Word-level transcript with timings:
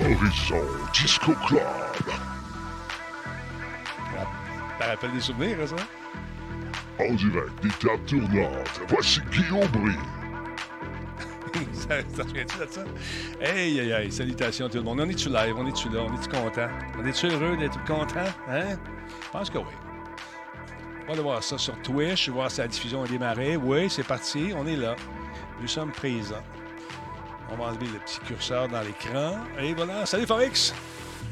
Horizon 0.00 0.64
Disco 0.92 1.32
Club. 1.46 1.60
Ça 4.78 4.86
rappelle 4.86 5.12
des 5.12 5.20
souvenirs, 5.20 5.56
hein, 5.62 5.66
ça? 5.66 7.04
En 7.04 7.14
direct 7.14 7.62
des 7.62 7.70
tables 7.70 8.04
tournantes, 8.06 8.80
voici 8.88 9.20
Guillaume 9.30 9.66
Brie. 9.68 9.96
ça, 11.72 11.88
ça 12.14 12.24
te 12.24 12.28
souvient-tu 12.28 12.58
de 12.58 12.66
ça? 12.70 12.84
Hey, 13.40 13.80
aïe, 13.80 13.92
aïe, 13.92 14.12
salutations 14.12 14.66
à 14.66 14.68
tout 14.68 14.78
le 14.78 14.82
monde. 14.82 15.00
On 15.00 15.08
est-tu 15.08 15.30
live? 15.30 15.54
On 15.56 15.66
est-tu 15.66 15.88
là? 15.88 16.00
On 16.02 16.14
est-tu 16.14 16.28
content? 16.28 16.68
On 16.98 17.04
est-tu 17.06 17.26
heureux 17.28 17.56
d'être 17.56 17.82
content? 17.84 18.28
Hein? 18.48 18.76
Je 19.24 19.30
pense 19.30 19.48
que 19.48 19.58
oui. 19.58 19.64
On 21.04 21.06
va 21.06 21.12
aller 21.12 21.22
voir 21.22 21.42
ça 21.42 21.56
sur 21.56 21.80
Twitch, 21.82 22.28
voir 22.28 22.50
si 22.50 22.60
la 22.60 22.68
diffusion 22.68 23.02
a 23.02 23.06
démarré. 23.06 23.56
Oui, 23.56 23.88
c'est 23.88 24.06
parti, 24.06 24.52
on 24.54 24.66
est 24.66 24.76
là. 24.76 24.94
Nous 25.60 25.68
sommes 25.68 25.92
présents. 25.92 26.42
On 27.52 27.56
va 27.56 27.64
enlever 27.70 27.86
le 27.86 27.98
petit 28.00 28.18
curseur 28.26 28.68
dans 28.68 28.80
l'écran. 28.80 29.36
Et 29.60 29.72
voilà. 29.72 30.04
Salut 30.04 30.26
Forex! 30.26 30.74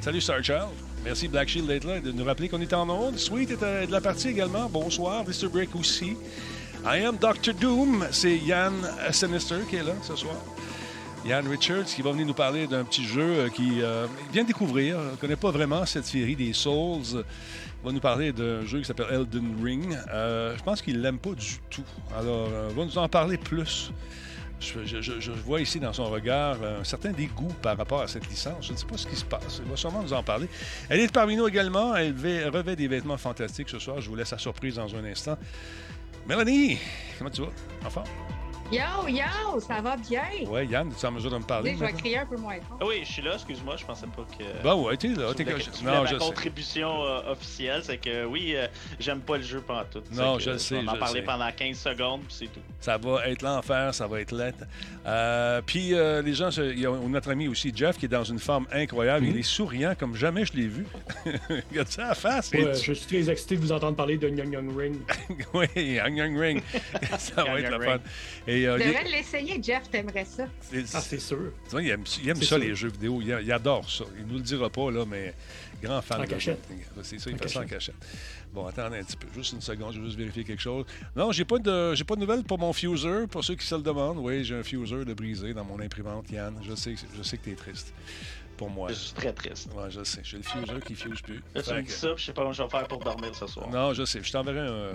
Salut 0.00 0.20
Starchild! 0.20 0.68
Merci 1.04 1.28
Black 1.28 1.48
Shield 1.48 1.66
d'être 1.66 1.84
là 1.84 1.96
et 1.96 2.00
de 2.00 2.12
nous 2.12 2.24
rappeler 2.24 2.48
qu'on 2.48 2.60
est 2.60 2.72
en 2.72 2.88
onde. 2.88 3.18
Sweet 3.18 3.50
est 3.50 3.62
euh, 3.62 3.86
de 3.86 3.92
la 3.92 4.00
partie 4.00 4.28
également. 4.28 4.68
Bonsoir. 4.68 5.24
Mr. 5.24 5.48
Brick 5.48 5.74
aussi. 5.74 6.16
I 6.86 7.04
am 7.04 7.16
Dr. 7.16 7.52
Doom. 7.60 8.06
C'est 8.12 8.38
Yann 8.38 8.72
Sinister 9.10 9.56
qui 9.68 9.76
est 9.76 9.82
là 9.82 9.92
ce 10.02 10.14
soir. 10.14 10.36
Yann 11.26 11.48
Richards 11.48 11.86
qui 11.86 12.00
va 12.00 12.12
venir 12.12 12.26
nous 12.26 12.34
parler 12.34 12.68
d'un 12.68 12.84
petit 12.84 13.04
jeu 13.04 13.22
euh, 13.22 13.48
qu'il 13.48 13.82
euh, 13.82 14.06
vient 14.32 14.44
de 14.44 14.48
découvrir. 14.48 14.98
Ne 14.98 15.16
connaît 15.16 15.36
pas 15.36 15.50
vraiment 15.50 15.84
cette 15.84 16.06
série 16.06 16.36
des 16.36 16.52
Souls. 16.52 17.24
Il 17.82 17.86
va 17.86 17.92
nous 17.92 18.00
parler 18.00 18.32
d'un 18.32 18.64
jeu 18.64 18.78
qui 18.78 18.84
s'appelle 18.84 19.08
Elden 19.10 19.56
Ring. 19.62 19.98
Je 20.06 20.62
pense 20.62 20.80
qu'il 20.80 20.96
ne 20.96 21.02
l'aime 21.02 21.18
pas 21.18 21.34
du 21.34 21.58
tout. 21.68 21.84
Alors, 22.16 22.48
il 22.70 22.76
va 22.76 22.84
nous 22.84 22.98
en 22.98 23.08
parler 23.10 23.36
plus. 23.36 23.90
Je, 24.60 25.30
vois 25.32 25.60
ici 25.60 25.78
dans 25.78 25.92
son 25.92 26.06
regard 26.06 26.56
un 26.62 26.84
certain 26.84 27.12
dégoût 27.12 27.52
par 27.60 27.76
rapport 27.76 28.00
à 28.00 28.08
cette 28.08 28.26
licence. 28.28 28.66
Je 28.66 28.72
ne 28.72 28.76
sais 28.78 28.86
pas 28.86 28.96
ce 28.96 29.06
qui 29.06 29.16
se 29.16 29.24
passe. 29.24 29.60
Il 29.64 29.70
va 29.70 29.76
sûrement 29.76 30.02
nous 30.02 30.12
en 30.12 30.22
parler. 30.22 30.48
Elle 30.88 31.00
est 31.00 31.12
parmi 31.12 31.36
nous 31.36 31.46
également. 31.46 31.94
Elle 31.94 32.12
vê- 32.14 32.44
revêt 32.48 32.74
des 32.76 32.88
vêtements 32.88 33.18
fantastiques 33.18 33.68
ce 33.68 33.78
soir. 33.78 34.00
Je 34.00 34.08
vous 34.08 34.16
laisse 34.16 34.30
la 34.30 34.38
surprise 34.38 34.76
dans 34.76 34.94
un 34.96 35.04
instant. 35.04 35.36
Mélanie, 36.26 36.78
comment 37.18 37.30
tu 37.30 37.42
vas? 37.42 37.48
Enfin? 37.84 38.04
Yo, 38.74 39.06
yo, 39.08 39.60
ça 39.60 39.80
va 39.80 39.96
bien? 39.96 40.22
Ouais, 40.48 40.66
Yann, 40.66 40.90
tu 40.92 41.00
es 41.00 41.08
en 41.08 41.12
mesure 41.12 41.30
de 41.30 41.38
me 41.38 41.44
parler? 41.44 41.74
Je 41.78 41.84
vais 41.84 41.92
crier 41.92 42.18
un 42.18 42.26
peu 42.26 42.36
moins 42.36 42.56
fort. 42.56 42.78
Ah 42.80 42.84
oui, 42.88 43.02
je 43.04 43.12
suis 43.12 43.22
là, 43.22 43.34
excuse-moi, 43.34 43.76
je 43.76 43.84
pensais 43.84 44.06
pas 44.06 44.24
que. 44.36 44.62
Ben 44.64 44.74
ouais, 44.74 44.96
t'es 44.96 45.08
là. 45.08 45.28
Tu 45.32 45.44
t'es 45.44 45.52
voulais 45.52 45.64
Non, 45.84 46.02
ma 46.02 46.06
je 46.06 46.16
contribution 46.16 47.04
euh, 47.04 47.30
officielle, 47.32 47.82
c'est 47.84 47.98
que 47.98 48.24
oui, 48.24 48.54
euh, 48.56 48.66
j'aime 48.98 49.20
pas 49.20 49.36
le 49.36 49.44
jeu 49.44 49.60
pendant 49.60 49.84
tout. 49.84 50.02
Non, 50.12 50.40
je 50.40 50.50
le 50.50 50.58
sais, 50.58 50.76
On 50.78 50.82
je 50.96 51.00
en 51.00 51.06
sais. 51.06 51.22
pendant 51.22 51.50
15 51.52 51.76
secondes, 51.78 52.22
puis 52.22 52.36
c'est 52.36 52.46
tout. 52.52 52.60
Ça 52.80 52.98
va 52.98 53.28
être 53.28 53.42
l'enfer, 53.42 53.94
ça 53.94 54.08
va 54.08 54.20
être 54.20 54.32
lettre. 54.32 54.64
Euh, 55.06 55.60
puis 55.64 55.94
euh, 55.94 56.20
les 56.22 56.34
gens, 56.34 56.50
il 56.50 56.80
y 56.80 56.86
a 56.86 56.90
notre 56.90 57.30
ami 57.30 57.46
aussi 57.46 57.70
Jeff 57.74 57.96
qui 57.96 58.06
est 58.06 58.08
dans 58.08 58.24
une 58.24 58.40
forme 58.40 58.66
incroyable. 58.72 59.24
Mhm. 59.26 59.32
Il 59.34 59.38
est 59.38 59.42
souriant 59.42 59.94
comme 59.96 60.16
jamais 60.16 60.44
je 60.46 60.52
l'ai 60.54 60.66
vu. 60.66 60.84
Regarde 61.70 61.88
ça 61.88 62.06
à 62.06 62.08
la 62.08 62.14
face. 62.16 62.50
Ouais, 62.50 62.62
et 62.62 62.72
tu- 62.72 62.86
je 62.86 62.92
suis 62.92 63.06
très 63.06 63.30
excité 63.30 63.54
de 63.56 63.60
vous 63.60 63.70
entendre 63.72 63.96
parler 63.96 64.16
de 64.18 64.28
Young 64.28 64.52
Young 64.52 64.76
Ring. 64.76 64.96
oui, 65.54 65.66
Young 65.76 66.16
Young 66.16 66.36
Ring. 66.38 66.62
ça 67.18 67.44
va 67.44 67.60
être 67.60 67.70
le 67.70 67.80
fun. 67.84 67.98
Ring. 68.46 68.63
Euh, 68.66 68.76
Tu 68.78 68.82
il- 68.84 68.88
devrais 68.88 69.04
l'essayer, 69.10 69.62
Jeff, 69.62 69.90
t'aimerais 69.90 70.24
ça. 70.24 70.46
Ah, 70.94 71.00
c'est 71.00 71.18
sûr. 71.20 71.38
tu 71.64 71.70
vois, 71.70 71.82
il 71.82 71.90
aime, 71.90 72.04
il 72.22 72.28
aime 72.28 72.36
C'est 72.36 72.42
ça, 72.44 72.48
sûr. 72.56 72.58
les 72.58 72.74
jeux 72.74 72.88
vidéo. 72.88 73.20
Il, 73.20 73.28
il 73.42 73.52
adore 73.52 73.88
ça. 73.90 74.04
Il 74.18 74.26
nous 74.26 74.34
le 74.36 74.40
dira 74.42 74.68
pas, 74.70 74.90
là, 74.90 75.04
mais 75.06 75.34
grand 75.82 76.00
fan. 76.02 76.20
En 76.20 76.24
de 76.24 76.28
cachette. 76.30 76.62
C'est 77.02 77.18
ça, 77.18 77.30
il 77.30 77.36
En 77.36 77.38
fait 77.38 77.48
ça 77.48 77.60
en 77.60 77.66
cachette. 77.66 77.94
Bon, 78.52 78.66
attendez 78.66 78.98
un 78.98 79.02
petit 79.02 79.16
peu. 79.16 79.26
Juste 79.34 79.52
une 79.54 79.60
seconde, 79.60 79.92
je 79.94 79.98
vais 80.00 80.06
juste 80.06 80.18
vérifier 80.18 80.44
quelque 80.44 80.62
chose. 80.62 80.84
Non, 81.16 81.32
j'ai 81.32 81.44
pas 81.44 81.58
de 81.58 81.94
j'ai 81.94 82.04
pas 82.04 82.14
de 82.14 82.20
nouvelles 82.20 82.44
pour 82.44 82.58
mon 82.58 82.72
fuser, 82.72 83.26
pour 83.28 83.42
ceux 83.44 83.56
qui 83.56 83.66
se 83.66 83.74
le 83.74 83.82
demandent. 83.82 84.18
Oui, 84.18 84.44
j'ai 84.44 84.54
un 84.56 84.62
fuser 84.62 85.04
de 85.04 85.12
brisé 85.14 85.52
dans 85.54 85.64
mon 85.64 85.80
imprimante, 85.80 86.30
Yann. 86.30 86.56
Je 86.62 86.74
sais, 86.76 86.94
que- 86.94 87.00
je 87.16 87.22
sais 87.22 87.36
que 87.36 87.44
t'es 87.44 87.54
triste. 87.56 87.92
Pour 88.56 88.70
moi. 88.70 88.88
Je 88.90 88.94
suis 88.94 89.12
très 89.14 89.32
triste. 89.32 89.68
Ouais, 89.74 89.90
je 89.90 90.04
sais. 90.04 90.20
J'ai 90.22 90.36
le 90.36 90.44
fuser 90.44 90.80
qui 90.86 90.94
fuse 90.94 91.20
plus. 91.20 91.42
Là, 91.56 91.62
tu 91.64 91.72
me 91.72 91.80
que- 91.80 91.86
dis 91.86 91.90
ça, 91.90 92.08
puis 92.14 92.18
je 92.18 92.26
sais 92.26 92.32
pas 92.32 92.42
comment 92.42 92.52
je 92.52 92.62
vais 92.62 92.68
faire 92.68 92.86
pour 92.86 93.00
dormir 93.00 93.34
ce 93.34 93.48
soir. 93.48 93.68
Non, 93.68 93.92
je 93.92 94.04
sais. 94.04 94.20
Je 94.22 94.30
t'enverrai 94.30 94.60
un. 94.60 94.92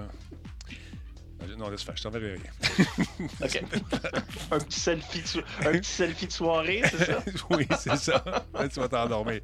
Non, 1.57 1.69
laisse 1.69 1.83
faire. 1.83 1.95
Je 1.97 2.03
t'enverrai 2.03 2.35
rien. 2.35 2.85
Ok. 3.41 3.63
un, 4.51 4.59
petit 4.59 4.79
selfie 4.79 5.21
de 5.21 5.27
so- 5.27 5.39
un 5.65 5.71
petit 5.71 5.89
selfie 5.89 6.27
de 6.27 6.31
soirée, 6.31 6.81
c'est 6.89 7.05
ça? 7.05 7.23
oui, 7.51 7.67
c'est 7.77 7.95
ça. 7.97 8.23
Là, 8.53 8.67
tu 8.67 8.79
vas 8.79 8.87
t'endormir. 8.87 9.41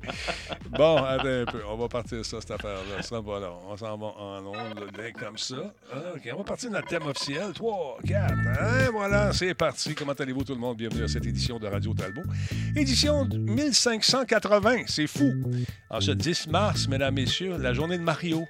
Bon, 0.69 0.97
attends 0.97 1.27
un 1.27 1.45
peu. 1.45 1.59
On 1.69 1.77
va 1.77 1.87
partir 1.87 2.25
ça, 2.25 2.39
cette 2.41 2.51
affaire-là. 2.51 3.01
Ça 3.01 3.19
va 3.19 3.39
là. 3.39 3.51
On 3.67 3.75
s'en 3.77 3.97
va 3.97 4.07
en 4.07 4.45
ondes, 4.45 4.91
comme 5.19 5.37
ça. 5.37 5.73
Ah, 5.91 5.97
OK, 6.15 6.29
on 6.33 6.37
va 6.37 6.43
partir 6.43 6.69
de 6.69 6.75
notre 6.75 6.87
thème 6.87 7.03
officiel. 7.03 7.53
3, 7.53 7.97
4. 8.05 8.33
Hein, 8.33 8.89
voilà, 8.91 9.33
c'est 9.33 9.53
parti. 9.53 9.95
Comment 9.95 10.13
allez-vous 10.13 10.43
tout 10.43 10.53
le 10.53 10.59
monde? 10.59 10.77
Bienvenue 10.77 11.03
à 11.03 11.07
cette 11.07 11.25
édition 11.25 11.59
de 11.59 11.67
Radio 11.67 11.93
Talbot. 11.93 12.23
Édition 12.75 13.25
1580. 13.25 14.83
C'est 14.87 15.07
fou. 15.07 15.33
En 15.89 16.01
ce 16.01 16.11
10 16.11 16.47
mars, 16.47 16.87
mesdames, 16.87 17.15
messieurs, 17.15 17.57
la 17.57 17.73
journée 17.73 17.97
de 17.97 18.03
Mario. 18.03 18.45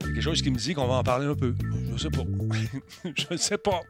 Il 0.00 0.06
y 0.06 0.10
a 0.10 0.14
quelque 0.14 0.22
chose 0.22 0.42
qui 0.42 0.50
me 0.50 0.56
dit 0.56 0.74
qu'on 0.74 0.86
va 0.86 0.94
en 0.94 1.02
parler 1.02 1.26
un 1.26 1.34
peu. 1.34 1.54
Je 1.98 2.04
sais 2.04 2.10
pas. 2.10 2.22
je 3.32 3.36
sais 3.36 3.58
pas. 3.58 3.80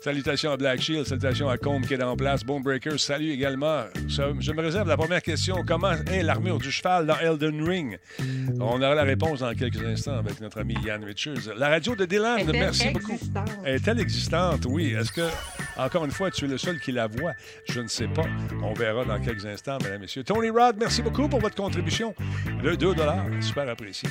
Salutations 0.00 0.50
à 0.50 0.56
Black 0.56 0.80
Shield, 0.80 1.06
salutations 1.06 1.48
à 1.48 1.56
Combe 1.58 1.86
qui 1.86 1.94
est 1.94 2.02
en 2.02 2.16
place. 2.16 2.42
Bonebreaker, 2.42 2.98
salut 2.98 3.30
également. 3.30 3.84
Je 4.08 4.52
me 4.52 4.62
réserve 4.62 4.88
la 4.88 4.96
première 4.96 5.22
question. 5.22 5.62
Comment 5.64 5.92
est 5.92 6.24
l'armure 6.24 6.58
du 6.58 6.72
cheval 6.72 7.06
dans 7.06 7.16
Elden 7.18 7.62
Ring? 7.62 7.98
On 8.60 8.82
aura 8.82 8.96
la 8.96 9.04
réponse 9.04 9.40
dans 9.40 9.54
quelques 9.54 9.80
instants 9.84 10.18
avec 10.18 10.40
notre 10.40 10.58
ami 10.58 10.74
Yann 10.84 11.04
Richards. 11.04 11.54
La 11.56 11.68
radio 11.68 11.94
de 11.94 12.04
Dylan, 12.04 12.50
merci 12.50 12.90
beaucoup. 12.90 13.18
Est-elle 13.64 14.00
existante? 14.00 14.66
Oui. 14.68 14.94
Est-ce 14.98 15.12
que, 15.12 15.28
encore 15.78 16.04
une 16.04 16.10
fois, 16.10 16.30
tu 16.30 16.44
es 16.44 16.48
le 16.48 16.58
seul 16.58 16.78
qui 16.80 16.92
la 16.92 17.06
voit? 17.06 17.32
Je 17.68 17.80
ne 17.80 17.88
sais 17.88 18.08
pas. 18.08 18.24
On 18.62 18.72
verra 18.72 19.04
dans 19.04 19.20
quelques 19.20 19.46
instants, 19.46 19.78
mesdames 19.82 19.96
et 19.96 19.98
messieurs. 20.00 20.24
Tony 20.24 20.50
Rod, 20.50 20.76
merci 20.78 21.02
beaucoup 21.02 21.28
pour 21.28 21.40
votre 21.40 21.56
contribution. 21.56 22.14
Le 22.62 22.76
2 22.76 22.94
super 23.40 23.68
apprécié. 23.68 24.08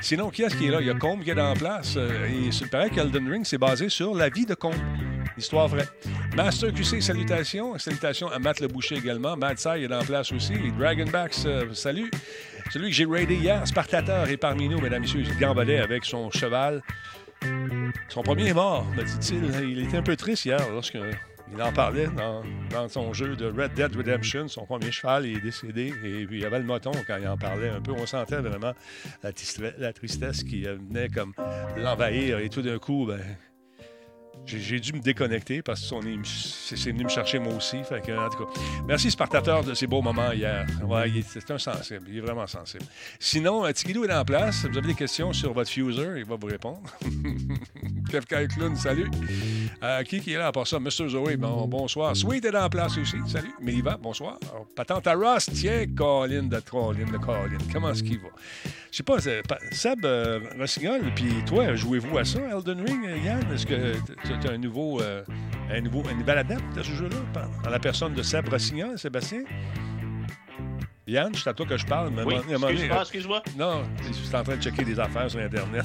Sinon, 0.00 0.30
qui 0.30 0.42
est-ce 0.42 0.56
qui 0.56 0.66
est 0.66 0.70
là? 0.70 0.80
Il 0.80 0.86
y 0.86 0.90
a 0.90 0.94
Combe 0.94 1.22
qui 1.22 1.30
est 1.30 1.40
en 1.40 1.54
place. 1.54 1.94
euh, 1.96 2.26
et 2.26 2.50
il 2.50 2.68
paraît 2.68 2.90
qu'Elden 2.90 3.28
Ring, 3.30 3.44
c'est 3.44 3.58
basé 3.58 3.88
sur 3.88 4.14
la 4.14 4.28
vie 4.28 4.46
de 4.46 4.54
Combe. 4.54 4.74
Histoire 5.36 5.68
vraie. 5.68 5.86
Master 6.34 6.72
QC, 6.72 7.00
salutations. 7.00 7.78
Salutations 7.78 8.28
à 8.28 8.38
Matt 8.38 8.60
Le 8.60 8.68
Boucher 8.68 8.96
également. 8.96 9.36
Matt 9.36 9.58
Sai 9.58 9.82
est 9.82 9.92
en 9.92 10.04
place 10.04 10.32
aussi. 10.32 10.54
Dragonbacks, 10.78 11.34
euh, 11.44 11.74
salut. 11.74 12.10
Celui 12.70 12.88
que 12.88 12.94
j'ai 12.94 13.04
raidé 13.04 13.34
hier, 13.36 13.66
Spartateur, 13.66 14.28
est 14.28 14.36
parmi 14.36 14.68
nous, 14.68 14.80
mesdames 14.80 15.02
et 15.02 15.06
messieurs. 15.06 15.22
Il 15.24 15.38
gambadait 15.38 15.78
avec 15.78 16.04
son 16.04 16.30
cheval. 16.30 16.82
Son 18.08 18.22
premier 18.22 18.48
est 18.48 18.54
mort, 18.54 18.84
me 18.96 19.02
dit-il. 19.02 19.70
Il 19.70 19.78
était 19.80 19.96
un 19.96 20.02
peu 20.02 20.16
triste 20.16 20.44
hier 20.44 20.60
lorsque 20.70 20.98
il 21.52 21.62
en 21.62 21.72
parlait 21.72 22.08
dans, 22.70 22.88
son 22.88 23.12
jeu 23.12 23.36
de 23.36 23.46
Red 23.46 23.74
Dead 23.74 23.94
Redemption. 23.94 24.48
Son 24.48 24.66
premier 24.66 24.90
cheval 24.90 25.26
est 25.26 25.40
décédé. 25.40 25.92
Et 26.04 26.26
puis 26.26 26.38
il 26.38 26.42
y 26.42 26.44
avait 26.44 26.58
le 26.58 26.64
moton 26.64 26.90
quand 27.06 27.16
il 27.20 27.28
en 27.28 27.36
parlait 27.36 27.68
un 27.68 27.80
peu. 27.80 27.92
On 27.92 28.06
sentait 28.06 28.40
vraiment 28.40 28.72
la, 29.22 29.30
la 29.78 29.92
tristesse 29.92 30.42
qui 30.42 30.62
venait 30.62 31.08
comme 31.08 31.32
l'envahir. 31.76 32.38
Et 32.40 32.48
tout 32.48 32.62
d'un 32.62 32.78
coup, 32.78 33.06
ben, 33.06 33.20
j'ai 34.46 34.80
dû 34.80 34.92
me 34.92 35.00
déconnecter 35.00 35.62
parce 35.62 35.80
que 35.80 35.96
c'est 36.24 36.90
venu 36.92 37.04
me 37.04 37.08
chercher 37.08 37.38
moi 37.38 37.54
aussi. 37.54 37.78
En 37.78 38.28
tout 38.28 38.44
cas, 38.44 38.60
merci 38.86 39.10
Spartateur 39.10 39.64
de 39.64 39.74
ces 39.74 39.86
beaux 39.86 40.02
moments 40.02 40.32
hier. 40.32 40.66
Ouais, 40.84 41.10
c'est 41.26 41.50
un 41.50 41.58
sensible. 41.58 42.06
Il 42.08 42.18
est 42.18 42.20
vraiment 42.20 42.46
sensible. 42.46 42.84
Sinon, 43.18 43.64
euh, 43.64 43.72
Tigidou 43.72 44.04
est 44.04 44.14
en 44.14 44.24
place. 44.24 44.64
Vous 44.64 44.78
avez 44.78 44.88
des 44.88 44.94
questions 44.94 45.32
sur 45.32 45.52
votre 45.52 45.70
fuser, 45.70 46.08
il 46.18 46.24
va 46.24 46.36
vous 46.36 46.46
répondre. 46.46 46.82
Kefka 48.10 48.46
Clown, 48.46 48.76
salut. 48.76 49.10
Euh, 49.82 50.02
qui, 50.04 50.20
qui 50.20 50.32
est 50.32 50.38
là 50.38 50.48
à 50.48 50.52
part 50.52 50.66
ça? 50.66 50.78
Mr. 50.78 51.08
Zoé, 51.08 51.36
bon, 51.36 51.66
bonsoir. 51.66 52.16
Sweet 52.16 52.44
est 52.44 52.56
en 52.56 52.68
place 52.68 52.96
aussi. 52.98 53.16
Salut. 53.26 53.52
Meliva, 53.60 53.96
bonsoir. 53.96 54.38
Patente 54.74 55.06
à 55.06 55.14
Ross, 55.14 55.50
tiens, 55.52 55.86
Colin 55.96 56.44
de 56.44 56.60
Colin 56.60 57.10
de 57.10 57.18
Colin. 57.18 57.58
Comment 57.72 57.90
est-ce 57.90 58.02
qu'il 58.02 58.18
va? 58.18 58.28
Je 58.90 58.98
sais 58.98 59.02
pas, 59.02 59.18
Seb 59.72 60.04
euh, 60.04 60.40
Rossignol, 60.58 61.00
puis 61.14 61.32
toi, 61.46 61.74
jouez-vous 61.74 62.18
à 62.18 62.24
ça, 62.24 62.38
Elden 62.40 62.80
Ring, 62.86 63.06
euh, 63.06 63.18
Yann? 63.18 63.52
Est-ce 63.52 63.66
que 63.66 63.94
tu 64.24 64.48
as 64.48 64.52
un 64.52 64.58
nouveau, 64.58 65.00
euh, 65.00 65.22
un 65.70 65.80
nouveau, 65.80 66.02
un 66.10 66.14
nouvel 66.14 66.38
adepte 66.38 66.78
à 66.78 66.82
ce 66.82 66.92
jeu-là? 66.92 67.16
En 67.66 67.70
la 67.70 67.78
personne 67.78 68.14
de 68.14 68.22
Seb 68.22 68.48
Rossignol, 68.48 68.98
Sébastien? 68.98 69.42
Yann, 71.08 71.32
c'est 71.36 71.48
à 71.48 71.54
toi 71.54 71.64
que 71.66 71.76
je 71.76 71.86
parle. 71.86 72.10
mais 72.10 72.24
Oui, 72.24 72.34
donné, 72.34 72.54
excuse-moi, 72.54 73.00
excuse-moi. 73.02 73.42
non, 73.56 73.84
je 74.08 74.12
suis 74.12 74.34
en 74.34 74.42
train 74.42 74.56
de 74.56 74.62
checker 74.62 74.84
des 74.84 74.98
affaires 74.98 75.30
sur 75.30 75.38
Internet. 75.38 75.84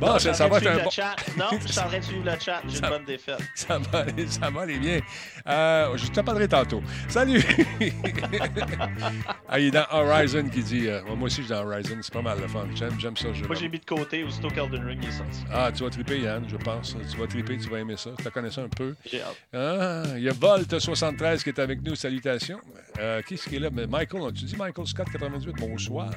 Bon, 0.00 0.08
Non, 0.08 0.18
ça, 0.18 0.32
va 0.48 0.58
être 0.58 0.66
un 0.66 0.82
bon... 0.84 0.90
chat. 0.90 1.14
Non, 1.38 1.46
je 1.64 1.68
suis 1.68 1.78
en 1.78 1.86
train 1.86 1.98
de 1.98 2.04
suivre 2.04 2.24
le 2.24 2.32
chat. 2.40 2.60
J'ai 2.66 2.76
Ça- 2.78 2.86
une 2.88 2.92
bonne 2.94 3.04
défaite. 3.04 3.38
Ça 3.54 3.78
va, 3.78 4.00
aller- 4.00 4.26
ça 4.26 4.50
va 4.50 4.62
aller 4.62 4.78
bien. 4.78 5.00
Euh, 5.46 5.96
je 5.96 6.06
te 6.08 6.20
parlerai 6.20 6.48
tantôt. 6.48 6.82
Salut! 7.08 7.40
ah, 9.48 9.60
il 9.60 9.66
est 9.66 9.70
dans 9.70 9.86
Horizon 9.90 10.48
qui 10.48 10.62
dit... 10.62 10.88
euh, 10.88 11.00
moi 11.04 11.26
aussi, 11.26 11.36
je 11.36 11.42
suis 11.42 11.50
dans 11.54 11.64
Horizon. 11.64 11.96
C'est 12.02 12.12
pas 12.12 12.22
mal 12.22 12.40
le 12.40 12.48
fun. 12.48 12.66
J'aime, 12.74 12.98
j'aime 12.98 13.16
ça. 13.16 13.28
Moi, 13.46 13.54
j'ai 13.54 13.68
mis 13.68 13.78
de 13.78 13.84
côté 13.84 14.24
aussitôt 14.24 14.48
qu'Elden 14.48 14.84
Ring 14.84 15.04
est 15.06 15.12
sorti. 15.12 15.44
Ah, 15.52 15.70
tu 15.72 15.84
vas 15.84 15.90
triper, 15.90 16.18
Yann, 16.20 16.44
je 16.48 16.56
pense. 16.56 16.96
Tu 17.10 17.16
vas 17.16 17.26
triper, 17.26 17.56
tu 17.58 17.68
vas 17.68 17.78
aimer 17.78 17.96
ça. 17.96 18.10
Tu 18.18 18.24
la 18.24 18.30
connais 18.30 18.50
ça 18.50 18.62
un 18.62 18.68
peu. 18.68 18.94
J'ai 19.08 19.22
hâte. 19.22 19.36
Ah, 19.54 20.02
il 20.16 20.24
y 20.24 20.28
a 20.28 20.32
Volt73 20.32 21.42
qui 21.42 21.50
est 21.50 21.58
avec 21.60 21.82
nous. 21.82 21.94
Salutations. 21.94 22.58
Euh, 22.98 23.22
qui 23.22 23.34
est-ce 23.34 23.48
qui 23.48 23.56
est 23.56 23.60
là? 23.60 23.68
Mais 23.72 23.86
Michael, 23.86 24.32
tu 24.32 24.55
Michael 24.56 24.86
Scott 24.86 25.08
98. 25.10 25.56
Bonsoir. 25.58 26.10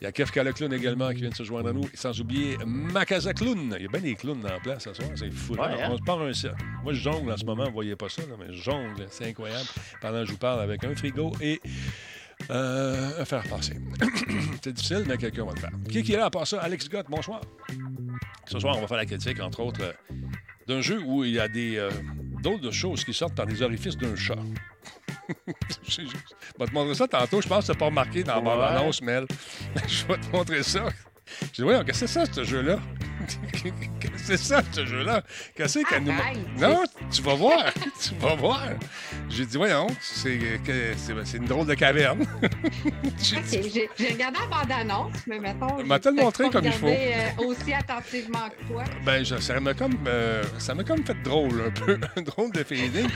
Il 0.00 0.04
y 0.04 0.06
a 0.06 0.12
Kev 0.12 0.30
Clown 0.30 0.72
également 0.72 1.10
qui 1.10 1.20
vient 1.20 1.30
de 1.30 1.34
se 1.34 1.44
joindre 1.44 1.70
à 1.70 1.72
nous. 1.72 1.88
Sans 1.94 2.18
oublier 2.20 2.56
Makaza 2.66 3.32
Clown. 3.32 3.74
Il 3.78 3.82
y 3.82 3.86
a 3.86 3.88
bien 3.88 4.00
des 4.00 4.14
clowns 4.14 4.44
en 4.44 4.60
place 4.60 4.84
ce 4.84 4.92
soir. 4.92 5.08
C'est 5.14 5.30
fou. 5.30 5.54
Ouais, 5.54 5.60
hein? 5.60 5.88
On 5.90 5.96
se 5.96 6.02
part 6.02 6.20
un 6.20 6.32
cercle. 6.32 6.62
Moi, 6.82 6.92
je 6.92 7.00
jongle 7.00 7.32
en 7.32 7.36
ce 7.36 7.44
moment. 7.44 7.64
Vous 7.64 7.72
voyez 7.72 7.96
pas 7.96 8.08
ça, 8.08 8.22
là, 8.22 8.34
mais 8.38 8.52
je 8.52 8.62
jongle. 8.62 9.06
C'est 9.10 9.28
incroyable. 9.28 9.66
Pendant 10.00 10.20
que 10.20 10.26
je 10.26 10.32
vous 10.32 10.38
parle 10.38 10.60
avec 10.60 10.84
un 10.84 10.94
frigo 10.94 11.32
et 11.40 11.60
euh, 12.50 13.22
à 13.22 13.24
faire 13.24 13.42
passer. 13.48 13.76
C'est 14.62 14.72
difficile, 14.72 15.04
mais 15.06 15.16
quelqu'un 15.16 15.44
va 15.44 15.52
le 15.54 15.60
faire. 15.60 15.70
Qui, 15.88 16.02
qui 16.02 16.12
est 16.12 16.16
là 16.16 16.26
à 16.26 16.30
part 16.30 16.46
ça? 16.46 16.60
Alex 16.60 16.88
Gott, 16.88 17.06
bonsoir. 17.08 17.40
Ce 18.46 18.58
soir, 18.58 18.76
on 18.76 18.80
va 18.82 18.86
faire 18.86 18.98
la 18.98 19.06
critique, 19.06 19.40
entre 19.40 19.60
autres, 19.60 19.80
euh, 19.82 19.92
d'un 20.66 20.80
jeu 20.80 21.00
où 21.04 21.24
il 21.24 21.32
y 21.32 21.40
a 21.40 21.48
des 21.48 21.76
euh, 21.78 21.90
d'autres 22.42 22.70
choses 22.70 23.04
qui 23.04 23.14
sortent 23.14 23.34
par 23.34 23.46
des 23.46 23.62
orifices 23.62 23.96
d'un 23.96 24.14
chat. 24.16 24.36
je 25.88 26.02
vais 26.02 26.66
te 26.66 26.72
montrer 26.74 26.94
ça 26.94 27.08
tantôt. 27.08 27.40
Je 27.40 27.48
pense 27.48 27.60
que 27.66 27.72
c'est 27.72 27.78
pas 27.78 27.86
remarqué 27.86 28.22
dans 28.22 28.42
ma 28.42 28.56
Ouais. 28.56 28.64
annonce, 28.64 29.00
Mel. 29.02 29.26
je 29.88 30.06
vais 30.06 30.18
te 30.18 30.26
montrer 30.32 30.62
ça. 30.62 30.86
Je 31.42 31.46
dis, 31.52 31.62
voyons, 31.62 31.82
qu'est-ce 31.84 32.00
que 32.02 32.06
c'est 32.06 32.26
ça, 32.26 32.32
ce 32.32 32.44
jeu-là? 32.44 32.78
Qu'est-ce 33.52 34.08
que 34.08 34.18
c'est 34.18 34.36
ça, 34.36 34.62
ce 34.72 34.84
jeu-là? 34.86 35.22
Qu'est-ce 35.56 35.80
qu'elle 35.88 36.04
nous... 36.04 36.12
Non, 36.58 36.82
tu 37.10 37.22
vas 37.22 37.34
voir. 37.34 37.72
tu 38.02 38.14
vas 38.20 38.34
voir. 38.34 38.68
J'ai 39.28 39.46
dit, 39.46 39.56
voyons, 39.56 39.86
c'est 40.00 40.38
c'est 40.96 41.14
c'est 41.24 41.36
une 41.38 41.46
drôle 41.46 41.66
de 41.66 41.74
caverne. 41.74 42.24
J'ai 43.22 43.40
dit, 43.60 43.82
regardé 44.12 44.38
la 44.40 44.46
bande-annonce, 44.46 45.16
mais 45.26 45.38
mettons. 45.38 45.82
m'a 45.84 45.96
j'ai 45.96 46.00
te 46.00 46.08
le 46.08 46.14
peut-être 46.14 46.24
montré 46.24 46.50
comme 46.50 46.64
il 46.66 46.72
faut? 46.72 46.86
euh, 46.88 47.30
aussi 47.46 47.72
attentivement 47.72 48.48
que 48.50 48.72
toi? 48.72 48.84
Ben, 49.04 49.24
je- 49.24 49.36
ça 49.38 49.58
m'a 49.60 49.74
comme, 49.74 49.98
euh, 50.06 50.42
ça 50.58 50.74
m'a 50.74 50.84
comme 50.84 51.04
fait 51.04 51.20
drôle, 51.22 51.62
un 51.66 51.70
peu, 51.70 51.98
un 52.16 52.22
drôle 52.22 52.52
de 52.52 52.62
feeling. 52.64 53.08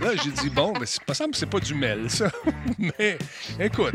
Là, 0.00 0.10
j'ai 0.22 0.30
dit, 0.30 0.50
bon, 0.50 0.72
ben, 0.72 0.84
c'est 0.86 1.02
pas 1.04 1.14
simple, 1.14 1.34
c'est 1.34 1.48
pas 1.50 1.60
du 1.60 1.74
mel, 1.74 2.08
ça. 2.10 2.30
Mais, 2.78 3.18
écoute, 3.60 3.94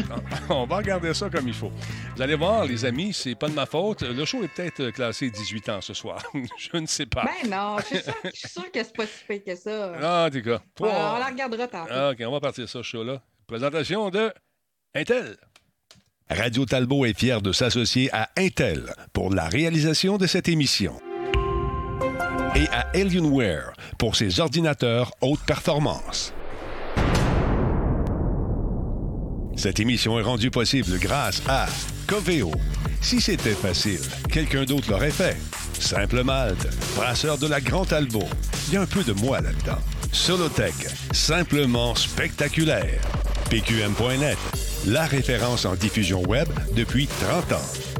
on, 0.49 0.53
on 0.55 0.65
va 0.65 0.77
regarder 0.77 1.13
ça 1.13 1.29
comme 1.29 1.47
il 1.47 1.53
faut. 1.53 1.71
Vous 2.15 2.21
allez 2.21 2.35
voir, 2.35 2.65
les 2.65 2.83
amis, 2.85 3.13
c'est 3.13 3.35
pas 3.35 3.47
de 3.47 3.53
ma 3.53 3.65
faute. 3.65 4.01
Le 4.03 4.25
show 4.25 4.43
est 4.43 4.47
peut-être 4.49 4.89
classé 4.91 5.29
18 5.29 5.60
ans 5.69 5.81
ce 5.81 5.93
soir. 5.93 6.23
je 6.57 6.77
ne 6.77 6.85
sais 6.85 7.05
pas. 7.05 7.25
Ben 7.25 7.49
non, 7.49 7.77
je 7.79 7.85
suis 7.85 8.03
sûre, 8.03 8.13
je 8.23 8.29
suis 8.31 8.49
sûre 8.49 8.71
que 8.71 8.83
c'est 8.83 8.95
pas 8.95 9.05
si 9.05 9.23
pire 9.27 9.43
que 9.43 9.55
ça. 9.55 9.93
Ah, 10.01 10.29
t'es 10.31 10.41
gars. 10.41 10.61
Ouais, 10.79 10.89
on 10.89 11.19
la 11.19 11.27
regardera 11.27 11.67
tantôt. 11.67 11.91
Ah, 11.91 12.11
OK, 12.11 12.17
on 12.25 12.31
va 12.31 12.39
partir 12.39 12.67
ça, 12.67 12.79
ce 12.79 12.83
show-là. 12.83 13.21
Présentation 13.47 14.09
de 14.09 14.33
Intel. 14.95 15.37
Radio 16.29 16.65
Talbot 16.65 17.05
est 17.05 17.17
fier 17.17 17.41
de 17.41 17.51
s'associer 17.51 18.09
à 18.13 18.29
Intel 18.37 18.93
pour 19.11 19.33
la 19.33 19.49
réalisation 19.49 20.17
de 20.17 20.27
cette 20.27 20.47
émission. 20.47 20.93
Et 22.55 22.67
à 22.69 22.87
Alienware 22.93 23.73
pour 23.97 24.15
ses 24.15 24.39
ordinateurs 24.39 25.11
haute 25.21 25.41
performance. 25.45 26.33
Cette 29.55 29.79
émission 29.79 30.17
est 30.19 30.23
rendue 30.23 30.51
possible 30.51 30.97
grâce 30.99 31.41
à 31.47 31.67
Coveo. 32.11 32.51
Si 32.99 33.21
c'était 33.21 33.53
facile, 33.53 34.01
quelqu'un 34.29 34.65
d'autre 34.65 34.91
l'aurait 34.91 35.11
fait. 35.11 35.37
Simple 35.79 36.23
Malte, 36.25 36.67
brasseur 36.97 37.37
de 37.37 37.47
la 37.47 37.61
Grande 37.61 37.87
Talbot. 37.87 38.27
Il 38.67 38.73
y 38.73 38.77
a 38.77 38.81
un 38.81 38.85
peu 38.85 39.01
de 39.01 39.13
moi 39.13 39.39
là-dedans. 39.39 39.79
Solotech, 40.11 40.75
simplement 41.13 41.95
spectaculaire. 41.95 42.99
PQM.net, 43.49 44.37
la 44.87 45.05
référence 45.05 45.63
en 45.63 45.75
diffusion 45.75 46.21
web 46.23 46.49
depuis 46.75 47.07
30 47.07 47.53
ans. 47.53 47.90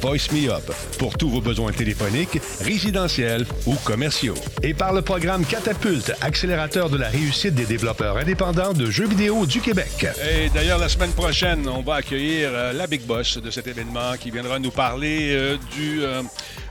Voice 0.00 0.30
Me 0.32 0.50
Up 0.50 0.70
pour 0.98 1.16
tous 1.16 1.28
vos 1.28 1.40
besoins 1.40 1.72
téléphoniques, 1.72 2.40
résidentiels 2.60 3.44
ou 3.66 3.74
commerciaux. 3.84 4.34
Et 4.62 4.74
par 4.74 4.92
le 4.92 5.02
programme 5.02 5.44
Catapulte, 5.44 6.12
accélérateur 6.20 6.90
de 6.90 6.96
la 6.96 7.08
réussite 7.08 7.54
des 7.54 7.66
développeurs 7.66 8.16
indépendants 8.16 8.72
de 8.72 8.90
jeux 8.90 9.08
vidéo 9.08 9.46
du 9.46 9.60
Québec. 9.60 10.06
Et 10.30 10.48
d'ailleurs, 10.50 10.78
la 10.78 10.88
semaine 10.88 11.12
prochaine, 11.12 11.68
on 11.68 11.82
va 11.82 11.96
accueillir 11.96 12.50
euh, 12.52 12.72
la 12.72 12.86
Big 12.86 13.02
Boss 13.02 13.38
de 13.38 13.50
cet 13.50 13.66
événement 13.66 14.16
qui 14.18 14.30
viendra 14.30 14.58
nous 14.58 14.70
parler 14.70 15.32
euh, 15.32 15.56
du, 15.74 16.02
euh, 16.02 16.22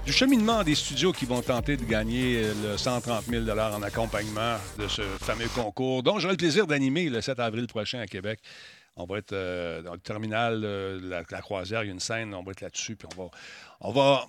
du 0.06 0.14
cheminement 0.14 0.64
des 0.64 0.76
studios 0.76 1.12
qui 1.12 1.26
vont 1.26 1.42
tenter 1.42 1.78
de 1.78 1.84
gagner 1.84 2.42
le 2.64 2.78
130 2.78 3.26
000 3.30 3.44
en 3.50 3.84
accompagnement 3.84 4.56
de 4.80 4.88
ce 4.88 5.02
fameux 5.22 5.50
concours, 5.54 6.04
dont 6.04 6.20
j'aurai 6.20 6.34
le 6.34 6.38
plaisir 6.38 6.68
d'animer 6.68 7.10
le 7.10 7.22
7 7.22 7.40
avril 7.40 7.68
prochain 7.68 8.00
à 8.00 8.08
Québec. 8.08 8.40
On 9.00 9.06
va 9.06 9.20
être 9.20 9.34
euh, 9.34 9.82
dans 9.84 9.94
le 9.94 10.00
terminal 10.00 10.62
euh, 10.64 11.00
la, 11.30 11.42
croisière, 11.42 11.84
il 11.84 11.88
y 11.88 11.90
a 11.90 11.94
une 11.94 12.00
scène, 12.00 12.34
on 12.34 12.42
va 12.44 12.52
être 12.52 12.62
là-dessus, 12.62 12.96
puis 12.96 13.08
on 13.16 13.24
va, 13.24 13.30
on 13.82 13.92
va, 13.92 14.26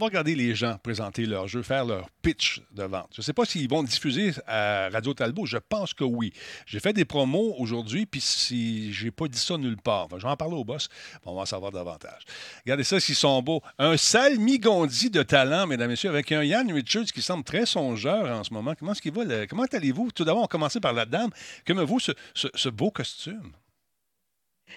regarder 0.00 0.34
les 0.34 0.54
gens 0.54 0.78
présenter 0.78 1.26
leur 1.26 1.46
jeu, 1.48 1.62
faire 1.62 1.84
leur 1.84 2.08
pitch 2.22 2.60
de 2.72 2.82
vente. 2.84 3.08
Je 3.12 3.20
ne 3.20 3.24
sais 3.24 3.32
pas 3.32 3.44
s'ils 3.44 3.68
vont 3.68 3.82
diffuser 3.82 4.32
à 4.46 4.88
Radio 4.88 5.14
Talbot, 5.14 5.46
je 5.46 5.58
pense 5.58 5.94
que 5.94 6.04
oui. 6.04 6.32
J'ai 6.66 6.80
fait 6.80 6.92
des 6.92 7.04
promos 7.04 7.54
aujourd'hui, 7.58 8.06
puis 8.06 8.20
si 8.20 8.92
j'ai 8.92 9.10
pas 9.10 9.28
dit 9.28 9.38
ça 9.38 9.56
nulle 9.58 9.76
part, 9.76 10.08
je 10.16 10.22
vais 10.22 10.28
en 10.28 10.36
parler 10.36 10.56
au 10.56 10.64
boss, 10.64 10.88
on 11.24 11.34
va 11.34 11.42
en 11.42 11.46
savoir 11.46 11.70
davantage. 11.70 12.22
Regardez 12.64 12.84
ça, 12.84 12.98
s'ils 12.98 13.14
sont 13.16 13.42
beaux. 13.42 13.62
Un 13.78 13.96
Salmigondi 13.96 15.10
de 15.10 15.22
talent, 15.22 15.66
mesdames 15.66 15.90
et 15.90 15.92
messieurs, 15.92 16.10
avec 16.10 16.32
un 16.32 16.42
Yann 16.42 16.72
Richards 16.72 17.06
qui 17.06 17.22
semble 17.22 17.44
très 17.44 17.66
songeur 17.66 18.26
en 18.26 18.42
ce 18.44 18.52
moment. 18.52 18.74
Comment 18.76 18.92
est-ce 18.92 19.02
qu'il 19.02 19.12
va? 19.12 19.46
Comment 19.46 19.66
allez-vous? 19.70 20.10
Tout 20.12 20.24
d'abord, 20.24 20.40
on 20.40 20.44
va 20.44 20.48
commencer 20.48 20.80
par 20.80 20.92
la 20.92 21.04
dame. 21.04 21.30
Comment-vous 21.66 22.00
ce, 22.00 22.12
ce- 22.34 22.48
ce 22.54 22.68
beau 22.68 22.90
costume? 22.90 23.52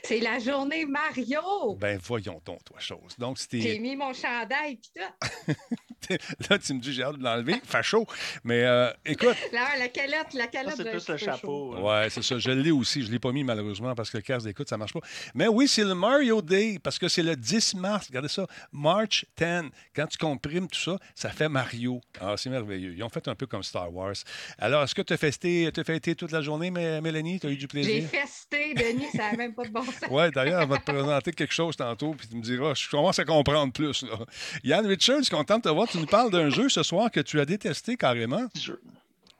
C'est 0.04 0.20
la 0.20 0.40
journée 0.40 0.86
Mario. 0.86 1.76
Ben 1.76 2.00
voyons 2.02 2.42
donc, 2.46 2.64
toi, 2.64 2.80
chose. 2.80 3.16
Donc, 3.18 3.38
J'ai 3.38 3.60
c'était. 3.62 3.80
mis 3.80 3.96
mon 3.96 4.14
chandail 4.14 4.78
pis 4.78 4.92
tout. 4.96 5.54
Là, 6.50 6.58
tu 6.60 6.74
me 6.74 6.80
dis, 6.80 6.94
j'ai 6.94 7.04
hâte 7.04 7.18
de 7.18 7.24
l'enlever. 7.24 7.56
Facho. 7.66 8.06
Mais 8.44 8.64
euh, 8.64 8.92
écoute, 9.06 9.36
Là, 9.52 9.68
la 9.80 9.88
calotte, 9.90 10.34
la 10.34 10.48
calotte. 10.48 10.74
c'est 10.78 10.90
plus 10.90 11.08
le 11.10 11.18
chapeau. 11.18 11.76
hein. 11.78 11.82
ouais, 11.82 12.10
c'est 12.10 12.24
ça. 12.24 12.38
Je 12.38 12.52
l'ai 12.52 12.72
aussi. 12.72 13.02
Je 13.02 13.08
ne 13.08 13.12
l'ai 13.14 13.20
pas 13.20 13.32
mis 13.32 13.44
malheureusement 13.44 13.94
parce 13.96 14.10
que 14.10 14.18
le 14.18 14.24
casque 14.24 14.46
d'écoute, 14.46 14.70
ça 14.70 14.76
ne 14.76 14.80
marche 14.80 14.94
pas. 14.94 15.00
Mais 15.36 15.48
oui, 15.48 15.68
c'est 15.68 15.84
le 15.84 15.96
Mario 15.96 16.42
Day 16.42 16.80
parce 16.82 17.00
que 17.00 17.08
c'est 17.08 17.24
le 17.24 17.36
10 17.36 17.76
mars. 17.76 18.08
Regardez 18.08 18.30
ça. 18.30 18.46
March 18.72 19.26
10. 19.38 19.70
Quand 19.96 20.08
tu 20.08 20.18
comprimes 20.18 20.68
tout 20.68 20.80
ça, 20.80 20.98
ça 21.16 21.30
fait 21.30 21.50
Mario. 21.50 22.02
Ah, 22.20 22.36
c'est 22.38 22.50
merveilleux. 22.50 22.94
Ils 22.96 23.04
ont 23.04 23.10
fait 23.10 23.28
un 23.28 23.36
peu 23.36 23.46
comme 23.46 23.64
Star 23.64 23.94
Wars. 23.94 24.14
Alors, 24.58 24.84
est-ce 24.84 24.96
que 24.96 25.02
tu 25.02 25.14
as 25.14 25.18
festé, 25.18 25.70
t'as 25.74 25.84
fêté 25.84 26.16
toute 26.16 26.32
la 26.32 26.42
journée, 26.42 26.72
Mé- 26.72 27.02
Mélanie? 27.02 27.40
Tu 27.40 27.48
as 27.48 27.50
eu 27.50 27.56
du 27.56 27.62
J'ai 27.62 27.68
plaisir? 27.68 28.10
festé, 28.10 28.74
Denis, 28.74 29.08
ça 29.16 29.32
n'a 29.32 29.38
même 29.38 29.54
pas 29.54 29.64
de 29.66 29.70
bon 29.72 29.84
sens. 29.84 29.96
Oui, 30.10 30.32
d'ailleurs, 30.32 30.62
elle 30.62 30.70
va 30.70 30.78
te 30.78 30.92
présenter 30.92 31.32
quelque 31.32 31.54
chose 31.54 31.76
tantôt, 31.76 32.14
puis 32.14 32.28
tu 32.28 32.36
me 32.36 32.42
diras, 32.42 32.74
je 32.74 32.90
commence 32.90 33.20
à 33.20 33.26
comprendre 33.26 33.72
plus. 33.74 34.04
Là. 34.04 34.18
Yann 34.64 34.86
Richards, 34.86 35.22
content 35.30 35.58
de 35.58 35.64
te 35.64 35.70
voir. 35.70 35.88
Tu 35.94 36.00
nous 36.00 36.06
parles 36.08 36.32
d'un 36.32 36.50
jeu 36.50 36.70
ce 36.70 36.82
soir 36.82 37.12
que 37.12 37.20
tu 37.20 37.40
as 37.40 37.46
détesté 37.46 37.96
carrément? 37.98 38.48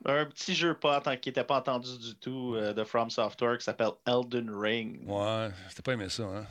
Un 0.06 0.26
petit 0.28 0.54
jeu 0.54 0.76
pas 0.76 1.00
atten- 1.00 1.20
qui 1.20 1.30
n'était 1.30 1.44
pas 1.44 1.58
entendu 1.58 1.98
du 1.98 2.14
tout 2.16 2.54
euh, 2.56 2.74
de 2.74 2.84
From 2.84 3.10
Software 3.10 3.58
qui 3.58 3.64
s'appelle 3.64 3.90
Elden 4.06 4.50
Ring. 4.54 5.02
Ouais, 5.08 5.50
c'était 5.70 5.82
pas 5.82 5.94
aimé 5.94 6.10
ça, 6.10 6.24
hein? 6.24 6.46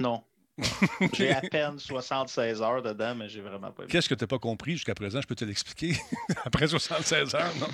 Non. 0.00 0.22
J'ai 1.14 1.30
à 1.32 1.40
peine 1.40 1.78
76 1.78 2.62
heures 2.62 2.82
dedans, 2.82 3.14
mais 3.14 3.28
j'ai 3.28 3.40
vraiment 3.40 3.70
pas 3.70 3.82
aimé. 3.82 3.90
Qu'est-ce 3.90 4.08
que 4.08 4.14
tu 4.14 4.24
n'as 4.24 4.28
pas 4.28 4.38
compris 4.38 4.72
jusqu'à 4.72 4.94
présent? 4.94 5.20
Je 5.20 5.26
peux 5.26 5.34
te 5.34 5.44
l'expliquer. 5.44 5.96
Après 6.44 6.66
76 6.66 7.34
heures, 7.34 7.52
non? 7.60 7.66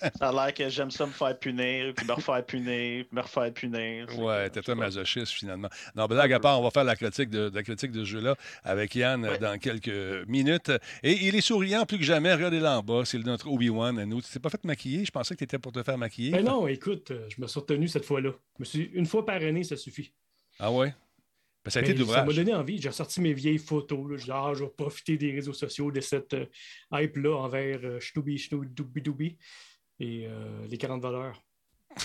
Ça 0.18 0.28
a 0.28 0.32
l'air 0.32 0.54
que 0.54 0.68
j'aime 0.68 0.90
ça 0.90 1.06
me 1.06 1.12
faire 1.12 1.38
punir, 1.38 1.92
puis 1.94 2.06
me 2.06 2.12
refaire 2.12 2.44
punir, 2.44 3.04
puis 3.04 3.08
me 3.16 3.20
refaire 3.20 3.52
punir. 3.52 4.18
Ouais, 4.18 4.48
t'es 4.50 4.68
un 4.70 4.74
masochiste, 4.74 5.32
finalement. 5.32 5.68
Non, 5.94 6.06
blague 6.06 6.32
à 6.32 6.40
part, 6.40 6.58
on 6.60 6.62
va 6.62 6.70
faire 6.70 6.84
la 6.84 6.96
critique 6.96 7.30
de, 7.30 7.50
la 7.52 7.62
critique 7.62 7.92
de 7.92 8.00
ce 8.04 8.10
jeu-là 8.10 8.34
avec 8.64 8.94
Yann 8.94 9.24
euh, 9.24 9.30
Ouais. 9.30 9.38
dans 9.38 9.58
quelques 9.58 10.26
minutes. 10.26 10.72
Et 11.02 11.12
il 11.26 11.34
est 11.36 11.40
souriant 11.40 11.84
plus 11.86 11.98
que 11.98 12.04
jamais. 12.04 12.32
Regardez 12.34 12.58
là 12.60 12.78
en 12.78 12.82
bas, 12.82 13.02
c'est 13.04 13.18
notre 13.18 13.48
Obi-Wan 13.48 13.98
à 13.98 14.06
nous. 14.06 14.20
Tu 14.22 14.30
t'es 14.30 14.40
pas 14.40 14.50
fait 14.50 14.64
maquiller? 14.64 15.04
Je 15.04 15.10
pensais 15.10 15.34
que 15.34 15.38
tu 15.38 15.44
étais 15.44 15.58
pour 15.58 15.72
te 15.72 15.82
faire 15.82 15.98
maquiller. 15.98 16.30
Ben 16.32 16.44
non, 16.44 16.66
écoute, 16.66 17.10
euh, 17.10 17.26
je 17.28 17.40
me 17.40 17.46
suis 17.46 17.60
retenu 17.60 17.86
cette 17.88 18.04
fois-là. 18.04 18.30
Je 18.56 18.60
me 18.60 18.64
suis... 18.64 18.90
Une 18.94 19.06
fois 19.06 19.24
par 19.24 19.36
année, 19.36 19.62
ça 19.62 19.76
suffit. 19.76 20.10
Ah 20.58 20.70
ouais? 20.72 20.94
Ben, 21.64 21.70
ça 21.70 21.80
a 21.80 21.82
été 21.82 21.92
Mais 21.92 22.00
de 22.00 22.04
ça 22.04 22.24
m'a 22.24 22.32
donné 22.32 22.54
envie. 22.54 22.80
J'ai 22.80 22.88
ressorti 22.88 23.20
mes 23.20 23.34
vieilles 23.34 23.58
photos. 23.58 24.10
Là. 24.10 24.16
Je 24.16 24.24
dis, 24.24 24.30
ah, 24.32 24.52
je 24.54 24.64
vais 24.64 24.70
profiter 24.70 25.16
des 25.18 25.32
réseaux 25.32 25.52
sociaux 25.52 25.90
de 25.90 26.00
cette 26.00 26.34
euh, 26.34 26.46
hype-là 26.92 27.36
envers 27.36 27.80
euh, 27.84 28.00
Schnooby, 28.00 28.42
Dooby, 28.50 29.02
Dooby 29.02 29.38
et 29.98 30.26
euh, 30.26 30.66
les 30.68 30.78
40 30.78 31.02
valeurs. 31.02 31.42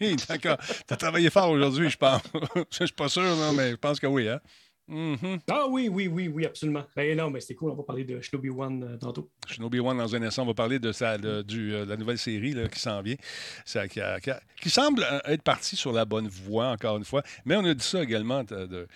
Oui, 0.00 0.16
d'accord. 0.28 0.56
Tu 0.58 0.94
as 0.94 0.96
travaillé 0.96 1.28
fort 1.28 1.50
aujourd'hui, 1.50 1.90
je 1.90 1.98
pense. 1.98 2.22
Je 2.70 2.86
suis 2.86 2.94
pas 2.94 3.08
sûr, 3.10 3.22
non, 3.22 3.52
mais 3.52 3.72
je 3.72 3.76
pense 3.76 4.00
que 4.00 4.06
oui, 4.06 4.26
hein? 4.26 4.40
Mhm. 4.88 5.38
Ah 5.48 5.66
oui, 5.68 5.88
oui, 5.88 6.08
oui, 6.08 6.28
oui, 6.28 6.44
absolument. 6.44 6.84
Ben 6.96 7.16
non, 7.16 7.30
mais 7.30 7.40
c'était 7.40 7.54
cool. 7.54 7.70
On 7.70 7.74
va 7.76 7.82
parler 7.84 8.04
de 8.04 8.20
Schnooby 8.20 8.50
One 8.50 8.82
euh, 8.84 8.96
tantôt. 8.96 9.30
Shinobi 9.46 9.78
One, 9.80 9.96
dans 9.98 10.14
un 10.14 10.22
instant, 10.22 10.42
on 10.42 10.46
va 10.46 10.54
parler 10.54 10.78
de, 10.78 10.90
sa, 10.92 11.16
de- 11.18 11.42
du, 11.42 11.72
euh, 11.72 11.86
la 11.86 11.96
nouvelle 11.96 12.18
série 12.18 12.52
là, 12.52 12.68
qui 12.68 12.80
s'en 12.80 13.00
vient, 13.00 13.16
Ça, 13.64 13.86
qui, 13.88 14.00
a- 14.00 14.20
qui 14.20 14.30
a- 14.30 14.40
qui 14.60 14.70
semble 14.70 15.02
euh, 15.04 15.20
être 15.26 15.42
partie 15.42 15.76
sur 15.76 15.92
la 15.92 16.04
bonne 16.04 16.28
voie, 16.28 16.68
encore 16.68 16.96
une 16.96 17.04
fois. 17.04 17.22
Mais 17.44 17.56
on 17.56 17.64
a 17.64 17.72
dit 17.74 17.84
ça 17.86 18.02
également 18.02 18.42
de, 18.44 18.66
de, 18.66 18.88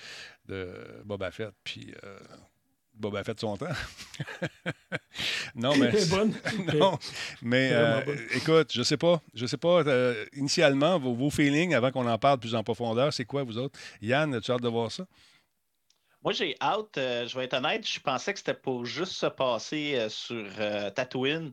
de 0.49 0.69
Boba 1.05 1.31
Fett, 1.31 1.53
puis 1.65 1.95
euh, 2.05 2.19
Boba 2.95 3.23
Fett 3.25 3.39
son 3.39 3.57
temps. 3.57 3.67
non, 5.55 5.77
mais... 5.77 5.93
Bonne. 6.11 6.35
non, 6.81 6.99
mais 7.43 7.71
euh, 7.73 8.01
écoute, 8.35 8.71
je 8.73 8.83
sais 8.83 8.97
pas, 8.97 9.23
je 9.35 9.47
sais 9.47 9.57
pas, 9.57 9.83
euh, 9.87 10.25
initialement, 10.35 10.99
vos, 10.99 11.15
vos 11.15 11.31
feelings, 11.31 11.75
avant 11.75 11.91
qu'on 11.91 12.07
en 12.09 12.19
parle 12.19 12.39
plus 12.41 12.55
en 12.55 12.63
profondeur, 12.63 13.13
c'est 13.13 13.25
quoi, 13.25 13.43
vous 13.45 13.57
autres? 13.59 13.79
Yann, 14.03 14.35
as-tu 14.35 14.51
hâte 14.51 14.63
de 14.63 14.69
voir 14.69 14.91
ça? 14.91 15.07
Moi, 16.27 16.33
j'ai 16.33 16.57
hâte, 16.61 16.99
euh, 16.99 17.25
je 17.29 17.39
vais 17.39 17.45
être 17.45 17.55
honnête, 17.55 17.87
je 17.87 18.01
pensais 18.01 18.33
que 18.33 18.41
c'était 18.41 18.53
pour 18.53 18.85
juste 18.85 19.13
se 19.13 19.27
passer 19.27 19.95
euh, 19.95 20.09
sur 20.09 20.45
euh, 20.59 20.91
Tatooine. 20.91 21.53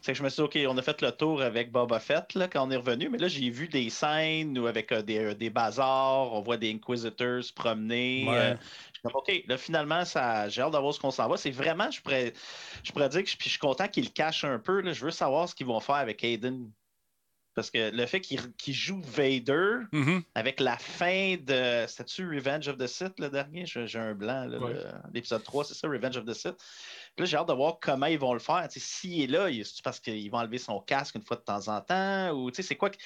C'est 0.00 0.10
que 0.10 0.18
je 0.18 0.24
me 0.24 0.28
suis 0.28 0.42
dit, 0.42 0.66
OK, 0.66 0.74
on 0.74 0.76
a 0.76 0.82
fait 0.82 1.00
le 1.02 1.12
tour 1.12 1.40
avec 1.40 1.70
Boba 1.70 2.00
Fett 2.00 2.34
là, 2.34 2.48
quand 2.48 2.66
on 2.66 2.70
est 2.72 2.76
revenu, 2.76 3.08
mais 3.10 3.18
là, 3.18 3.28
j'ai 3.28 3.48
vu 3.48 3.68
des 3.68 3.90
scènes 3.90 4.58
où 4.58 4.66
avec 4.66 4.92
des, 4.92 5.36
des 5.36 5.50
bazars, 5.50 6.32
on 6.32 6.40
voit 6.40 6.56
des 6.56 6.72
Inquisitors 6.72 7.44
se 7.44 7.52
promener. 7.52 8.26
Ouais. 8.28 8.56
je 8.88 8.94
suis 8.94 9.02
comme, 9.04 9.14
OK, 9.14 9.44
là, 9.46 9.56
finalement, 9.56 10.04
ça, 10.04 10.48
j'ai 10.48 10.62
hâte 10.62 10.72
de 10.72 10.78
voir 10.78 10.92
ce 10.92 10.98
qu'on 10.98 11.12
s'en 11.12 11.28
va. 11.28 11.36
C'est 11.36 11.52
vraiment, 11.52 11.88
je 11.88 12.02
pourrais, 12.02 12.32
je 12.82 12.90
pourrais 12.90 13.10
dire 13.10 13.22
que 13.22 13.30
je, 13.30 13.36
puis 13.36 13.44
je 13.44 13.50
suis 13.50 13.60
content 13.60 13.86
qu'ils 13.86 14.06
le 14.06 14.10
cachent 14.10 14.42
un 14.42 14.58
peu. 14.58 14.80
là. 14.80 14.94
Je 14.94 15.04
veux 15.04 15.12
savoir 15.12 15.48
ce 15.48 15.54
qu'ils 15.54 15.68
vont 15.68 15.78
faire 15.78 15.94
avec 15.94 16.24
Aiden 16.24 16.72
Parce 17.58 17.72
que 17.72 17.90
le 17.90 18.06
fait 18.06 18.20
qu'il 18.20 18.72
joue 18.72 19.02
Vader 19.04 19.78
Mhm. 19.90 20.22
avec 20.36 20.60
la 20.60 20.78
fin 20.78 21.34
de. 21.44 21.86
C'était-tu 21.88 22.24
Revenge 22.28 22.68
of 22.68 22.78
the 22.78 22.86
Sith 22.86 23.18
le 23.18 23.28
dernier? 23.30 23.64
J'ai 23.66 23.98
un 23.98 24.14
blanc, 24.14 24.48
Ouais. 24.48 24.74
l'épisode 25.12 25.42
3, 25.42 25.64
c'est 25.64 25.74
ça, 25.74 25.88
Revenge 25.88 26.16
of 26.18 26.24
the 26.24 26.34
Sith? 26.34 26.54
Là, 27.18 27.24
j'ai 27.24 27.36
hâte 27.36 27.48
de 27.48 27.52
voir 27.52 27.78
comment 27.80 28.06
ils 28.06 28.18
vont 28.18 28.32
le 28.32 28.38
faire. 28.38 28.66
S'il 28.70 29.22
est 29.22 29.26
là, 29.26 29.48
c'est 29.64 29.82
parce 29.82 29.98
qu'ils 30.00 30.30
vont 30.30 30.38
enlever 30.38 30.58
son 30.58 30.80
casque 30.80 31.14
une 31.16 31.22
fois 31.22 31.36
de 31.36 31.42
temps 31.42 31.68
en 31.68 31.80
temps 31.80 32.30
ou 32.32 32.50
c'est 32.52 32.76
quoi 32.76 32.90
que- 32.90 32.96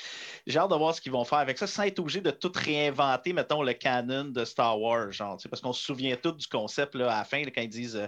J'ai 0.46 0.58
hâte 0.58 0.70
de 0.70 0.74
voir 0.76 0.94
ce 0.94 1.00
qu'ils 1.00 1.12
vont 1.12 1.24
faire 1.24 1.38
avec 1.38 1.58
ça 1.58 1.66
sans 1.66 1.82
être 1.84 1.98
obligé 1.98 2.20
de 2.20 2.30
tout 2.30 2.52
réinventer, 2.54 3.32
mettons, 3.32 3.62
le 3.62 3.72
canon 3.72 4.24
de 4.26 4.44
Star 4.44 4.78
Wars. 4.80 5.12
Genre, 5.12 5.38
parce 5.50 5.62
qu'on 5.62 5.72
se 5.72 5.82
souvient 5.82 6.16
tout 6.16 6.32
du 6.32 6.46
concept 6.46 6.94
là, 6.94 7.12
à 7.14 7.18
la 7.18 7.24
fin, 7.24 7.42
là, 7.42 7.50
quand 7.54 7.62
ils 7.62 7.68
disent 7.68 7.96
euh, 7.96 8.06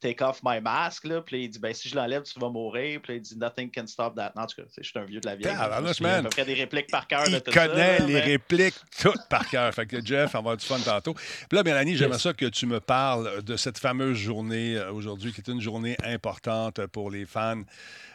Take 0.00 0.22
off 0.22 0.40
my 0.44 0.60
mask. 0.60 1.04
Là, 1.04 1.20
puis 1.22 1.44
il 1.44 1.48
dit 1.48 1.58
ben, 1.58 1.72
Si 1.74 1.88
je 1.88 1.96
l'enlève, 1.96 2.22
tu 2.22 2.38
vas 2.38 2.48
mourir. 2.48 3.00
Puis 3.02 3.16
il 3.16 3.20
dit 3.20 3.36
Nothing 3.36 3.70
can 3.70 3.86
stop 3.86 4.14
that. 4.16 4.32
Non, 4.36 4.42
en 4.42 4.46
tout 4.46 4.56
cas, 4.56 4.62
tu 4.68 4.74
sais, 4.74 4.82
je 4.82 4.88
suis 4.90 4.98
un 4.98 5.04
vieux 5.04 5.20
de 5.20 5.26
la 5.26 5.36
vieille. 5.36 5.52
là, 5.54 5.80
je 5.92 6.04
à 6.04 6.22
peu 6.22 6.28
près 6.28 6.44
des 6.44 6.54
répliques 6.54 6.90
par 6.90 7.06
cœur 7.06 7.24
de 7.24 7.30
Il 7.30 7.40
tout 7.42 7.52
ça, 7.52 7.68
connaît 7.68 7.98
là, 7.98 8.06
les 8.06 8.12
mais- 8.14 8.20
répliques 8.20 8.74
toutes 9.00 9.26
par 9.28 9.48
cœur. 9.48 9.72
Fait 9.74 9.86
que 9.86 10.04
Jeff, 10.04 10.30
on 10.30 10.32
va 10.34 10.38
avoir 10.38 10.56
du 10.56 10.66
fun 10.66 10.78
tantôt. 10.80 11.14
Puis 11.14 11.56
là, 11.56 11.62
Mélanie, 11.62 11.96
j'aimerais 11.96 12.16
Yes. 12.16 12.22
ça 12.22 12.32
que 12.34 12.46
tu 12.46 12.66
me 12.66 12.80
parles 12.80 13.42
de 13.42 13.56
cette 13.56 13.78
fameuse 13.78 14.16
journée 14.16 14.76
euh, 14.76 14.92
aujourd'hui, 14.92 15.32
qui 15.32 15.42
est 15.50 15.52
une 15.52 15.60
journée 15.60 15.96
importante 16.04 16.86
pour 16.86 17.10
les 17.10 17.24
fans 17.26 17.62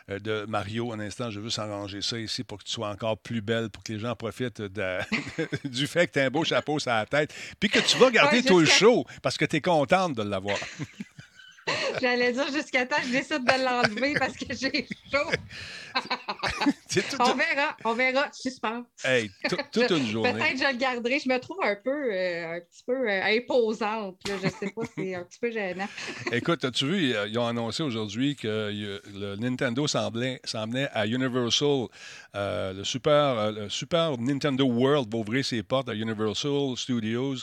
euh, 0.09 0.19
de 0.19 0.45
Mario. 0.47 0.91
Un 0.93 0.99
instant, 0.99 1.29
je 1.31 1.39
veux 1.39 1.49
s'arranger 1.49 2.01
ça 2.01 2.17
ici 2.17 2.43
pour 2.43 2.57
que 2.57 2.63
tu 2.63 2.71
sois 2.71 2.89
encore 2.89 3.17
plus 3.17 3.41
belle, 3.41 3.69
pour 3.69 3.83
que 3.83 3.93
les 3.93 3.99
gens 3.99 4.15
profitent 4.15 4.61
de- 4.61 4.99
du 5.67 5.87
fait 5.87 6.07
que 6.07 6.13
tu 6.13 6.19
as 6.19 6.25
un 6.25 6.29
beau 6.29 6.43
chapeau 6.43 6.79
sur 6.79 6.91
la 6.91 7.05
tête, 7.05 7.33
puis 7.59 7.69
que 7.69 7.79
tu 7.79 7.97
vas 7.97 8.09
garder 8.11 8.37
Ouais, 8.37 8.43
tout 8.43 8.59
le 8.59 8.65
show 8.65 9.05
parce 9.21 9.37
que 9.37 9.45
tu 9.45 9.57
es 9.57 9.61
contente 9.61 10.15
de 10.15 10.23
l'avoir. 10.23 10.57
J'allais 12.01 12.31
dire 12.33 12.51
jusqu'à 12.51 12.85
temps 12.85 12.95
je 13.05 13.11
décide 13.11 13.43
de 13.43 13.63
l'enlever 13.63 14.13
parce 14.17 14.33
que 14.35 14.45
j'ai 14.53 14.87
chaud. 15.11 15.29
C'est 16.87 17.07
tout- 17.07 17.17
On 17.19 17.33
verra, 17.35 17.77
on 17.85 17.93
verra. 17.93 18.29
Suspense. 18.33 18.85
Hey, 19.03 19.29
tout- 19.49 19.57
toute 19.71 19.89
une 19.91 20.07
journée. 20.07 20.33
Peut-être 20.33 20.53
que 20.53 20.57
je 20.59 20.71
le 20.71 20.77
garderai. 20.77 21.19
Je 21.19 21.29
me 21.29 21.37
trouve 21.39 21.57
un 21.63 21.75
peu, 21.75 22.13
euh, 22.13 22.55
un 22.57 22.59
petit 22.61 22.83
peu 22.85 23.09
euh, 23.09 23.23
imposante. 23.25 24.17
Là. 24.27 24.35
Je 24.43 24.49
sais 24.49 24.71
pas, 24.71 24.81
c'est 24.97 25.15
un 25.15 25.23
petit 25.23 25.39
peu 25.39 25.51
gênant. 25.51 25.87
Écoute, 26.31 26.63
as-tu 26.65 26.85
vu, 26.85 27.13
euh, 27.15 27.27
ils 27.27 27.37
ont 27.37 27.47
annoncé 27.47 27.83
aujourd'hui 27.83 28.35
que 28.35 29.01
le 29.13 29.35
Nintendo 29.37 29.85
semblait, 29.87 30.39
s'en 30.43 30.65
venait 30.67 30.89
à 30.93 31.05
Universal. 31.05 31.87
Euh, 32.35 32.73
le, 32.73 32.83
Super, 32.83 33.51
le 33.51 33.69
Super 33.69 34.17
Nintendo 34.17 34.65
World 34.65 35.11
va 35.11 35.19
ouvrir 35.19 35.45
ses 35.45 35.63
portes 35.63 35.89
à 35.89 35.93
Universal 35.93 36.75
Studios 36.77 37.35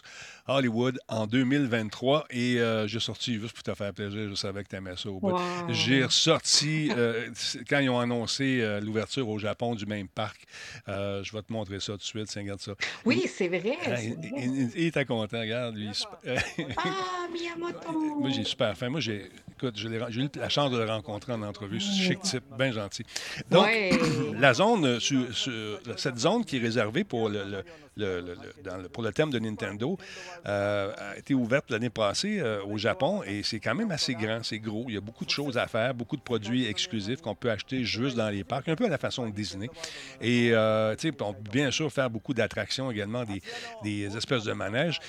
Hollywood 0.48 0.98
en 1.08 1.26
2023. 1.26 2.26
Et 2.30 2.58
euh, 2.58 2.86
j'ai 2.88 3.00
sorti, 3.00 3.38
juste 3.38 3.52
pour 3.54 3.62
te 3.62 3.74
faire 3.74 3.92
plaisir, 3.92 4.28
je 4.30 4.34
savais 4.34 4.64
que 4.64 4.68
tu 4.68 4.76
aimais 4.76 4.96
ça. 4.96 5.10
Wow. 5.10 5.38
J'ai 5.68 6.04
ressorti, 6.04 6.90
euh, 6.96 7.28
quand 7.68 7.78
ils 7.78 7.90
ont 7.90 8.00
annoncé 8.00 8.60
euh, 8.60 8.80
l'ouverture 8.80 9.28
au 9.28 9.38
Japon 9.38 9.74
du 9.74 9.86
même 9.86 10.08
parc, 10.08 10.40
je 10.86 11.32
vais 11.32 11.42
te 11.42 11.52
montrer 11.52 11.80
ça 11.80 11.92
tout 11.92 11.98
de 11.98 12.02
suite, 12.02 12.28
tiens, 12.28 12.42
regarde 12.42 12.60
ça. 12.60 12.72
Oui, 13.04 13.24
c'est 13.28 13.48
vrai. 13.48 13.76
Il, 14.74 14.86
était 14.86 15.04
content, 15.04 15.38
regarde, 15.40 15.76
lui. 15.76 15.90
Ah, 16.76 17.26
Miyamoto! 17.32 17.92
Moi, 18.20 18.30
j'ai 18.30 18.44
super 18.44 18.76
faim. 18.76 18.88
Moi, 18.88 19.00
j'ai, 19.00 19.28
écoute, 19.56 19.74
j'ai 19.76 19.88
eu 19.88 20.28
la 20.36 20.48
chance 20.48 20.70
de 20.70 20.78
le 20.78 20.84
rencontrer 20.86 21.32
en 21.32 21.42
entrevue. 21.42 21.80
C'est 21.80 21.92
chic 22.02 22.20
type, 22.22 22.44
bien 22.56 22.72
gentil. 22.72 23.02
Donc, 23.50 23.64
Ouais. 23.66 23.90
la 24.38 24.54
zone, 24.54 24.98
sur- 25.00 25.34
sur- 25.36 25.78
cette 25.96 26.18
zone 26.18 26.44
qui 26.44 26.56
est 26.56 26.60
réservée 26.60 27.04
pour 27.04 27.28
le, 27.28 27.44
le- 27.44 27.64
pour 28.92 29.02
le 29.02 29.12
thème 29.12 29.30
de 29.30 29.38
Nintendo 29.38 29.98
euh, 30.46 30.92
a 30.96 31.16
été 31.16 31.34
ouverte 31.34 31.70
l'année 31.70 31.90
passée 31.90 32.38
euh, 32.40 32.62
au 32.64 32.78
Japon 32.78 33.22
et 33.26 33.42
c'est 33.42 33.60
quand 33.60 33.74
même 33.74 33.90
assez 33.90 34.14
grand, 34.14 34.42
c'est 34.42 34.58
gros. 34.58 34.84
Il 34.88 34.94
y 34.94 34.96
a 34.96 35.00
beaucoup 35.00 35.24
de 35.24 35.30
choses 35.30 35.58
à 35.58 35.66
faire, 35.66 35.94
beaucoup 35.94 36.16
de 36.16 36.22
produits 36.22 36.66
exclusifs 36.66 37.20
qu'on 37.20 37.34
peut 37.34 37.50
acheter 37.50 37.84
juste 37.84 38.16
dans 38.16 38.28
les 38.28 38.44
parcs, 38.44 38.68
un 38.68 38.76
peu 38.76 38.86
à 38.86 38.88
la 38.88 38.98
façon 38.98 39.26
de 39.26 39.32
Disney. 39.32 39.68
Et, 40.20 40.50
euh, 40.52 40.94
on 41.20 41.32
peut 41.32 41.50
bien 41.50 41.70
sûr 41.70 41.90
faire 41.92 42.10
beaucoup 42.10 42.34
d'attractions 42.34 42.90
également, 42.90 43.24
des, 43.82 44.16
espèces 44.16 44.44
de 44.44 44.52
manèges. 44.52 45.00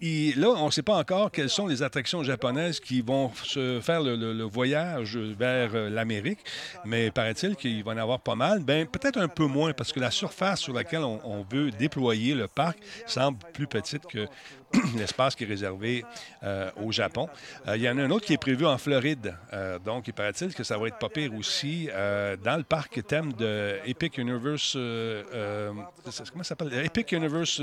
Et 0.00 0.32
là, 0.36 0.48
on 0.50 0.66
ne 0.66 0.70
sait 0.70 0.82
pas 0.82 0.96
encore 0.96 1.30
quelles 1.30 1.50
sont 1.50 1.66
les 1.66 1.82
attractions 1.82 2.22
japonaises 2.22 2.80
qui 2.80 3.00
vont 3.00 3.32
se 3.42 3.80
faire 3.80 4.02
le, 4.02 4.42
voyage 4.44 5.16
vers 5.16 5.70
euh, 5.74 5.90
l'Amérique, 5.90 6.38
mais 6.84 7.10
paraît-il 7.10 7.56
qu'il 7.56 7.84
va 7.84 7.92
y 7.92 7.94
en 7.96 7.98
avoir 7.98 8.20
pas 8.20 8.34
mal. 8.34 8.60
Ben, 8.60 8.86
peut-être 8.86 9.18
un 9.18 9.28
peu 9.28 9.46
moins, 9.46 9.72
parce 9.72 9.92
que 9.92 10.00
la 10.00 10.10
surface 10.10 10.60
sur 10.60 10.72
laquelle 10.72 11.02
on 11.02 11.44
veut 11.50 11.70
déployer 11.70 12.27
le 12.34 12.48
parc 12.48 12.78
semble 13.06 13.38
plus 13.52 13.66
petite 13.66 14.06
que 14.06 14.26
l'espace 14.96 15.34
qui 15.34 15.44
est 15.44 15.46
réservé 15.46 16.04
euh, 16.42 16.70
au 16.76 16.92
Japon. 16.92 17.28
Euh, 17.66 17.76
il 17.76 17.82
y 17.82 17.88
en 17.88 17.96
a 17.98 18.02
un 18.02 18.10
autre 18.10 18.26
qui 18.26 18.34
est 18.34 18.38
prévu 18.38 18.66
en 18.66 18.76
Floride. 18.76 19.34
Euh, 19.52 19.78
donc, 19.78 20.08
il 20.08 20.12
paraît-il 20.12 20.54
que 20.54 20.62
ça 20.62 20.76
va 20.76 20.88
être 20.88 20.98
pas 20.98 21.08
pire 21.08 21.34
aussi 21.34 21.88
dans 21.88 22.56
le 22.56 22.62
parc 22.62 23.06
thème 23.06 23.32
de 23.32 23.78
Epic 23.86 24.18
Universe. 24.18 24.72
comment 24.74 26.42
ça 26.42 26.44
s'appelle? 26.44 26.72
Epic 26.84 27.12
Universe, 27.12 27.62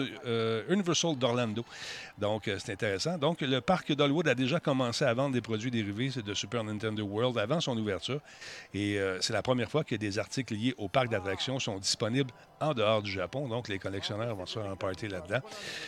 Universal 0.69 1.15
d'Orlando. 1.17 1.63
Donc, 2.17 2.49
c'est 2.57 2.73
intéressant. 2.73 3.17
Donc, 3.17 3.41
le 3.41 3.59
parc 3.61 3.91
d'Hollywood 3.93 4.27
a 4.27 4.35
déjà 4.35 4.59
commencé 4.59 5.05
à 5.05 5.13
vendre 5.13 5.33
des 5.33 5.41
produits 5.41 5.71
dérivés 5.71 6.09
de 6.21 6.33
Super 6.33 6.63
Nintendo 6.63 7.03
World 7.03 7.37
avant 7.37 7.59
son 7.59 7.77
ouverture. 7.77 8.19
Et 8.73 8.99
c'est 9.21 9.33
la 9.33 9.41
première 9.41 9.69
fois 9.69 9.83
que 9.83 9.95
des 9.95 10.17
articles 10.17 10.53
liés 10.53 10.73
au 10.77 10.87
parc 10.87 11.09
d'attractions 11.09 11.59
sont 11.59 11.77
disponibles 11.77 12.31
en 12.59 12.73
dehors 12.73 13.01
du 13.01 13.11
Japon. 13.11 13.47
Donc, 13.47 13.67
les 13.67 13.79
collectionneurs 13.79 14.35
vont 14.35 14.45
se 14.45 14.59
faire 14.59 14.69
un 14.69 14.75
party 14.75 15.07
là-dedans. 15.07 15.41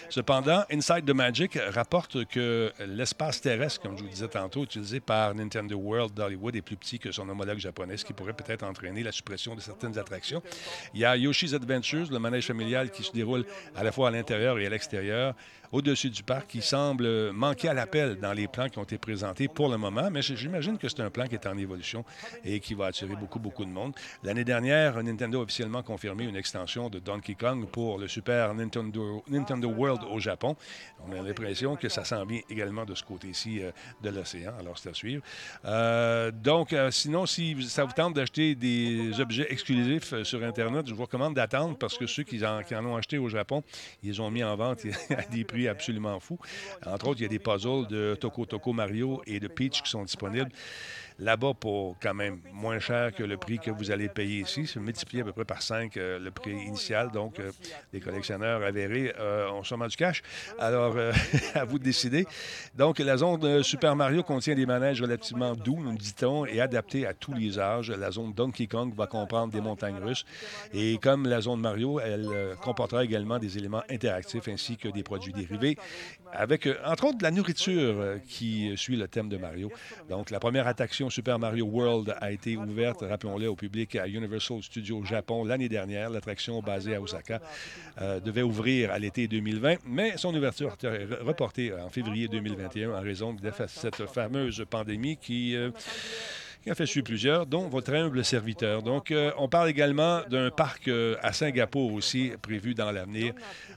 Cependant, 0.09 0.63
Inside 0.71 1.07
the 1.08 1.12
Magic 1.12 1.58
rapporte 1.70 2.26
que 2.26 2.74
l'espace 2.86 3.40
terrestre, 3.40 3.82
comme 3.82 3.98
je 3.98 4.04
vous 4.04 4.10
disais 4.10 4.28
tantôt, 4.28 4.66
utilisé 4.66 5.00
par 5.00 5.34
Nintendo 5.34 5.78
World 5.78 6.14
d'Hollywood 6.14 6.56
est 6.58 6.62
plus 6.62 6.76
petit 6.76 7.00
que 7.00 7.14
son 7.14 7.30
homologue 7.30 7.60
japonais, 7.60 7.96
ce 7.96 8.04
qui 8.04 8.12
pourrait 8.12 8.34
peut-être 8.34 8.64
entraîner 8.64 9.04
la 9.04 9.14
suppression 9.14 9.56
de 9.56 9.62
certaines 9.62 9.98
attractions. 9.98 10.44
Il 10.94 11.00
y 11.00 11.06
a 11.06 11.16
Yoshi's 11.16 11.54
Adventures, 11.54 12.12
le 12.12 12.20
manège 12.20 12.48
familial 12.48 12.92
qui 12.92 13.04
se 13.04 13.14
déroule 13.14 13.46
à 13.76 13.84
la 13.86 13.94
fois 13.94 14.10
à 14.10 14.12
l'intérieur 14.12 14.60
et 14.60 14.66
à 14.66 14.70
l'extérieur, 14.70 15.34
au-dessus 15.72 16.10
du 16.10 16.24
parc, 16.24 16.48
qui 16.48 16.62
semble 16.62 17.32
manquer 17.32 17.70
à 17.70 17.74
l'appel 17.74 18.18
dans 18.20 18.34
les 18.34 18.48
plans 18.48 18.70
qui 18.70 18.80
ont 18.80 18.84
été 18.84 18.98
présentés 18.98 19.48
pour 19.48 19.70
le 19.70 19.78
moment, 19.78 20.10
mais 20.12 20.22
j'imagine 20.22 20.78
que 20.78 20.88
c'est 20.88 21.02
un 21.02 21.10
plan 21.10 21.28
qui 21.28 21.36
est 21.36 21.46
en 21.46 21.58
évolution 21.58 22.06
et 22.44 22.60
qui 22.60 22.74
va 22.74 22.88
attirer 22.88 23.16
beaucoup, 23.16 23.40
beaucoup 23.40 23.66
de 23.66 23.70
monde. 23.70 23.94
L'année 24.24 24.46
dernière, 24.46 25.02
Nintendo 25.04 25.40
a 25.40 25.44
officiellement 25.44 25.84
confirmé 25.84 26.24
une 26.24 26.36
extension 26.36 26.90
de 26.90 27.00
Donkey 27.00 27.36
Kong 27.36 27.66
pour 27.68 27.98
le 27.98 28.08
Super 28.08 28.54
Nintendo, 28.54 29.24
Nintendo 29.28 29.68
World 29.70 30.04
au 30.10 30.20
Japon. 30.20 30.56
On 31.06 31.12
a 31.12 31.22
l'impression 31.22 31.75
que 31.75 31.89
ça 31.89 32.04
s'en 32.04 32.25
vient 32.25 32.42
également 32.50 32.86
de 32.86 32.96
ce 32.96 33.04
côté-ci 33.04 33.62
euh, 33.62 33.72
de 34.04 34.10
l'océan, 34.10 34.54
alors 34.60 34.77
c'est 34.77 34.89
à 34.89 34.94
suivre. 34.94 35.24
Euh, 35.66 36.32
donc, 36.32 36.74
euh, 36.74 36.92
sinon, 36.92 37.25
si 37.25 37.62
ça 37.68 37.86
vous 37.86 37.94
tente 37.94 38.13
d'acheter 38.13 38.56
des 38.56 39.20
objets 39.20 39.48
exclusifs 39.50 40.24
sur 40.24 40.44
Internet, 40.44 40.88
je 40.88 40.94
vous 40.94 41.04
recommande 41.04 41.36
d'attendre 41.36 41.77
parce 41.77 41.98
que 41.98 42.08
ceux 42.08 42.24
qui 42.24 42.44
en, 42.46 42.86
ont 42.86 42.96
acheté 42.96 43.18
au 43.18 43.30
Japon, 43.30 43.63
ils 44.04 44.22
ont 44.22 44.32
mis 44.32 44.44
en 44.44 44.56
vente 44.56 44.82
à 45.10 45.22
des 45.24 45.44
prix 45.44 45.68
absolument 45.68 46.20
fous. 46.20 46.39
Entre 46.86 47.08
autres, 47.08 47.20
il 47.20 47.24
y 47.24 47.27
a 47.27 47.30
des 47.30 47.39
puzzles 47.39 47.88
de 47.88 48.16
Toko 48.20 48.46
Toko 48.46 48.74
Mario 48.74 49.22
et 49.25 49.39
de 49.39 49.48
Peach 49.48 49.82
qui 49.82 49.89
sont 49.89 50.04
disponibles 50.04 50.51
là-bas 51.19 51.53
pour 51.59 51.97
quand 52.01 52.13
même 52.13 52.39
moins 52.53 52.79
cher 52.79 53.13
que 53.13 53.24
le 53.24 53.38
prix 53.38 53.59
que 53.59 53.71
vous 53.71 53.91
allez 53.91 54.09
payer 54.09 54.41
ici. 54.41 54.67
C'est 54.67 54.79
multiplié 54.79 55.21
à 55.21 55.25
peu 55.25 55.33
près 55.33 55.45
par 55.45 55.62
5 55.62 55.95
le 55.95 56.29
prix 56.29 56.51
initial. 56.51 57.12
Donc, 57.12 57.39
euh, 57.39 57.51
les 57.93 58.00
collectionneurs 58.00 58.63
avérés 58.63 59.13
euh, 59.19 59.50
ont 59.51 59.63
sûrement 59.63 59.88
du 59.88 59.95
cash. 59.95 60.21
Alors, 60.59 60.95
euh, 60.95 61.12
à 61.55 61.63
vous 61.65 61.79
de 61.79 61.83
décider. 61.83 62.25
Donc, 62.75 63.00
la 63.00 63.17
zone 63.17 63.63
Super 63.63 63.95
Mario 63.95 64.24
contient 64.24 64.55
des 64.55 64.65
manèges 64.65 65.01
relativement 65.01 65.55
doux, 65.55 65.79
nous 65.79 65.97
dit-on, 65.97 66.45
et 66.45 66.62
adaptés 66.62 67.05
à 67.05 67.13
tous 67.13 67.33
les 67.33 67.59
âges. 67.59 67.91
La 67.91 68.12
zone 68.12 68.33
Donkey 68.33 68.67
Kong 68.67 68.93
va 68.95 69.07
comprendre 69.07 69.51
des 69.53 69.62
montagnes 69.62 70.00
russes. 70.00 70.25
Et 70.74 70.97
comme 70.97 71.27
la 71.27 71.41
zone 71.41 71.62
Mario, 71.62 72.00
elle 72.00 72.27
euh, 72.31 72.55
comportera 72.55 73.03
également 73.03 73.39
des 73.39 73.57
éléments 73.57 73.83
interactifs 73.89 74.47
ainsi 74.47 74.77
que 74.77 74.88
des 74.89 75.03
produits 75.03 75.33
dérivés, 75.33 75.77
avec, 76.34 76.67
euh, 76.67 76.75
entre 76.86 77.05
autres, 77.05 77.17
la 77.22 77.31
nourriture 77.31 78.00
euh, 78.00 78.17
qui 78.27 78.72
suit 78.75 78.96
le 78.96 79.07
thème 79.07 79.29
de 79.29 79.38
Mario. 79.38 79.72
Donc, 80.10 80.29
la 80.29 80.39
première 80.39 80.67
attraction 80.67 81.10
Super 81.10 81.39
Mario 81.39 81.65
World 81.65 82.15
a 82.19 82.31
été 82.31 82.57
ouverte, 82.57 83.01
rappelons-le, 83.01 83.50
au 83.50 83.55
public 83.55 83.96
à 83.96 84.07
Universal 84.07 84.63
Studios 84.63 85.03
Japon 85.03 85.43
l'année 85.43 85.69
dernière. 85.69 86.10
L'attraction 86.10 86.62
basée 86.62 86.96
à 86.96 87.01
Osaka 87.01 87.41
euh, 88.01 88.19
devait 88.19 88.41
ouvrir 88.41 88.91
à 88.91 89.00
l'été 89.00 89.27
2020, 89.27 89.77
mais 89.86 90.17
son 90.17 90.34
ouverture 90.34 90.72
a 90.72 90.74
été 90.74 90.88
reportée 91.22 91.74
en 91.74 91.89
février 91.89 92.27
2021 92.27 92.91
en 92.91 93.01
raison 93.01 93.34
de 93.34 93.51
cette 93.67 94.05
fameuse 94.05 94.65
pandémie 94.69 95.17
qui... 95.17 95.55
qui 96.64 96.70
a 96.70 96.76
fait 96.76 96.86
suivre 96.86 97.06
plusieurs, 97.06 97.46
dont 97.46 97.68
votre 97.68 97.94
humble 97.94 98.24
serviteur. 98.24 98.82
Donc, 98.84 99.12
euh, 99.12 99.32
on 99.38 99.48
parle 99.48 99.70
également 99.70 100.22
d'un 100.30 100.50
parc 100.50 100.88
euh, 100.88 101.16
à 101.22 101.34
Singapour 101.34 101.94
aussi, 101.94 102.32
prévu 102.42 102.74
dans 102.74 102.92
l'avenir. 102.92 103.34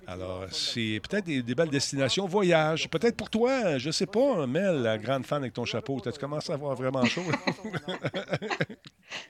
Alors, 0.06 0.44
c'est 0.50 1.00
peut-être 1.08 1.26
des, 1.26 1.54
belles 1.54 1.70
destinations. 1.70 2.26
Voyage, 2.26 2.88
peut-être 2.88 3.16
pour 3.16 3.30
toi, 3.30 3.78
je 3.78 3.90
sais 3.90 4.06
pas, 4.06 4.46
Mel, 4.46 4.82
la 4.82 4.98
grande 4.98 5.24
fan 5.24 5.42
avec 5.42 5.54
ton 5.54 5.64
chapeau, 5.64 6.00
tu 6.00 6.10
commencé 6.18 6.52
à 6.52 6.54
avoir 6.54 6.74
vraiment 6.74 7.04
chaud? 7.04 7.22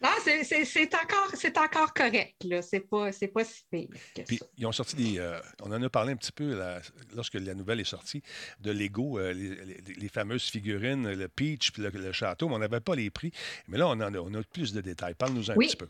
non, 0.03 0.11
c'est 0.25 0.95
encore, 0.95 1.33
encore 1.65 1.95
correct, 1.95 2.45
là. 2.45 2.63
C'est 2.63 2.81
pas, 2.81 3.11
pas 3.11 3.45
si 3.45 3.65
pire 3.71 3.89
que 4.15 4.23
Puis, 4.23 4.39
ça. 4.39 4.47
ils 4.59 4.67
ont 4.67 4.73
sorti 4.73 4.97
des... 4.97 5.19
Euh, 5.19 5.41
on 5.63 5.73
en 5.73 5.83
a 5.83 5.89
parlé 5.89 6.13
un 6.13 6.17
petit 6.17 6.33
peu 6.33 6.55
là, 6.55 6.81
lorsque 7.15 7.35
la 7.35 7.55
nouvelle 7.55 7.81
est 7.81 7.85
sortie, 7.85 8.23
de 8.61 8.71
Lego, 8.71 9.19
euh, 9.19 9.33
les, 9.33 9.55
les, 9.65 9.95
les, 9.97 10.09
fameuses 10.09 10.49
figurines, 10.49 11.11
le 11.11 11.29
Peach 11.29 11.73
puis 11.73 11.83
le, 11.83 11.91
le 11.91 12.13
château, 12.13 12.49
mais 12.49 12.57
on 12.57 12.59
n'avait 12.59 12.81
pas 12.81 12.95
les 12.95 13.11
prix. 13.11 13.33
Mais 13.69 13.79
là, 13.79 13.89
on, 13.89 13.93
en 13.93 14.01
a, 14.01 14.19
on 14.19 14.35
a 14.35 14.43
plus 14.43 14.73
de 14.73 14.81
détails. 14.81 15.15
Parle-nous 15.15 15.51
un 15.51 15.57
oui. 15.57 15.69
petit 15.69 15.77
peu. 15.77 15.89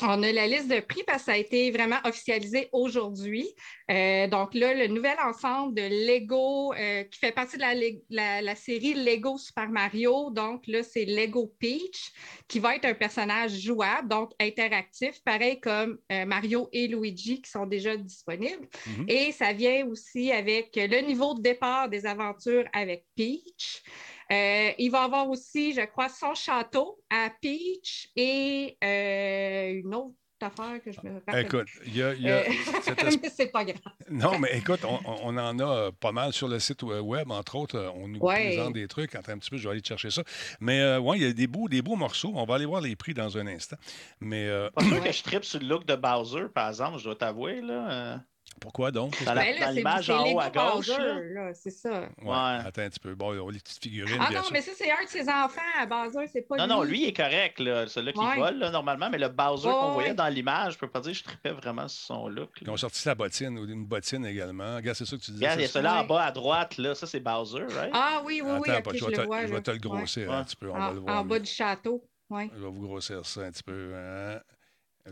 On 0.00 0.22
a 0.22 0.30
la 0.30 0.46
liste 0.46 0.68
de 0.68 0.78
prix 0.78 1.02
parce 1.04 1.18
que 1.18 1.24
ça 1.26 1.32
a 1.32 1.36
été 1.36 1.72
vraiment 1.72 1.98
officialisé 2.04 2.68
aujourd'hui. 2.72 3.48
Euh, 3.90 4.28
donc 4.28 4.54
là, 4.54 4.72
le 4.72 4.86
nouvel 4.86 5.16
ensemble 5.24 5.74
de 5.74 5.82
Lego 6.06 6.72
euh, 6.74 7.02
qui 7.02 7.18
fait 7.18 7.32
partie 7.32 7.56
de 7.56 7.62
la, 7.62 7.74
la- 8.10 8.40
la 8.40 8.54
série 8.54 8.94
Lego 8.94 9.36
Super 9.38 9.68
Mario. 9.70 10.30
Donc 10.30 10.68
là, 10.68 10.84
c'est 10.84 11.04
Lego 11.04 11.52
Peach 11.58 12.12
qui 12.46 12.60
va 12.60 12.76
être 12.76 12.84
un 12.84 12.94
personnage 12.94 13.58
jouable, 13.58 14.08
donc 14.08 14.30
interactif, 14.38 15.20
pareil 15.24 15.58
comme 15.58 15.98
euh, 16.12 16.24
Mario 16.26 16.68
et 16.72 16.86
Luigi 16.86 17.42
qui 17.42 17.50
sont 17.50 17.66
déjà 17.66 17.96
disponibles. 17.96 18.68
Mhm. 18.86 19.04
Et 19.08 19.32
ça 19.32 19.52
vient 19.52 19.84
aussi 19.86 20.30
avec 20.30 20.70
le 20.76 21.00
niveau 21.00 21.34
de 21.34 21.42
départ 21.42 21.88
des 21.88 22.06
aventures 22.06 22.66
avec 22.72 23.04
Peach. 23.16 23.82
Euh, 24.32 24.70
il 24.78 24.90
va 24.90 25.04
avoir 25.04 25.28
aussi, 25.28 25.72
je 25.72 25.80
crois, 25.82 26.08
son 26.08 26.34
château 26.34 27.00
à 27.10 27.30
Peach 27.40 28.08
et 28.16 28.76
euh, 28.84 29.80
une 29.80 29.94
autre 29.94 30.14
affaire 30.40 30.80
que 30.84 30.92
je 30.92 31.00
me 31.02 31.14
rappelle. 31.14 31.46
Écoute, 31.46 31.66
il 31.86 31.96
y 31.96 32.02
a. 32.02 32.14
il 32.14 32.22
y 32.22 32.30
a 32.30 32.40
Euh, 32.42 32.44
cette 32.82 33.00
c'est 33.34 33.46
pas 33.50 33.64
grave. 33.64 33.80
Non, 34.10 34.38
mais 34.38 34.56
écoute, 34.56 34.80
on, 34.84 35.36
en 35.36 35.58
a 35.58 35.90
pas 35.92 36.12
mal 36.12 36.32
sur 36.32 36.46
le 36.46 36.58
site 36.60 36.82
web, 36.82 37.30
entre 37.30 37.56
autres. 37.56 37.92
On 37.96 38.06
nous 38.06 38.20
Ouais. 38.20 38.48
présente 38.54 38.74
des 38.74 38.86
trucs. 38.86 39.14
Attends 39.14 39.32
un 39.32 39.38
petit 39.38 39.50
peu, 39.50 39.56
je 39.56 39.64
vais 39.64 39.72
aller 39.72 39.82
te 39.82 39.88
chercher 39.88 40.10
ça. 40.10 40.22
Mais 40.60 40.80
euh, 40.80 41.00
ouais, 41.00 41.18
il 41.18 41.22
y 41.24 41.26
a 41.26 41.32
des 41.32 41.46
beaux, 41.46 41.68
des 41.68 41.82
beaux 41.82 41.96
morceaux. 41.96 42.32
On 42.34 42.44
va 42.44 42.54
aller 42.56 42.66
voir 42.66 42.80
les 42.82 42.94
prix 42.96 43.14
dans 43.14 43.36
un 43.38 43.46
instant. 43.46 43.76
Mais 44.20 44.46
euh, 44.46 44.70
Pas 44.70 44.84
sûr 44.84 45.02
que 45.02 45.10
je 45.10 45.22
tripe 45.22 45.44
sur 45.44 45.58
le 45.60 45.66
look 45.66 45.86
de 45.86 45.96
Bowser, 45.96 46.44
par 46.54 46.68
exemple, 46.68 46.98
je 46.98 47.04
dois 47.04 47.16
t'avouer. 47.16 47.60
Là. 47.60 48.20
Pourquoi 48.60 48.90
donc? 48.90 49.22
Dans 49.24 49.34
l'image 49.72 50.10
en 50.10 50.24
haut 50.32 50.40
à 50.40 50.50
gauche, 50.50 50.88
Bowser, 50.88 50.98
là. 50.98 51.20
là, 51.20 51.54
c'est 51.54 51.70
ça. 51.70 52.00
Ouais, 52.00 52.08
Ouais. 52.24 52.32
Attends 52.66 52.82
un 52.82 52.88
petit 52.90 52.98
peu. 53.00 53.14
Bon, 53.14 53.32
on 53.40 53.48
a 53.48 53.52
les 53.52 53.60
petites 53.60 53.80
figurines, 53.82 54.18
Ah 54.20 54.28
bien 54.30 54.38
non, 54.38 54.44
sûr. 54.44 54.52
mais 54.52 54.62
ça, 54.62 54.72
c'est 54.76 54.90
un 54.90 55.04
de 55.04 55.08
ses 55.08 55.28
enfants 55.28 55.60
à 55.78 55.86
Bowser, 55.86 56.26
c'est 56.32 56.42
pas 56.42 56.56
Non, 56.56 56.64
lui. 56.64 56.68
non, 56.72 56.82
lui 56.82 57.02
il 57.04 57.08
est 57.08 57.12
correct, 57.16 57.60
là, 57.60 57.86
celui-là 57.86 58.12
qui 58.12 58.18
Ouais. 58.18 58.36
vole 58.36 58.58
là, 58.58 58.70
normalement, 58.70 59.08
mais 59.10 59.18
le 59.18 59.28
Bowser 59.28 59.68
Ouais, 59.68 59.74
qu'on 59.74 59.86
ouais. 59.88 59.92
voyait 59.94 60.14
dans 60.14 60.28
l'image, 60.28 60.72
je 60.74 60.78
peux 60.78 60.88
pas 60.88 61.00
dire 61.00 61.12
que 61.12 61.18
je 61.18 61.24
tripais 61.24 61.50
vraiment 61.52 61.86
sur 61.88 62.06
son 62.06 62.28
look. 62.28 62.50
Ils 62.60 62.68
ont 62.70 62.76
sorti 62.76 63.06
la 63.06 63.14
bottine, 63.14 63.58
ou 63.58 63.64
une 63.64 63.84
bottine 63.86 64.26
également. 64.26 64.76
Regarde, 64.76 64.96
c'est 64.96 65.04
ça 65.06 65.16
que 65.16 65.22
tu 65.22 65.30
disais. 65.30 65.44
Regarde, 65.44 65.60
il 65.60 65.62
y 65.62 65.64
a 65.64 65.68
ça, 65.68 65.72
celui-là 65.74 66.02
en 66.02 66.04
bas 66.06 66.24
à 66.24 66.32
droite, 66.32 66.78
là, 66.78 66.94
ça 66.94 67.06
c'est 67.06 67.20
Bowser, 67.20 67.64
right? 67.76 67.90
Ah 67.92 68.22
oui, 68.24 68.42
oui, 68.44 68.50
oui, 68.60 68.70
Attends, 68.70 68.78
ok, 68.78 68.84
pas, 68.84 68.98
je, 68.98 69.04
le 69.06 69.12
te, 69.12 69.20
vois. 69.22 69.46
je 69.46 69.52
vais 69.54 69.60
te 69.62 69.70
le 69.70 69.78
grossir 69.78 70.32
un 70.32 70.42
petit 70.44 70.56
peu. 70.56 70.68
On 70.70 70.78
va 70.78 70.90
le 70.92 70.98
En, 70.98 71.02
voir. 71.02 71.18
en 71.20 71.24
bas 71.24 71.38
du 71.38 71.50
château. 71.50 72.02
Ouais. 72.30 72.50
Je 72.54 72.60
vais 72.62 72.68
vous 72.70 72.82
grossir 72.86 73.24
ça 73.24 73.40
un 73.42 73.50
petit 73.50 73.62
peu. 73.62 73.92
hein. 73.94 74.40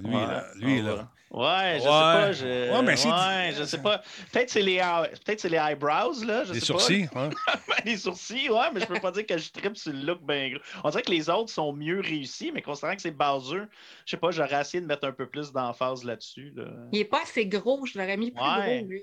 Lui, 0.02 0.14
Ouais, 0.14 0.26
là. 0.26 0.44
Lui, 0.56 0.80
on 0.80 0.84
là. 0.84 1.10
Ouais, 1.28 1.74
je 1.78 1.82
sais 1.82 1.86
Ouais. 1.88 1.90
pas. 1.90 2.32
Je... 2.32 2.72
Ouais, 2.72 2.82
mais 2.82 2.96
c'est- 2.96 3.08
ouais, 3.10 3.52
je 3.58 3.64
sais 3.64 3.82
pas. 3.82 3.98
Peut-être 4.32 4.48
c'est 4.48 4.62
les, 4.62 4.78
peut-être 5.24 5.40
c'est 5.40 5.48
les 5.48 5.56
eyebrows, 5.58 6.24
là. 6.24 6.44
Je 6.44 6.52
Les 6.52 6.60
sais 6.60 6.66
sourcils, 6.66 7.08
hein? 7.16 7.30
Pas. 7.44 7.58
les 7.84 7.96
sourcils, 7.96 8.48
ouais, 8.48 8.70
mais 8.72 8.80
je 8.80 8.86
peux 8.86 9.00
pas 9.00 9.10
dire 9.10 9.26
que 9.26 9.36
je 9.36 9.50
tripe 9.50 9.76
sur 9.76 9.92
le 9.92 10.00
look 10.00 10.20
bien 10.22 10.50
gros. 10.50 10.60
On 10.84 10.90
dirait 10.90 11.02
que 11.02 11.10
les 11.10 11.28
autres 11.28 11.50
sont 11.50 11.72
mieux 11.72 12.00
réussis, 12.00 12.52
mais 12.54 12.62
considérant 12.62 12.94
que 12.94 13.02
c'est 13.02 13.10
Bowser, 13.10 13.62
je 14.04 14.10
sais 14.12 14.16
pas, 14.16 14.30
j'aurais 14.30 14.60
essayé 14.60 14.80
de 14.80 14.86
mettre 14.86 15.06
un 15.06 15.12
peu 15.12 15.26
plus 15.26 15.50
d'emphase 15.52 16.04
là-dessus. 16.04 16.52
Là. 16.54 16.64
Il 16.92 16.98
n'est 17.00 17.04
pas 17.04 17.22
assez 17.22 17.44
gros, 17.46 17.84
je 17.86 17.98
l'aurais 17.98 18.16
mis 18.16 18.30
plus 18.30 18.40
Ouais. 18.42 18.78
gros, 18.80 18.88
lui. 18.88 19.02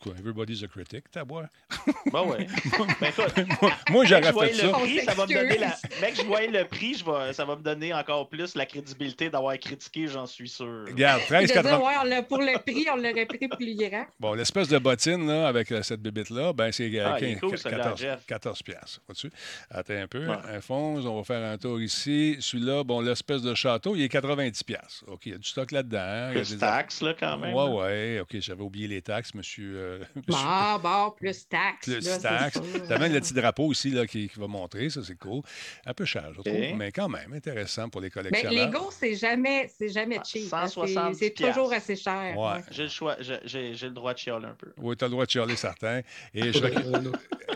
Quoi, 0.00 0.12
Everybody's 0.18 0.62
a 0.62 0.68
critic, 0.68 1.04
t'as 1.10 1.24
boire? 1.24 1.46
Bah 2.12 2.22
ouais. 2.22 2.46
Ben, 3.00 3.08
écoute, 3.08 3.46
moi, 3.62 3.72
moi, 3.90 4.04
j'aurais 4.04 4.22
je 4.24 4.32
voyais 4.32 4.52
fait 4.52 4.62
le 4.66 4.70
ça. 4.72 4.78
prix, 4.78 5.00
ça 5.00 5.14
va 5.14 5.26
me 5.26 5.32
donner 5.34 5.58
la... 5.58 5.70
s'excuse. 5.76 6.00
Mec, 6.00 6.16
je 6.16 6.22
voyais 6.22 6.48
le 6.50 6.64
prix, 6.66 6.94
je 6.94 7.04
vais... 7.04 7.32
ça 7.32 7.44
va 7.44 7.56
me 7.56 7.62
donner 7.62 7.92
encore 7.94 8.28
plus 8.28 8.54
la 8.54 8.66
crédibilité 8.66 9.30
d'avoir 9.30 9.58
critiqué, 9.58 10.06
j'en 10.08 10.26
suis 10.26 10.48
sûr. 10.48 10.84
Regarde, 10.86 11.22
Je 11.28 11.34
veux 11.34 11.46
dire, 11.46 11.56
13,80. 11.62 11.78
ouais, 11.78 11.94
on 12.00 12.04
l'a- 12.04 12.22
pour 12.22 12.38
le 12.38 12.58
prix, 12.58 12.86
on 12.92 12.96
l'aurait 12.96 13.26
pris 13.26 13.48
plus 13.48 13.76
grand. 13.76 14.06
Bon, 14.18 14.34
l'espèce 14.34 14.68
de 14.68 14.78
bottine 14.78 15.26
là, 15.26 15.48
avec 15.48 15.70
euh, 15.72 15.82
cette 15.82 16.00
bébite-là, 16.02 16.52
ben, 16.52 16.72
c'est 16.72 16.90
euh, 16.98 17.06
Ah, 17.12 17.18
il 17.20 17.24
est 17.24 17.30
15 17.34 17.40
cool, 17.40 17.58
celui-là, 17.58 17.82
14, 17.84 18.00
Jeff. 18.00 18.26
14 18.26 18.62
piastres. 18.62 19.00
Vois-tu? 19.06 19.30
Attends 19.70 19.94
un 19.94 20.06
peu. 20.06 20.26
Ouais. 20.26 20.36
On 20.70 21.16
va 21.16 21.24
faire 21.24 21.50
un 21.50 21.58
tour 21.58 21.80
ici. 21.80 22.36
Celui-là, 22.40 22.84
bon, 22.84 23.00
l'espèce 23.00 23.42
de 23.42 23.54
château, 23.54 23.94
il 23.96 24.02
est 24.02 24.08
90 24.08 24.62
piastres. 24.64 25.04
OK, 25.08 25.26
il 25.26 25.32
y 25.32 25.34
a 25.34 25.38
du 25.38 25.48
stock 25.48 25.70
là-dedans. 25.72 26.28
il 26.30 26.36
y 26.36 26.40
a 26.40 26.40
Plus 26.42 26.50
des 26.52 26.58
taxes, 26.58 27.02
là, 27.02 27.14
quand 27.18 27.38
même. 27.38 27.54
Ouais, 27.54 27.64
ouais. 27.68 28.20
OK, 28.20 28.36
j'avais 28.40 28.62
oublié 28.62 28.88
les 28.88 29.02
taxes, 29.02 29.34
monsieur. 29.34 29.76
Euh, 29.80 29.98
monsieur- 30.14 30.42
Ah, 30.46 30.78
bon, 30.82 31.10
plus 31.16 31.48
taxes. 31.48 31.88
Plus 31.88 32.06
là, 32.22 32.50
sûr. 32.50 32.62
T'as 32.88 32.98
même 32.98 33.12
le 33.12 33.20
petit 33.20 33.34
drapeau 33.34 33.72
ici 33.72 33.90
là, 33.90 34.06
qui, 34.06 34.28
qui 34.28 34.38
va 34.38 34.46
montrer, 34.46 34.90
ça 34.90 35.00
c'est 35.04 35.18
cool. 35.18 35.42
Un 35.86 35.94
peu 35.94 36.04
cher, 36.04 36.26
je 36.36 36.40
trouve, 36.42 36.52
OK. 36.54 36.74
mais 36.76 36.92
quand 36.92 37.08
même 37.08 37.32
intéressant 37.32 37.88
pour 37.88 38.00
les 38.00 38.06
Mais 38.06 38.10
collectionneurs. 38.10 38.66
Lego, 38.66 38.90
c'est 38.90 39.14
jamais, 39.16 39.70
c'est 39.76 39.88
jamais 39.88 40.18
Ah, 40.20 40.24
cheap. 40.24 40.52
hein. 40.52 40.66
C'est- 40.66 40.74
170 40.74 41.18
C'est 41.18 41.30
toujours 41.30 41.72
assez 41.72 41.96
cher. 41.96 42.36
Ouais. 42.38 42.52
ouais. 42.54 42.60
J'ai 42.70 42.84
le 42.84 42.88
choix, 42.88 43.16
j'ai- 43.20 43.72
le 43.72 43.90
droit 43.90 44.12
de 44.14 44.18
chialer 44.18 44.46
un 44.46 44.54
peu. 44.54 44.72
Oui, 44.78 44.96
tu 44.96 45.04
as 45.04 45.08
le 45.08 45.12
droit 45.12 45.24
de 45.26 45.30
chialer 45.30 45.56
certains. 45.56 46.00
Et 46.34 46.52
je 46.52 46.58
serais- 46.58 46.74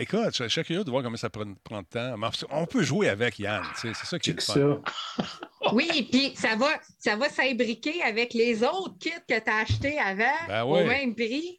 écoute, 0.01 0.20
je 0.33 0.49
serais 0.49 0.64
curieux 0.64 0.85
de 0.85 0.90
voir 0.90 1.03
comment 1.03 1.16
ça 1.16 1.31
prend, 1.31 1.44
prend 1.62 1.83
de 1.83 1.87
temps. 1.87 2.16
Mais 2.16 2.27
on 2.51 2.66
peut 2.66 2.83
jouer 2.83 3.09
avec 3.09 3.38
Yann, 3.38 3.62
c'est 3.77 3.94
ça 3.94 4.18
qui 4.18 4.31
est 4.31 4.35
le 4.35 4.40
fun. 4.40 4.55
ça. 4.55 5.25
Oui, 5.72 6.09
puis 6.11 6.35
ça 6.37 6.57
va, 6.57 6.68
ça 6.99 7.16
va 7.16 7.29
s'imbriquer 7.31 8.03
avec 8.03 8.35
les 8.35 8.62
autres 8.62 8.99
kits 9.01 9.11
que 9.29 9.38
tu 9.40 9.51
as 9.51 9.57
achetés 9.59 9.99
avant 9.99 10.25
Ben 10.46 10.62
au 10.64 10.85
même 10.85 11.14
prix. 11.14 11.59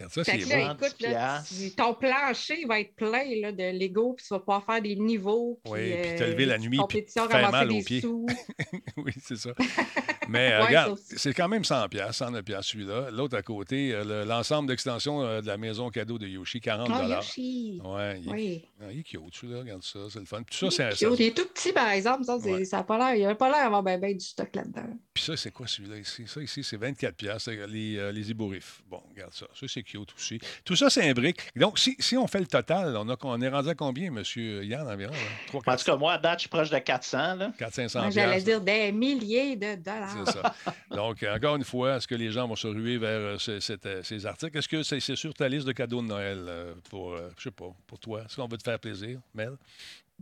Regarde 0.00 0.12
ça, 0.14 0.24
Fait 0.24 0.32
c'est 0.32 0.38
que 0.44 0.48
là, 0.48 0.56
bon. 0.56 0.66
bon. 0.80 0.86
écoute, 0.86 1.00
là, 1.02 1.42
10 1.46 1.70
tu- 1.70 1.76
ton 1.76 1.94
plancher 1.94 2.64
va 2.66 2.80
être 2.80 2.94
plein 2.96 3.24
là, 3.42 3.52
de 3.52 3.78
Lego, 3.78 4.14
puis 4.14 4.24
tu 4.26 4.32
vas 4.32 4.38
pouvoir 4.40 4.64
faire 4.64 4.80
des 4.80 4.96
niveaux. 4.96 5.60
Puis, 5.62 5.72
Oui, 5.74 5.78
puis 5.90 5.92
euh, 6.12 6.18
te 6.18 6.24
lever 6.24 6.46
la 6.46 6.58
nuit, 6.58 6.78
puis 6.88 7.04
te 7.04 7.12
faire 7.12 7.50
mal 7.52 7.68
aux 7.68 7.72
des 7.72 7.82
pieds. 7.82 8.00
sous. 8.00 8.26
oui, 8.96 9.12
c'est 9.22 9.36
ça. 9.36 9.50
Mais 10.28 10.52
euh, 10.52 10.60
Ouais, 10.60 10.66
regarde, 10.68 10.98
c'est 11.16 11.34
quand 11.34 11.48
même 11.48 11.64
100 11.64 11.88
pièces, 11.88 12.16
109 12.16 12.44
pièces 12.44 12.66
celui-là. 12.66 13.10
L'autre 13.10 13.36
à 13.36 13.42
côté, 13.42 13.92
euh, 13.92 14.04
le- 14.04 14.24
l'ensemble 14.28 14.68
d'extension 14.68 15.22
euh, 15.22 15.40
de 15.40 15.46
la 15.48 15.56
maison 15.58 15.90
cadeau 15.90 16.18
de 16.18 16.26
Yoshi, 16.28 16.60
40 16.60 16.88
Oh, 16.88 17.02
dollars. 17.02 17.18
Yoshi! 17.24 17.80
Ouais, 17.84 18.20
il, 18.22 18.30
Oui. 18.30 18.64
ah, 18.80 18.84
il 18.92 19.00
est 19.00 19.02
cute, 19.02 19.20
celui-là, 19.32 19.58
regarde 19.60 19.82
ça, 19.82 19.98
c'est 20.08 20.20
le 20.20 20.26
fun. 20.26 20.42
Puis 20.44 20.56
ça, 20.56 20.70
c'est 20.70 21.06
cute. 21.06 21.18
Il 21.18 21.26
est 21.26 21.36
tout 21.36 21.46
petit, 21.46 21.72
par 21.72 21.90
exemple. 21.90 22.24
Ça, 22.24 22.38
c'est- 22.40 22.52
Ouais. 22.52 22.64
ça 22.64 22.78
a 22.78 22.84
pas 22.84 22.96
l'air, 22.96 23.14
il 23.16 23.26
n'a 23.26 23.34
pas 23.34 23.50
l'air 23.50 23.64
d'avoir 23.64 23.82
ben, 23.82 24.00
ben 24.00 24.16
du 24.16 24.24
stock 24.24 24.54
là-dedans. 24.54 24.86
Puis 25.12 25.24
ça, 25.24 25.36
c'est 25.36 25.50
quoi 25.50 25.66
celui-là 25.66 25.98
ici? 25.98 26.22
Ça 26.26 26.40
ici, 26.40 26.62
c'est 26.62 26.76
24 26.76 27.16
pièces 27.16 27.48
les, 27.48 27.96
euh, 27.98 28.12
les 28.12 28.30
ébouriffes. 28.30 28.82
Bon, 28.88 29.02
regarde 29.12 29.32
ça. 29.34 29.46
Ça, 29.52 29.66
c'est 29.68 29.82
aussi. 29.96 30.38
Tout 30.64 30.76
ça, 30.76 30.90
c'est 30.90 31.08
un 31.08 31.12
brick. 31.12 31.38
Donc, 31.56 31.78
si, 31.78 31.96
si 31.98 32.16
on 32.16 32.26
fait 32.26 32.40
le 32.40 32.46
total, 32.46 32.96
on, 32.96 33.08
a, 33.08 33.16
on 33.22 33.40
est 33.40 33.48
rendu 33.48 33.68
à 33.68 33.74
combien, 33.74 34.10
monsieur 34.10 34.64
Yann, 34.64 34.86
environ? 34.88 35.12
3, 35.48 35.60
En 35.60 35.62
4, 35.62 35.78
tout 35.84 35.90
cas, 35.92 35.96
moi, 35.96 36.12
à 36.14 36.18
date, 36.18 36.38
je 36.38 36.40
suis 36.40 36.48
proche 36.48 36.70
de 36.70 36.78
400. 36.78 37.34
Là. 37.36 37.52
4 37.58 37.74
500 37.74 38.00
Moi, 38.00 38.10
J'allais 38.10 38.42
dire 38.42 38.60
des 38.60 38.92
milliers 38.92 39.56
de 39.56 39.74
dollars. 39.76 40.16
C'est 40.26 40.32
ça. 40.32 40.54
Donc, 40.94 41.22
encore 41.22 41.56
une 41.56 41.64
fois, 41.64 41.96
est-ce 41.96 42.08
que 42.08 42.14
les 42.14 42.30
gens 42.30 42.46
vont 42.48 42.56
se 42.56 42.66
ruer 42.66 42.98
vers 42.98 43.18
euh, 43.20 43.38
ce- 43.38 43.60
cette, 43.60 43.86
euh, 43.86 44.02
ces 44.02 44.26
articles? 44.26 44.56
Est-ce 44.56 44.68
que 44.68 44.82
c'est 44.82 45.00
c'est 45.00 45.16
sur 45.16 45.34
ta 45.34 45.48
liste 45.48 45.66
de 45.66 45.72
cadeaux 45.72 46.02
de 46.02 46.06
Noël 46.06 46.38
euh, 46.48 46.74
pour, 46.88 47.16
je 47.36 47.42
sais 47.42 47.50
pas, 47.50 47.70
pour 47.86 47.98
toi? 47.98 48.22
Est-ce 48.22 48.36
qu'on 48.36 48.48
veut 48.48 48.58
te 48.58 48.62
faire 48.64 48.78
plaisir, 48.78 49.18
Mel? 49.34 49.52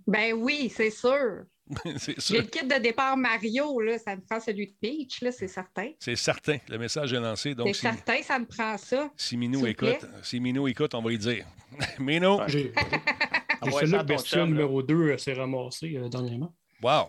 Ben 0.06 0.32
oui, 0.34 0.70
c'est 0.74 0.90
sûr. 0.90 1.44
J'ai 1.84 2.38
le 2.38 2.46
kit 2.46 2.66
de 2.66 2.78
départ 2.80 3.14
Mario, 3.16 3.78
là, 3.80 3.98
ça 3.98 4.16
me 4.16 4.22
prend 4.22 4.40
celui 4.40 4.68
de 4.68 4.72
Peach, 4.80 5.20
là, 5.20 5.30
c'est 5.30 5.48
certain. 5.48 5.90
C'est 5.98 6.16
certain. 6.16 6.56
Le 6.68 6.78
message 6.78 7.12
est 7.12 7.20
lancé. 7.20 7.54
C'est 7.58 7.72
si, 7.74 7.80
certain, 7.80 8.22
ça 8.22 8.38
me 8.38 8.46
prend 8.46 8.78
ça. 8.78 9.10
si 9.16 9.36
Minou 9.36 9.66
écoute, 9.66 10.06
si 10.22 10.40
Minou 10.40 10.66
écoute, 10.66 10.94
on 10.94 11.02
va 11.02 11.10
lui 11.10 11.18
dire. 11.18 11.44
Minou, 11.98 12.38
J'ai 12.46 12.72
Ah 13.60 13.66
ton 13.70 14.04
Bestia 14.04 14.46
numéro 14.46 14.82
2 14.82 15.18
s'est 15.18 15.34
ramassé 15.34 15.96
euh, 15.96 16.08
dernièrement. 16.08 16.54
wow! 16.82 17.08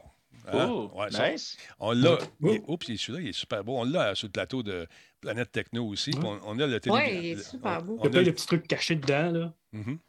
Hein? 0.52 0.68
Oh, 0.72 0.90
Ouais, 0.96 1.12
ça, 1.12 1.30
nice. 1.32 1.58
On 1.80 1.92
l'a. 1.92 2.18
Ouais. 2.42 2.60
Oups, 2.68 2.86
celui-là, 2.88 3.22
il 3.22 3.28
est 3.30 3.34
super 3.34 3.64
beau. 3.64 3.78
On 3.78 3.84
l'a 3.84 4.16
sur 4.16 4.28
le 4.28 4.32
plateau 4.32 4.64
de 4.64 4.88
Planète 5.22 5.52
Techno 5.52 5.86
aussi. 5.86 6.12
On, 6.24 6.40
on 6.44 6.60
a 6.60 6.66
le 6.66 6.80
télé. 6.80 6.96
Ouais, 6.96 7.16
il 7.18 7.26
est 7.34 7.44
super 7.44 7.84
beau. 7.84 7.98
on- 8.00 8.02
Il 8.02 8.06
y 8.06 8.08
a 8.08 8.10
plein 8.10 8.20
a 8.20 8.24
de 8.24 8.28
le- 8.30 8.34
petits 8.34 8.48
trucs 8.48 8.68
cachés 8.68 8.96
dedans. 8.96 9.32
Là. 9.32 9.54
Mhm. 9.74 10.00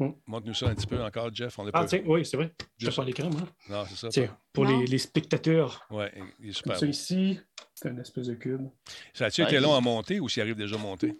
Mm. 0.00 0.10
Montre-nous 0.28 0.54
ça 0.54 0.68
un 0.68 0.74
petit 0.74 0.86
peu 0.86 1.02
encore, 1.02 1.34
Jeff. 1.34 1.58
On 1.58 1.66
Ah, 1.66 1.72
pas 1.72 1.84
tiens, 1.86 2.02
oui, 2.06 2.24
c'est 2.24 2.36
vrai. 2.36 2.54
Je 2.76 2.86
Juste- 2.86 2.96
pas 2.96 3.02
à 3.02 3.06
l'écran, 3.06 3.30
moi. 3.30 3.40
Non, 3.68 3.84
c'est 3.88 3.96
ça. 3.96 4.08
Tiens, 4.08 4.36
pour 4.52 4.64
les, 4.64 4.86
les 4.86 4.98
spectateurs. 4.98 5.84
Ouais, 5.90 6.12
il 6.38 6.50
est 6.50 6.52
Comme 6.52 6.52
super 6.52 6.78
ça 6.78 6.86
ici, 6.86 7.40
c'est 7.74 7.88
un 7.88 7.98
espèce 7.98 8.28
de 8.28 8.34
cube. 8.34 8.68
Ça 9.12 9.26
a-tu 9.26 9.42
Ouais, 9.42 9.48
été 9.48 9.56
il- 9.56 9.62
long 9.62 9.74
à 9.74 9.80
monter 9.80 10.20
ou 10.20 10.28
s'il 10.28 10.42
arrive 10.42 10.54
déjà 10.56 10.76
monté? 10.78 11.16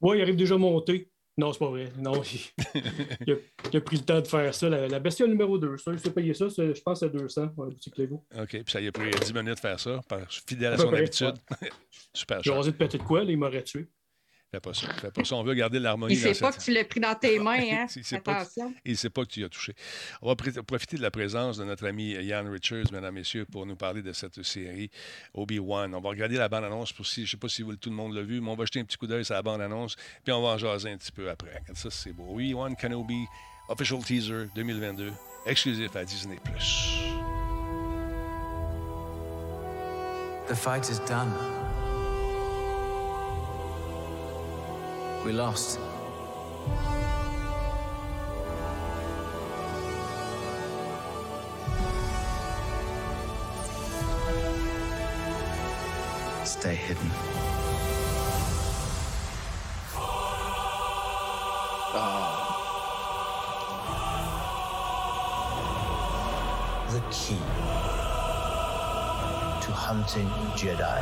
Oui, 0.00 0.18
il 0.18 0.22
arrive 0.22 0.36
déjà 0.36 0.56
monté. 0.56 1.08
Non, 1.36 1.52
c'est 1.52 1.58
pas 1.58 1.68
vrai. 1.70 1.92
Non, 1.98 2.22
il, 2.22 2.40
il 3.26 3.32
a, 3.32 3.36
il 3.72 3.76
a 3.76 3.80
pris 3.80 3.96
le 3.96 4.04
temps 4.04 4.20
de 4.20 4.26
faire 4.26 4.54
ça. 4.54 4.68
La, 4.68 4.86
la 4.86 5.00
bestiole 5.00 5.30
numéro 5.30 5.58
2, 5.58 5.76
ça, 5.78 5.90
il 5.92 5.98
s'est 5.98 6.12
payé 6.12 6.32
ça, 6.32 6.46
je 6.48 6.80
pense, 6.80 7.02
à 7.02 7.08
200 7.08 7.42
à 7.42 7.46
la 7.46 7.64
boutique 7.70 7.96
Lego. 7.98 8.24
OK, 8.38 8.48
puis 8.50 8.64
ça 8.68 8.80
y 8.80 8.86
a 8.86 8.92
pris 8.92 9.10
10 9.10 9.32
minutes 9.34 9.54
de 9.56 9.58
faire 9.60 9.80
ça, 9.80 10.00
par- 10.08 10.30
fidèle 10.30 10.74
à 10.74 10.78
son 10.78 10.88
près, 10.88 10.98
habitude. 10.98 11.34
super 12.14 12.40
J'ai 12.42 12.50
osé 12.52 12.70
de 12.70 12.76
péter 12.76 12.98
de 12.98 13.02
quoi, 13.02 13.24
là, 13.24 13.30
il 13.32 13.36
m'aurait 13.38 13.64
tué. 13.64 13.88
Fais 14.54 14.60
pas 14.60 14.72
ça. 14.74 14.86
Fais 15.00 15.10
pas 15.10 15.24
ça. 15.24 15.34
On 15.34 15.42
veut 15.42 15.54
garder 15.54 15.80
l'harmonie 15.80 16.14
Il 16.14 16.22
dans 16.22 16.32
sait 16.32 16.40
pas 16.40 16.52
cette... 16.52 16.60
que 16.60 16.64
tu 16.66 16.72
l'as 16.72 16.84
pris 16.84 17.00
dans 17.00 17.14
tes 17.16 17.38
mains, 17.40 17.58
hein? 17.72 17.86
Il 17.96 18.04
sait 18.04 18.20
pas 18.20 18.44
que-. 18.44 18.50
Il 18.84 18.92
ne 18.92 18.96
sait 18.96 19.10
pas 19.10 19.22
que 19.24 19.30
tu 19.30 19.40
y 19.40 19.44
as 19.44 19.48
touché. 19.48 19.74
On 20.22 20.28
va 20.28 20.34
pr- 20.34 20.62
profiter 20.62 20.96
de 20.96 21.02
la 21.02 21.10
présence 21.10 21.56
de 21.56 21.64
notre 21.64 21.86
ami 21.88 22.10
Ian 22.12 22.44
Richards, 22.48 22.92
mesdames, 22.92 23.14
messieurs, 23.14 23.46
pour 23.50 23.66
nous 23.66 23.74
parler 23.74 24.00
de 24.02 24.12
cette 24.12 24.42
série 24.44 24.90
Obi-Wan. 25.34 25.92
On 25.94 26.00
va 26.00 26.10
regarder 26.10 26.36
la 26.36 26.48
bande-annonce 26.48 26.92
pour 26.92 27.04
si, 27.06 27.22
je 27.22 27.22
ne 27.22 27.30
sais 27.32 27.36
pas 27.36 27.48
si 27.48 27.62
vous- 27.62 27.74
tout 27.74 27.90
le 27.90 27.96
monde 27.96 28.14
l'a 28.14 28.22
vu, 28.22 28.40
mais 28.40 28.50
on 28.50 28.54
va 28.54 28.64
jeter 28.64 28.78
un 28.80 28.84
petit 28.84 28.96
coup 28.96 29.06
d'œil 29.08 29.24
sur 29.24 29.34
la 29.34 29.42
bande-annonce, 29.42 29.96
puis 30.22 30.32
on 30.32 30.40
va 30.42 30.50
en 30.50 30.58
jaser 30.58 30.90
un 30.92 30.96
petit 30.98 31.10
peu 31.12 31.28
après. 31.28 31.50
Regarde 31.50 31.76
Ça, 31.76 31.90
c'est 31.90 32.12
beau. 32.12 32.26
Obi-Wan 32.30 32.76
Kenobi, 32.76 33.24
official 33.68 34.04
teaser 34.04 34.46
2022, 34.54 35.12
exclusif 35.46 35.96
à 35.96 36.04
Disney+. 36.04 36.38
The 40.46 40.54
fight 40.54 40.88
is 40.90 40.98
done. 41.08 41.32
We 45.24 45.32
lost. 45.32 45.80
stay 56.64 56.74
hidden. 56.74 57.10
Ah. 61.96 62.40
The 66.92 67.00
key 67.10 67.44
to 69.64 69.72
hunting 69.72 70.28
Jedi 70.56 71.00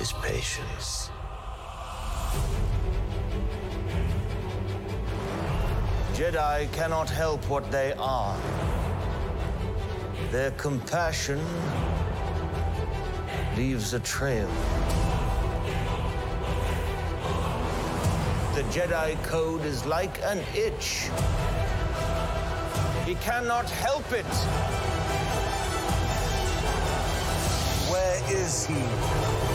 is 0.00 0.12
patience. 0.12 1.10
Jedi 6.14 6.72
cannot 6.72 7.08
help 7.08 7.48
what 7.48 7.70
they 7.70 7.92
are. 7.98 8.36
Their 10.32 10.50
compassion 10.52 11.40
leaves 13.56 13.94
a 13.94 14.00
trail. 14.00 14.48
The 18.54 18.62
Jedi 18.64 19.22
Code 19.22 19.64
is 19.64 19.86
like 19.86 20.20
an 20.24 20.40
itch. 20.54 21.08
He 23.06 23.14
cannot 23.14 23.70
help 23.70 24.10
it. 24.12 24.26
Where 27.90 28.20
is 28.30 28.66
he? 28.66 29.47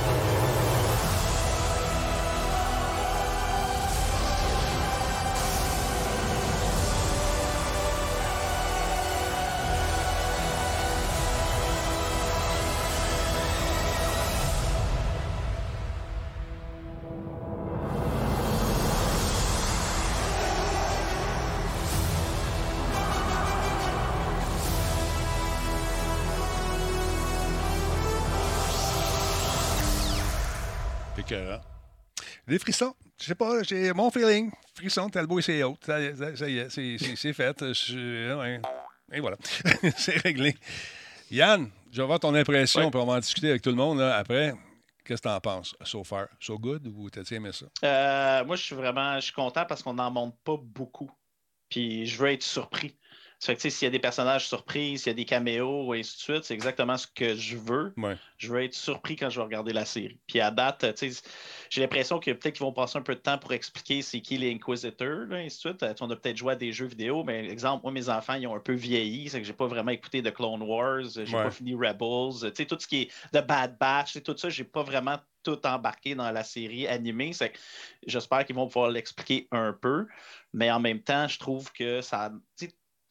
Écœurant. 31.26 31.62
Des 32.48 32.60
frissons. 32.60 32.96
Je 33.20 33.26
sais 33.26 33.36
pas, 33.36 33.64
j'ai 33.64 33.94
mon 33.94 34.10
feeling. 34.12 34.52
Frisson, 34.76 35.10
Talbot 35.10 35.40
et 35.40 35.42
c'est 35.42 35.64
haute. 35.64 35.84
Ça, 35.86 36.16
ça- 36.16 36.36
ça 36.36 36.50
y 36.50 36.58
est, 36.58 36.70
c'est- 36.70 36.98
c'est 37.00 37.16
c'est 37.16 37.34
fait. 37.34 37.74
Je- 37.74 38.36
ouais. 38.38 38.62
Et 39.12 39.20
voilà. 39.20 39.38
c'est 39.98 40.18
réglé. 40.18 40.56
Yann, 41.32 41.70
je 41.92 41.98
vais 41.98 42.04
avoir 42.04 42.20
ton 42.20 42.34
impression, 42.36 42.82
Ouais. 42.82 42.92
puis 42.92 43.00
on 43.00 43.06
va 43.06 43.14
en 43.14 43.20
discuter 43.20 43.50
avec 43.50 43.62
tout 43.62 43.70
le 43.70 43.76
monde 43.76 44.00
là, 44.00 44.18
après. 44.18 44.54
Qu'est-ce 45.06 45.22
que 45.22 45.28
tu 45.28 45.34
en 45.34 45.40
penses? 45.42 45.76
So 45.84 46.04
far, 46.04 46.28
so 46.40 46.58
good 46.58 46.88
ou 46.88 47.10
t'as 47.10 47.24
aimé 47.32 47.52
ça? 47.52 47.66
Euh, 47.84 48.46
moi, 48.46 48.56
je 48.56 48.64
suis 48.64 48.76
vraiment 48.76 49.16
je 49.16 49.26
suis 49.26 49.34
content 49.34 49.66
parce 49.66 49.84
qu'on 49.84 49.94
n'en 49.94 50.10
montre 50.10 50.38
pas 50.44 50.56
beaucoup. 50.58 51.12
Puis 51.70 52.06
je 52.06 52.18
veux 52.18 52.30
être 52.32 52.44
surpris. 52.44 52.96
Ça 53.44 53.48
fait 53.48 53.62
que, 53.62 53.70
s'il 53.70 53.86
y 53.86 53.88
a 53.88 53.92
des 53.92 54.00
personnages 54.00 54.48
surpris, 54.48 54.98
s'il 54.98 55.08
y 55.08 55.10
a 55.10 55.14
des 55.16 55.26
caméos 55.26 55.94
et 55.94 56.00
ainsi 56.00 56.16
de 56.16 56.22
suite, 56.22 56.44
c'est 56.46 56.54
exactement 56.54 56.96
ce 56.96 57.08
que 57.08 57.36
je 57.36 57.58
veux. 57.58 57.94
Ouais. 57.98 58.16
Je 58.38 58.48
veux 58.50 58.64
être 58.64 58.74
surpris 58.74 59.18
quand 59.18 59.30
je 59.30 59.36
vais 59.38 59.44
regarder 59.44 59.74
la 59.74 59.84
série. 59.84 60.18
Puis 60.28 60.40
à 60.40 60.50
date, 60.50 60.86
j'ai 61.70 61.82
l'impression 61.82 62.20
que 62.20 62.32
peut-être 62.32 62.56
qu'ils 62.56 62.66
vont 62.66 62.72
passer 62.72 62.98
un 62.98 63.02
peu 63.02 63.16
de 63.16 63.20
temps 63.20 63.38
pour 63.38 63.52
expliquer 63.52 64.02
c'est 64.02 64.22
qui 64.22 64.38
les 64.38 64.54
Inquisitors, 64.54 65.26
là, 65.28 65.42
et 65.42 65.48
ainsi 65.48 65.58
de 65.68 65.78
suite. 65.78 65.86
On 66.00 66.10
a 66.10 66.16
peut-être 66.16 66.38
joué 66.38 66.54
à 66.54 66.56
des 66.56 66.72
jeux 66.72 66.86
vidéo, 66.86 67.26
mais 67.26 67.46
exemple, 67.50 67.84
moi, 67.84 67.92
mes 67.92 68.08
enfants, 68.08 68.36
ils 68.36 68.48
ont 68.48 68.56
un 68.56 68.62
peu 68.62 68.72
vieilli. 68.72 69.28
C'est 69.28 69.42
que 69.42 69.46
j'ai 69.46 69.52
pas 69.52 69.68
vraiment 69.68 69.92
écouté 69.92 70.22
de 70.22 70.30
Clone 70.30 70.62
Wars, 70.62 71.04
j'ai 71.14 71.24
Ouais. 71.24 71.44
pas 71.44 71.52
fini 71.52 71.74
Rebels. 71.74 72.54
Tout 72.66 72.78
ce 72.80 72.88
qui 72.88 73.02
est 73.02 73.12
The 73.34 73.46
Bad 73.46 73.78
Batch, 73.78 74.24
tout 74.24 74.38
ça, 74.38 74.50
j'ai 74.50 74.64
pas 74.64 74.84
vraiment 74.84 75.20
tout 75.44 75.60
embarqué 75.68 76.16
dans 76.16 76.32
la 76.32 76.46
série 76.46 76.88
animée. 76.88 77.34
C'est 77.34 77.52
j'espère 78.08 78.46
qu'ils 78.46 78.56
vont 78.56 78.68
pouvoir 78.68 78.90
l'expliquer 78.90 79.50
un 79.52 79.74
peu. 79.74 80.08
Mais 80.54 80.72
en 80.72 80.80
même 80.80 81.02
temps, 81.02 81.28
je 81.28 81.38
trouve 81.38 81.74
que 81.74 82.00
ça. 82.00 82.32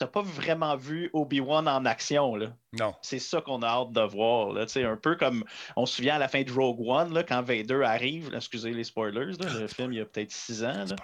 Tu 0.03 0.07
n'as 0.07 0.11
pas 0.11 0.23
vraiment 0.23 0.77
vu 0.77 1.11
Obi-Wan 1.13 1.69
en 1.69 1.85
action. 1.85 2.35
Là. 2.35 2.49
Non. 2.73 2.93
C'est 3.03 3.21
ça 3.21 3.41
qu'on 3.41 3.63
a 3.63 3.69
hâte 3.69 3.93
de 3.93 4.01
voir. 4.01 4.53
Là. 4.53 4.67
Un 4.75 4.97
peu 4.97 5.15
comme 5.15 5.45
on 5.77 5.87
se 5.87 5.95
souvient 5.95 6.17
à 6.17 6.19
la 6.19 6.27
fin 6.27 6.43
de 6.43 6.51
Rogue 6.51 6.81
One, 6.81 7.15
là, 7.15 7.23
quand 7.23 7.41
Vader 7.41 7.85
arrive, 7.85 8.29
là, 8.33 8.39
excusez 8.39 8.73
les 8.73 8.83
spoilers, 8.83 9.37
là, 9.39 9.61
le 9.61 9.67
film 9.69 9.93
il 9.93 9.99
y 9.99 10.01
a 10.01 10.05
peut-être 10.05 10.33
six 10.33 10.65
ans. 10.65 10.85
là. 10.89 10.97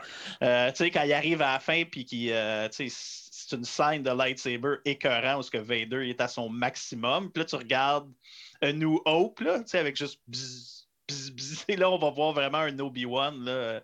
Euh, 0.42 0.72
quand 0.92 1.04
il 1.04 1.12
arrive 1.12 1.42
à 1.42 1.52
la 1.52 1.60
fin, 1.60 1.84
puis 1.84 2.04
qu'il, 2.04 2.32
euh, 2.32 2.66
c'est 2.72 3.56
une 3.56 3.64
scène 3.64 4.02
de 4.02 4.10
lightsaber 4.10 4.78
écœurant 4.84 5.38
où 5.38 5.42
ce 5.42 5.52
que 5.52 5.58
Vader 5.58 6.02
il 6.02 6.10
est 6.10 6.20
à 6.20 6.26
son 6.26 6.48
maximum. 6.48 7.30
Puis 7.30 7.42
là, 7.42 7.44
tu 7.44 7.54
regardes 7.54 8.10
A 8.62 8.72
New 8.72 9.00
Hope, 9.04 9.38
là, 9.38 9.60
avec 9.74 9.94
juste 9.94 10.20
bzz, 10.26 10.88
bzz, 11.08 11.30
bzz. 11.30 11.64
Et 11.68 11.76
là, 11.76 11.88
on 11.88 11.98
va 11.98 12.10
voir 12.10 12.32
vraiment 12.32 12.58
un 12.58 12.76
Obi-Wan. 12.80 13.44
Là, 13.44 13.80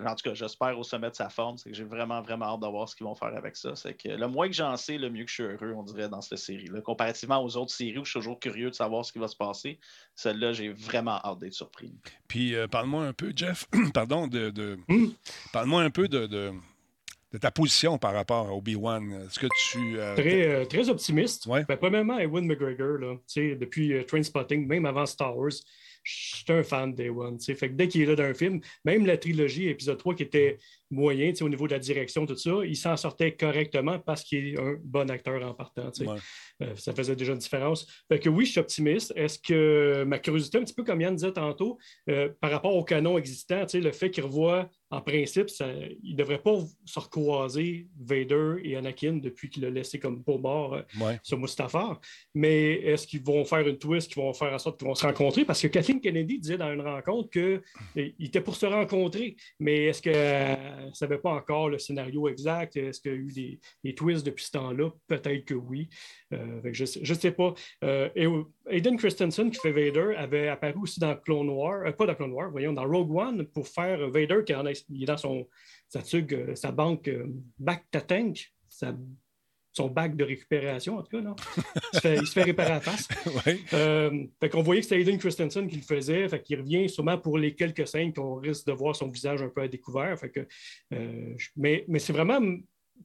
en 0.00 0.14
tout 0.14 0.28
cas, 0.28 0.34
j'espère 0.34 0.78
au 0.78 0.82
sommet 0.82 1.10
de 1.10 1.14
sa 1.14 1.28
forme. 1.28 1.56
C'est 1.56 1.70
que 1.70 1.76
j'ai 1.76 1.84
vraiment, 1.84 2.20
vraiment 2.20 2.46
hâte 2.54 2.60
de 2.60 2.66
voir 2.66 2.88
ce 2.88 2.96
qu'ils 2.96 3.06
vont 3.06 3.14
faire 3.14 3.36
avec 3.36 3.56
ça. 3.56 3.76
C'est 3.76 3.94
que 3.94 4.08
le 4.08 4.26
moins 4.26 4.48
que 4.48 4.54
j'en 4.54 4.76
sais, 4.76 4.98
le 4.98 5.08
mieux 5.10 5.24
que 5.24 5.30
je 5.30 5.34
suis 5.34 5.42
heureux, 5.44 5.72
on 5.76 5.82
dirait, 5.82 6.08
dans 6.08 6.20
cette 6.20 6.38
série-là. 6.38 6.80
Comparativement 6.80 7.42
aux 7.44 7.56
autres 7.56 7.72
séries 7.72 7.98
où 7.98 8.04
je 8.04 8.10
suis 8.10 8.18
toujours 8.20 8.40
curieux 8.40 8.70
de 8.70 8.74
savoir 8.74 9.04
ce 9.04 9.12
qui 9.12 9.18
va 9.18 9.28
se 9.28 9.36
passer, 9.36 9.78
celle-là, 10.16 10.52
j'ai 10.52 10.70
vraiment 10.72 11.20
hâte 11.24 11.38
d'être 11.38 11.54
surpris. 11.54 11.94
Puis 12.28 12.54
euh, 12.54 12.66
parle-moi 12.66 13.04
un 13.06 13.12
peu, 13.12 13.32
Jeff, 13.34 13.66
pardon, 13.94 14.26
de. 14.26 14.50
de- 14.50 14.78
Hmm? 14.88 15.10
Parle-moi 15.52 15.82
un 15.82 15.90
peu 15.90 16.08
de, 16.08 16.26
de, 16.26 16.52
de 17.34 17.38
ta 17.38 17.50
position 17.50 17.98
par 17.98 18.14
rapport 18.14 18.46
à 18.48 18.54
Obi-Wan? 18.54 19.26
Est-ce 19.26 19.40
que 19.40 19.48
tu. 19.70 19.98
euh, 19.98 20.14
Très, 20.14 20.46
euh, 20.46 20.64
très 20.66 20.88
optimiste. 20.88 21.46
Ouais. 21.46 21.64
Ben, 21.68 21.76
premièrement, 21.76 22.16
Ewan 22.20 22.46
McGregor, 22.46 22.98
là, 22.98 23.16
depuis 23.56 23.92
euh, 23.92 24.04
Trainspotting, 24.04 24.68
même 24.68 24.86
avant 24.86 25.04
Star 25.04 25.36
Wars, 25.36 25.50
je 26.04 26.12
suis 26.36 26.44
un 26.52 26.62
fan 26.62 26.94
d'Ewan. 26.94 27.40
Fait 27.40 27.56
que 27.56 27.74
dès 27.74 27.88
qu'il 27.88 28.02
est 28.02 28.06
là 28.06 28.14
dans 28.14 28.24
un 28.24 28.34
film, 28.34 28.60
même 28.84 29.04
la 29.04 29.16
trilogie, 29.16 29.68
épisode 29.68 29.98
3, 29.98 30.14
qui 30.14 30.22
était 30.22 30.58
moyen 30.90 31.32
au 31.40 31.48
niveau 31.48 31.66
de 31.66 31.72
la 31.72 31.78
direction, 31.80 32.24
tout 32.26 32.36
ça, 32.36 32.50
il 32.62 32.76
s'en 32.76 32.96
sortait 32.96 33.34
correctement 33.34 33.98
parce 33.98 34.22
qu'il 34.22 34.48
est 34.48 34.60
un 34.60 34.76
bon 34.84 35.10
acteur 35.10 35.42
en 35.42 35.54
partant. 35.54 35.90
Ouais. 36.00 36.18
Euh, 36.62 36.76
ça 36.76 36.94
faisait 36.94 37.16
déjà 37.16 37.32
une 37.32 37.38
différence. 37.38 37.86
Fait 38.06 38.20
que 38.20 38.28
oui, 38.28 38.44
je 38.44 38.50
suis 38.52 38.60
optimiste. 38.60 39.12
Est-ce 39.16 39.38
que 39.40 40.04
ma 40.04 40.18
curiosité, 40.18 40.58
un 40.58 40.64
petit 40.64 40.74
peu 40.74 40.84
comme 40.84 41.00
Yann 41.00 41.16
disait 41.16 41.32
tantôt, 41.32 41.78
par 42.40 42.50
rapport 42.50 42.76
au 42.76 42.84
canon 42.84 43.18
existant, 43.18 43.64
le 43.72 43.90
fait 43.90 44.10
qu'il 44.10 44.22
revoit, 44.24 44.68
en 44.90 45.00
principe, 45.00 45.50
ça, 45.50 45.66
il 46.02 46.12
ne 46.12 46.16
devrait 46.16 46.38
pas 46.38 46.56
se 46.84 47.00
recroiser 47.00 47.88
Vader 47.98 48.56
et 48.62 48.76
Anakin 48.76 49.14
depuis 49.14 49.50
qu'il 49.50 49.62
l'a 49.62 49.70
laissé 49.70 49.98
comme 49.98 50.22
pour 50.22 50.40
mort 50.40 50.74
euh, 50.74 50.82
ouais. 51.00 51.18
sur 51.22 51.38
Mustafar. 51.38 52.00
Mais 52.34 52.74
est-ce 52.74 53.06
qu'ils 53.06 53.22
vont 53.22 53.44
faire 53.44 53.66
une 53.66 53.78
twist, 53.78 54.12
qu'ils 54.12 54.22
vont 54.22 54.32
faire 54.32 54.52
en 54.52 54.58
sorte 54.58 54.78
qu'ils 54.78 54.86
vont 54.86 54.94
se 54.94 55.06
rencontrer? 55.06 55.44
Parce 55.44 55.60
que 55.60 55.68
Kathleen 55.68 56.00
Kennedy 56.00 56.38
disait 56.38 56.58
dans 56.58 56.72
une 56.72 56.82
rencontre 56.82 57.30
qu'il 57.30 58.14
était 58.20 58.40
pour 58.40 58.56
se 58.56 58.66
rencontrer, 58.66 59.36
mais 59.58 59.86
est-ce 59.86 60.02
qu'elle 60.02 60.86
ne 60.86 60.92
savait 60.92 61.18
pas 61.18 61.32
encore 61.32 61.68
le 61.68 61.78
scénario 61.78 62.28
exact? 62.28 62.76
Est-ce 62.76 63.00
qu'il 63.00 63.12
y 63.12 63.14
a 63.14 63.18
eu 63.18 63.32
des, 63.32 63.60
des 63.82 63.94
twists 63.94 64.24
depuis 64.24 64.44
ce 64.44 64.52
temps-là? 64.52 64.90
Peut-être 65.08 65.44
que 65.44 65.54
oui. 65.54 65.88
Euh, 66.32 66.60
que 66.62 66.72
je 66.72 66.84
ne 66.84 67.18
sais 67.18 67.30
pas. 67.32 67.54
Euh, 67.82 68.08
et 68.14 68.26
Aiden 68.68 68.96
Christensen, 68.96 69.50
qui 69.50 69.58
fait 69.58 69.72
Vader, 69.72 70.14
avait 70.16 70.48
apparu 70.48 70.80
aussi 70.82 70.98
dans 71.00 71.14
Clone 71.16 71.50
War, 71.50 71.86
euh, 71.86 71.92
pas 71.92 72.06
dans 72.06 72.14
Clone 72.14 72.32
War, 72.32 72.50
voyons, 72.50 72.72
dans 72.72 72.86
Rogue 72.88 73.14
One, 73.14 73.46
pour 73.46 73.68
faire 73.68 74.08
Vader 74.10 74.42
qui 74.46 74.54
en 74.54 74.64
a- 74.66 74.72
il 74.90 75.02
est 75.02 75.06
dans 75.06 75.16
son, 75.18 75.46
sa, 75.88 76.02
tug, 76.02 76.32
euh, 76.34 76.54
sa 76.54 76.72
banque 76.72 77.08
euh, 77.08 77.26
Back 77.58 77.84
to 77.90 78.00
Tank, 78.00 78.52
sa- 78.68 78.96
son 79.76 79.88
bac 79.88 80.14
de 80.16 80.22
récupération, 80.22 80.98
en 80.98 81.02
tout 81.02 81.10
cas, 81.16 81.20
non? 81.20 81.34
Il 81.56 81.96
se 81.96 82.00
fait, 82.00 82.16
il 82.16 82.26
se 82.28 82.32
fait 82.32 82.42
réparer 82.44 82.70
à 82.70 82.74
la 82.74 82.80
face. 82.80 83.08
ouais. 83.46 83.58
Euh, 83.72 84.24
fait 84.40 84.48
qu'on 84.48 84.62
voyait 84.62 84.80
que 84.80 84.86
c'était 84.86 85.00
Aiden 85.00 85.18
Christensen 85.18 85.66
qui 85.66 85.74
le 85.76 85.82
faisait. 85.82 86.28
Fait 86.28 86.40
qu'il 86.40 86.60
revient 86.60 86.88
sûrement 86.88 87.18
pour 87.18 87.38
les 87.38 87.56
quelques 87.56 87.86
scènes 87.88 88.12
qu'on 88.12 88.36
risque 88.36 88.66
de 88.68 88.72
voir 88.72 88.94
son 88.94 89.08
visage 89.08 89.42
un 89.42 89.48
peu 89.48 89.62
à 89.62 89.66
découvert. 89.68 90.16
Fait 90.16 90.30
que, 90.30 90.46
euh, 90.92 91.34
je- 91.36 91.48
mais 91.56 91.84
mais 91.88 91.98
c'est 91.98 92.12
vraiment. 92.12 92.40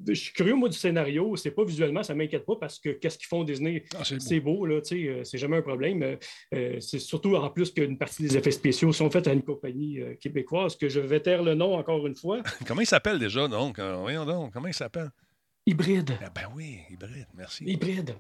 Je 0.08 0.14
suis 0.14 0.34
curieux, 0.34 0.56
moi, 0.56 0.70
du 0.70 0.78
scénario. 0.78 1.36
C'est 1.36 1.52
pas 1.52 1.64
visuellement, 1.64 2.04
ça 2.04 2.16
m'inquiète 2.16 2.46
pas 2.46 2.56
parce 2.56 2.80
que 2.80 2.90
qu'est-ce 2.90 3.18
qu'ils 3.18 3.28
font 3.28 3.44
Disney? 3.44 3.84
Ah, 3.96 4.04
c'est 4.04 4.40
beau. 4.40 4.60
Beau, 4.60 4.66
là, 4.66 4.82
tu 4.82 5.04
sais, 5.04 5.08
euh, 5.10 5.24
c'est 5.24 5.38
jamais 5.38 5.58
un 5.58 5.62
problème. 5.62 6.02
Euh, 6.02 6.16
euh, 6.56 6.80
c'est 6.80 7.00
surtout 7.00 7.36
en 7.36 7.50
plus 7.50 7.72
qu'une 7.72 7.98
partie 7.98 8.24
des 8.24 8.38
effets 8.38 8.52
spéciaux 8.52 8.94
sont 8.94 9.10
faits 9.12 9.28
à 9.28 9.34
une 9.34 9.44
compagnie 9.44 10.00
euh, 10.00 10.16
québécoise, 10.16 10.76
que 10.76 10.90
je 10.90 11.00
vais 11.00 11.20
taire 11.20 11.44
le 11.44 11.54
nom 11.56 11.76
encore 11.76 12.08
une 12.08 12.16
fois. 12.16 12.42
Comment 12.68 12.82
il 12.82 12.88
s'appelle 12.88 13.20
déjà, 13.20 13.48
donc? 13.48 13.80
Voyons 13.80 14.26
donc, 14.26 14.54
comment 14.54 14.68
il 14.68 14.74
s'appelle? 14.74 15.10
Hybride. 15.70 16.18
Ah, 16.24 16.30
ben 16.34 16.48
oui, 16.56 16.80
hybride, 16.90 17.28
merci. 17.38 17.64
Hybride. 17.66 18.16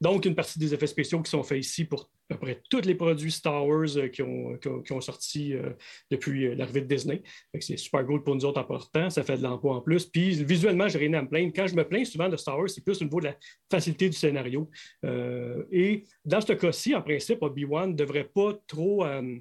Donc, 0.00 0.24
une 0.24 0.34
partie 0.34 0.58
des 0.58 0.72
effets 0.72 0.86
spéciaux 0.86 1.20
qui 1.20 1.30
sont 1.30 1.42
faits 1.42 1.58
ici 1.58 1.84
pour 1.84 2.08
à 2.30 2.34
peu 2.34 2.40
près 2.40 2.62
tous 2.70 2.80
les 2.86 2.94
produits 2.94 3.30
Star 3.30 3.66
Wars 3.66 3.96
euh, 3.96 4.08
qui, 4.08 4.22
ont, 4.22 4.56
qui 4.56 4.68
ont- 4.68 4.80
qui 4.80 4.92
ont 4.92 5.00
sorti 5.02 5.52
euh, 5.52 5.70
depuis 6.10 6.46
euh, 6.46 6.54
l'arrivée 6.54 6.80
de 6.80 6.86
Disney. 6.86 7.22
C'est 7.60 7.76
super 7.76 8.06
cool 8.06 8.22
pour 8.24 8.34
nous 8.34 8.44
autres 8.46 8.58
en 8.60 8.64
portant, 8.64 9.10
ça 9.10 9.22
fait 9.22 9.36
de 9.36 9.42
l'emploi 9.42 9.76
en 9.76 9.80
plus. 9.82 10.06
Puis 10.06 10.42
visuellement, 10.44 10.88
j'ai 10.88 10.98
rien 10.98 11.12
à 11.14 11.22
me 11.22 11.28
plaindre. 11.28 11.52
Quand 11.54 11.66
je 11.66 11.74
me 11.74 11.86
plains 11.86 12.04
souvent 12.06 12.30
de 12.30 12.36
Star 12.38 12.58
Wars, 12.58 12.70
c'est 12.70 12.82
plus 12.82 13.00
au 13.02 13.04
niveau 13.04 13.20
de 13.20 13.26
la 13.26 13.36
facilité 13.70 14.08
du 14.08 14.16
scénario. 14.16 14.70
Euh, 15.04 15.64
et 15.70 16.04
dans 16.24 16.40
ce 16.40 16.54
cas-ci, 16.54 16.94
en 16.94 17.02
principe, 17.02 17.42
Obi-Wan 17.42 17.90
ne 17.90 17.94
devrait 17.96 18.24
pas 18.34 18.54
trop. 18.66 19.04
euh, 19.04 19.20
euh, 19.22 19.38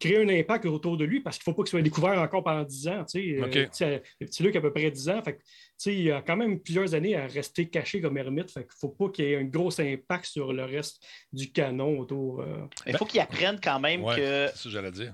créer 0.00 0.18
un 0.18 0.28
impact 0.28 0.66
autour 0.66 0.96
de 0.96 1.04
lui 1.04 1.20
parce 1.20 1.38
qu'il 1.38 1.42
ne 1.48 1.52
faut 1.52 1.56
pas 1.56 1.62
qu'il 1.64 1.70
soit 1.70 1.82
découvert 1.82 2.18
encore 2.20 2.42
pendant 2.42 2.64
10 2.64 2.88
ans. 2.88 3.04
tu 3.04 3.20
sais. 3.20 3.40
Euh, 3.40 3.48
tu 3.48 3.68
sais, 3.72 4.02
le 4.20 4.26
petit 4.26 4.42
Luc 4.42 4.56
a 4.56 4.58
à 4.58 4.62
peu 4.62 4.72
près 4.72 4.90
10 4.90 5.08
ans. 5.10 5.22
Fait 5.22 5.36
tu 5.36 5.42
sais, 5.76 5.94
il 5.96 6.10
a 6.12 6.22
quand 6.22 6.36
même 6.36 6.60
plusieurs 6.60 6.94
années 6.94 7.16
à 7.16 7.26
rester 7.26 7.68
caché 7.68 8.00
comme 8.00 8.16
ermite. 8.18 8.50
Fait 8.50 8.60
qu'il 8.60 8.68
ne 8.74 8.78
faut 8.80 8.88
pas 8.88 9.08
qu'il 9.10 9.24
y 9.24 9.32
ait 9.32 9.36
un 9.36 9.44
gros 9.44 9.80
impact 9.80 10.24
sur 10.26 10.52
le 10.52 10.64
reste 10.64 11.04
du 11.32 11.52
canon 11.52 11.98
autour. 11.98 12.40
euh, 12.40 12.66
Il 12.86 12.96
faut 12.96 13.04
qu'il 13.06 13.20
apprenne 13.20 13.58
quand 13.62 13.80
même 13.80 14.02
Ouais, 14.04 14.16
que, 14.16 14.48
c'est 14.54 14.64
que 14.64 14.70
j'allais 14.70 14.90
dire. 14.92 15.12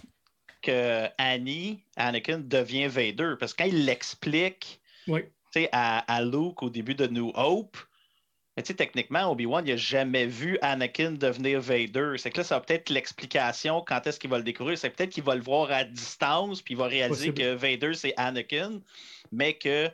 que 0.62 1.06
Annie, 1.18 1.84
Anakin, 1.96 2.38
devient 2.38 2.88
Vader. 2.88 3.34
Parce 3.38 3.52
que 3.54 3.62
quand 3.62 3.68
il 3.68 3.84
l'explique 3.86 4.80
ouais. 5.08 5.30
tu 5.52 5.60
sais, 5.62 5.68
à, 5.72 5.98
à 6.12 6.22
Luke 6.24 6.62
au 6.62 6.70
début 6.70 6.94
de 6.94 7.06
New 7.06 7.30
Hope, 7.34 7.76
mais 8.60 8.64
tu 8.64 8.72
sais, 8.72 8.74
techniquement, 8.74 9.32
Obi-Wan, 9.32 9.66
il 9.66 9.70
n'a 9.70 9.76
jamais 9.78 10.26
vu 10.26 10.58
Anakin 10.60 11.12
devenir 11.12 11.62
Vader. 11.62 12.16
C'est 12.18 12.30
que 12.30 12.36
là, 12.36 12.44
ça 12.44 12.56
va 12.56 12.60
peut-être 12.60 12.90
l'explication 12.90 13.80
quand 13.80 14.06
est-ce 14.06 14.20
qu'il 14.20 14.28
va 14.28 14.36
le 14.36 14.44
découvrir. 14.44 14.76
C'est 14.76 14.90
peut-être 14.90 15.08
qu'il 15.08 15.22
va 15.24 15.34
le 15.34 15.40
voir 15.40 15.70
à 15.72 15.82
distance, 15.82 16.60
puis 16.60 16.74
il 16.74 16.76
va 16.76 16.84
réaliser 16.84 17.32
Possible. 17.32 17.38
que 17.38 17.54
Vader, 17.54 17.94
c'est 17.94 18.12
Anakin, 18.18 18.80
mais 19.32 19.54
que 19.54 19.88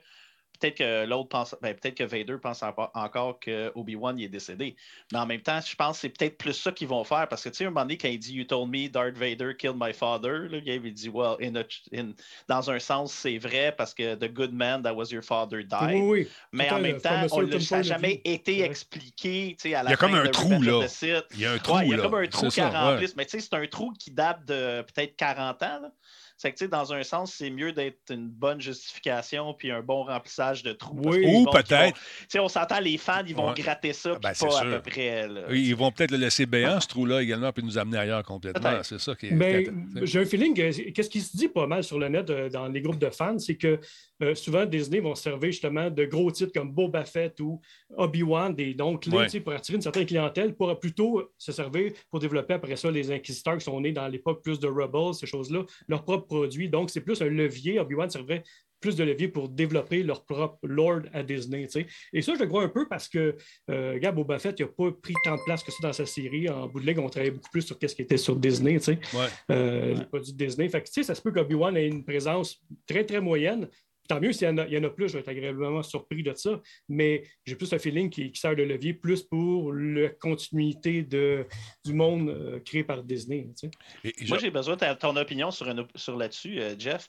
peut-être 0.59 0.77
que 0.79 1.05
l'autre 1.07 1.29
pense, 1.29 1.55
ben, 1.63 1.75
peut-être 1.75 1.97
que 1.97 2.05
Vader 2.05 2.37
pense 2.43 2.63
en- 2.63 2.75
encore 2.95 3.39
que 3.41 3.71
Obi-Wan 3.75 4.19
est 4.21 4.29
décédé. 4.29 4.77
Mais 5.13 5.19
en 5.19 5.27
même 5.27 5.41
temps, 5.41 5.61
je 5.61 5.75
pense 5.77 5.97
que 5.97 6.01
c'est 6.03 6.09
peut-être 6.11 6.39
plus 6.39 6.53
ça 6.53 6.73
qu'ils 6.73 6.89
vont 6.89 7.05
faire 7.05 7.29
parce 7.29 7.43
que 7.45 7.49
tu 7.49 7.57
sais, 7.57 7.65
un 7.65 7.71
moment 7.71 7.83
donné, 7.83 7.99
quand 7.99 8.09
il 8.09 8.19
dit 8.19 8.35
You 8.35 8.45
told 8.45 8.71
me 8.71 8.89
Darth 8.89 9.17
Vader 9.17 9.55
killed 9.57 9.77
my 9.79 9.93
father, 9.93 10.49
là, 10.51 10.59
il 10.65 10.95
dit 10.95 11.09
Well, 11.09 11.37
in 11.43 11.57
a- 11.57 11.65
in- 11.99 12.13
dans 12.49 12.71
un 12.71 12.79
sens, 12.79 13.13
c'est 13.13 13.39
vrai 13.39 13.75
parce 13.77 13.95
que 13.95 14.15
the 14.15 14.33
good 14.33 14.53
man 14.53 14.83
that 14.83 14.95
was 14.95 15.07
your 15.11 15.23
father 15.23 15.63
died. 15.63 15.95
Oui, 15.95 16.01
oui. 16.03 16.29
Mais 16.53 16.71
en 16.71 16.81
même 16.81 17.01
temps, 17.01 17.11
on 17.25 17.29
certain 17.29 17.47
l'a- 17.47 17.61
ça 17.61 17.77
n'a 17.79 17.83
jamais 17.83 18.21
été 18.25 18.61
Ouais. 18.61 18.67
expliqué. 18.67 19.57
tu 19.61 19.69
sais, 19.71 19.75
À 19.75 19.83
la 19.83 19.91
Il 19.91 19.93
y 19.93 19.95
a 19.95 19.97
fin 19.97 20.07
comme 20.09 20.17
un 20.19 20.25
de 20.25 20.29
trou, 20.29 20.51
là. 20.63 20.87
Il 21.33 21.41
y 21.41 21.45
a 21.47 21.53
un 21.53 21.59
trou, 21.59 21.77
Ouais, 21.77 21.87
il 21.87 21.91
y 21.91 21.95
a 21.95 21.97
là. 21.97 22.03
comme 22.03 22.15
un 22.15 22.27
trou 22.27 22.47
qui 22.47 22.53
ça, 22.53 22.69
ouais. 22.71 22.77
remplisse. 22.77 23.17
Mais 23.17 23.25
tu 23.27 23.33
sais, 23.33 23.41
c'est 23.41 23.55
un 23.55 23.67
trou 23.67 23.93
qui 23.99 24.11
date 24.11 24.45
de 24.47 24.83
peut-être 24.83 25.17
40 25.17 25.63
ans. 25.63 25.81
là. 25.83 25.91
C'est 26.39 26.53
que, 26.53 26.59
tu 26.59 26.65
sais, 26.65 26.69
dans 26.69 26.93
un 26.93 27.03
sens, 27.03 27.33
c'est 27.35 27.49
mieux 27.51 27.73
d'être 27.73 27.99
une 28.11 28.29
bonne 28.29 28.61
justification 28.61 29.55
puis 29.55 29.71
un 29.71 29.81
bon 29.83 30.05
remplissage 30.05 30.63
de 30.63 30.73
trous. 30.73 31.01
Oui. 31.05 31.25
Ou 31.27 31.47
peut-être- 31.51 31.95
Tu 31.95 32.01
sais, 32.29 32.39
on 32.39 32.49
s'entend, 32.49 32.79
les 32.81 32.99
fans, 32.99 33.23
ils 33.27 33.35
vont 33.35 33.49
Ouais. 33.49 33.55
gratter 33.55 33.93
ça, 33.95 34.13
Ah, 34.17 34.19
ben, 34.23 34.33
pas 34.39 34.61
à 34.61 34.65
peu 34.65 34.81
près. 34.83 35.27
là. 35.29 35.43
Oui, 35.49 35.65
Ils 35.67 35.75
vont 35.77 35.91
peut-être 35.91 36.11
le 36.11 36.19
laisser 36.19 36.45
béant, 36.47 36.79
ce 36.81 36.89
trou-là, 36.89 37.23
également, 37.23 37.53
puis 37.53 37.63
nous 37.65 37.79
amener 37.79 37.99
ailleurs 37.99 38.23
complètement. 38.23 38.83
C'est 38.83 39.01
ça 39.01 39.15
qui 39.15 39.27
est. 39.27 39.33
Est- 39.33 39.71
j'ai 40.03 40.21
un 40.21 40.25
feeling 40.27 40.55
que 40.55 40.91
qu'est-ce 40.91 41.09
qui 41.11 41.21
se 41.21 41.37
dit 41.37 41.49
pas 41.49 41.67
mal 41.67 41.83
sur 41.83 41.99
le 41.99 42.09
net 42.09 42.29
euh, 42.29 42.49
dans 42.51 42.69
les 42.69 42.81
groupes 42.83 42.99
de 42.99 43.11
fans, 43.11 43.39
c'est 43.39 43.57
que 43.57 43.81
euh, 44.23 44.35
souvent 44.35 44.65
Disney 44.67 45.01
vont 45.01 45.15
se 45.15 45.23
servir 45.25 45.51
justement 45.51 45.91
de 45.91 46.05
gros 46.05 46.31
titres 46.31 46.53
comme 46.53 46.71
Boba 46.73 47.05
Fett 47.05 47.39
ou 47.41 47.61
Obi-Wan, 47.97 48.55
des 48.55 48.75
donc 48.75 49.03
clés 49.03 49.17
Ouais. 49.17 49.25
tu 49.25 49.31
sais, 49.33 49.41
pour 49.41 49.53
attirer 49.53 49.77
une 49.77 49.83
certaine 49.83 50.07
clientèle, 50.07 50.55
pour 50.55 50.79
plutôt 50.79 51.31
se 51.39 51.53
servir 51.53 51.93
pour 52.11 52.19
développer 52.21 52.55
après 52.55 52.77
ça 52.77 52.91
les 52.91 53.11
inquisiteurs 53.11 53.57
qui 53.59 53.65
sont 53.65 53.81
nés 53.81 53.93
dans 53.93 54.09
l'époque 54.09 54.43
plus 54.43 54.59
de 54.59 54.67
Rebels, 54.69 55.15
ces 55.15 55.27
choses-là, 55.27 55.63
leurs 55.89 56.05
produits. 56.27 56.69
Donc 56.69 56.91
c'est 56.91 57.01
plus 57.01 57.21
un 57.23 57.27
levier. 57.29 57.79
Obi-Wan 57.81 58.11
servait 58.11 58.43
plus 58.79 58.95
de 58.95 59.05
levier 59.05 59.29
pour 59.29 59.49
développer 59.49 60.03
leur 60.03 60.25
propre 60.27 60.59
lord 60.67 61.01
à 61.15 61.23
Disney. 61.23 61.67
Et 62.13 62.21
ça, 62.23 62.35
je 62.35 62.41
le 62.41 62.47
crois 62.47 62.63
un 62.63 62.69
peu 62.69 62.87
parce 62.87 63.09
que 63.09 63.35
euh, 63.71 63.99
Gab 63.99 64.15
Boba 64.15 64.39
Fett 64.39 64.61
n'a 64.61 64.67
pas 64.67 64.93
pris 64.93 65.15
tant 65.25 65.35
de 65.37 65.41
place 65.47 65.63
que 65.63 65.73
ça 65.73 65.79
dans 65.83 65.93
sa 65.95 66.05
série. 66.05 66.49
En 66.51 66.69
bout 66.69 66.81
de 66.81 66.87
ligne, 66.87 66.99
on 66.99 67.09
travaillait 67.09 67.33
beaucoup 67.33 67.51
plus 67.51 67.63
sur 67.63 67.79
ce 67.81 67.95
qui 67.95 68.03
était 68.03 68.19
sur 68.19 68.37
Disney. 68.37 68.75
tu 68.75 68.81
sais 68.85 68.99
Ouais. 69.15 69.27
euh, 69.51 69.95
les 69.95 70.05
produits 70.05 70.33
de 70.35 70.45
Disney. 70.45 70.69
Fait 70.69 70.83
que, 70.83 70.87
tu 70.89 70.93
sais, 70.93 71.03
ça 71.05 71.15
se 71.15 71.23
peut 71.23 71.33
qu'Obi-Wan 71.33 71.75
ait 71.77 71.89
une 71.89 72.05
présence 72.05 72.63
très, 72.87 73.05
très 73.05 73.21
moyenne. 73.21 73.67
Tant 74.09 74.21
mieux 74.21 74.33
s'il 74.33 74.47
y, 74.47 74.51
en 74.51 74.59
a- 74.59 74.67
il 74.67 74.73
y 74.73 74.79
en 74.79 74.85
a 74.85 74.91
plus, 74.91 75.09
je 75.09 75.15
vais 75.15 75.21
être 75.21 75.29
agréablement 75.29 75.83
surpris 75.83 76.23
de 76.23 76.33
ça. 76.35 76.61
Mais 76.89 77.25
j'ai 77.45 77.55
plus 77.57 77.73
un 77.73 77.79
feeling 77.79 78.11
qui, 78.11 78.31
qui 78.33 78.41
sert 78.41 78.55
de 78.57 78.63
levier 78.63 78.95
plus 78.95 79.23
pour 79.23 79.73
la 79.73 80.09
continuité 80.11 81.03
de, 81.03 81.47
du 81.85 81.93
monde 81.93 82.29
euh, 82.29 82.61
créé 82.61 82.85
par 82.85 83.03
Disney. 83.03 83.47
tu 83.59 83.69
sais. 83.69 83.71
Et- 84.05 84.25
et 84.25 84.29
Moi, 84.29 84.39
j'ai 84.39 84.51
besoin 84.51 84.77
de 84.77 84.95
ton 84.95 85.17
opinion 85.17 85.51
sur, 85.51 85.69
une- 85.69 85.87
sur 85.95 86.17
là-dessus, 86.17 86.61
euh, 86.61 86.75
Jeff. 86.79 87.09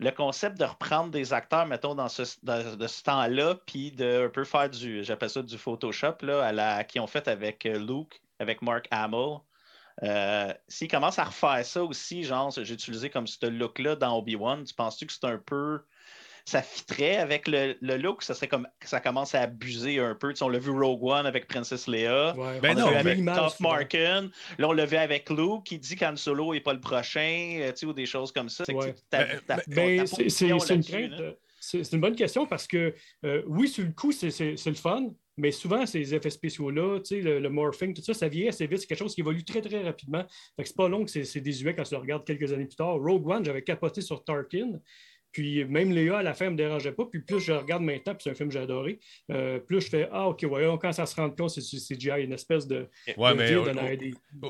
Le 0.00 0.10
concept 0.10 0.58
de 0.58 0.64
reprendre 0.64 1.10
des 1.10 1.32
acteurs, 1.32 1.66
mettons, 1.66 1.94
dans 1.94 2.08
ce, 2.08 2.22
dans- 2.42 2.76
de 2.76 2.86
ce 2.86 3.02
temps-là, 3.04 3.56
puis 3.66 3.92
de 3.92 4.26
un 4.26 4.28
peu 4.28 4.44
faire 4.44 4.68
du, 4.68 5.04
j'appelle 5.04 5.30
ça 5.30 5.42
du 5.42 5.56
Photoshop, 5.56 6.16
là, 6.22 6.42
à 6.44 6.52
la, 6.52 6.84
qui 6.84 6.98
ont 7.00 7.06
fait 7.06 7.28
avec 7.28 7.64
euh, 7.66 7.78
Luke, 7.78 8.20
avec 8.38 8.60
Mark 8.62 8.86
Hamill. 8.90 9.38
Euh, 10.02 10.52
S'ils 10.66 10.88
commencent 10.88 11.20
à 11.20 11.24
refaire 11.24 11.64
ça 11.64 11.84
aussi, 11.84 12.24
genre, 12.24 12.50
j'ai 12.50 12.74
utilisé 12.74 13.10
comme 13.10 13.28
ce 13.28 13.46
look-là 13.46 13.94
dans 13.94 14.18
Obi-Wan, 14.18 14.64
tu 14.64 14.74
penses-tu 14.74 15.06
que 15.06 15.12
c'est 15.12 15.24
un 15.24 15.38
peu. 15.38 15.80
Ça 16.46 16.60
fitterait 16.60 17.16
avec 17.16 17.48
le, 17.48 17.74
le 17.80 17.96
look, 17.96 18.22
ça 18.22 18.34
serait 18.34 18.48
comme 18.48 18.68
ça 18.82 19.00
commence 19.00 19.34
à 19.34 19.40
abuser 19.40 19.98
un 19.98 20.14
peu. 20.14 20.30
Tu 20.32 20.36
sais, 20.38 20.44
on 20.44 20.50
l'a 20.50 20.58
vu 20.58 20.70
Rogue 20.70 21.02
One 21.02 21.24
avec 21.26 21.46
Princess 21.48 21.86
Leia. 21.88 22.36
Ouais. 22.36 22.60
Ben 22.60 22.72
on 22.72 22.90
l'a 22.90 22.90
vu 22.90 22.96
avec. 22.98 23.18
Là, 24.58 24.68
on 24.68 24.72
l'a 24.72 24.84
vu 24.86 24.96
avec 24.96 25.30
Luke 25.30 25.64
qui 25.64 25.78
dit 25.78 25.96
qu'Han 25.96 26.16
Solo 26.16 26.52
n'est 26.52 26.60
pas 26.60 26.74
le 26.74 26.80
prochain, 26.80 27.58
euh, 27.60 27.70
tu 27.72 27.78
sais, 27.78 27.86
ou 27.86 27.92
des 27.94 28.04
choses 28.06 28.30
comme 28.30 28.48
ça. 28.50 28.64
C'est 28.66 28.74
Ouais. 28.74 28.94
Ben, 29.10 29.26
une 30.50 30.58
là-dessus, 30.76 30.90
crainte. 30.92 31.10
là. 31.20 31.30
C'est 31.60 31.82
c'est 31.82 31.96
une 31.96 32.02
bonne 32.02 32.16
question 32.16 32.44
parce 32.46 32.66
que 32.66 32.94
euh, 33.24 33.42
oui, 33.46 33.66
sur 33.68 33.84
le 33.84 33.92
coup, 33.92 34.12
c'est 34.12 34.28
le 34.38 34.74
fun, 34.74 35.06
mais 35.38 35.50
souvent, 35.50 35.86
ces 35.86 36.14
effets 36.14 36.28
spéciaux-là, 36.28 36.98
le, 37.10 37.38
le 37.40 37.48
morphing, 37.48 37.94
tout 37.94 38.02
ça, 38.02 38.12
ça 38.12 38.28
vieillit 38.28 38.50
assez 38.50 38.66
vite. 38.66 38.80
C'est 38.80 38.86
quelque 38.86 38.98
chose 38.98 39.14
qui 39.14 39.22
évolue 39.22 39.44
très, 39.44 39.62
très 39.62 39.82
rapidement. 39.82 40.24
Fait 40.56 40.62
que 40.62 40.68
c'est 40.68 40.76
pas 40.76 40.88
long 40.88 41.06
que 41.06 41.10
c'est 41.24 41.40
désuet 41.40 41.74
quand 41.74 41.84
tu 41.84 41.94
le 41.94 42.00
regardes 42.00 42.26
quelques 42.26 42.52
années 42.52 42.66
plus 42.66 42.76
tard. 42.76 42.96
Rogue 42.98 43.26
One, 43.26 43.44
j'avais 43.46 43.62
capoté 43.62 44.02
sur 44.02 44.22
Tarkin. 44.22 44.72
Puis 45.34 45.64
même 45.66 45.90
Léa, 45.92 46.18
à 46.18 46.22
la 46.22 46.32
fin, 46.32 46.46
ne 46.46 46.50
me 46.50 46.56
dérangeait 46.56 46.92
pas. 46.92 47.04
Puis 47.04 47.20
plus 47.20 47.40
je 47.40 47.52
regarde 47.52 47.82
maintenant, 47.82 48.14
puis 48.14 48.22
c'est 48.22 48.30
un 48.30 48.34
film 48.34 48.48
que 48.48 48.54
j'ai 48.54 48.60
adoré, 48.60 49.00
euh, 49.30 49.58
plus 49.58 49.82
je 49.82 49.88
fais 49.90 50.08
Ah, 50.10 50.28
OK, 50.28 50.46
ouais, 50.48 50.66
quand 50.80 50.92
ça 50.92 51.04
se 51.04 51.14
rend 51.16 51.28
compte, 51.28 51.50
c'est 51.50 51.60
c'est 51.60 51.96
CGI, 51.96 52.22
une 52.22 52.32
espèce 52.32 52.66
de. 52.66 52.88
Ouais, 53.18 53.32
de 53.32 53.36
mais 53.36 53.48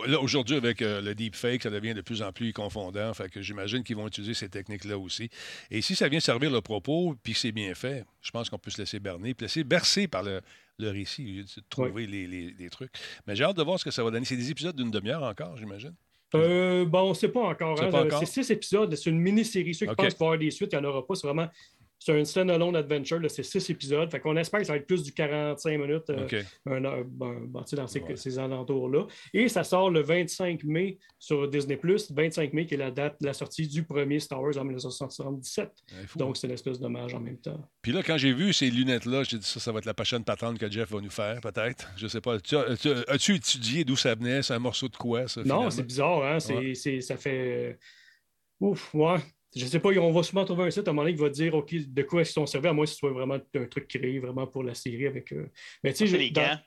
Là, 0.07 0.21
aujourd'hui, 0.21 0.57
avec 0.57 0.83
euh, 0.83 1.01
le 1.01 1.15
deepfake, 1.15 1.63
ça 1.63 1.71
devient 1.71 1.95
de 1.95 2.03
plus 2.03 2.23
en 2.23 2.33
plus 2.33 2.53
confondant. 2.53 3.13
Fait 3.15 3.29
que 3.29 3.41
j'imagine 3.43 3.83
qu'ils 3.83 3.97
vont 3.97 4.07
utiliser 4.07 4.35
ces 4.35 4.49
techniques-là 4.49 4.99
aussi. 4.99 5.31
Et 5.71 5.81
si 5.83 5.97
ça 5.97 6.09
vient 6.09 6.21
servir 6.21 6.51
le 6.51 6.61
propos, 6.61 7.17
puis 7.23 7.35
c'est 7.35 7.51
bien 7.53 7.75
fait, 7.75 8.05
je 8.21 8.31
pense 8.31 8.51
qu'on 8.51 8.59
peut 8.59 8.71
se 8.71 8.79
laisser 8.79 9.01
berner, 9.01 9.33
puis 9.35 9.47
laisser 9.47 9.65
bercer 9.65 10.07
par 10.07 10.23
le, 10.23 10.43
le 10.79 10.91
récit, 10.91 11.45
de 11.57 11.63
trouver 11.71 12.07
les, 12.07 12.27
les- 12.27 12.55
les 12.59 12.69
trucs. 12.71 12.93
Mais 13.27 13.35
j'ai 13.35 13.45
hâte 13.45 13.57
de 13.57 13.63
voir 13.63 13.79
ce 13.81 13.85
que 13.85 13.91
ça 13.91 14.05
va 14.05 14.11
donner. 14.11 14.27
C'est 14.27 14.37
des 14.37 14.51
épisodes 14.51 14.77
d'une 14.77 14.91
demi-heure 14.91 15.23
encore, 15.23 15.57
j'imagine. 15.57 15.95
Euh, 16.35 16.85
bon, 16.85 17.01
on 17.01 17.09
ne 17.11 17.15
sait 17.15 17.29
pas 17.29 17.41
encore. 17.41 17.79
C'est 17.79 17.85
hein. 17.85 18.05
encore? 18.07 18.19
C'est 18.19 18.27
six 18.27 18.51
épisodes. 18.51 18.95
C'est 18.95 19.11
une 19.11 19.21
mini-série. 19.21 19.75
Ceux 19.75 19.87
qui 19.87 19.95
pensent 19.95 20.15
qu'il 20.15 20.19
va 20.19 20.25
y 20.25 20.29
avoir 20.29 20.39
des 20.39 20.51
suites, 20.51 20.73
il 20.73 20.79
n'y 20.79 20.87
en 20.87 20.89
aura 20.89 21.07
pas. 21.07 21.15
C'est 21.15 21.27
vraiment 21.27 21.49
c'est 21.99 22.19
un 22.21 22.25
stand-alone 22.25 22.77
adventure. 22.77 23.19
C'est 23.29 23.43
six 23.43 23.71
épisodes. 23.71 24.11
Fait 24.11 24.21
qu'on 24.21 24.37
espère 24.37 24.61
que 24.61 24.67
ça 24.67 24.73
va 24.75 24.79
être 24.79 24.87
plus 24.87 25.03
du 25.03 25.13
45 25.13 25.79
minutes, 25.79 26.11
euh, 26.11 26.27
un 26.67 26.85
heure, 26.85 27.05
ben, 27.07 27.47
ben, 27.47 27.61
tu 27.63 27.71
sais, 27.71 27.77
dans 27.77 27.87
ces, 27.87 28.01
Ouais. 28.01 28.17
ces 28.17 28.39
alentours-là. 28.39 29.07
Et 29.33 29.49
ça 29.49 29.65
sort 29.65 29.91
le 29.91 30.01
25 30.03 30.65
mai 30.65 30.99
sur 31.19 31.49
Disney+. 31.49 31.79
25 32.11 32.53
mai, 32.53 32.67
qui 32.67 32.75
est 32.75 32.79
la 32.79 32.91
date 32.91 33.17
de 33.21 33.27
la 33.27 33.33
sortie 33.33 33.67
du 33.67 33.85
premier 33.85 34.21
Star 34.21 34.43
Wars 34.43 34.57
en 34.59 34.65
1977. 34.65 35.71
Ouais, 35.93 36.07
fou. 36.07 36.19
Donc, 36.19 36.37
c'est 36.37 36.47
une 36.47 36.53
espèce 36.53 36.79
d'hommage 36.79 37.15
en 37.15 37.21
même 37.21 37.39
temps. 37.39 37.61
Puis 37.81 37.93
là, 37.93 38.03
quand 38.03 38.19
j'ai 38.19 38.33
vu 38.33 38.53
ces 38.53 38.71
lunettes-là, 38.71 39.23
j'ai 39.23 39.39
dit 39.39 39.47
ça, 39.47 39.61
ça 39.61 39.73
va 39.73 39.79
être 39.79 39.85
la 39.87 39.95
prochaine 39.95 40.25
patente 40.25 40.59
que 40.59 40.71
Jeff 40.71 40.91
va 40.91 41.01
nous 41.01 41.11
faire, 41.11 41.41
peut-être. 41.41 41.91
Je 41.97 42.07
sais 42.07 42.21
pas. 42.21 42.39
Tu 42.41 42.57
as- 42.57 42.77
tu- 42.77 42.89
As-tu 43.09 43.35
étudié 43.37 43.85
d'où 43.85 43.97
ça 43.97 44.15
venait? 44.15 44.43
C'est 44.43 44.55
un 44.55 44.59
morceau 44.59 44.89
de 44.89 44.97
quoi, 44.97 45.27
ça? 45.29 45.43
Non, 45.45 45.71
c'est 45.71 45.83
bizarre, 45.83 46.23
hein? 46.25 46.41
C'est, 46.41 46.55
Ouais. 46.57 46.75
c'est- 46.75 47.01
ça 47.01 47.17
fait. 47.17 47.79
Ouf, 48.61 48.95
ouais. 48.95 49.19
Je 49.57 49.67
sais 49.67 49.79
pas, 49.79 49.91
on 49.91 50.13
va 50.13 50.23
souvent 50.23 50.45
trouver 50.45 50.65
un 50.65 50.71
site 50.71 50.87
à 50.89 50.91
un 50.91 50.95
moment 50.95 51.05
donné 51.05 51.15
qui 51.15 51.23
va 51.23 51.29
dire 51.29 51.55
OK, 51.55 51.73
de 51.75 52.03
quoi 52.03 52.23
est-ce 52.23 52.31
qu'ils 52.31 52.35
sont 52.43 52.47
servis, 52.47 52.69
à 52.69 52.73
moins 52.73 52.85
que 52.87 52.91
ce 52.91 52.97
soit 52.97 53.13
vraiment 53.13 53.35
un 53.35 53.65
truc 53.67 53.87
créé 53.89 54.19
vraiment 54.19 54.47
pour 54.47 54.63
la 54.65 54.75
série 54.75 55.07
avec. 55.07 55.33
Mais 55.83 55.93
tu 55.93 55.99
sais, 55.99 56.07
C'est 56.07 56.07
j'ai- 56.09 56.19
les 56.19 56.31
dans- 56.31 56.43
gants. 56.43 56.59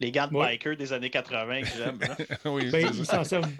Les 0.00 0.10
gants 0.12 0.28
de 0.28 0.34
Ouais. 0.36 0.46
biker 0.48 0.76
des 0.76 0.92
années 0.92 1.10
80 1.10 1.62
que 1.62 1.66
j'aime. 1.68 1.98
hein. 2.02 2.16
oui, 2.46 2.70
Ben, 2.70 2.86
ils 2.92 3.04
s'en 3.06 3.24
servent. 3.24 3.50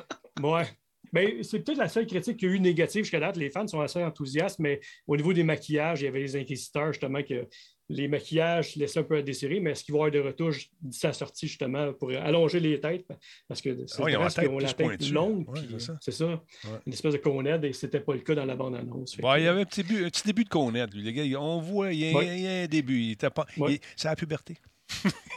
Ouais. 0.42 0.64
Ben, 1.12 1.42
c'est 1.42 1.61
peut-être 1.61 1.79
la 1.79 1.88
seule 1.88 2.07
critique 2.07 2.37
qu'il 2.37 2.49
y 2.49 2.53
a 2.53 2.55
eu 2.55 2.61
négative 2.61 3.05
jusqu'à 3.05 3.21
date. 3.21 3.37
Les 3.37 3.49
fans 3.51 3.66
sont 3.66 3.81
assez 3.81 4.03
enthousiastes, 4.03 4.59
mais 4.59 4.81
au 5.07 5.16
niveau 5.16 5.33
des 5.33 5.45
maquillages, 5.45 6.03
il 6.03 6.05
y 6.05 6.09
avait 6.09 6.21
les 6.21 6.37
inquisiteurs, 6.37 6.92
justement, 6.92 7.23
que 7.23 7.47
les 7.88 8.09
maquillages 8.09 8.75
laissaient 8.77 8.99
un 9.01 9.05
peu 9.05 9.16
à 9.16 9.22
désirer, 9.22 9.61
mais 9.61 9.70
est-ce 9.70 9.85
qu'il 9.85 9.92
va 9.94 9.99
y 9.99 10.01
avoir 10.01 10.11
des 10.11 10.20
retouches 10.20 10.68
d'ici 10.83 11.01
sa 11.01 11.12
sortie, 11.12 11.46
justement, 11.46 11.92
pour 11.92 12.11
allonger 12.11 12.59
les 12.61 12.81
têtes? 12.81 13.07
Parce 13.46 13.61
que 13.61 13.87
c'est 13.87 14.03
ont 14.03 14.07
la 14.07 14.29
tête 14.31 14.51
la 14.61 14.72
tête 14.72 15.11
longue, 15.11 15.49
Ouais, 15.49 15.61
puis, 15.61 15.77
c'est 16.01 16.11
ça. 16.12 16.42
Une 16.87 16.92
espèce 16.92 17.12
de 17.12 17.18
conède, 17.18 17.64
et 17.64 17.72
c'était 17.72 18.01
pas 18.01 18.14
le 18.14 18.20
cas 18.20 18.35
dans 18.35 18.44
la 18.44 18.57
bande-annonce. 18.57 19.16
Bon, 19.18 19.35
il 19.37 19.44
y 19.44 19.46
avait 19.46 19.61
un 19.61 19.64
petit, 19.64 19.83
but- 19.83 20.05
un 20.05 20.09
petit 20.11 20.25
début 20.25 20.44
de 20.44 20.49
connaître, 20.49 20.96
lui. 20.96 21.03
Les 21.03 21.12
gars, 21.12 21.40
on 21.40 21.61
voit, 21.61 21.92
il 21.92 22.01
y 22.01 22.09
a, 22.11 22.16
Ouais. 22.16 22.27
il 22.38 22.42
y 22.42 22.46
a 22.49 22.62
un 22.62 22.66
début. 22.66 23.01
Il 23.01 23.11
était 23.12 23.31
pas, 23.31 23.46
Ouais. 23.57 23.75
il- 23.75 23.81
c'est 23.96 24.09
la 24.09 24.16
puberté. 24.16 24.57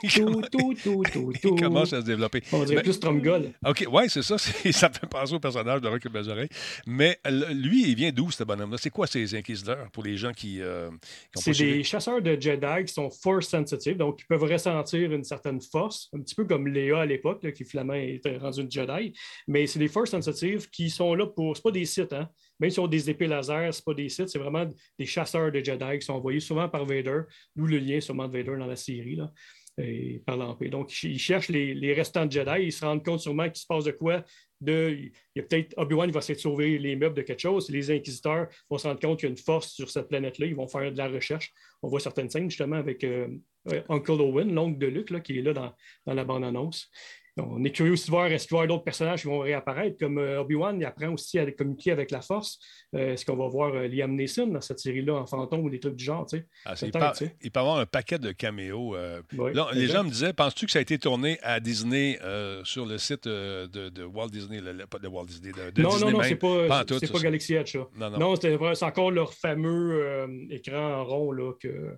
Il, 0.04 0.10
Tout, 0.12 0.26
commence, 0.26 0.46
tout, 0.52 0.74
tout, 0.84 1.04
tout, 1.12 1.34
tout. 1.42 1.56
il 1.56 1.62
commence 1.62 1.94
à 1.94 2.02
se 2.02 2.06
développer. 2.06 2.42
On 2.52 2.64
dirait 2.64 2.84
plus 2.84 2.94
Stromgol. 2.94 3.52
OK, 3.66 3.86
ouais, 3.92 4.10
c'est 4.10 4.22
ça. 4.22 4.38
Ça 4.72 4.90
me 4.90 4.94
fait 4.94 5.08
penser 5.10 5.34
au 5.34 5.40
personnage 5.40 5.82
de 5.82 5.88
Rock 5.88 6.02
et 6.06 6.30
Oreilles. 6.30 6.50
Mais 6.86 7.20
lui, 7.52 7.90
il 7.90 7.96
vient 7.96 8.12
d'où, 8.12 8.32
ce 8.32 8.44
bonhomme-là? 8.44 8.78
C'est 8.80 8.90
quoi 8.90 9.08
ces 9.08 9.36
inquisiteurs 9.36 9.90
pour 9.92 10.04
les 10.04 10.18
gens 10.18 10.32
qui 10.32 10.60
n'ont 10.60 10.92
C'est 11.36 11.54
suivi? 11.54 11.78
des 11.78 11.84
chasseurs 11.84 12.22
de 12.22 12.40
Jedi 12.40 12.86
qui 12.86 12.94
sont 12.94 13.10
force 13.10 13.48
sensitive, 13.48 13.98
donc 13.98 14.22
ils 14.22 14.26
peuvent 14.26 14.44
ressentir 14.44 15.12
une 15.12 15.24
certaine 15.24 15.60
force, 15.62 16.10
un 16.14 16.20
petit 16.20 16.36
peu 16.36 16.46
comme 16.46 16.68
Léa 16.68 17.02
à 17.02 17.06
l'époque, 17.06 17.52
qui 17.54 17.66
finalement 17.66 17.94
était 17.94 18.38
rendue 18.38 18.62
une 18.62 18.72
Jedi. 18.72 19.14
Mais 19.48 19.68
c'est 19.68 19.80
des 19.80 19.88
force 19.88 20.12
sensitive 20.12 20.70
qui 20.70 20.90
sont 20.90 21.14
là 21.16 21.26
pour. 21.26 21.56
C'est 21.56 21.64
pas 21.64 21.72
des 21.72 21.86
sites, 21.86 22.14
hein? 22.14 22.30
Même 22.60 22.70
si 22.70 22.80
on 22.80 22.88
des 22.88 23.10
épées 23.10 23.28
laser, 23.28 23.74
c'est 23.74 23.86
pas 23.86 23.94
des 23.94 24.10
sites, 24.10 24.30
c'est 24.30 24.40
vraiment 24.40 24.68
des 24.98 25.06
chasseurs 25.06 25.52
de 25.52 25.64
Jedi 25.64 26.00
qui 26.00 26.06
sont 26.06 26.14
envoyés 26.14 26.40
souvent 26.40 26.68
par 26.68 26.86
Vader, 26.86 27.22
d'où 27.56 27.66
le 27.66 27.78
lien 27.78 28.00
sûrement 28.02 28.28
de 28.28 28.38
Vader 28.38 28.58
dans 28.58 28.68
la 28.68 28.76
série. 28.76 29.16
Là. 29.16 29.32
et 29.78 30.22
par 30.26 30.36
l'Empire. 30.36 30.70
Donc, 30.70 31.04
ils 31.04 31.20
cherchent 31.20 31.50
les, 31.50 31.94
restants 31.94 32.26
de 32.26 32.32
Jedi. 32.32 32.64
Ils 32.64 32.72
se 32.72 32.84
rendent 32.84 33.04
compte 33.04 33.22
sûrement 33.22 33.46
qu'il 33.46 33.62
se 33.62 33.68
passe 33.68 33.86
de 33.86 33.92
quoi. 33.92 34.24
De, 34.60 34.90
il 34.94 35.12
y 35.38 35.40
a 35.40 35.44
peut-être 35.44 35.74
Obi-Wan 35.78 36.12
va 36.12 36.20
essayer 36.20 36.36
de 36.36 36.42
sauver 36.42 36.78
les 36.80 36.98
meubles 36.98 37.16
de 37.16 37.22
quelque 37.22 37.40
chose. 37.40 37.70
Les 37.70 37.92
Inquisiteurs 37.92 38.50
vont 38.70 38.78
se 38.78 38.88
rendre 38.88 39.00
compte 39.00 39.20
qu'il 39.20 39.30
y 39.30 39.30
a 39.30 39.32
une 39.32 39.38
force 39.38 39.72
sur 39.72 39.90
cette 39.90 40.10
planète-là. 40.10 40.48
Ils 40.48 40.56
vont 40.56 40.68
faire 40.68 40.92
de 40.92 40.98
la 40.98 41.08
recherche. 41.08 41.54
On 41.82 41.88
voit 41.88 42.02
certaines 42.02 42.30
scènes 42.30 42.50
justement 42.50 42.76
avec 42.76 43.06
euh, 43.06 43.30
euh, 43.72 43.82
Uncle 43.88 44.20
Owen, 44.20 44.54
l'oncle 44.54 44.78
de 44.78 44.88
Luke, 44.88 45.12
là, 45.12 45.22
qui 45.22 45.40
est 45.40 45.42
là 45.42 45.54
dans 45.54 46.14
la 46.14 46.26
bande-annonce. 46.26 46.92
On 47.40 47.64
est 47.64 47.72
curieux 47.72 47.94
aussi 47.94 48.06
de 48.06 48.12
voir 48.12 48.28
est-ce 48.28 48.48
qu'il 48.48 48.58
y 48.64 48.68
d'autres 48.68 48.84
personnages 48.84 49.22
qui 49.22 49.28
vont 49.28 49.40
réapparaître, 49.40 49.98
comme 50.00 50.18
euh, 50.18 50.42
Obi-Wan, 50.42 50.78
il 50.80 50.86
apprend 50.86 51.10
aussi 51.14 51.40
à 51.40 51.50
communiquer 51.52 51.92
avec 51.92 52.12
la 52.12 52.22
Force. 52.22 52.60
Euh, 52.96 53.14
est-ce 53.14 53.26
qu'on 53.26 53.36
va 53.36 53.48
voir 53.48 53.74
euh, 53.74 53.88
Liam 53.88 54.16
Neeson 54.16 54.48
dans 54.48 54.62
cette 54.62 54.80
série-là 54.80 55.16
en 55.16 55.26
fantôme 55.26 55.62
ou 55.62 55.70
des 55.70 55.80
trucs 55.80 55.96
du 55.96 56.04
genre? 56.04 56.26
tu 56.26 56.38
sais? 56.38 56.48
Ah, 56.66 56.74
il, 56.82 56.92
tu 56.92 57.00
sais. 57.16 57.36
il 57.42 57.52
peut 57.52 57.60
avoir 57.60 57.78
un 57.80 57.86
paquet 57.86 58.20
de 58.20 58.32
caméos. 58.32 58.96
euh. 58.96 59.22
Oui, 59.38 59.54
Là, 59.54 59.68
les 59.74 59.88
gens 59.88 60.04
me 60.04 60.10
disaient, 60.10 60.34
penses-tu 60.34 60.66
que 60.66 60.72
ça 60.72 60.80
a 60.80 60.82
été 60.82 60.98
tourné 60.98 61.38
à 61.42 61.60
Disney 61.60 62.20
euh, 62.24 62.64
sur 62.64 62.86
le 62.86 62.98
site 62.98 63.28
de, 63.28 63.68
de 63.90 64.04
Walt 64.04 64.30
Disney, 64.30 64.62
le- 64.62 64.86
pas 64.88 65.00
de 65.00 65.08
Walt 65.08 65.26
Disney, 65.26 65.52
de, 65.52 65.72
de 65.72 65.82
non, 65.82 65.90
Disney 65.90 66.06
non, 66.12 66.18
non, 66.18 66.20
même? 66.20 66.30
c'est 66.30 66.36
pas, 66.36 66.68
Pas 66.68 66.82
en 66.82 66.86
tout. 66.86 67.20
Galaxy 67.22 67.54
Edge, 67.56 67.72
ça. 67.74 67.88
Non, 67.98 68.10
non. 68.10 68.18
Non, 68.20 68.36
c'est 68.76 68.84
encore 68.86 69.12
leur 69.12 69.34
fameux 69.34 70.28
écran 70.50 71.04
rond, 71.06 71.32
là, 71.32 71.54
que, 71.60 71.96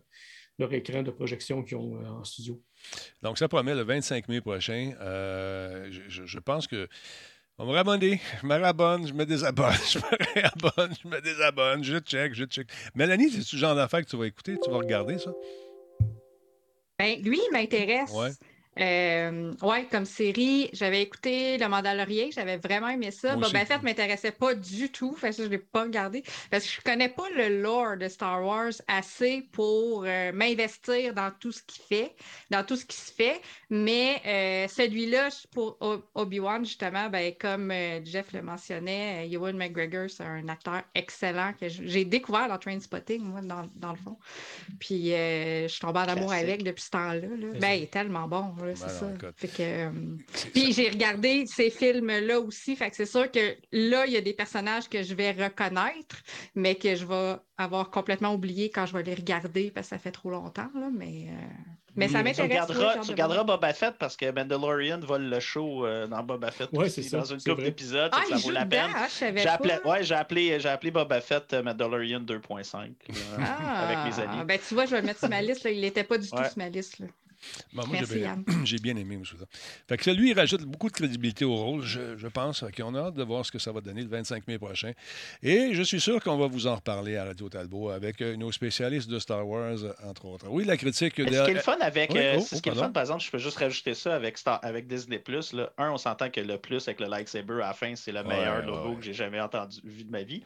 leur 0.60 0.74
écran 0.74 1.02
de 1.02 1.12
projection 1.12 1.64
qu'ils 1.64 1.78
ont 1.78 1.96
en 2.06 2.24
studio. 2.24 2.62
Donc, 3.22 3.38
ça 3.38 3.48
promet 3.48 3.76
le 3.76 3.84
25 3.84 4.28
mai 4.28 4.41
prochain. 4.41 4.94
Euh, 5.02 5.89
je, 6.08 6.39
pense 6.39 6.67
que. 6.67 6.88
On 7.58 7.65
me 7.65 7.74
rabonner. 7.74 8.20
Je 8.41 8.48
me 8.48 8.58
rabonne, 8.58 9.08
je 9.08 9.13
me 9.13 9.24
désabonne, 9.24 9.74
je 9.91 10.00
me 10.00 10.34
réabonne, 10.34 10.96
je 11.04 11.08
me 11.08 11.22
désabonne, 11.22 11.84
je 11.84 12.00
check, 12.00 12.34
je 12.34 12.46
check. 12.46 12.67
Mélanie, 12.96 13.30
c'est-tu 13.30 13.56
le 13.58 13.62
genre 13.62 13.76
d'affaire 13.76 14.04
que 14.04 14.10
tu 14.10 14.17
vas 14.17 14.26
écouter? 14.26 14.58
Tu 14.63 14.72
vas 14.72 14.78
regarder 14.78 15.20
ça? 15.20 15.32
Ben, 16.98 17.22
lui, 17.22 17.39
il 17.39 17.52
m'intéresse. 17.52 18.12
Ouais. 18.12 18.32
Euh, 18.80 19.54
ouais, 19.62 19.86
comme 19.92 20.06
série, 20.06 20.70
j'avais 20.72 21.02
écouté 21.02 21.58
Le 21.58 21.68
Mandalorian, 21.68 22.28
j'avais 22.32 22.56
vraiment 22.56 22.88
aimé 22.88 23.12
ça. 23.12 23.36
Boba 23.36 23.48
aussi. 23.48 23.66
Fett 23.66 23.84
m'intéressait 23.84 24.32
pas 24.32 24.56
du 24.56 24.90
tout, 24.90 25.14
fait 25.14 25.30
que 25.30 25.36
ça, 25.36 25.44
je 25.44 25.50
l'ai 25.50 25.58
pas 25.58 25.84
regardé 25.84 26.24
parce 26.50 26.66
que 26.66 26.72
je 26.72 26.82
connais 26.82 27.10
pas 27.10 27.30
le 27.36 27.62
lore 27.62 27.98
de 27.98 28.08
Star 28.08 28.42
Wars 28.44 28.72
assez 28.88 29.46
pour 29.52 30.06
euh, 30.06 30.32
m'investir 30.32 31.14
dans 31.14 31.32
tout 31.38 31.52
ce 31.52 31.62
qu'il 31.64 31.84
fait, 31.84 32.16
dans 32.50 32.64
tout 32.64 32.78
ce 32.78 32.86
qui 32.86 32.96
se 32.96 33.12
fait. 33.12 33.42
Mais 33.70 34.22
euh, 34.26 34.68
celui-là, 34.70 35.28
pour 35.52 35.78
Obi-Wan, 36.16 36.64
justement, 36.64 37.10
ben, 37.10 37.34
comme 37.40 37.72
euh, 37.72 38.00
Jeff 38.06 38.32
le 38.32 38.42
mentionnait, 38.42 39.30
Ewan 39.30 39.58
McGregor, 39.58 40.10
c'est 40.10 40.24
un 40.24 40.48
acteur 40.48 40.82
excellent 40.96 41.54
que 41.60 41.68
j'ai 41.68 42.06
découvert 42.06 42.48
dans 42.48 42.58
Trainspotting, 42.58 43.22
moi, 43.22 43.42
dans, 43.42 43.68
dans 43.76 43.92
le 43.92 43.98
fond. 43.98 44.18
Puis 44.80 45.10
je 45.10 45.66
suis 45.68 45.82
tombée 45.82 46.00
en 46.00 46.04
amour 46.04 46.30
Classique. 46.30 46.48
avec 46.48 46.64
depuis 46.64 46.84
ce 46.84 46.92
temps-là. 46.92 47.22
là. 47.22 47.60
Ben, 47.60 47.72
il 47.74 47.84
est 47.84 47.92
tellement 47.92 48.28
bon, 48.30 48.54
là, 48.65 48.76
c'est 48.76 48.86
Ben 48.86 48.93
non, 48.93 49.00
ça. 49.00 49.13
écoute. 49.15 49.36
Fait 49.38 49.47
que, 49.47 49.62
euh, 49.62 49.89
Puis 50.54 50.74
j'ai 50.74 50.89
regardé 50.89 51.45
ces 51.47 51.69
films-là 51.69 52.39
aussi, 52.39 52.76
fait 52.76 52.89
que 52.89 52.95
c'est 52.95 53.06
sûr 53.06 53.30
que 53.32 53.56
là, 53.71 54.06
il 54.06 54.13
y 54.13 54.17
a 54.17 54.21
des 54.21 54.34
personnages 54.34 54.88
que 54.89 55.04
je 55.04 55.13
vais 55.13 55.32
reconnaître, 55.32 56.17
mais 56.56 56.76
que 56.76 56.95
je 56.95 57.06
vais 57.06 57.36
avoir 57.58 57.89
complètement 57.91 58.34
oublié 58.34 58.69
quand 58.69 58.86
je 58.86 58.93
vais 58.97 59.04
les 59.04 59.13
regarder 59.15 59.71
parce 59.71 59.88
que 59.88 59.89
ça 59.95 59.97
fait 60.00 60.12
trop 60.12 60.30
longtemps, 60.32 60.69
là, 60.76 60.89
mais, 60.91 61.28
euh, 61.30 61.34
mais 61.95 62.08
ça 62.08 62.19
Tu 62.19 62.24
m'intéresse. 62.24 62.36
j'ai 62.38 62.43
regarderas, 62.43 62.93
tu 63.00 63.08
de 63.08 63.12
regarderas. 63.12 63.43
Boba 63.43 63.74
Fett 63.74 63.95
parce 64.00 64.15
que 64.17 64.32
Mandalorian 64.32 65.00
vole 65.02 65.24
le 65.30 65.39
show 65.39 65.86
euh, 65.86 66.08
dans 66.08 66.24
Boba 66.24 66.50
Fett 66.52 66.69
Ouais, 66.71 66.86
aussi, 66.86 67.04
c'est 67.04 67.10
ça, 67.10 67.17
dans 67.19 67.26
une 67.26 67.39
c'est 67.39 67.50
couple 67.50 67.62
vrai. 67.62 67.69
d'épisodes, 67.71 68.12
Ah, 68.13 68.21
ça 68.30 68.36
vaut 68.36 68.41
joue 68.41 68.50
la 68.52 68.65
peine. 68.65 68.89
ah, 68.95 69.08
J'ai 69.19 69.47
appelé, 69.47 69.76
ouais, 69.86 70.04
j'ai 70.04 70.15
appelé, 70.15 70.60
j'ai 70.60 70.69
appelé 70.69 70.89
Boba 70.91 71.21
Fett 71.21 71.54
Mandalorian 71.54 72.21
2.5 72.21 72.74
là, 73.10 73.15
Ah, 73.39 73.88
avec 73.88 74.13
mes 74.15 74.24
amis. 74.24 74.45
ben 74.45 74.58
tu 74.65 74.74
vois, 74.74 74.86
je 74.86 74.91
vais 74.91 75.02
le 75.02 75.08
mettre 75.08 75.19
sur 75.19 75.30
ma 75.30 75.41
liste. 75.41 75.63
là. 75.63 75.71
Il 75.71 75.82
n'était 75.82 76.04
pas 76.04 76.17
du 76.17 76.30
tout 76.30 76.36
Ouais. 76.38 76.47
sur 76.50 76.58
ma 76.58 76.69
liste. 76.69 77.00
là. 77.00 77.08
Bon, 77.74 77.84
moi, 77.88 77.98
Merci, 78.00 78.14
j'ai 78.14 78.20
bien, 78.20 78.44
j'ai 78.66 78.78
bien 78.78 78.96
aimé 78.98 79.20
ça. 79.26 79.46
Fait 79.88 79.98
que 79.98 80.10
lui, 80.12 80.32
il 80.32 80.34
rajoute 80.38 80.62
beaucoup 80.64 80.88
de 80.88 80.94
crédibilité 80.94 81.46
au 81.46 81.56
rôle, 81.56 81.82
je, 81.84 82.18
je 82.18 82.28
pense. 82.28 82.60
Fait 82.66 82.72
qu'on 82.72 82.96
a 82.96 83.08
hâte 83.08 83.16
de 83.16 83.24
voir 83.24 83.46
ce 83.46 83.52
que 83.52 83.60
ça 83.60 83.72
va 83.72 83.82
donner 83.82 84.02
le 84.02 84.10
25 84.10 84.48
mai 84.48 84.58
prochain. 84.58 84.92
Et 85.44 85.74
je 85.74 85.82
suis 85.84 86.00
sûr 86.00 86.22
qu'on 86.24 86.38
va 86.38 86.48
vous 86.48 86.68
en 86.68 86.76
reparler 86.76 87.18
à 87.18 87.26
Radio 87.26 87.50
Talbot 87.50 87.90
avec 87.90 88.22
euh, 88.22 88.36
nos 88.36 88.52
spécialistes 88.52 89.10
de 89.10 89.20
Star 89.20 89.48
Wars, 89.48 89.78
entre 90.04 90.26
autres. 90.26 90.46
Oui, 90.50 90.66
la 90.66 90.78
critique 90.78 91.18
de... 91.18 91.26
Ce 91.34 91.44
qui 91.46 91.52
est 91.52 91.54
le 91.54 91.60
fun 91.60 91.78
avec, 91.82 92.12
Oui, 92.12 92.20
euh, 92.20 92.36
oh, 92.38 92.40
c'est 92.42 92.56
oh, 92.56 92.58
ce 92.58 92.62
qui 92.62 92.70
est 92.70 92.74
le 92.74 92.80
fun, 92.80 92.90
par 92.92 93.02
exemple, 93.04 93.24
je 93.24 93.32
peux 93.32 93.38
juste 93.38 93.58
rajouter 93.58 93.94
ça 93.94 94.16
avec, 94.16 94.38
Star- 94.38 94.60
avec 94.64 94.88
Disney 94.88 95.20
Plus. 95.20 95.56
Un, 95.78 95.92
on 95.92 95.98
s'entend 95.98 96.30
que 96.30 96.42
le 96.42 96.58
plus 96.58 96.88
avec 96.88 97.00
le 97.00 97.08
lightsaber 97.08 97.56
à 97.56 97.68
la 97.68 97.74
fin, 97.74 97.96
c'est 97.96 98.12
le 98.12 98.24
meilleur 98.24 98.60
Ouais, 98.60 98.66
logo 98.66 98.90
ouais. 98.90 98.96
que 98.98 99.02
j'ai 99.04 99.14
jamais 99.14 99.40
entendu 99.40 99.80
vu 99.84 100.04
de 100.04 100.12
ma 100.12 100.24
vie. 100.24 100.44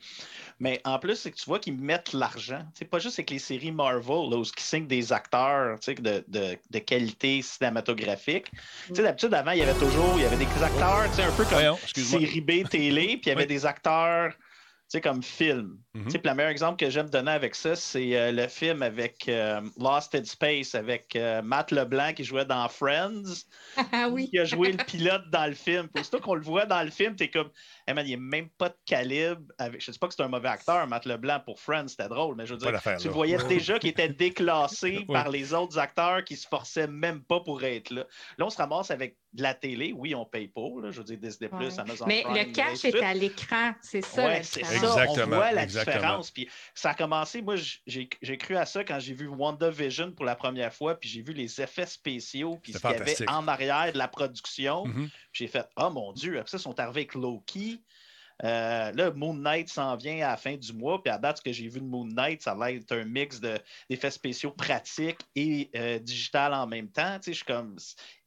Mais 0.60 0.82
en 0.86 1.00
plus, 1.00 1.16
c'est 1.16 1.32
que 1.32 1.38
tu 1.38 1.46
vois 1.46 1.60
qu'ils 1.60 1.78
mettent 1.78 2.14
l'argent. 2.14 2.64
C'est 2.74 2.86
pas 2.86 3.00
juste 3.00 3.20
avec 3.20 3.30
les 3.30 3.40
séries 3.40 3.72
Marvel, 3.72 4.30
là, 4.30 4.38
où 4.38 4.44
ils 4.44 4.60
signent 4.62 4.88
des 4.88 5.12
acteurs 5.14 5.80
tu 5.80 5.86
sais, 5.86 5.96
de, 5.96 6.24
de, 6.28 6.58
de 6.70 6.80
qualité 6.86 7.42
cinématographique. 7.42 8.52
Tu 8.94 8.96
sais, 8.96 9.04
d'habitude, 9.04 9.34
avant, 9.34 9.52
il 9.52 9.60
y 9.60 9.64
avait 9.64 9.76
toujours 9.76 10.20
il 10.20 10.24
y 10.24 10.26
avait 10.26 10.38
des 10.38 10.64
acteurs, 10.64 11.10
tu 11.10 11.16
sais, 11.16 11.24
un 11.24 11.34
peu 11.34 11.46
comme 11.46 11.60
Voyons, 11.60 11.80
série 11.96 12.42
B 12.42 12.68
télé, 12.70 13.18
puis 13.18 13.22
il 13.26 13.30
y 13.30 13.32
avait 13.32 13.46
Oui. 13.46 13.48
des 13.48 13.66
acteurs, 13.66 14.34
tu 14.34 14.40
sais, 14.90 15.02
comme 15.02 15.24
film. 15.24 15.80
Mhm. 15.94 16.06
Tu 16.06 16.12
sais, 16.12 16.20
puis 16.20 16.30
le 16.30 16.36
meilleur 16.36 16.52
exemple 16.52 16.78
que 16.84 16.90
j'aime 16.92 17.10
donner 17.10 17.32
avec 17.32 17.56
ça, 17.56 17.76
c'est 17.76 18.16
euh, 18.18 18.32
le 18.32 18.48
film 18.48 18.84
avec 18.84 19.28
euh, 19.30 19.62
Lost 19.80 20.16
in 20.16 20.24
Space, 20.26 20.76
avec 20.76 21.16
euh, 21.16 21.42
Matt 21.42 21.72
Leblanc 21.72 22.14
qui 22.14 22.24
jouait 22.24 22.46
dans 22.46 22.68
Friends, 22.70 23.24
Ah 23.92 24.10
oui. 24.10 24.30
qui 24.30 24.40
a 24.40 24.46
joué 24.46 24.72
le 24.72 24.78
pilote 24.80 25.30
dans 25.32 25.48
le 25.48 25.56
film. 25.56 25.88
Puis 25.90 26.02
aussitôt 26.02 26.20
qu'on 26.20 26.36
le 26.36 26.42
voit 26.44 26.66
dans 26.66 26.84
le 26.84 26.92
film, 26.92 27.16
t'es 27.16 27.30
comme, 27.30 27.50
hey 27.88 27.94
man, 27.94 28.06
il 28.08 28.12
n'est 28.12 28.18
même 28.18 28.50
pas 28.50 28.70
de 28.70 28.78
calibre. 28.86 29.42
Avec... 29.58 29.82
Je 29.82 29.92
sais 29.92 30.00
pas 30.00 30.08
que 30.08 30.14
c'est 30.14 30.24
un 30.24 30.28
mauvais 30.28 30.50
acteur, 30.50 30.86
Matt 30.88 31.06
Leblanc 31.06 31.40
pour 31.46 31.60
Friends, 31.60 31.90
c'était 31.90 32.08
drôle, 32.08 32.36
mais 32.36 32.46
je 32.46 32.54
veux 32.54 32.60
dire, 32.60 32.82
tu 33.00 33.08
là. 33.08 33.14
voyais 33.14 33.38
déjà 33.48 33.80
qu'il 33.80 33.90
était 33.90 34.10
déclassé 34.10 35.06
par 35.12 35.30
les 35.30 35.54
autres 35.54 35.78
acteurs 35.78 36.24
qui 36.24 36.36
se 36.36 36.48
forçaient 36.48 36.88
même 36.88 37.22
pas 37.24 37.40
pour 37.40 37.64
être 37.64 37.92
là. 37.92 38.06
Là, 38.38 38.46
on 38.46 38.50
se 38.50 38.58
ramasse 38.58 38.92
avec 38.92 39.18
de 39.34 39.44
la 39.44 39.54
télé. 39.54 39.94
Oui, 39.94 40.16
on 40.16 40.26
paye 40.26 40.48
pas, 40.48 40.62
là, 40.82 40.92
je 40.92 40.98
veux 41.00 41.04
dire, 41.04 41.18
Disney+, 41.18 41.50
Ouais. 41.52 41.80
Amazon 41.80 42.06
Mais 42.08 42.24
Prime, 42.24 42.36
le 42.36 42.52
cash 42.52 42.86
est 42.86 43.02
à 43.02 43.14
l'écran, 43.14 43.74
c'est 43.82 44.04
ça. 44.04 44.26
Ouais, 44.26 44.44
c'est 44.44 44.64
ça. 44.64 44.74
Exactement, 44.74 45.24
On 45.24 45.36
voit 45.36 45.52
la 45.52 45.64
exactement. 45.64 45.96
différence. 45.96 46.32
Puis 46.32 46.50
ça 46.74 46.92
a 46.92 46.94
commencé, 46.94 47.42
moi, 47.42 47.56
j'ai 47.86 48.38
cru 48.38 48.56
à 48.56 48.66
ça 48.66 48.84
quand 48.84 49.00
j'ai 49.00 49.14
vu 49.14 49.28
WandaVision 49.28 50.12
pour 50.12 50.26
la 50.26 50.36
première 50.36 50.74
fois, 50.74 50.96
puis 50.96 51.10
j'ai 51.10 51.22
vu 51.22 51.34
les 51.34 51.62
effets 51.62 51.86
spéciaux, 51.86 52.58
puis 52.62 52.74
ce 52.74 52.80
qu'il 52.80 52.90
y 52.90 52.94
avait 52.94 53.30
en 53.30 53.48
arrière 53.48 53.92
de 53.94 53.98
la 53.98 54.08
production. 54.08 54.86
Mhm. 54.86 55.10
J'ai 55.34 55.48
fait, 55.48 55.68
oh 55.78 55.90
mon 55.90 56.14
Dieu, 56.14 56.40
après 56.40 56.50
ça, 56.50 56.58
ils 56.58 56.62
sont 56.62 56.80
arrivés 56.80 57.02
avec 57.02 57.16
Loki. 57.16 57.75
Euh, 58.44 58.92
là, 58.92 59.12
Moon 59.12 59.34
Knight 59.34 59.70
s'en 59.70 59.96
vient 59.96 60.18
à 60.26 60.32
la 60.32 60.38
fin 60.38 60.56
du 60.58 60.74
mois, 60.74 61.02
puis 61.02 61.12
à 61.12 61.18
date, 61.18 61.38
ce 61.38 61.42
que 61.42 61.52
j'ai 61.54 61.68
vu 61.70 61.80
de 61.80 61.86
Moon 61.86 62.06
Knight, 62.06 62.42
ça 62.42 62.54
va 62.54 62.72
être 62.72 62.92
un 62.92 63.06
mix 63.06 63.40
de- 63.40 63.58
d'effets 63.90 64.12
spéciaux 64.12 64.52
pratiques 64.52 65.20
et 65.36 65.70
euh, 65.76 66.00
digital 66.00 66.54
en 66.54 66.68
même 66.68 66.90
temps. 66.90 67.16
Tu 67.20 67.26
sais, 67.26 67.32
je 67.32 67.38
suis 67.38 67.46
comme, 67.46 67.76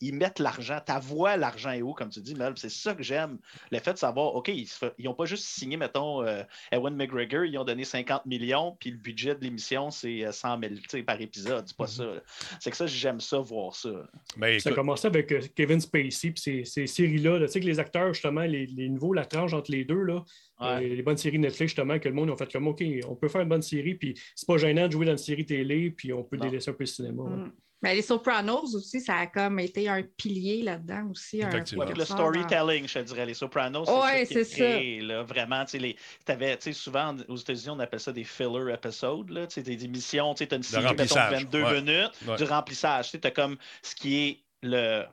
ils 0.00 0.14
mettent 0.14 0.38
l'argent, 0.38 0.80
ta 0.84 0.98
voix, 0.98 1.36
l'argent 1.36 1.72
est 1.72 1.82
où, 1.82 1.92
comme 1.92 2.08
tu 2.08 2.20
dis, 2.20 2.34
Mel, 2.34 2.54
c'est 2.56 2.70
ça 2.70 2.94
que 2.94 3.02
j'aime. 3.02 3.38
Le 3.70 3.78
fait 3.80 3.92
de 3.92 3.98
savoir, 3.98 4.34
OK, 4.34 4.48
ils 4.48 4.66
n'ont 5.04 5.14
pas 5.14 5.26
juste 5.26 5.44
signé, 5.44 5.76
mettons, 5.76 6.22
euh, 6.22 6.42
Ewan 6.72 6.94
McGregor, 6.96 7.44
ils 7.44 7.58
ont 7.58 7.64
donné 7.64 7.84
50 7.84 8.24
millions, 8.26 8.76
puis 8.80 8.90
le 8.90 8.96
budget 8.96 9.34
de 9.34 9.44
l'émission, 9.44 9.90
c'est 9.90 10.24
euh, 10.24 10.32
100 10.32 10.60
000 10.60 10.74
tu 10.74 10.82
sais, 10.88 11.02
par 11.02 11.20
épisode. 11.20 11.64
C'est 11.66 11.76
pas 11.76 11.86
ça. 11.86 12.04
là. 12.04 12.20
C'est 12.60 12.70
que 12.70 12.76
ça, 12.76 12.86
j'aime 12.86 13.20
ça, 13.20 13.38
voir 13.38 13.74
ça. 13.74 13.90
Mais 14.36 14.58
Ça 14.58 14.70
a 14.70 14.72
commencé 14.72 15.06
avec 15.06 15.30
euh, 15.32 15.40
Kevin 15.54 15.80
Spacey, 15.80 16.30
puis 16.30 16.40
ces, 16.40 16.64
ces 16.64 16.86
séries-là. 16.86 17.38
là. 17.38 17.46
Tu 17.46 17.52
sais 17.52 17.60
que 17.60 17.66
les 17.66 17.78
acteurs, 17.78 18.12
justement, 18.14 18.42
les, 18.42 18.66
les 18.66 18.88
nouveaux, 18.88 19.12
la 19.12 19.24
tranche 19.26 19.52
entre 19.52 19.70
les 19.70 19.84
deux, 19.84 19.97
là, 20.04 20.24
Ouais. 20.60 20.66
euh, 20.66 20.94
les 20.94 21.02
bonnes 21.02 21.16
séries 21.16 21.38
Netflix, 21.38 21.70
justement, 21.72 21.98
que 21.98 22.08
le 22.08 22.14
monde 22.14 22.30
a 22.30 22.36
fait 22.36 22.50
comme 22.52 22.68
OK, 22.68 22.82
on 23.08 23.14
peut 23.16 23.28
faire 23.28 23.40
une 23.42 23.48
bonne 23.48 23.62
série, 23.62 23.94
puis 23.94 24.14
c'est 24.34 24.46
pas 24.46 24.58
gênant 24.58 24.86
de 24.86 24.92
jouer 24.92 25.06
dans 25.06 25.12
une 25.12 25.18
série 25.18 25.46
télé, 25.46 25.90
puis 25.90 26.12
on 26.12 26.22
peut 26.24 26.36
Non. 26.36 26.46
délaisser 26.46 26.70
un 26.70 26.74
peu 26.74 26.82
le 26.84 26.86
cinéma. 26.86 27.22
ouais. 27.22 27.30
Mm. 27.36 27.52
Ben, 27.80 27.94
les 27.94 28.02
Sopranos 28.02 28.74
aussi, 28.74 29.00
ça 29.00 29.14
a 29.18 29.26
comme 29.28 29.60
été 29.60 29.88
un 29.88 30.02
pilier 30.02 30.62
là-dedans 30.64 31.10
aussi. 31.12 31.44
un. 31.44 31.48
Ouais, 31.48 31.62
le 31.86 31.94
dans- 31.94 32.04
storytelling, 32.04 32.88
je 32.88 32.94
te 32.94 32.98
dirais, 33.04 33.24
les 33.24 33.34
Sopranos, 33.34 33.84
c'est 33.84 33.92
Ouais, 33.92 34.00
ça 34.00 34.14
qui 34.16 34.20
est 34.20 34.26
c'est 34.26 34.44
ça. 34.44 34.56
créé, 34.56 35.00
là, 35.00 35.22
vraiment, 35.22 35.64
tu 35.64 35.78
sais, 35.78 36.72
souvent, 36.72 37.14
aux 37.28 37.36
États-Unis, 37.36 37.70
on 37.70 37.78
appelle 37.78 38.00
ça 38.00 38.10
des 38.12 38.24
filler 38.24 38.72
episodes, 38.74 39.30
là, 39.30 39.46
tu 39.46 39.54
sais, 39.54 39.62
des 39.62 39.84
émissions, 39.84 40.34
tu 40.34 40.38
sais, 40.38 40.48
t'as 40.48 40.56
une 40.56 40.64
série, 40.64 40.82
mettons, 40.86 40.94
de 40.96 41.00
remplissage, 41.02 41.44
22 41.44 41.62
ouais. 41.62 41.80
minutes, 41.80 42.10
Ouais. 42.26 42.36
du 42.36 42.42
remplissage, 42.42 43.04
tu 43.04 43.10
sais, 43.12 43.18
t'as 43.20 43.30
comme 43.30 43.56
ce 43.82 43.94
qui 43.94 44.16
est 44.26 44.38
le... 44.64 45.04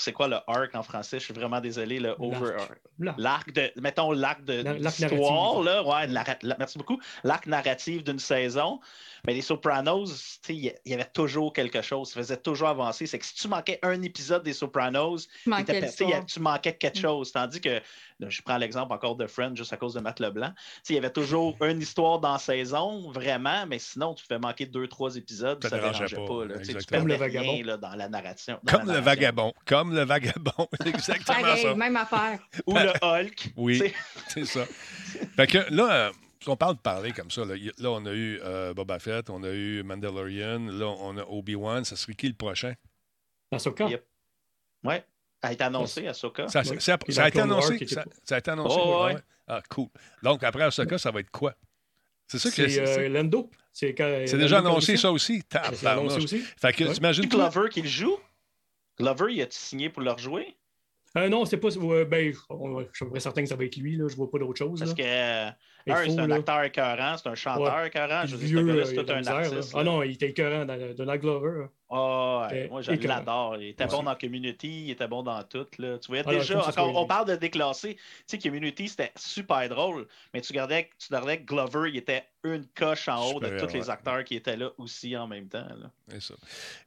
C'est 0.00 0.12
quoi 0.12 0.28
le 0.28 0.36
arc 0.46 0.74
en 0.74 0.82
français? 0.82 1.18
Je 1.18 1.24
suis 1.24 1.34
vraiment 1.34 1.60
désolé, 1.60 2.00
le 2.00 2.14
over... 2.18 2.56
L'arc 3.18 3.52
de, 3.52 3.70
mettons, 3.80 4.12
l'arc 4.12 4.44
de 4.44 4.62
narratif. 4.62 5.10
là, 5.64 5.82
ouais, 5.84 6.06
la- 6.08 6.24
la- 6.42 6.56
merci 6.58 6.78
beaucoup. 6.78 6.98
L'arc 7.24 7.46
narratif 7.46 8.02
d'une 8.04 8.18
saison. 8.18 8.80
Mais 9.26 9.34
les 9.34 9.42
Sopranos, 9.42 10.06
tu 10.06 10.14
sais, 10.14 10.54
il 10.56 10.74
y- 10.86 10.94
avait 10.94 11.04
toujours 11.04 11.52
quelque 11.52 11.82
chose, 11.82 12.08
ça 12.10 12.20
faisait 12.20 12.38
toujours 12.38 12.68
avancer. 12.68 13.06
C'est 13.06 13.18
que 13.18 13.24
si 13.26 13.34
tu 13.34 13.48
manquais 13.48 13.78
un 13.82 14.00
épisode 14.00 14.42
des 14.42 14.54
Sopranos, 14.54 15.28
Tu 15.42 15.50
manquais 15.50 15.74
tu 15.74 15.80
l'histoire. 15.82 16.60
quelque 16.62 16.86
Mm. 16.98 17.00
chose. 17.02 17.32
Tandis 17.32 17.60
que, 17.60 17.82
je 18.28 18.42
prends 18.42 18.58
l'exemple 18.58 18.92
encore 18.92 19.16
de 19.16 19.26
Friends 19.26 19.54
juste 19.56 19.72
à 19.72 19.76
cause 19.76 19.94
de 19.94 20.00
Matt 20.00 20.20
Leblanc. 20.20 20.50
Tu 20.50 20.62
sais, 20.82 20.92
Il 20.92 20.96
y 20.96 20.98
avait 20.98 21.10
toujours 21.12 21.56
une 21.64 21.80
histoire 21.80 22.18
dans 22.18 22.32
la 22.32 22.38
saison, 22.38 23.10
vraiment, 23.10 23.66
mais 23.66 23.78
sinon, 23.78 24.14
tu 24.14 24.24
fais 24.26 24.38
manquer 24.38 24.66
deux, 24.66 24.86
trois 24.88 25.16
épisodes, 25.16 25.62
Ça 25.62 25.70
ça 25.70 25.76
ne 25.76 25.80
dérangeait 25.82 26.06
dérangeait 26.16 26.28
pas, 26.28 26.46
pas. 26.66 26.74
là. 26.74 26.80
Tu. 26.80 26.86
Comme 26.86 27.08
le 27.08 27.14
rien 27.14 27.18
vagabond. 27.28 27.62
là, 27.64 27.76
dans 27.76 27.94
la 27.94 28.08
narration. 28.08 28.58
dans 28.62 28.72
comme 28.78 28.88
la 28.88 28.94
le 28.94 29.00
vagabond, 29.00 29.52
comme 29.64 29.94
le 29.94 30.02
vagabond, 30.04 30.68
c'est 30.80 30.88
exactement 30.94 31.40
Pareil, 31.40 31.62
ça. 31.62 31.74
même 31.74 31.96
affaire. 31.96 32.38
Ou 32.66 32.74
le 32.74 32.92
Hulk. 33.02 33.52
Oui. 33.56 33.82
C'est 34.28 34.44
ça. 34.44 34.64
Fait 35.36 35.46
que 35.46 35.58
là, 35.74 35.92
euh, 36.08 36.12
on 36.46 36.56
parle 36.56 36.76
de 36.76 36.80
parler 36.80 37.12
comme 37.12 37.30
ça, 37.30 37.42
là, 37.44 37.54
on 37.90 38.06
a 38.06 38.12
eu 38.12 38.40
euh, 38.42 38.72
Boba 38.74 38.98
Fett, 38.98 39.28
on 39.30 39.42
a 39.42 39.50
eu 39.50 39.82
Mandalorian, 39.82 40.66
là, 40.70 40.86
on 40.86 41.16
a 41.18 41.22
Obi-Wan. 41.24 41.84
Ça 41.84 41.96
serait 41.96 42.14
qui 42.14 42.28
le 42.28 42.34
prochain? 42.34 42.74
Ahsoka. 43.52 43.86
Yep. 43.88 44.04
Ouais. 44.84 45.04
A 45.42 45.52
été 45.52 45.64
annoncée, 45.64 46.06
Ahsoka? 46.06 46.48
Ça, 46.48 46.62
ça- 46.64 46.94
a 46.94 46.96
dans 46.98 47.26
été 47.26 47.40
annoncé. 47.40 47.76
qui 47.78 47.84
était 47.84 47.94
Ça, 48.24 48.34
a 48.34 48.38
été 48.38 48.50
annoncé. 48.50 48.76
Oh, 48.78 49.04
ouais. 49.06 49.14
ouais. 49.14 49.20
Ah, 49.48 49.62
cool. 49.70 49.88
Donc, 50.22 50.42
après 50.44 50.66
Osaka, 50.66 50.98
ça 50.98 51.10
va 51.10 51.20
être 51.20 51.30
quoi? 51.30 51.54
C'est 52.26 52.38
ça 52.38 52.50
que 52.50 52.54
C'est 52.56 52.68
c'est. 52.68 52.80
euh, 52.82 52.86
c'est- 52.86 53.08
Lando. 53.08 53.50
C'est 53.72 53.92
déjà 54.36 54.58
annoncé, 54.58 54.96
ça 54.96 55.10
aussi? 55.10 55.42
C'est 55.72 55.86
annoncé 55.86 56.18
aussi. 56.22 56.38
Fait 56.40 56.72
que 56.72 56.84
Ouais. 56.84 56.92
t'imagines 56.92 57.22
Puis 57.28 57.30
Glover 57.36 57.68
qui 57.70 57.82
le 57.82 57.88
joue? 57.88 58.18
Glover, 58.98 59.32
il 59.34 59.42
a-tu 59.42 59.56
signé 59.58 59.88
pour 59.88 60.02
le 60.02 60.10
rejouer? 60.12 60.56
Euh, 61.16 61.28
non, 61.28 61.44
c'est 61.44 61.56
pas. 61.56 61.76
ouais, 61.76 62.04
ben, 62.04 62.32
on- 62.50 62.80
je 62.80 62.84
suis 62.94 63.04
à 63.04 63.06
peu 63.06 63.10
près 63.10 63.20
certain 63.20 63.42
que 63.42 63.48
ça 63.48 63.56
va 63.56 63.64
être 63.64 63.76
lui. 63.76 63.96
Là. 63.96 64.06
Je 64.08 64.14
vois 64.14 64.30
pas 64.30 64.38
d'autre 64.38 64.58
chose. 64.58 64.78
Parce 64.78 64.94
que, 64.94 65.02
euh, 65.02 65.50
c'est 65.86 66.18
un 66.20 66.26
là. 66.28 66.36
acteur 66.36 66.62
écœurant, 66.62 67.16
c'est 67.16 67.28
un 67.28 67.34
chanteur 67.34 67.74
Ouais. 67.76 67.88
écœurant. 67.88 68.26
Je 68.26 68.36
veux 68.36 68.46
dire, 68.46 68.58
euh, 68.58 68.84
c'est 68.84 68.92
il 68.94 68.98
a 68.98 69.02
tout 69.02 69.06
de 69.06 69.12
la 69.12 69.14
un 69.16 69.18
misère, 69.18 69.40
là. 69.40 69.46
artiste. 69.48 69.72
Ah 69.74 69.78
là. 69.78 69.84
non, 69.84 70.02
il 70.04 70.12
était 70.12 70.28
écœurant 70.28 70.64
dans 70.66 70.94
Donald 70.94 71.20
Glover. 71.20 71.66
Ah, 71.92 72.46
ouais, 72.50 72.56
C'était 72.56 72.68
moi, 72.68 72.82
je 72.82 72.90
l'adore. 73.08 73.56
Il 73.56 73.68
était 73.68 73.84
Ouais. 73.84 73.90
bon 73.90 74.02
dans 74.04 74.14
Community, 74.14 74.84
il 74.86 74.90
était 74.92 75.08
bon 75.08 75.22
dans 75.24 75.42
tout. 75.42 75.66
Là. 75.78 75.98
Tu 75.98 76.06
voyais 76.08 76.22
Ah, 76.26 76.30
déjà, 76.30 76.64
encore, 76.66 76.94
on 76.96 77.06
parle 77.06 77.26
de 77.28 77.34
déclassé. 77.36 77.96
Tu 77.96 78.02
sais, 78.26 78.38
Community, 78.38 78.88
c'était 78.88 79.10
super 79.16 79.68
drôle, 79.68 80.06
mais 80.32 80.40
tu 80.40 80.52
regardais, 80.52 80.88
tu 80.98 81.08
regardais 81.08 81.38
que 81.40 81.46
Glover, 81.46 81.90
il 81.90 81.96
était 81.96 82.24
une 82.44 82.64
coche 82.74 83.08
en 83.08 83.32
haut 83.32 83.40
de 83.40 83.58
tous 83.60 83.72
les 83.74 83.90
acteurs 83.90 84.22
qui 84.24 84.36
étaient 84.36 84.56
là 84.56 84.70
aussi 84.78 85.16
en 85.16 85.26
même 85.26 85.48
temps. 85.48 85.66
là. 85.68 86.20
Ça. 86.20 86.34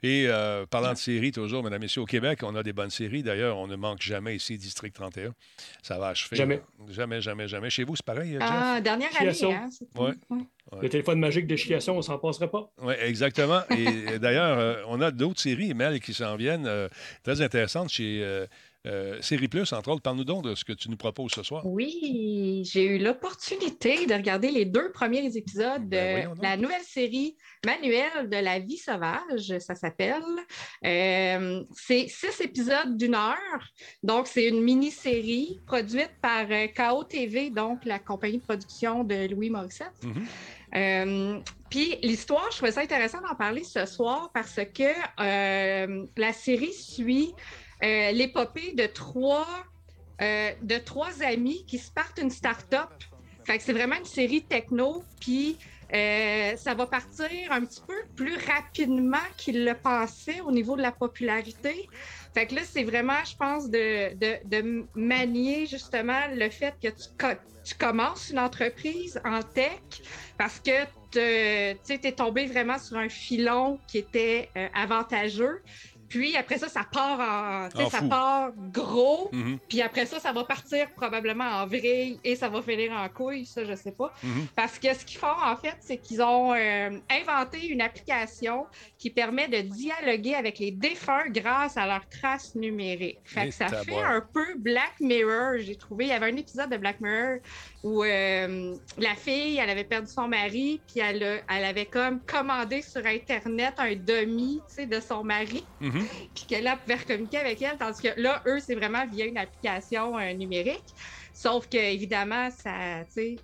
Et 0.02 0.26
euh, 0.28 0.66
parlant 0.66 0.94
de 0.94 0.98
séries, 0.98 1.32
toujours, 1.32 1.64
mesdames 1.64 1.82
et 1.82 1.86
messieurs, 1.86 2.02
au 2.02 2.06
Québec, 2.06 2.40
on 2.44 2.56
a 2.56 2.64
des 2.64 2.74
bonnes 2.74 2.90
séries. 2.90 3.24
D'ailleurs, 3.24 3.58
on 3.58 3.68
ne 3.68 3.76
manque 3.76 4.02
jamais 4.02 4.36
ici 4.36 4.58
District 4.58 4.94
31. 4.96 5.34
Ça 5.82 6.00
va 6.00 6.08
achever. 6.08 6.38
Jamais. 6.38 6.62
Jamais, 6.90 7.22
jamais, 7.22 7.48
jamais. 7.48 7.70
Chez 7.70 7.84
vous, 7.84 7.96
c'est 7.96 8.06
pareil, 8.06 8.32
Jeff? 8.34 8.42
Ah, 8.44 8.80
dernière 8.82 9.10
année, 9.20 9.54
hein? 9.54 9.70
c'est- 9.70 9.86
Ouais. 10.72 10.80
Le 10.84 10.90
téléphone 10.90 11.20
magique 11.20 11.54
Chiasson, 11.56 11.94
on 11.94 12.02
s'en 12.02 12.18
passerait 12.18 12.50
pas. 12.50 12.72
Oui, 12.82 12.94
exactement. 13.00 13.62
Et 13.78 14.18
d'ailleurs, 14.18 14.58
euh, 14.58 14.76
on 14.88 15.02
a 15.02 15.12
d'autres 15.12 15.42
séries, 15.42 15.74
Mel, 15.74 16.00
qui 16.00 16.14
s'en 16.14 16.36
viennent 16.36 16.66
euh, 16.66 16.88
très 17.24 17.42
intéressantes 17.42 17.90
chez 17.90 18.22
euh, 18.24 18.48
euh, 18.86 19.22
Série 19.22 19.48
Plus, 19.48 19.72
entre 19.74 19.90
autres. 19.90 20.02
Parle-nous 20.02 20.24
donc 20.24 20.44
de 20.44 20.56
ce 20.56 20.66
que 20.66 20.74
tu 20.74 20.90
nous 20.90 20.98
proposes 20.98 21.32
ce 21.32 21.44
soir. 21.44 21.66
Oui, 21.66 22.64
j'ai 22.66 22.86
eu 22.86 22.98
l'opportunité 22.98 24.06
de 24.06 24.14
regarder 24.14 24.52
les 24.52 24.66
deux 24.66 24.92
premiers 24.92 25.36
épisodes 25.38 25.88
Ben, 25.88 26.34
de 26.34 26.42
la 26.42 26.58
nouvelle 26.58 26.84
série 26.84 27.36
Manuel 27.66 28.30
de 28.30 28.38
la 28.38 28.60
vie 28.60 28.78
sauvage, 28.78 29.58
ça 29.60 29.76
s'appelle. 29.76 30.24
Euh, 30.86 31.64
c'est 31.74 32.08
six 32.10 32.42
épisodes 32.42 32.98
d'une 32.98 33.16
heure, 33.16 33.68
donc 34.04 34.28
c'est 34.28 34.48
une 34.48 34.62
mini-série 34.62 35.62
produite 35.66 36.12
par 36.22 36.46
euh, 36.50 36.68
KO 36.68 37.04
TV, 37.06 37.50
donc 37.50 37.86
la 37.86 38.00
compagnie 38.00 38.40
de 38.40 38.44
production 38.44 39.04
de 39.04 39.34
Louis 39.34 39.50
Morissette. 39.50 40.04
Mhm. 40.04 40.26
Euh, 40.76 41.40
puis 41.70 41.96
l'histoire, 42.02 42.48
je 42.52 42.58
trouvais 42.58 42.72
ça 42.72 42.82
intéressant 42.82 43.22
d'en 43.22 43.36
parler 43.36 43.64
ce 43.64 43.86
soir 43.86 44.32
parce 44.34 44.60
que 44.74 44.92
euh, 45.20 46.06
la 46.18 46.34
série 46.34 46.74
suit 46.74 47.34
euh, 47.84 48.12
l'épopée 48.12 48.74
de 48.74 48.86
trois, 48.86 49.48
euh, 50.22 50.52
de 50.62 50.78
trois 50.78 51.22
amis 51.22 51.66
qui 51.66 51.78
se 51.78 51.92
partent 51.92 52.20
une 52.20 52.30
start-up. 52.30 52.90
Fait 53.46 53.58
que 53.58 53.64
c'est 53.64 53.74
vraiment 53.74 53.98
une 53.98 54.06
série 54.06 54.48
techno, 54.48 55.06
puis 55.20 55.60
euh, 55.94 56.56
ça 56.56 56.74
va 56.74 56.88
partir 56.88 57.28
un 57.50 57.66
petit 57.66 57.82
peu 57.86 57.96
plus 58.16 58.38
rapidement 58.38 59.18
qu'il 59.38 59.66
le 59.66 59.74
pensait 59.74 60.40
au 60.42 60.52
niveau 60.52 60.78
de 60.78 60.82
la 60.82 60.94
popularité. 60.94 61.88
Fait 62.34 62.48
que 62.48 62.56
là, 62.56 62.62
c'est 62.64 62.86
vraiment, 62.86 63.22
je 63.26 63.36
pense, 63.38 63.70
de, 63.70 64.16
de, 64.46 64.88
manier 64.96 65.66
justement 65.66 66.22
le 66.34 66.50
fait 66.50 66.74
que 66.82 66.88
tu, 66.88 67.08
co- 67.18 67.38
tu 67.64 67.76
commences 67.76 68.30
une 68.30 68.40
entreprise 68.40 69.20
en 69.26 69.42
tech 69.42 69.82
parce 70.38 70.60
que 70.60 70.86
tu 71.12 71.20
es 71.20 72.12
tombé 72.14 72.46
vraiment 72.46 72.80
sur 72.80 72.98
un 72.98 73.10
filon 73.10 73.82
qui 73.88 73.98
était 73.98 74.52
avantageux. 74.74 75.62
Puis 76.14 76.38
après 76.38 76.58
ça, 76.60 76.70
ça 76.70 76.84
part 76.92 77.20
en, 77.20 77.82
En 77.84 77.90
ça 77.90 78.00
fou. 78.00 78.08
part 78.10 78.52
gros. 78.72 79.30
Mhm, 79.32 79.58
Puis 79.68 79.82
après 79.82 80.06
ça, 80.06 80.20
ça 80.20 80.32
va 80.32 80.44
partir 80.44 80.90
probablement 80.96 81.44
en 81.46 81.66
vrille 81.66 82.20
et 82.24 82.36
ça 82.36 82.50
va 82.50 82.62
finir 82.62 82.92
en 82.92 83.10
couille, 83.10 83.46
ça, 83.46 83.64
je 83.66 83.74
sais 83.76 83.92
pas. 83.92 84.14
mhm. 84.24 84.48
Parce 84.56 84.78
que 84.78 84.94
ce 84.94 85.04
qu'ils 85.06 85.18
font, 85.18 85.28
en 85.44 85.56
fait, 85.58 85.76
c'est 85.80 85.98
qu'ils 85.98 86.22
ont 86.22 86.54
euh, 86.54 86.92
inventé 87.10 87.66
une 87.68 87.82
application 87.82 88.66
qui 89.00 89.10
permet 89.10 89.48
de 89.48 89.62
dialoguer 89.62 90.36
avec 90.36 90.60
les 90.60 90.72
défunts 90.72 91.28
grâce 91.30 91.78
à 91.78 91.88
leurs 91.88 92.08
traces 92.10 92.54
numériques. 92.56 93.20
Fait 93.24 93.46
que 93.48 93.52
ça 93.52 93.68
fait 93.70 94.00
un 94.02 94.22
peu 94.22 94.46
Black 94.58 94.94
Mirror, 95.00 95.58
j'ai 95.60 95.76
trouvé. 95.76 96.06
Il 96.06 96.10
y 96.10 96.14
avait 96.14 96.32
un 96.32 96.38
épisode 96.38 96.70
de 96.70 96.78
Black 96.78 97.02
Mirror 97.02 97.38
où 97.84 98.04
euh, 98.04 98.76
la 98.98 99.16
fille, 99.16 99.58
elle 99.58 99.70
avait 99.70 99.84
perdu 99.84 100.12
son 100.12 100.28
mari, 100.28 100.80
puis 100.88 101.00
elle, 101.02 101.24
a- 101.24 101.38
elle 101.50 101.66
avait 101.66 101.86
comme 101.88 102.22
commandé 102.22 102.82
sur 102.82 103.06
Internet 103.06 103.74
un 103.78 103.96
demi, 103.96 104.60
de 104.78 105.00
son 105.00 105.24
mari 105.24 105.64
Mhm. 105.80 106.03
puis 106.36 106.46
que 106.50 106.56
là, 106.64 106.78
pouvait 106.78 106.98
communiquer 106.98 107.38
avec 107.38 107.62
elle, 107.62 107.78
tandis 107.78 108.02
que 108.02 108.20
là, 108.20 108.42
eux, 108.48 108.60
c'est 108.60 108.76
vraiment 108.76 109.06
via 109.08 109.26
une 109.26 109.38
application 109.38 110.18
euh, 110.18 110.34
numérique. 110.34 110.84
Sauf 111.34 111.68
que, 111.68 111.78
évidemment, 111.78 112.50
ça, 112.52 113.04
tu 113.14 113.38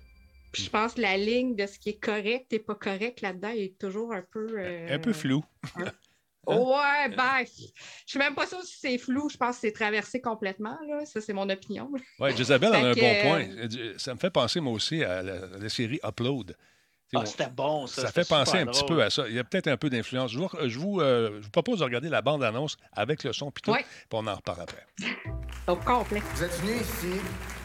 je 0.52 0.68
pense 0.68 0.94
que 0.94 1.00
la 1.00 1.16
ligne 1.16 1.54
de 1.54 1.64
ce 1.66 1.78
qui 1.78 1.90
est 1.90 2.00
correct 2.00 2.52
et 2.52 2.58
pas 2.58 2.74
correct 2.74 3.20
là-dedans 3.20 3.50
est 3.54 3.78
toujours 3.78 4.12
un 4.12 4.22
peu. 4.32 4.48
euh, 4.58 4.88
Un 4.94 4.98
peu 4.98 5.12
flou. 5.12 5.44
Ouais, 6.46 7.08
ben, 7.16 7.44
je 7.44 7.70
suis 8.06 8.18
même 8.18 8.34
pas 8.34 8.46
sûre 8.46 8.62
si 8.62 8.76
c'est 8.80 8.98
flou. 8.98 9.28
Je 9.28 9.36
pense 9.36 9.56
que 9.56 9.60
c'est 9.60 9.72
traversé 9.72 10.20
complètement, 10.20 10.76
là. 10.88 11.04
Ça, 11.04 11.20
c'est 11.20 11.34
mon 11.34 11.48
opinion. 11.48 11.88
Oui, 12.18 12.36
Jezabel 12.36 12.70
en 12.70 12.82
a 12.82 12.88
un 12.88 12.94
bon 12.94 13.14
point. 13.22 13.66
Dit- 13.66 13.92
Ça 13.98 14.14
me 14.14 14.18
fait 14.18 14.30
penser, 14.30 14.58
moi 14.58 14.72
aussi, 14.72 15.04
à 15.04 15.22
la, 15.22 15.46
la 15.46 15.68
série 15.68 16.00
Upload. 16.02 16.56
Ah, 17.14 17.26
c'était 17.26 17.48
bon, 17.50 17.86
ça. 17.88 18.02
ça 18.02 18.12
fait 18.12 18.28
penser 18.28 18.58
un 18.58 18.66
petit 18.66 18.84
peu 18.84 19.02
à 19.02 19.10
ça. 19.10 19.24
Il 19.28 19.34
y 19.34 19.38
a 19.38 19.44
peut-être 19.44 19.66
un 19.66 19.76
peu 19.76 19.90
d'influence. 19.90 20.30
Je 20.30 20.38
vous, 20.38 20.48
je, 20.66 20.78
vous, 20.78 21.00
euh, 21.00 21.38
je 21.40 21.44
vous 21.44 21.50
propose 21.50 21.80
de 21.80 21.84
regarder 21.84 22.08
la 22.08 22.22
bande-annonce 22.22 22.76
avec 22.92 23.24
le 23.24 23.32
son, 23.32 23.50
puis 23.50 23.62
tout, 23.62 23.72
Ouais. 23.72 23.82
puis 23.84 24.06
on 24.12 24.26
en 24.26 24.34
reparle 24.36 24.60
après. 24.62 24.86
Au 25.66 25.74
complet. 25.76 26.22
Vous 26.34 26.44
êtes 26.44 26.60
venu 26.60 26.74
ici 26.80 27.20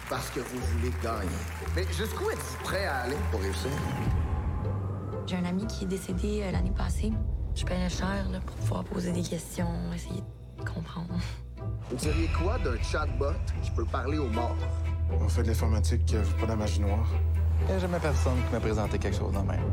parce 0.09 0.29
que 0.31 0.39
vous 0.39 0.59
voulez 0.59 0.91
gagner. 1.03 1.29
Mais 1.75 1.83
jusqu'où 1.93 2.29
êtes-vous 2.29 2.63
prêt 2.63 2.85
à 2.85 3.01
aller 3.01 3.15
pour 3.31 3.39
réussir? 3.41 3.69
J'ai 5.27 5.35
un 5.37 5.45
ami 5.45 5.65
qui 5.67 5.85
est 5.85 5.87
décédé 5.87 6.41
euh, 6.43 6.51
l'année 6.51 6.73
passée. 6.75 7.11
Je 7.55 7.65
payais 7.65 7.89
cher 7.89 8.27
là, 8.31 8.39
pour 8.45 8.55
pouvoir 8.57 8.83
poser 8.83 9.11
des 9.11 9.23
questions, 9.23 9.67
essayer 9.93 10.21
de 10.59 10.63
comprendre. 10.69 11.13
Vous 11.89 11.95
diriez 11.95 12.27
quoi 12.29 12.57
d'un 12.59 12.81
chatbot 12.81 13.33
qui 13.63 13.71
peut 13.71 13.85
parler 13.85 14.17
aux 14.17 14.27
morts? 14.29 14.57
On 15.11 15.29
fait 15.29 15.43
de 15.43 15.47
l'informatique, 15.49 16.13
euh, 16.13 16.23
pas 16.39 16.45
de 16.45 16.51
la 16.51 16.55
magie 16.55 16.81
noire. 16.81 17.07
Il 17.61 17.67
n'y 17.67 17.73
a 17.73 17.79
jamais 17.79 17.99
personne 17.99 18.37
qui 18.47 18.53
m'a 18.53 18.59
présenté 18.59 18.99
quelque 18.99 19.17
chose 19.17 19.33
de 19.33 19.39
même. 19.39 19.63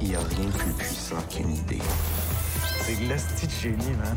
Il 0.00 0.08
n'y 0.08 0.16
a 0.16 0.18
rien 0.18 0.46
de 0.46 0.52
plus 0.52 0.72
puissant 0.72 1.20
qu'une 1.30 1.54
idée. 1.54 1.82
C'est 2.82 2.96
de 2.96 3.08
l'esti 3.08 3.46
de 3.46 3.52
génie, 3.52 3.96
man. 3.96 4.16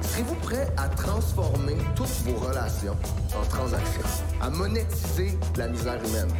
Serez-vous 0.00 0.34
prêt 0.36 0.68
à 0.76 0.88
transformer 0.88 1.76
toutes 1.94 2.08
vos 2.24 2.46
relations 2.48 2.96
en 3.38 3.46
transactions? 3.46 4.02
À 4.40 4.50
monétiser 4.50 5.38
la 5.56 5.68
misère 5.68 5.98
humaine? 6.04 6.32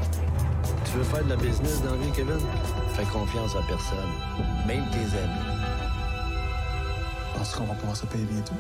Tu 0.85 0.99
veux 0.99 1.05
faire 1.05 1.25
de 1.25 1.31
la 1.31 1.37
business 1.37 1.83
dans 1.83 1.93
la 1.93 1.97
vie, 1.99 2.11
Kevin? 2.11 2.41
Fais 2.95 3.05
confiance 3.05 3.55
à 3.55 3.63
personne, 3.69 4.11
même 4.67 4.85
tes 4.91 5.19
amis. 5.19 5.57
Penses 7.37 7.55
qu'on 7.55 7.65
va 7.65 7.75
pouvoir 7.75 7.97
se 7.97 8.07
payer 8.07 8.25
bientôt? 8.25 8.55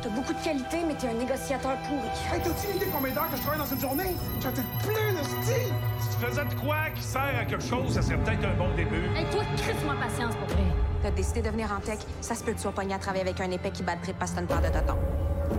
T'as 0.00 0.08
beaucoup 0.10 0.32
de 0.32 0.38
qualité, 0.44 0.78
mais 0.86 0.94
t'es 0.94 1.08
un 1.08 1.14
négociateur 1.14 1.76
pourri. 1.88 2.06
Hey, 2.32 2.40
t'as-tu 2.40 2.70
une 2.70 2.76
idée 2.76 2.86
combien 2.94 3.12
d'heures 3.12 3.28
que 3.30 3.36
je 3.36 3.42
travaille 3.42 3.58
dans 3.58 3.66
une 3.66 3.80
journée? 3.80 4.14
J'en 4.40 4.50
ai 4.50 4.52
plein 4.86 5.12
de 5.20 5.24
style! 5.26 5.72
Si 6.00 6.08
tu 6.16 6.24
faisais 6.24 6.44
de 6.44 6.54
quoi 6.54 6.76
qui 6.94 7.02
sert 7.02 7.34
à 7.40 7.44
quelque 7.44 7.64
chose, 7.64 7.92
ça 7.94 8.02
serait 8.02 8.16
peut-être 8.18 8.44
un 8.44 8.54
bon 8.56 8.72
début. 8.76 9.06
Hey, 9.16 9.26
toi, 9.32 9.42
crisse-moi 9.56 9.94
patience 10.00 10.36
pour 10.36 10.46
vrai. 10.48 10.62
T'as 11.02 11.10
décidé 11.10 11.42
de 11.42 11.50
venir 11.50 11.72
en 11.76 11.80
tech, 11.80 11.98
ça 12.20 12.34
se 12.36 12.44
peut 12.44 12.52
que 12.52 12.56
tu 12.56 12.62
sois 12.62 12.72
pogné 12.72 12.94
à 12.94 12.98
travailler 12.98 13.22
avec 13.22 13.40
un 13.40 13.50
épais 13.50 13.70
qui 13.70 13.82
bat 13.82 13.96
trip 14.00 14.16
parce 14.18 14.30
que 14.32 14.40
une 14.40 14.46
paire 14.46 14.60
de 14.62 14.68
tonton. 14.68 14.96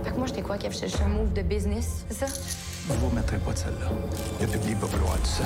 Fait 0.04 0.10
que 0.10 0.16
moi, 0.16 0.26
j'étais 0.26 0.42
quoi, 0.42 0.56
Kev? 0.56 0.72
J'étais 0.72 0.88
juste 0.88 1.02
un 1.04 1.08
move 1.08 1.32
de 1.34 1.42
business, 1.42 2.04
c'est 2.08 2.26
ça? 2.26 2.26
Vous 2.88 2.94
ne 3.06 3.10
remettrez 3.10 3.36
pas 3.38 3.52
de 3.52 3.58
celle-là. 3.58 3.88
Le 4.40 4.46
public 4.46 4.78
va 4.78 4.86
vouloir 4.86 5.16
du 5.18 5.28
sang. 5.28 5.44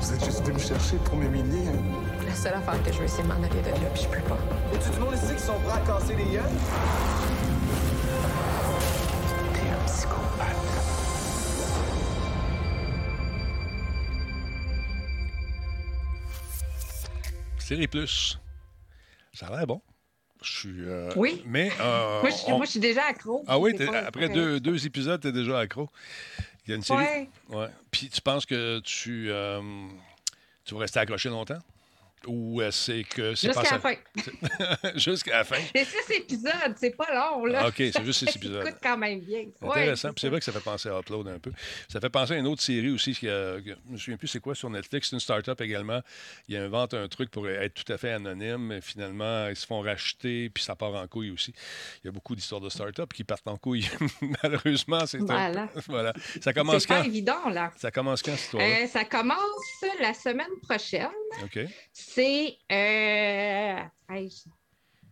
Vous 0.00 0.12
êtes 0.12 0.24
juste 0.24 0.42
venu 0.42 0.54
me 0.54 0.58
chercher 0.60 0.96
pour 1.04 1.16
m'humilier. 1.16 1.68
hein? 1.68 2.26
La 2.28 2.34
seule 2.34 2.54
affaire 2.54 2.80
que 2.84 2.92
je 2.92 2.98
veux, 3.00 3.08
c'est 3.08 3.22
m'en 3.24 3.34
aller 3.34 3.48
de 3.48 3.70
là, 3.70 3.88
puis 3.94 4.02
je 4.04 4.08
peux 4.08 4.22
pas. 4.28 4.38
Y 4.72 4.76
a-tu 4.76 4.90
du 4.90 4.98
monde 5.00 5.14
ici 5.14 5.34
qui 5.34 5.42
sont 5.42 5.58
prêts 5.66 5.78
à 5.78 5.86
casser 5.86 6.14
les 6.14 6.24
yeux? 6.24 6.40
Série 17.62 17.86
Plus. 17.88 18.38
Ça 19.32 19.46
a 19.46 19.56
l'air 19.56 19.66
bon. 19.66 19.80
Je 20.42 20.50
suis. 20.58 20.80
euh, 20.80 21.10
Oui. 21.16 21.42
Mais. 21.46 21.70
euh, 21.80 22.20
Moi, 22.20 22.30
je, 22.30 22.36
on- 22.52 22.56
moi, 22.56 22.66
je 22.66 22.72
suis 22.72 22.80
déjà 22.80 23.04
accro. 23.06 23.44
Ah 23.46 23.58
oui, 23.58 23.72
après 24.06 24.28
deux, 24.28 24.60
deux 24.60 24.84
épisodes, 24.86 25.20
tu 25.20 25.28
es 25.28 25.32
déjà 25.32 25.58
accro. 25.60 25.88
Il 26.66 26.70
y 26.70 26.72
a 26.72 26.76
une 26.76 26.82
série. 26.82 26.98
Ouais. 27.00 27.28
Ouais. 27.50 27.68
Puis 27.90 28.08
tu 28.08 28.20
penses 28.20 28.44
que 28.46 28.80
tu, 28.80 29.30
euh, 29.30 29.60
tu 30.64 30.74
vas 30.74 30.80
rester 30.80 30.98
accroché 31.00 31.28
longtemps? 31.28 31.58
Ou 32.26 32.60
euh, 32.60 32.70
c'est 32.70 33.04
que 33.04 33.34
c'est 33.34 33.48
Jusqu'à 33.48 33.70
la 33.72 33.78
fin. 33.80 33.94
Jusqu'à 34.96 35.38
la 35.38 35.44
fin. 35.44 35.56
C'est 35.74 35.84
six 35.84 36.12
épisodes, 36.18 36.74
c'est 36.76 36.96
pas 36.96 37.12
long, 37.14 37.44
là. 37.46 37.68
OK, 37.68 37.74
c'est 37.76 38.04
juste 38.04 38.20
six 38.20 38.26
Ça 38.26 38.32
épisodes. 38.36 38.64
coûte 38.64 38.78
quand 38.82 38.96
même 38.98 39.20
bien. 39.20 39.44
Intéressant. 39.62 40.08
Ouais, 40.08 40.14
c'est 40.18 40.28
vrai 40.28 40.38
que 40.38 40.44
ça 40.44 40.52
fait 40.52 40.60
penser 40.60 40.88
à 40.88 40.98
Upload 40.98 41.28
un 41.28 41.38
peu. 41.38 41.52
Ça 41.88 42.00
fait 42.00 42.10
penser 42.10 42.34
à 42.34 42.36
une 42.38 42.46
autre 42.46 42.62
série 42.62 42.90
aussi. 42.90 43.12
Qui 43.14 43.28
a- 43.28 43.58
je 43.58 43.70
ne 43.70 43.92
me 43.92 43.96
souviens 43.96 44.16
plus 44.16 44.28
c'est 44.28 44.40
quoi 44.40 44.54
sur 44.54 44.70
Netflix. 44.70 45.10
C'est 45.10 45.16
une 45.16 45.20
start-up 45.20 45.60
également. 45.60 46.00
Ils 46.48 46.56
inventent 46.56 46.94
un 46.94 47.08
truc 47.08 47.30
pour 47.30 47.48
être 47.48 47.74
tout 47.74 47.92
à 47.92 47.98
fait 47.98 48.12
anonyme. 48.12 48.66
Mais 48.66 48.80
finalement, 48.80 49.48
ils 49.48 49.56
se 49.56 49.66
font 49.66 49.80
racheter. 49.80 50.50
Puis 50.50 50.62
ça 50.64 50.76
part 50.76 50.94
en 50.94 51.06
couille 51.06 51.30
aussi. 51.30 51.52
Il 52.02 52.06
y 52.06 52.08
a 52.08 52.12
beaucoup 52.12 52.34
d'histoires 52.36 52.60
de 52.60 52.68
start-up 52.68 53.12
qui 53.12 53.24
partent 53.24 53.46
en 53.48 53.56
couille. 53.56 53.88
Malheureusement, 54.42 55.06
c'est 55.06 55.18
Voilà. 55.18 55.68
voilà. 55.88 56.12
Ça 56.40 56.52
commence 56.52 56.82
C'est 56.82 56.88
pas 56.88 57.00
quand? 57.00 57.04
évident, 57.04 57.48
là. 57.50 57.72
Ça 57.76 57.90
commence 57.90 58.22
quand, 58.22 58.36
cette? 58.36 58.54
Euh, 58.60 58.86
ça 58.86 59.04
commence 59.04 59.38
la 60.00 60.14
semaine 60.14 60.46
prochaine. 60.62 61.08
OK. 61.42 61.58
C'est. 62.14 62.56
euh, 62.70 63.76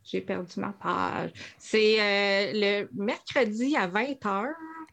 J'ai 0.05 0.20
perdu 0.20 0.53
ma 0.61 0.72
page. 0.72 1.30
C'est 1.59 2.01
euh, 2.01 2.53
le 2.55 2.88
mercredi 2.94 3.76
à 3.76 3.86
20h. 3.86 4.53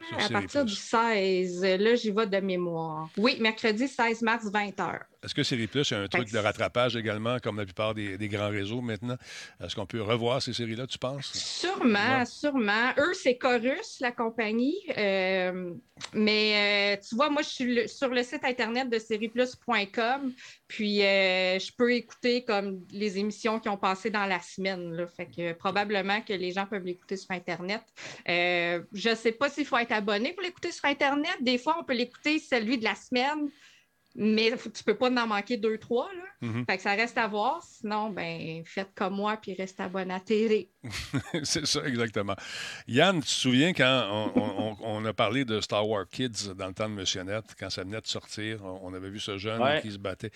Sur 0.09 0.25
À 0.25 0.29
partir 0.29 0.63
du 0.63 0.75
16, 0.75 1.63
là, 1.63 1.95
j'y 1.95 2.11
vais 2.11 2.27
de 2.27 2.37
mémoire. 2.39 3.09
Oui, 3.17 3.37
mercredi 3.41 3.87
16 3.87 4.21
mars, 4.21 4.45
20h. 4.45 4.99
Est-ce 5.23 5.33
que 5.33 5.43
Série 5.43 5.67
Plus, 5.67 5.91
a 5.91 5.99
un 6.01 6.07
truc 6.07 6.31
de 6.31 6.37
rattrapage 6.37 6.95
également, 6.95 7.39
comme 7.39 7.57
la 7.57 7.65
plupart 7.65 7.93
des, 7.95 8.17
des 8.17 8.27
grands 8.27 8.49
réseaux 8.49 8.81
maintenant? 8.81 9.17
Est-ce 9.63 9.75
qu'on 9.75 9.85
peut 9.87 10.01
revoir 10.01 10.41
ces 10.41 10.53
séries-là, 10.53 10.85
tu 10.87 10.97
penses? 10.99 11.31
Sûrement, 11.33 12.19
Ouais. 12.19 12.25
sûrement. 12.25 12.91
Eux, 12.99 13.13
c'est 13.13 13.37
Chorus, 13.37 13.97
la 13.99 14.11
compagnie. 14.11 14.77
Euh, 14.97 15.73
mais 16.13 16.95
euh, 16.97 17.01
tu 17.07 17.15
vois, 17.15 17.29
moi, 17.29 17.41
je 17.41 17.49
suis 17.49 17.75
le- 17.75 17.87
sur 17.87 18.09
le 18.09 18.21
site 18.23 18.43
internet 18.43 18.89
de 18.89 18.99
sérieplus.com. 18.99 20.33
Puis, 20.67 21.01
euh, 21.03 21.57
je 21.59 21.71
peux 21.75 21.93
écouter 21.93 22.43
comme 22.43 22.85
les 22.91 23.17
émissions 23.17 23.59
qui 23.59 23.69
ont 23.69 23.77
passé 23.77 24.09
dans 24.09 24.25
la 24.25 24.39
semaine. 24.41 24.93
Là. 24.93 25.07
Fait 25.07 25.25
que 25.27 25.53
probablement 25.53 26.21
que 26.21 26.33
les 26.33 26.51
gens 26.51 26.65
peuvent 26.65 26.85
l'écouter 26.85 27.17
sur 27.17 27.31
Internet. 27.31 27.81
Je 28.27 29.09
ne 29.09 29.15
sais 29.15 29.31
pas 29.31 29.49
s'il 29.49 29.65
faut 29.65 29.77
être 29.77 29.91
abonné 29.93 30.33
pour 30.33 30.43
l'écouter 30.43 30.71
sur 30.71 30.85
Internet. 30.85 31.35
Des 31.41 31.57
fois, 31.57 31.77
on 31.79 31.83
peut 31.83 31.93
l'écouter 31.95 32.39
celui 32.39 32.77
de 32.77 32.83
la 32.83 32.95
semaine. 32.95 33.49
Mais 34.17 34.51
tu 34.73 34.83
peux 34.83 34.95
pas 34.97 35.09
en 35.11 35.27
manquer 35.27 35.57
deux, 35.57 35.77
trois. 35.77 36.09
Là. 36.11 36.47
Mhm. 36.47 36.65
Fait 36.65 36.77
que 36.77 36.83
ça 36.83 36.93
reste 36.93 37.17
à 37.17 37.27
voir. 37.27 37.61
Sinon, 37.63 38.09
ben, 38.09 38.63
faites 38.65 38.91
comme 38.95 39.15
moi 39.15 39.37
puis 39.37 39.53
restez 39.53 39.83
abonné 39.83 40.13
à 40.13 40.19
télé. 40.19 40.71
c'est 41.43 41.65
ça, 41.65 41.83
exactement. 41.85 42.35
Yann, 42.87 43.15
tu 43.19 43.25
te 43.25 43.31
souviens 43.31 43.73
quand 43.73 44.07
on, 44.35 44.41
on- 44.41 44.77
on 44.81 45.05
a 45.05 45.13
parlé 45.13 45.45
de 45.45 45.59
Star 45.61 45.87
Wars 45.87 46.05
Kids 46.09 46.53
dans 46.55 46.67
le 46.67 46.73
temps 46.73 46.89
de 46.89 46.93
Missionnette, 46.95 47.55
quand 47.59 47.69
ça 47.69 47.83
venait 47.83 48.01
de 48.01 48.07
sortir, 48.07 48.63
on, 48.63 48.93
avait 48.93 49.09
vu 49.09 49.19
ce 49.19 49.37
jeune 49.37 49.61
Ouais. 49.61 49.81
qui 49.81 49.91
se 49.91 49.97
battait. 49.97 50.31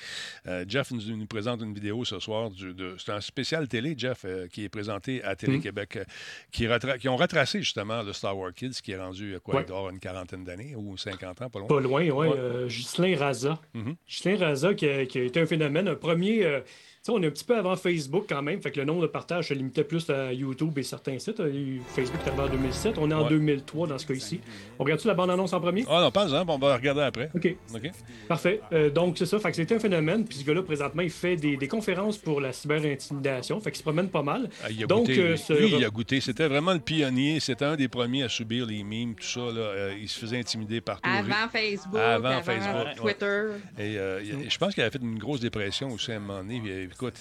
Euh, 0.48 0.66
Jeff 0.68 0.92
nous, 0.92 1.02
nous 1.16 1.26
présente 1.26 1.62
une 1.62 1.74
vidéo 1.74 2.04
ce 2.06 2.20
soir. 2.20 2.50
Du, 2.52 2.74
de, 2.74 2.96
c'est 2.98 3.12
un 3.12 3.22
spécial 3.22 3.68
télé, 3.68 3.94
Jeff, 3.98 4.22
euh, 4.26 4.48
qui 4.48 4.64
est 4.64 4.70
présenté 4.70 5.24
à 5.24 5.36
Télé-Québec, 5.36 5.98
euh, 5.98 6.04
qui, 6.52 6.66
retra- 6.68 6.98
qui 6.98 7.08
ont 7.10 7.18
retracé 7.18 7.60
justement 7.60 8.02
le 8.04 8.14
Star 8.14 8.38
Wars 8.38 8.54
Kids, 8.54 8.82
qui 8.84 8.92
est 8.92 8.98
rendu, 9.00 9.38
quoi, 9.44 9.56
Ouais. 9.56 9.62
il 9.64 9.68
doit 9.68 9.90
une 9.92 10.00
quarantaine 10.00 10.44
d'années 10.44 10.76
ou 10.76 10.98
50 10.98 11.42
ans, 11.42 11.50
pas 11.50 11.60
loin. 11.60 11.68
Pas 11.68 11.80
loin, 11.80 12.02
oui. 12.10 12.28
Ouais. 12.28 13.16
Raza. 13.16 13.60
Mhm. 13.74 13.96
Ghislain 14.08 14.38
Raza 14.38 14.74
qui 14.74 14.88
a, 14.88 15.06
qui 15.06 15.20
a 15.20 15.24
été 15.24 15.40
un 15.42 15.46
phénomène, 15.46 15.88
un 15.88 15.96
premier. 15.96 16.62
Sais, 17.04 17.12
on 17.12 17.22
est 17.24 17.28
un 17.28 17.32
petit 17.32 17.44
peu 17.44 17.58
avant 17.58 17.76
Facebook 17.76 18.26
quand 18.30 18.42
même, 18.42 18.62
fait 18.62 18.72
que 18.72 18.80
le 18.80 18.86
nombre 18.86 19.02
de 19.02 19.08
partages 19.08 19.48
se 19.50 19.54
limitait 19.54 19.84
plus 19.84 20.10
à 20.10 20.32
YouTube 20.34 20.78
et 20.78 20.84
certains 20.84 21.18
sites. 21.20 21.40
Euh, 21.40 21.78
Facebook 21.96 22.20
est 22.26 22.30
arrivé 22.30 22.44
en 22.44 22.50
2007, 22.50 22.98
on 22.98 23.10
est 23.10 23.14
en 23.14 23.24
Ouais. 23.24 23.30
2003 23.30 23.88
dans 23.88 23.98
ce 23.98 24.06
cas-ci. 24.06 24.40
On 24.78 24.84
regarde-tu 24.84 25.08
la 25.08 25.14
bande-annonce 25.14 25.54
en 25.54 25.60
premier? 25.62 25.84
Ah 25.90 26.02
non, 26.02 26.12
pas 26.12 26.24
exemple, 26.24 26.52
on 26.52 26.58
va 26.58 26.70
la 26.70 26.76
regarder 26.78 27.02
après. 27.02 27.30
OK. 27.36 27.56
OK. 27.74 27.92
Parfait. 28.28 28.62
Euh, 28.74 28.90
donc, 28.90 29.18
c'est 29.18 29.26
ça. 29.26 29.40
Fait 29.40 29.50
que 29.50 29.56
c'était 29.56 29.76
un 29.76 29.80
phénomène. 29.80 30.26
Puis 30.26 30.40
ce 30.40 30.46
gars-là, 30.46 30.62
présentement, 30.64 31.02
il 31.02 31.10
fait 31.10 31.36
des, 31.36 31.58
des 31.58 31.68
conférences 31.68 32.18
pour 32.18 32.40
la 32.42 32.52
cyber-intimidation. 32.54 33.60
Fait 33.62 33.72
qu'il 33.72 33.78
se 33.80 33.84
promène 33.84 34.10
pas 34.10 34.22
mal. 34.24 34.50
Ah, 34.64 34.68
il 34.70 34.84
a 34.84 34.88
donc, 34.88 35.08
goûté, 35.08 35.20
euh, 35.20 35.32
lui. 35.32 35.38
ce- 35.38 35.54
Lui, 35.54 35.72
il 35.78 35.86
a 35.86 35.90
goûté. 35.90 36.20
C'était 36.22 36.48
vraiment 36.48 36.74
le 36.74 36.80
pionnier. 36.80 37.40
C'était 37.40 37.66
un 37.66 37.76
des 37.76 37.88
premiers 37.88 38.24
à 38.24 38.30
subir 38.30 38.66
les 38.66 38.84
mimes, 38.84 39.16
tout 39.16 39.24
ça. 39.24 39.40
Là. 39.40 39.62
Euh, 39.62 39.96
il 40.00 40.08
se 40.10 40.20
faisait 40.20 40.40
intimider 40.40 40.82
partout. 40.82 41.10
Avant 41.10 41.50
Facebook, 41.52 42.00
Avant 42.00 42.30
avant, 42.30 42.42
Facebook, 42.44 42.76
ouais. 43.04 43.14
Twitter. 43.14 43.44
Et 43.80 43.98
euh, 43.98 44.22
je 44.50 44.58
pense 44.58 44.74
qu'il 44.74 44.84
avait 44.84 44.92
fait 44.92 45.02
une 45.02 45.18
grosse 45.20 45.40
dépression 45.40 45.90
aussi 45.92 46.12
à 46.12 46.16
un 46.18 46.20
moment 46.20 46.40
donné. 46.44 46.62
Euh, 46.92 46.96
écoute, 46.96 47.16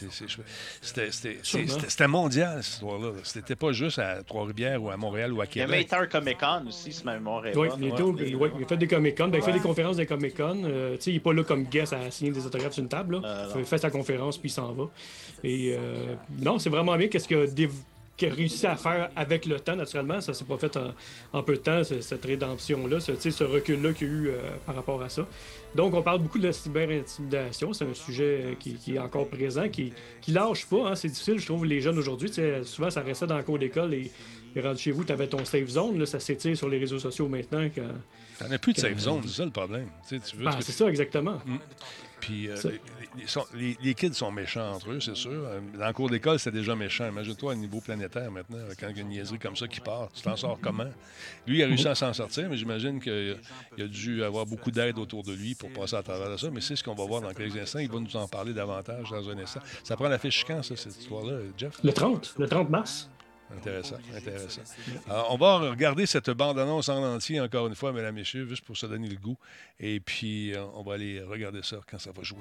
c'était- 1.89 2.07
mondial, 2.09 2.63
cette 2.63 2.75
histoire-là. 2.75 3.13
C'était 3.23 3.57
pas 3.57 3.73
juste 3.73 3.99
à 3.99 4.23
Trois-Rivières 4.23 4.83
ou 4.83 4.91
à 4.91 4.97
Montréal 4.97 5.33
ou 5.33 5.41
à 5.41 5.45
Il 5.45 5.59
y 5.59 5.61
a 5.63 5.67
Québec. 5.67 5.89
Mater 5.91 6.09
Comic 6.09 6.39
Con 6.39 6.65
aussi, 6.69 6.93
si 6.93 7.05
ma 7.05 7.15
mémoire 7.15 7.47
est 7.47 7.57
Oui, 7.57 7.69
bonne. 7.69 7.79
il, 7.83 7.89
était 7.89 8.03
au- 8.03 8.13
ouais, 8.13 8.53
il 8.59 8.65
a 8.65 8.67
fait 8.67 8.77
des 8.77 8.87
Comic-Con. 8.89 9.29
Ben, 9.29 9.39
il 9.39 9.45
fait 9.45 9.53
des 9.53 9.61
conférences 9.61 9.97
des 9.97 10.07
Comic-Con. 10.07 10.63
Euh, 10.65 10.97
tu 10.97 11.03
sais, 11.03 11.11
il 11.11 11.15
n'est 11.15 11.21
pas 11.21 11.33
là 11.33 11.45
comme 11.45 11.65
guest 11.65 11.93
à 11.93 12.11
signer 12.11 12.31
des 12.33 12.45
autographes 12.47 12.73
sur 12.75 12.83
une 12.83 12.89
table. 12.89 13.21
là. 13.21 13.49
il 13.57 13.65
fait, 13.65 13.79
sa 13.79 13.91
conférence 13.91 14.39
puis 14.39 14.49
il 14.49 14.53
s'en 14.53 14.73
va. 14.73 14.85
Et 15.45 15.75
euh, 15.79 16.15
non, 16.39 16.59
c'est 16.59 16.71
vraiment 16.71 16.97
bien 16.97 17.09
qu'est-ce 17.09 17.27
qu'il 17.29 17.37
a, 17.39 17.69
qu'il 18.21 18.31
a 18.31 18.35
réussi 18.35 18.67
à 18.67 18.77
faire 18.77 19.11
avec 19.17 19.47
le 19.47 19.59
temps, 19.59 19.75
naturellement. 19.77 20.21
Ça 20.21 20.33
s'est 20.35 20.45
pas 20.45 20.57
fait 20.59 20.77
en, 20.77 20.93
en 21.33 21.43
peu 21.43 21.55
de 21.55 21.59
temps, 21.61 21.83
ce- 21.83 22.01
cette 22.01 22.25
rédemption-là, 22.25 23.01
ce, 23.01 23.13
tu 23.13 23.31
recul-là 23.45 23.93
qu'il 23.93 24.07
y 24.07 24.11
a 24.11 24.13
eu 24.13 24.29
euh, 24.29 24.39
par 24.67 24.75
rapport 24.77 25.03
à 25.03 25.09
ça. 25.09 25.27
Donc, 25.75 25.95
on 25.95 26.03
parle 26.03 26.21
beaucoup 26.21 26.39
de 26.39 26.47
la 26.47 26.53
cyber-intimidation. 26.53 27.73
C'est 27.73 27.85
un 27.85 27.95
sujet 27.95 28.41
euh, 28.45 28.55
qui, 28.59 28.75
qui 28.75 28.95
est 28.95 28.99
encore 28.99 29.29
présent, 29.29 29.69
qui, 29.69 29.93
qui 30.21 30.33
lâche 30.33 30.67
pas. 30.67 30.89
hein. 30.91 30.95
C'est 30.95 31.09
difficile, 31.09 31.39
je 31.39 31.47
trouve, 31.47 31.65
les 31.65 31.81
jeunes 31.81 31.99
aujourd'hui. 31.99 32.31
tu 32.31 32.43
Souvent, 32.65 32.91
ça 32.91 33.01
restait 33.03 33.27
dans 33.27 33.37
le 33.37 33.43
cours 33.43 33.59
d'école 33.59 33.95
et, 33.95 34.11
et 34.57 34.63
chez 34.77 34.91
vous, 34.93 35.05
tu 35.05 35.13
avais 35.13 35.27
ton 35.29 35.45
safe 35.45 35.69
zone. 35.69 35.99
Là, 35.99 36.07
ça 36.07 36.21
s'étire 36.21 36.57
sur 36.57 36.69
les 36.69 36.79
réseaux 36.79 36.99
sociaux 36.99 37.29
maintenant. 37.29 37.69
Quand... 37.75 37.83
T'en 38.47 38.51
as 38.51 38.59
plus 38.59 38.73
de 38.73 38.81
safe 38.81 38.99
zone, 38.99 39.23
c'est 39.27 39.37
ça 39.37 39.45
le 39.45 39.51
problème. 39.51 39.87
Tu 40.09 40.19
tu 40.21 40.37
veux- 40.37 40.45
Ben, 40.45 40.53
tu- 40.57 40.63
c'est 40.63 40.73
ça, 40.73 40.87
exactement. 40.89 41.39
Mm. 41.47 41.57
Puis 42.21 42.49
euh, 42.49 42.57
les- 43.55 43.95
kids 43.95 44.15
sont 44.15 44.31
méchants 44.31 44.75
entre 44.75 44.91
eux, 44.91 45.01
c'est 45.01 45.17
sûr. 45.17 45.31
Euh, 45.33 45.61
Dans 45.79 45.87
le 45.87 45.93
cours 45.93 46.09
d'école, 46.11 46.39
c'était 46.39 46.59
déjà 46.59 46.75
méchant. 46.77 47.09
Imagine-toi 47.09 47.53
à 47.53 47.55
niveau 47.55 47.81
planétaire 47.81 48.31
maintenant, 48.31 48.59
quand 48.79 48.89
il 48.89 48.97
y 48.97 49.01
a 49.01 49.03
une 49.03 49.09
niaiserie 49.09 49.39
comme 49.39 49.57
ça 49.57 49.67
qui 49.69 49.81
part. 49.81 50.09
Tu 50.13 50.23
t'en 50.23 50.37
sors 50.37 50.59
comment? 50.61 50.91
Lui, 51.47 51.59
il 51.59 51.63
a 51.63 51.67
réussi 51.67 51.89
à 51.89 51.95
s'en 51.95 52.13
sortir, 52.13 52.49
mais 52.49 52.57
j'imagine 52.57 53.01
qu'il 53.01 53.37
a 53.79 53.85
dû 53.87 54.23
avoir 54.25 54.47
beaucoup 54.47 54.71
d'aide 54.71 54.99
autour 54.99 55.23
de 55.23 55.33
lui 55.33 55.55
pour 55.55 55.71
passer 55.71 55.97
à 55.97 56.03
travers 56.03 56.39
ça. 56.39 56.49
Mais 56.51 56.61
c'est 56.61 56.77
ce 56.77 56.85
qu'on 56.85 56.95
va 56.95 57.05
voir 57.05 57.21
dans 57.21 57.33
quelques 57.35 57.57
instants. 57.57 57.79
Il 57.81 57.91
va 57.91 57.99
nous 58.01 58.17
en 58.17 58.29
parler 58.29 58.53
davantage 58.53 59.11
dans 59.11 59.29
un 59.29 59.39
instant. 59.39 59.61
Ça 59.85 59.97
prend 59.97 60.09
la 60.09 60.19
fiche 60.19 60.45
quand, 60.47 60.63
ça, 60.63 60.77
cette 60.77 60.97
histoire-là, 60.99 61.39
Jeff? 61.57 61.79
Le 61.83 61.93
30, 61.93 62.35
le 62.39 62.49
30 62.49 62.71
mars. 62.71 63.09
Intéressant, 63.57 63.97
intéressant. 64.17 64.63
Alors, 65.09 65.35
on 65.35 65.37
va 65.37 65.59
regarder 65.71 66.07
cette 66.07 66.31
bande-annonce 66.31 66.89
en 66.89 67.03
entier, 67.03 67.41
encore 67.41 67.67
une 67.67 67.75
fois, 67.75 67.93
mesdames, 67.93 68.15
messieurs, 68.15 68.47
juste 68.47 68.65
pour 68.65 68.77
se 68.77 68.87
donner 68.87 69.09
le 69.09 69.17
goût. 69.17 69.37
Et 69.79 70.01
puis, 70.01 70.55
euh, 70.55 70.65
on 70.75 70.83
va 70.83 70.95
aller 70.95 71.21
regarder 71.23 71.61
ça 71.63 71.77
quand 71.91 71.99
ça 71.99 72.11
va 72.13 72.23
jouer. 72.23 72.39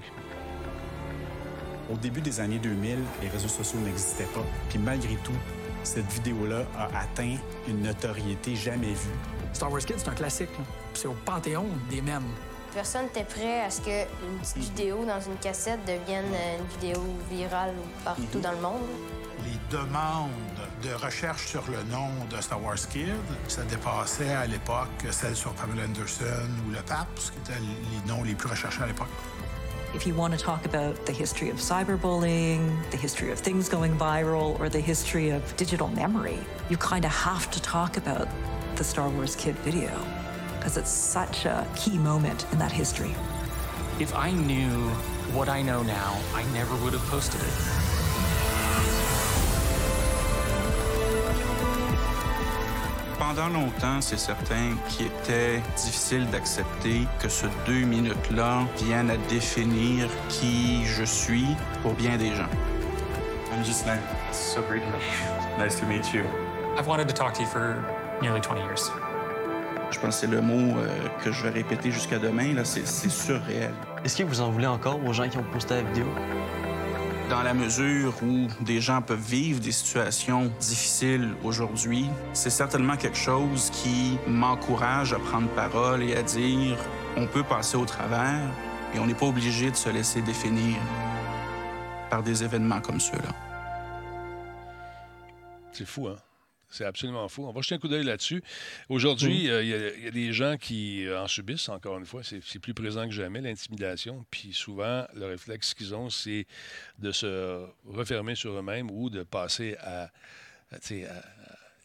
Au 1.92 1.98
début 1.98 2.22
des 2.22 2.40
années 2.40 2.60
2000, 2.60 3.00
les 3.22 3.30
réseaux 3.30 3.48
sociaux 3.48 3.80
n'existaient 3.80 4.26
pas. 4.26 4.46
Puis 4.70 4.78
malgré 4.78 5.16
tout, 5.24 5.34
cette 5.84 6.06
vidéo-là 6.12 6.66
a 6.78 7.00
atteint 7.00 7.36
une 7.68 7.82
notoriété 7.82 8.56
jamais 8.56 8.94
vue. 8.94 9.18
Star 9.54 9.72
Wars 9.72 9.82
Kids, 9.82 9.96
c'est 9.98 10.10
un 10.10 10.14
classique. 10.14 10.52
là. 10.60 10.66
C'est 10.94 11.08
au 11.08 11.16
panthéon 11.26 11.66
des 11.90 12.02
mèmes. 12.02 12.30
Personne 12.74 13.06
n'était 13.06 13.24
prêt 13.24 13.62
à 13.62 13.72
ce 13.72 13.82
qu'une 13.82 14.38
petite 14.40 14.58
vidéo 14.58 15.04
dans 15.04 15.20
une 15.20 15.38
cassette 15.38 15.80
devienne 15.88 16.32
euh, 16.32 16.60
une 16.60 16.68
vidéo 16.80 17.04
virale 17.32 17.74
partout 18.06 18.40
dans 18.40 18.52
le 18.52 18.62
monde. 18.62 18.84
Les 19.46 19.78
demandes 19.78 20.30
de 20.84 20.94
recherche 20.94 21.48
sur 21.48 21.64
le 21.70 21.84
nom 21.92 22.10
de 22.30 22.42
Star 22.42 22.62
Wars 22.62 22.76
Kid, 22.92 23.14
ça 23.48 23.62
dépassait 23.64 24.34
à 24.34 24.46
l'époque 24.46 24.88
celles 25.12 25.36
sur 25.36 25.54
Pamela 25.54 25.84
Anderson 25.86 26.50
ou 26.68 26.72
Le 26.72 26.82
Pape, 26.82 27.08
ce 27.18 27.32
qui 27.32 27.38
étaient 27.40 27.60
les 27.60 28.12
noms 28.12 28.24
les 28.24 28.36
plus 28.36 28.50
recherchés 28.50 28.84
à 28.84 28.88
l'époque. 28.88 29.08
If 29.96 30.06
you 30.06 30.14
want 30.14 30.32
to 30.32 30.38
talk 30.38 30.66
about 30.66 31.06
the 31.06 31.12
history 31.12 31.50
of 31.50 31.58
cyberbullying, 31.60 32.60
the 32.92 32.98
history 32.98 33.32
of 33.32 33.40
things 33.40 33.70
going 33.70 33.98
viral, 33.98 34.60
or 34.60 34.70
the 34.70 34.80
history 34.80 35.32
of 35.32 35.42
digital 35.58 35.88
memory, 35.88 36.40
you 36.70 36.78
kind 36.78 37.06
of 37.06 37.12
have 37.12 37.50
to 37.52 37.62
talk 37.62 37.98
about 37.98 38.28
the 38.76 38.84
Star 38.84 39.10
Wars 39.10 39.36
Kid 39.36 39.56
video 39.66 39.90
because 40.58 40.78
it's 40.78 40.92
such 40.92 41.46
a 41.46 41.66
key 41.76 41.98
moment 41.98 42.46
in 42.52 42.60
that 42.60 42.72
history. 42.72 43.16
If 44.00 44.14
I 44.16 44.32
knew 44.32 44.90
what 45.34 45.50
I 45.50 45.62
know 45.62 45.82
now, 45.84 46.18
I 46.36 46.44
never 46.54 46.76
would 46.84 46.94
have 46.94 47.06
posted 47.10 47.42
it. 47.42 49.09
Pendant 53.30 53.50
longtemps, 53.50 54.02
c'est 54.02 54.18
certain 54.18 54.76
qu'il 54.88 55.06
était 55.06 55.62
difficile 55.78 56.26
d'accepter 56.32 57.08
que 57.22 57.30
ce 57.30 57.46
deux 57.68 57.86
minutes-là 57.86 58.64
vienne 58.78 59.12
à 59.12 59.18
définir 59.30 60.10
qui 60.30 60.84
je 60.84 61.04
suis 61.04 61.46
pour 61.84 61.94
bien 61.94 62.18
des 62.18 62.34
gens. 62.34 62.50
I'm 63.54 63.62
Ghislain. 63.62 64.00
So 64.32 64.64
great 64.64 64.82
to 64.82 64.90
meet 64.90 65.04
you. 65.04 65.64
Nice 65.64 65.80
to 65.80 65.86
meet 65.86 66.12
you. 66.12 66.24
I've 66.76 66.88
wanted 66.88 67.08
to 67.08 67.14
talk 67.14 67.36
to 67.36 67.42
you 67.42 67.48
for 67.48 67.76
nearly 68.20 68.42
20 68.42 68.58
years. 68.58 68.92
Je 69.92 70.00
pense 70.00 70.16
que 70.16 70.22
c'est 70.22 70.28
le 70.28 70.42
mot 70.42 70.80
euh, 70.80 70.90
que 71.24 71.32
je 71.32 71.44
vais 71.44 71.52
répéter 71.52 71.92
jusqu'à 71.92 72.18
demain. 72.18 72.56
Là, 72.56 72.66
c'est, 72.66 72.88
c'est 72.88 73.10
surréel. 73.10 73.76
Est-ce 74.04 74.18
que 74.18 74.24
vous 74.24 74.42
en 74.42 74.50
voulez 74.50 74.66
encore 74.66 75.06
aux 75.06 75.14
gens 75.14 75.30
qui 75.30 75.38
ont 75.38 75.46
posté 75.54 75.76
la 75.76 75.84
vidéo? 75.84 76.08
Dans 77.30 77.44
la 77.44 77.54
mesure 77.54 78.14
où 78.24 78.48
des 78.64 78.82
gens 78.82 79.02
peuvent 79.02 79.20
vivre 79.20 79.60
des 79.60 79.72
situations 79.72 80.52
difficiles 80.60 81.36
aujourd'hui, 81.44 82.06
c'est 82.34 82.50
certainement 82.50 82.98
quelque 82.98 83.18
chose 83.18 83.70
qui 83.70 84.18
m'encourage 84.28 85.14
à 85.14 85.20
prendre 85.20 85.48
parole 85.50 86.02
et 86.02 86.16
à 86.16 86.24
dire 86.24 86.78
on 87.16 87.28
peut 87.28 87.44
passer 87.44 87.78
au 87.78 87.86
travers 87.86 88.50
et 88.96 89.00
on 89.00 89.06
n'est 89.06 89.14
pas 89.14 89.28
obligé 89.28 89.70
de 89.70 89.76
se 89.76 89.90
laisser 89.90 90.22
définir. 90.22 90.78
par 92.10 92.24
des 92.24 92.44
événements 92.44 92.82
comme 92.82 93.00
ceux-là. 93.00 93.36
C'est 95.72 95.86
fou, 95.86 96.08
hein? 96.08 96.16
C'est 96.70 96.86
absolument 96.86 97.28
fou. 97.28 97.46
On 97.46 97.52
va 97.52 97.62
jeter 97.62 97.76
un 97.76 97.80
coup 97.80 97.88
d'œil 97.88 98.04
là-dessus. 98.04 98.44
Aujourd'hui, 98.90 99.50
euh, 99.50 99.64
il 99.64 99.70
y 99.70 99.74
a- 99.74 99.96
il 99.96 100.04
y, 100.04 100.08
a 100.08 100.12
des 100.12 100.32
gens 100.34 100.56
qui 100.58 101.06
en 101.12 101.28
subissent, 101.28 101.68
encore 101.70 101.98
une 101.98 102.06
fois. 102.06 102.22
C'est 102.24 102.60
plus 102.60 102.74
présent 102.76 103.06
que 103.06 103.12
jamais, 103.14 103.42
l'intimidation. 103.42 104.24
Puis 104.30 104.54
souvent, 104.54 105.06
le 105.16 105.26
réflexe 105.26 105.74
qu'ils 105.74 105.96
ont, 105.96 106.10
c'est 106.12 106.46
de 107.00 107.12
se 107.12 107.66
refermer 107.86 108.36
sur 108.36 108.52
eux-mêmes 108.54 108.90
ou 108.92 109.10
de 109.10 109.24
passer 109.24 109.76
à 109.80 110.12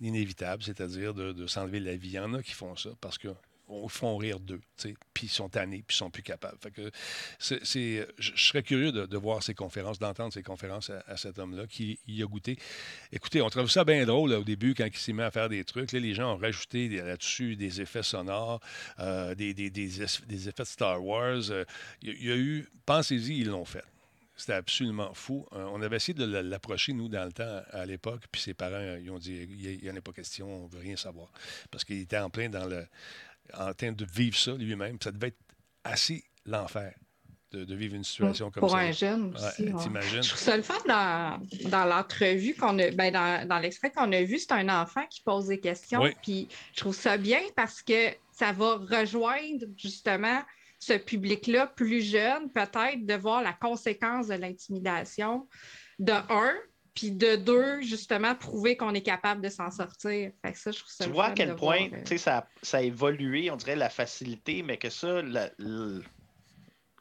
l'inévitable, 0.01 0.63
c'est-à-dire 0.63 1.15
de, 1.15 1.33
de 1.33 1.47
s'enlever 1.47 1.81
la 1.81 1.97
vie. 1.97 2.09
Il 2.09 2.15
y 2.15 2.19
en 2.19 2.35
a 2.35 2.43
qui 2.43 2.53
font 2.53 2.77
ça 2.77 2.91
parce 3.01 3.17
que 3.19 3.29
on 3.69 3.89
font 3.89 4.17
rire 4.17 4.41
d'eux, 4.41 4.61
puis 5.15 5.27
ils 5.27 5.29
sont 5.29 5.49
tannés, 5.49 5.83
puis 5.87 5.95
ils 5.95 5.99
sont 5.99 6.11
plus 6.11 6.23
capables. 6.23 6.59
Fait 6.61 6.71
que 6.71 6.91
je, 7.39 8.33
serais 8.37 8.63
curieux 8.63 8.93
de, 8.93 9.17
voir 9.17 9.43
ces 9.43 9.55
conférences, 9.55 9.99
d'entendre 9.99 10.33
ces 10.33 10.43
conférences 10.43 10.91
à, 11.07 11.17
cet 11.17 11.39
homme-là 11.39 11.67
qui 11.67 11.99
y 12.07 12.23
a 12.23 12.27
goûté. 12.27 12.59
Écoutez, 13.13 13.41
on 13.41 13.49
trouve 13.49 13.71
ça 13.71 13.85
bien 13.85 14.05
drôle 14.05 14.33
au 14.33 14.45
début 14.45 14.75
quand 14.75 14.87
il 14.87 14.97
s'est 14.97 15.13
mis 15.13 15.23
à 15.23 15.31
faire 15.31 15.49
des 15.49 15.65
trucs. 15.65 15.93
Là, 15.93 16.01
les 16.01 16.15
gens 16.15 16.35
ont 16.35 16.39
rajouté 16.39 16.89
des- 16.89 17.01
là-dessus 17.03 17.57
des 17.57 17.81
effets 17.81 18.03
sonores, 18.03 18.61
euh, 18.99 19.35
des, 19.35 19.55
des- 19.55 19.71
des 19.71 20.03
es- 20.03 20.27
des 20.27 20.49
effets 20.49 20.63
de 20.63 20.69
Star 20.69 21.03
Wars. 21.05 21.51
Euh, 21.51 21.65
Il 22.03 22.15
y, 22.23 22.27
y 22.27 22.33
a 22.33 22.37
eu, 22.37 22.69
pensez-y, 22.85 23.39
ils 23.41 23.49
l'ont 23.49 23.65
fait. 23.65 23.85
C'était 24.37 24.55
absolument 24.55 25.15
fou. 25.15 25.47
Euh, 25.53 25.65
on 25.73 25.81
avait 25.81 25.97
essayé 25.97 26.15
de 26.15 26.25
l'approcher, 26.25 26.93
nous, 26.93 27.09
dans 27.09 27.25
le 27.25 27.33
temps, 27.33 27.63
à 27.71 27.87
l'époque, 27.87 28.23
puis 28.33 28.43
ses 28.43 28.55
parents, 28.55 28.97
ils 29.01 29.09
ont 29.11 29.19
dit 29.19 29.47
il 29.49 29.79
n'y 29.83 29.91
en 29.91 29.97
a 29.97 30.01
pas 30.01 30.13
question, 30.13 30.65
on 30.65 30.67
ne 30.67 30.73
veut 30.73 30.81
rien 30.81 30.97
savoir. 30.97 31.29
Parce 31.71 31.85
qu'il 31.85 32.01
était 32.01 32.19
en 32.19 32.31
plein 32.31 32.49
dans 32.49 32.67
le. 32.67 32.85
En 33.53 33.73
train 33.75 33.93
de 33.93 34.05
vivre 34.05 34.37
ça 34.37 34.53
lui-même. 34.53 34.99
Ça 35.03 35.13
devait 35.13 35.29
être 35.29 35.39
assez 35.85 36.25
l'enfer 36.47 36.95
de, 37.53 37.65
de 37.65 37.75
vivre 37.75 37.95
une 37.95 38.05
situation 38.05 38.51
comme 38.51 38.61
Pour 38.63 38.71
ça. 38.71 38.79
un 38.79 38.93
jeune 38.93 39.35
aussi. 39.35 39.65
Ouais? 39.65 40.03
Je 40.03 40.29
trouve 40.29 40.41
ça 40.41 40.57
le 40.57 40.63
fun 40.63 40.75
dans, 40.89 41.41
dans 41.71 41.85
l'entrevue 41.85 42.55
qu'on 42.55 42.79
a, 42.79 42.91
ben 42.91 43.13
dans, 43.13 43.47
dans 43.47 43.59
l'extrait 43.59 43.93
qu'on 43.93 44.11
a 44.13 44.23
vu, 44.23 44.39
c'est 44.39 44.53
un 44.53 44.69
enfant 44.69 45.07
qui 45.09 45.21
pose 45.23 45.47
des 45.47 45.61
questions. 45.61 46.01
Oui. 46.03 46.11
Puis 46.23 46.49
je 46.73 46.81
trouve 46.81 46.95
ça 46.95 47.17
bien 47.17 47.41
parce 47.55 47.83
que 47.83 48.11
ça 48.33 48.53
va 48.53 48.77
rejoindre 48.77 49.67
justement 49.77 50.43
ce 50.81 50.95
public-là 50.95 51.69
plus 51.69 52.03
jeune, 52.03 52.51
peut-être, 52.51 53.07
de 53.07 53.15
voir 53.15 53.43
la 53.43 53.53
conséquence 53.53 54.27
de 54.27 54.35
l'intimidation, 54.35 55.49
de 55.99 56.13
un, 56.13 56.55
puis 56.95 57.11
de 57.11 57.37
deux, 57.37 57.83
justement, 57.83 58.35
prouver 58.35 58.77
qu'on 58.77 58.95
est 58.95 59.03
capable 59.03 59.41
de 59.41 59.49
s'en 59.49 59.71
sortir. 59.71 60.31
Fait 60.43 60.53
que 60.53 60.59
ça, 60.59 60.71
je 60.71 60.79
trouve 60.79 60.93
ça 60.93 61.05
Tu 61.05 61.11
vois 61.11 61.27
à 61.27 61.31
quel 61.33 61.57
point 61.57 61.89
voir, 61.89 62.01
euh, 62.01 62.03
tu 62.05 62.11
sais, 62.11 62.19
ça, 62.19 62.47
ça 62.63 62.79
a 62.79 62.83
évolué, 62.83 63.51
on 63.51 63.57
dirait 63.57 63.77
la 63.77 63.91
facilité, 63.91 64.63
mais 64.63 64.77
que 64.77 64.91
ça, 64.91 65.21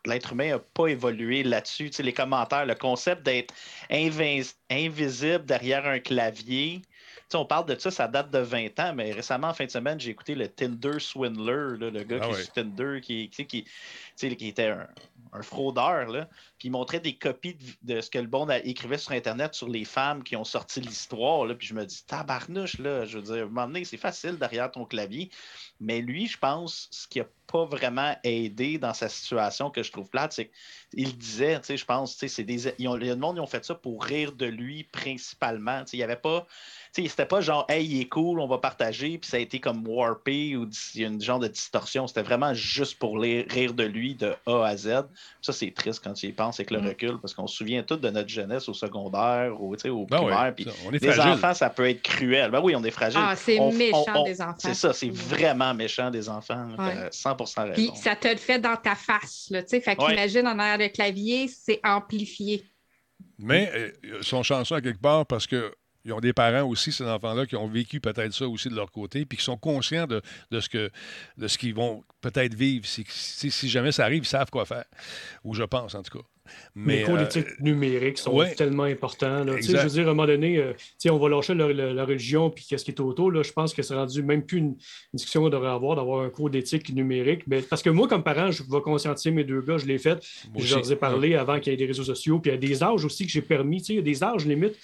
l'être 0.05 0.31
humain 0.33 0.49
n'a 0.49 0.59
pas 0.59 0.87
évolué 0.87 1.43
là-dessus. 1.43 1.91
Tu 1.91 1.97
sais, 1.97 2.03
les 2.03 2.13
commentaires, 2.13 2.65
le 2.65 2.75
concept 2.75 3.23
d'être 3.23 3.53
invisible 3.91 5.45
derrière 5.45 5.85
un 5.85 5.99
clavier. 5.99 6.81
Tu 6.81 6.89
sais, 7.29 7.37
on 7.37 7.45
parle 7.45 7.67
de 7.67 7.77
ça, 7.77 7.91
ça 7.91 8.07
date 8.07 8.31
de 8.31 8.39
20 8.39 8.79
ans, 8.79 8.93
mais 8.95 9.11
récemment, 9.11 9.49
en 9.49 9.53
fin 9.53 9.65
de 9.65 9.71
semaine, 9.71 9.99
j'ai 9.99 10.09
écouté 10.09 10.33
le 10.33 10.47
Tinder 10.47 10.99
Swindler, 10.99 11.77
là, 11.77 11.91
le 11.91 12.03
gars 12.03 12.17
Ah 12.19 12.25
qui 12.25 12.33
ouais. 12.33 12.39
est 12.39 12.43
sur 12.43 12.53
Tinder, 12.53 12.99
qui, 13.01 13.29
qui, 13.29 13.45
qui, 13.45 13.63
tu 13.63 13.71
sais, 14.15 14.35
qui 14.35 14.47
était 14.47 14.69
un, 14.69 14.87
un 15.33 15.41
fraudeur, 15.41 16.07
là. 16.09 16.27
Il 16.63 16.71
montrait 16.71 16.99
des 16.99 17.15
copies 17.15 17.57
de, 17.81 18.01
ce 18.01 18.09
que 18.09 18.19
le 18.19 18.27
monde 18.27 18.51
a- 18.51 18.59
écrivait 18.59 18.97
sur 18.97 19.11
Internet 19.11 19.53
sur 19.53 19.69
les 19.69 19.85
femmes 19.85 20.23
qui 20.23 20.35
ont 20.35 20.43
sorti 20.43 20.81
l'histoire. 20.81 21.47
Puis 21.57 21.67
je 21.67 21.73
me 21.73 21.85
dis, 21.85 22.03
tabarnouche, 22.05 22.79
là, 22.79 23.05
je 23.05 23.17
veux 23.17 23.23
dire, 23.23 23.35
à 23.35 23.39
un 23.39 23.45
moment 23.45 23.67
donné, 23.67 23.85
c'est 23.85 23.97
facile 23.97 24.37
derrière 24.37 24.71
ton 24.71 24.85
clavier. 24.85 25.29
Mais 25.79 26.01
lui, 26.01 26.27
je 26.27 26.37
pense, 26.37 26.87
ce 26.91 27.07
qui 27.07 27.19
n'a 27.19 27.25
pas 27.47 27.65
vraiment 27.65 28.15
aidé 28.23 28.77
dans 28.77 28.93
sa 28.93 29.09
situation 29.09 29.69
que 29.69 29.83
je 29.83 29.91
trouve 29.91 30.09
plate, 30.09 30.33
c'est 30.33 30.51
qu'il 30.93 31.17
disait, 31.17 31.59
tu 31.59 31.67
sais, 31.67 31.77
je 31.77 31.85
pense, 31.85 32.17
tu 32.17 32.27
sais, 32.29 32.43
des. 32.43 32.67
Ils 32.79 32.89
le 32.89 33.15
monde, 33.15 33.37
ils 33.37 33.41
ont 33.41 33.47
fait 33.47 33.65
ça 33.65 33.75
pour 33.75 34.03
rire 34.03 34.31
de 34.31 34.45
lui 34.45 34.83
principalement. 34.85 35.83
Tu 35.83 35.91
sais, 35.91 35.97
il 35.97 35.99
n'y 35.99 36.03
avait 36.03 36.15
pas. 36.15 36.47
Tu 36.93 37.03
sais, 37.03 37.09
c'était 37.09 37.25
pas 37.25 37.41
genre, 37.41 37.65
hey, 37.69 37.85
il 37.85 38.01
est 38.01 38.09
cool, 38.09 38.39
on 38.39 38.47
va 38.47 38.59
partager, 38.59 39.17
puis 39.17 39.29
ça 39.29 39.37
a 39.37 39.39
été 39.39 39.59
comme 39.59 39.85
warpé 39.87 40.55
ou 40.55 40.69
il 40.95 41.01
y 41.01 41.05
a 41.05 41.07
une 41.07 41.21
genre 41.21 41.39
de 41.39 41.47
distorsion. 41.47 42.07
C'était 42.07 42.21
vraiment 42.21 42.53
juste 42.53 42.97
pour 42.99 43.19
rire 43.19 43.73
de 43.73 43.83
lui 43.83 44.15
de 44.15 44.35
A 44.45 44.65
à 44.65 44.77
Z. 44.77 45.05
Ça, 45.41 45.53
c'est 45.53 45.71
triste 45.71 46.01
quand 46.03 46.13
tu 46.13 46.27
y 46.27 46.31
penses 46.31 46.52
avec 46.59 46.71
le 46.71 46.81
Mm. 46.81 46.87
recul, 46.87 47.17
parce 47.21 47.33
qu'on 47.33 47.47
se 47.47 47.55
souvient 47.57 47.83
tous 47.83 47.97
de 47.97 48.09
notre 48.09 48.29
jeunesse 48.29 48.67
au 48.69 48.73
secondaire 48.73 49.59
ou 49.61 49.75
tu 49.75 49.81
sais, 49.83 49.89
au 49.89 50.05
Ben 50.05 50.19
oui, 50.19 50.25
primaire. 50.31 50.55
puis 50.55 50.63
ça, 50.65 50.71
on 50.85 50.89
est 50.91 51.01
les 51.03 51.11
fragile. 51.11 51.33
enfants, 51.33 51.53
ça 51.53 51.69
peut 51.69 51.87
être 51.89 52.01
cruel. 52.01 52.51
Ben 52.51 52.61
oui, 52.63 52.75
on 52.75 52.83
est 52.83 52.91
fragile. 52.91 53.19
Ah, 53.23 53.35
c'est 53.35 53.59
méchant 53.59 54.03
on- 54.15 54.19
on- 54.19 54.23
des 54.23 54.41
enfants. 54.41 54.55
C'est 54.57 54.73
ça, 54.73 54.93
c'est 54.93 55.09
vraiment 55.11 55.73
méchant 55.73 56.09
des 56.11 56.29
enfants. 56.29 56.67
Ouais. 56.77 56.93
T'as 56.95 57.11
100% 57.11 57.63
Puis 57.73 57.81
raison. 57.89 57.95
ça 57.95 58.15
te 58.15 58.27
le 58.27 58.37
fait 58.37 58.59
dans 58.59 58.75
ta 58.75 58.95
face, 58.95 59.47
là, 59.51 59.61
tu 59.63 59.69
sais. 59.69 59.81
Fait 59.81 59.99
Ouais. 60.01 60.09
qu'imagine 60.09 60.47
en 60.47 60.57
arrière 60.59 60.77
le 60.77 60.89
clavier, 60.93 61.47
c'est 61.47 61.79
amplifié. 61.83 62.63
Mais 63.39 63.71
euh, 63.75 63.91
ils 64.19 64.23
sont 64.23 64.43
chanceux 64.43 64.75
à 64.75 64.81
quelque 64.81 65.01
part 65.01 65.25
parce 65.25 65.47
que 65.47 65.73
ils 66.05 66.11
ont 66.13 66.19
des 66.19 66.33
parents 66.33 66.67
aussi, 66.67 66.91
ces 66.91 67.05
enfants-là, 67.05 67.45
qui 67.45 67.55
ont 67.55 67.67
vécu 67.67 67.99
peut-être 67.99 68.33
ça 68.33 68.47
aussi 68.47 68.69
de 68.69 68.75
leur 68.75 68.91
côté, 68.91 69.25
puis 69.25 69.37
qui 69.37 69.43
sont 69.43 69.57
conscients 69.57 70.05
de, 70.07 70.21
de 70.51 70.59
ce 70.59 70.69
que 70.69 70.89
de 71.37 71.47
ce 71.47 71.57
qu'ils 71.57 71.73
vont 71.75 72.03
peut-être 72.21 72.53
vivre. 72.53 72.85
Si, 72.85 73.05
si, 73.07 73.51
si 73.51 73.69
jamais 73.69 73.91
ça 73.91 74.03
arrive, 74.05 74.23
ils 74.23 74.27
savent 74.27 74.49
quoi 74.49 74.65
faire. 74.65 74.85
Ou 75.43 75.53
je 75.53 75.63
pense, 75.63 75.95
en 75.95 76.03
tout 76.03 76.17
cas. 76.19 76.25
Mais 76.75 76.97
les 76.99 77.03
cours 77.05 77.15
euh, 77.15 77.19
d'éthique 77.23 77.57
numérique 77.61 78.17
sont 78.17 78.33
ouais. 78.35 78.53
tellement 78.53 78.83
importants. 78.83 79.45
là. 79.45 79.55
Tu 79.55 79.63
sais, 79.63 79.71
Exact. 79.71 79.77
Je 79.77 79.83
veux 79.87 79.93
dire, 79.93 80.07
à 80.07 80.11
un 80.11 80.13
moment 80.13 80.27
donné, 80.27 80.57
euh, 80.57 80.73
on 81.09 81.17
va 81.17 81.29
lâcher 81.29 81.53
la, 81.55 81.71
la- 81.71 81.93
la 81.93 82.03
religion 82.05 82.49
puis 82.49 82.65
qu'est-ce 82.67 82.83
qui 82.83 82.91
est 82.91 82.99
autour. 82.99 83.31
Là, 83.31 83.43
je 83.43 83.53
pense 83.53 83.73
que 83.73 83.81
c'est 83.81 83.95
rendu 83.95 84.21
même 84.23 84.45
plus 84.45 84.57
une, 84.57 84.65
une 84.65 84.77
discussion 85.13 85.41
qu'on 85.43 85.49
devrait 85.49 85.69
avoir, 85.69 85.95
d'avoir 85.95 86.25
un 86.25 86.29
cours 86.29 86.49
d'éthique 86.49 86.93
numérique. 86.93 87.43
Mais, 87.47 87.61
parce 87.61 87.81
que 87.81 87.89
moi, 87.89 88.09
comme 88.09 88.23
parent, 88.23 88.51
je 88.51 88.61
vais 88.63 88.81
conscientiser 88.81 89.31
mes 89.31 89.45
deux 89.45 89.61
gars, 89.61 89.77
je 89.77 89.85
l'ai 89.85 89.97
fait. 89.97 90.15
Moi 90.53 90.61
Je 90.65 90.75
leur 90.75 90.91
ai 90.91 90.95
parlé 90.97 91.35
avant 91.35 91.61
qu'il 91.61 91.71
y 91.71 91.75
ait 91.75 91.77
des 91.77 91.85
réseaux 91.85 92.03
sociaux. 92.03 92.39
Puis 92.39 92.51
il 92.51 92.55
y 92.55 92.57
a 92.57 92.59
des 92.59 92.83
âges 92.83 93.05
aussi 93.05 93.25
que 93.25 93.31
j'ai 93.31 93.41
permis. 93.41 93.79
Tu 93.79 93.85
sais, 93.85 93.93
il 93.93 93.95
y 93.95 93.99
a 93.99 94.01
des 94.01 94.21
âges 94.21 94.45
limite. 94.45 94.75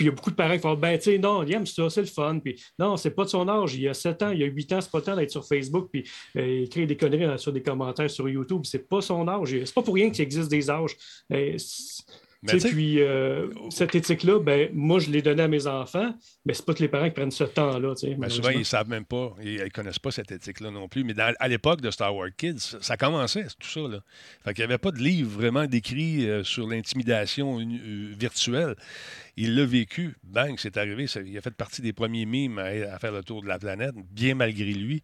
Puis 0.00 0.06
il 0.06 0.08
y 0.08 0.12
a 0.12 0.14
beaucoup 0.14 0.30
de 0.30 0.34
parents 0.34 0.54
qui 0.54 0.60
font 0.60 0.74
Ben, 0.76 0.96
tu 0.96 1.10
sais, 1.10 1.18
non, 1.18 1.42
il 1.42 1.52
aime 1.52 1.66
ça, 1.66 1.90
c'est 1.90 2.00
le 2.00 2.06
fun. 2.06 2.38
Puis 2.38 2.58
non, 2.78 2.96
c'est 2.96 3.10
pas 3.10 3.24
de 3.24 3.28
son 3.28 3.46
âge. 3.46 3.74
Il 3.74 3.82
y 3.82 3.88
a 3.88 3.92
7 3.92 4.22
ans, 4.22 4.30
il 4.30 4.40
y 4.40 4.44
a 4.44 4.46
8 4.46 4.72
ans, 4.72 4.80
c'est 4.80 4.90
pas 4.90 4.96
le 4.96 5.04
temps 5.04 5.14
d'être 5.14 5.30
sur 5.30 5.44
Facebook. 5.46 5.90
Puis 5.92 6.08
euh, 6.36 6.62
écrire 6.62 6.86
des 6.86 6.96
conneries 6.96 7.24
euh, 7.26 7.36
sur 7.36 7.52
des 7.52 7.60
commentaires 7.60 8.08
sur 8.08 8.26
YouTube. 8.26 8.62
C'est 8.64 8.88
pas 8.88 9.02
son 9.02 9.28
âge. 9.28 9.54
C'est 9.62 9.74
pas 9.74 9.82
pour 9.82 9.94
rien 9.94 10.08
qu'il 10.08 10.22
existe 10.22 10.48
des 10.48 10.70
âges. 10.70 10.96
Euh, 11.34 11.54
Mais 12.42 12.52
puis 12.70 13.00
euh, 13.00 13.48
cette 13.68 13.94
éthique-là, 13.94 14.38
ben, 14.40 14.70
moi, 14.72 14.98
je 14.98 15.10
l'ai 15.10 15.20
donnée 15.20 15.42
à 15.42 15.48
mes 15.48 15.66
enfants, 15.66 16.14
mais 16.46 16.54
c'est 16.54 16.64
pas 16.64 16.72
tous 16.72 16.80
les 16.82 16.88
parents 16.88 17.04
qui 17.04 17.10
prennent 17.14 17.30
ce 17.30 17.44
temps-là. 17.44 17.94
Ben, 18.02 18.28
souvent, 18.30 18.48
ils 18.50 18.60
ne 18.60 18.64
savent 18.64 18.88
même 18.88 19.04
pas. 19.04 19.34
Ils 19.42 19.56
ne 19.62 19.68
connaissent 19.68 19.98
pas 19.98 20.10
cette 20.10 20.32
éthique-là 20.32 20.70
non 20.70 20.88
plus. 20.88 21.04
Mais 21.04 21.12
dans- 21.12 21.34
à 21.38 21.48
l'époque 21.48 21.82
de 21.82 21.90
Star 21.90 22.14
Wars 22.16 22.30
Kids, 22.36 22.58
ça, 22.60 22.78
ça 22.80 22.96
commençait, 22.96 23.44
tout 23.58 23.68
ça. 23.68 23.80
Là. 23.80 24.00
Fait 24.42 24.54
qu'il 24.54 24.62
n'y 24.64 24.72
avait 24.72 24.78
pas 24.78 24.90
de 24.90 24.98
livre 24.98 25.30
vraiment 25.30 25.66
décrit 25.66 26.26
euh, 26.28 26.42
sur 26.42 26.66
l'intimidation 26.66 27.60
euh, 27.60 27.64
virtuelle. 28.18 28.74
Il 29.36 29.54
l'a 29.54 29.66
vécu. 29.66 30.16
Bang, 30.24 30.54
c'est 30.56 30.76
arrivé. 30.78 31.06
Ça- 31.06 31.20
il 31.20 31.36
a 31.36 31.42
fait 31.42 31.50
partie 31.54 31.82
des 31.82 31.92
premiers 31.92 32.24
mimes 32.24 32.58
à, 32.58 32.64
à 32.94 32.98
faire 32.98 33.12
le 33.12 33.22
tour 33.22 33.42
de 33.42 33.48
la 33.48 33.58
planète, 33.58 33.94
bien 34.10 34.34
malgré 34.34 34.64
lui. 34.72 35.02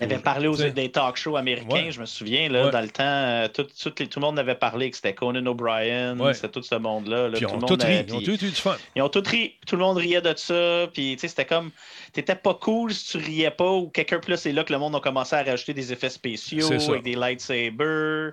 Il 0.00 0.04
avait 0.04 0.18
parlé 0.22 0.46
aux, 0.48 0.56
des 0.56 0.90
talk 0.90 1.16
shows 1.16 1.36
américains, 1.36 1.68
Ouais. 1.86 1.92
je 1.92 2.00
me 2.00 2.06
souviens, 2.06 2.48
là, 2.48 2.64
Ouais. 2.66 2.70
dans 2.70 2.80
le 2.80 2.88
temps, 2.88 3.02
euh, 3.04 3.48
tout, 3.48 3.64
tout, 3.64 3.92
les- 3.98 4.06
tout 4.06 4.18
le 4.18 4.24
monde 4.26 4.38
avait 4.38 4.54
parlé 4.54 4.90
que 4.90 4.96
c'était 4.96 5.12
Conan 5.14 5.44
O'Brien, 5.44 6.18
Ouais. 6.18 6.32
c'était 6.32 6.48
tout 6.48 6.62
ce 6.62 6.74
monde-là. 6.76 7.28
là, 7.28 7.38
ils 7.38 7.46
tout 7.46 7.52
ont 7.54 7.58
tout 7.60 7.76
ri. 7.84 8.04
Ils 8.08 8.14
ont 8.14 8.16
puis- 8.18 8.26
tous 8.26 8.44
eu 8.46 8.48
du 8.48 8.54
fun. 8.56 8.76
Ils 8.96 9.02
ont 9.02 9.08
tout 9.10 9.22
ri, 9.26 9.56
tout 9.66 9.76
le 9.76 9.82
monde 9.82 9.98
riait 9.98 10.22
de 10.22 10.32
ça, 10.36 10.86
puis 10.92 11.16
c'était 11.20 11.44
comme, 11.44 11.70
t'étais 12.12 12.34
pas 12.34 12.54
cool 12.54 12.94
si 12.94 13.18
tu 13.18 13.24
riais 13.24 13.50
pas, 13.50 13.70
ou 13.70 13.88
quelqu'un, 13.88 14.20
là, 14.26 14.36
c'est 14.38 14.52
là 14.52 14.64
que 14.64 14.72
le 14.72 14.78
monde 14.78 14.96
a 14.96 15.00
commencé 15.00 15.36
à 15.36 15.42
rajouter 15.42 15.74
des 15.74 15.92
effets 15.92 16.08
spéciaux, 16.10 16.70
avec 16.72 17.02
des 17.02 17.14
lightsabers, 17.14 18.32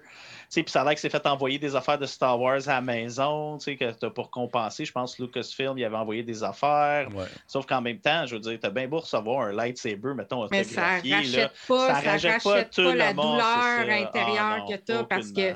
puis 0.50 0.66
ça 0.68 0.82
a 0.82 0.84
l'air 0.86 0.94
que 0.96 1.00
c'est 1.00 1.10
fait 1.10 1.26
envoyer 1.28 1.60
des 1.60 1.76
affaires 1.76 1.98
de 1.98 2.06
Star 2.06 2.40
Wars 2.40 2.62
à 2.68 2.74
la 2.74 2.82
maison, 2.82 3.58
tu 3.58 3.66
sais, 3.66 3.76
que 3.78 3.92
t'as 3.92 4.10
pour 4.10 4.32
compenser, 4.32 4.86
je 4.86 4.92
pense 4.92 5.20
Lucasfilm, 5.20 5.78
il 5.78 5.84
avait 5.86 5.96
envoyé 5.98 6.24
des 6.24 6.44
affaires, 6.44 7.10
Ouais. 7.14 7.26
sauf 7.48 7.66
qu'en 7.66 7.82
même 7.82 8.00
temps, 8.00 8.26
je 8.26 8.36
veux 8.36 8.42
dire, 8.42 8.58
t'as 8.62 8.70
bien 8.70 8.88
beau 8.88 9.00
recevoir 9.00 9.48
un 9.48 9.52
lightsaber, 9.54 10.14
mettons, 10.16 10.48
Mais 10.52 10.64
ça 10.64 10.82
autographié, 10.82 11.12
là, 11.12 11.18
rachète 11.18 11.52
pas, 11.68 11.88
ça 11.88 12.12
rachète 12.12 12.44
pas, 12.44 12.64
tout 12.66 12.82
la 12.82 13.10
le 13.10 13.14
monde, 13.16 13.32
douleur 13.34 13.46
ça. 13.46 13.82
intérieure 13.82 14.08
Ah, 14.40 14.66
que 14.68 14.74
non, 14.74 14.84
tu 14.86 14.92
as 14.94 15.04
parce 15.04 15.32
que 15.32 15.54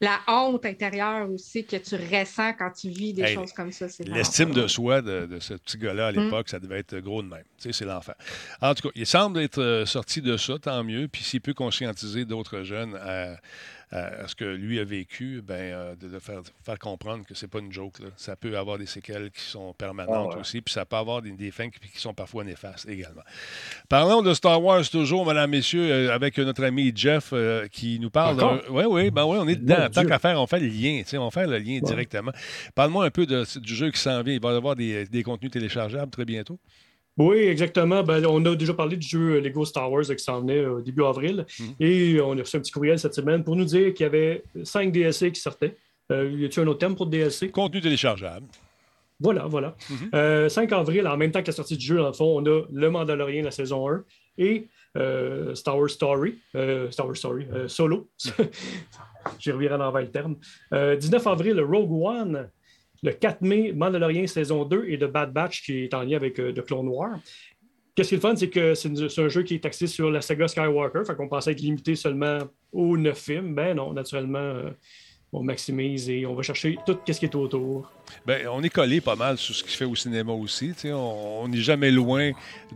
la 0.00 0.18
honte 0.26 0.66
intérieure 0.66 1.30
aussi 1.30 1.64
que 1.64 1.76
tu 1.76 1.94
ressens 1.94 2.54
quand 2.54 2.72
tu 2.72 2.88
vis 2.88 3.12
des 3.12 3.22
Hey, 3.24 3.34
choses 3.36 3.52
comme 3.52 3.70
ça. 3.70 3.88
c'est 3.88 4.02
L'estime 4.08 4.52
de 4.52 4.66
soi 4.66 5.00
de, 5.00 5.26
de 5.26 5.38
ce 5.38 5.54
petit 5.54 5.78
gars-là 5.78 6.08
à 6.08 6.12
Mm. 6.12 6.18
l'époque, 6.18 6.48
ça 6.48 6.58
devait 6.58 6.80
être 6.80 6.98
gros 6.98 7.22
de 7.22 7.28
même. 7.28 7.44
Tu 7.58 7.64
sais, 7.64 7.72
c'est 7.72 7.84
l'enfer. 7.84 8.16
En 8.60 8.74
tout 8.74 8.88
cas, 8.88 8.92
il 8.96 9.06
semble 9.06 9.38
être 9.40 9.62
euh, 9.62 9.86
sorti 9.86 10.20
de 10.20 10.36
ça, 10.36 10.58
tant 10.58 10.82
mieux. 10.82 11.06
Puis 11.06 11.22
s'il 11.22 11.40
peut 11.40 11.54
conscientiser 11.54 12.24
d'autres 12.24 12.64
jeunes 12.64 12.96
à, 12.96 13.36
à- 13.92 14.22
à 14.24 14.28
ce 14.28 14.34
que 14.34 14.44
lui 14.44 14.80
a 14.80 14.84
vécu, 14.84 15.42
ben, 15.42 15.54
euh, 15.54 15.94
de, 15.96 16.08
de 16.08 16.18
faire, 16.18 16.40
faire 16.64 16.78
comprendre 16.78 17.24
que 17.26 17.34
c'est 17.34 17.46
pas 17.48 17.58
une 17.60 17.70
joke. 17.72 17.98
là. 18.00 18.06
Ça 18.16 18.34
peut 18.34 18.56
avoir 18.58 18.78
des 18.78 18.86
séquelles 18.86 19.30
qui 19.30 19.42
sont 19.42 19.72
permanentes 19.74 20.30
Ah 20.32 20.34
ouais. 20.36 20.40
aussi, 20.40 20.60
puis 20.62 20.72
ça 20.72 20.84
peut 20.84 20.96
avoir 20.96 21.22
des, 21.22 21.32
des 21.32 21.50
fins 21.50 21.68
qui, 21.70 21.78
qui 21.78 22.00
sont 22.00 22.14
parfois 22.14 22.42
néfastes 22.44 22.88
également. 22.88 23.22
Parlons 23.88 24.22
de 24.22 24.32
Star 24.34 24.62
Wars 24.62 24.88
toujours, 24.90 25.26
mesdames, 25.26 25.50
messieurs, 25.50 25.90
euh, 25.90 26.14
avec 26.14 26.38
notre 26.38 26.64
ami 26.64 26.92
Jeff 26.94 27.30
euh, 27.32 27.68
qui 27.68 27.98
nous 28.00 28.10
parle. 28.10 28.42
Oui, 28.70 28.84
oui, 28.88 29.10
ben 29.10 29.24
oui, 29.24 29.36
on 29.40 29.46
est 29.46 29.56
dedans. 29.56 29.88
Tant 29.92 30.04
qu'à 30.04 30.18
faire, 30.18 30.40
on 30.40 30.46
fait 30.46 30.60
le 30.60 30.68
lien. 30.68 31.02
On 31.20 31.30
fait 31.30 31.46
le 31.46 31.58
lien 31.58 31.78
directement. 31.80 32.32
Parle-moi 32.74 33.04
un 33.04 33.10
peu 33.10 33.26
de- 33.26 33.44
du 33.60 33.74
jeu 33.74 33.90
qui 33.90 34.00
s'en 34.00 34.22
vient. 34.22 34.34
Il 34.34 34.40
va 34.40 34.52
y 34.52 34.56
avoir 34.56 34.74
des, 34.74 35.04
des 35.06 35.22
contenus 35.22 35.50
téléchargeables 35.50 36.10
très 36.10 36.24
bientôt? 36.24 36.58
Oui, 37.18 37.38
exactement. 37.38 38.02
Ben, 38.02 38.24
on 38.26 38.44
a 38.46 38.54
déjà 38.54 38.74
parlé 38.74 38.96
du 38.96 39.06
jeu 39.06 39.40
Lego 39.40 39.64
Star 39.64 39.90
Wars 39.90 40.04
euh, 40.08 40.14
qui 40.14 40.24
s'en 40.24 40.40
venait 40.40 40.58
euh, 40.58 40.80
début 40.80 41.04
avril. 41.04 41.46
Mhm. 41.60 41.74
Et 41.80 42.20
on 42.20 42.36
a 42.38 42.40
reçu 42.40 42.56
un 42.56 42.60
petit 42.60 42.72
courriel 42.72 42.98
cette 42.98 43.14
semaine 43.14 43.44
pour 43.44 43.56
nous 43.56 43.64
dire 43.64 43.92
qu'il 43.92 44.04
y 44.04 44.06
avait 44.06 44.42
5 44.62 44.90
DLC 44.92 45.30
qui 45.32 45.40
sortaient. 45.40 45.76
Euh, 46.10 46.30
y 46.30 46.44
a-t-il 46.44 46.62
un 46.64 46.66
autre 46.68 46.78
thème 46.78 46.96
pour 46.96 47.06
le 47.06 47.10
DLC? 47.10 47.50
Contenu 47.50 47.80
téléchargeable. 47.80 48.46
Voilà, 49.20 49.46
voilà. 49.46 49.76
Euh, 50.14 50.48
5 50.48 50.72
avril, 50.72 51.06
en 51.06 51.16
même 51.16 51.30
temps 51.30 51.42
que 51.42 51.46
la 51.46 51.52
sortie 51.52 51.76
du 51.76 51.84
jeu, 51.86 51.98
dans 51.98 52.08
le 52.08 52.12
fond, 52.12 52.40
on 52.40 52.44
a 52.44 52.62
Le 52.72 52.90
Mandalorian, 52.90 53.44
la 53.44 53.52
saison 53.52 53.88
1, 53.88 54.04
et 54.38 54.68
euh, 54.96 55.54
Star 55.54 55.78
Wars 55.78 55.90
Story, 55.90 56.38
euh, 56.56 56.90
Star 56.90 57.06
Wars 57.06 57.16
Story, 57.16 57.46
euh, 57.52 57.68
Solo. 57.68 58.08
J'y 59.38 59.52
reviendrai 59.52 59.78
dans 59.78 59.96
le 59.96 60.10
terme. 60.10 60.36
Euh, 60.74 60.96
19 60.96 61.26
avril, 61.28 61.60
Rogue 61.60 61.92
One. 61.92 62.50
Le 63.02 63.12
4 63.12 63.42
mai, 63.42 63.72
Mandalorian 63.72 64.26
saison 64.26 64.64
2 64.64 64.84
et 64.88 64.98
The 64.98 65.04
Bad 65.04 65.32
Batch 65.32 65.62
qui 65.62 65.84
est 65.84 65.94
en 65.94 66.02
lien 66.02 66.16
avec 66.16 66.38
euh, 66.38 66.52
The 66.52 66.62
Clone 66.62 66.88
War. 66.88 67.18
Qu'est-ce 67.94 68.10
qui 68.10 68.14
est 68.14 68.18
le 68.18 68.22
fun, 68.22 68.36
c'est 68.36 68.48
que 68.48 68.74
c'est 68.74 69.18
un 69.18 69.28
jeu 69.28 69.42
qui 69.42 69.54
est 69.54 69.66
axé 69.66 69.86
sur 69.86 70.10
la 70.10 70.20
saga 70.20 70.48
Skywalker. 70.48 71.02
Fait 71.04 71.16
qu'on 71.16 71.28
pensait 71.28 71.52
être 71.52 71.60
limité 71.60 71.94
seulement 71.94 72.38
aux 72.72 72.96
neuf 72.96 73.18
films. 73.18 73.54
Ben 73.54 73.76
non, 73.76 73.92
naturellement, 73.92 74.38
euh, 74.38 74.70
on 75.32 75.42
maximise 75.42 76.08
et 76.08 76.24
on 76.24 76.34
va 76.34 76.42
chercher 76.42 76.78
tout 76.86 76.98
ce 77.06 77.18
qui 77.18 77.24
est 77.24 77.34
autour. 77.34 77.90
Ben, 78.26 78.46
on 78.52 78.62
est 78.62 78.70
collé 78.70 79.00
pas 79.00 79.16
mal 79.16 79.36
sur 79.38 79.54
ce 79.54 79.64
qui 79.64 79.70
se 79.72 79.76
fait 79.76 79.84
au 79.84 79.96
cinéma 79.96 80.32
aussi. 80.32 80.72
On 80.84 81.48
n'est 81.48 81.60
jamais 81.60 81.90
loin 81.90 82.30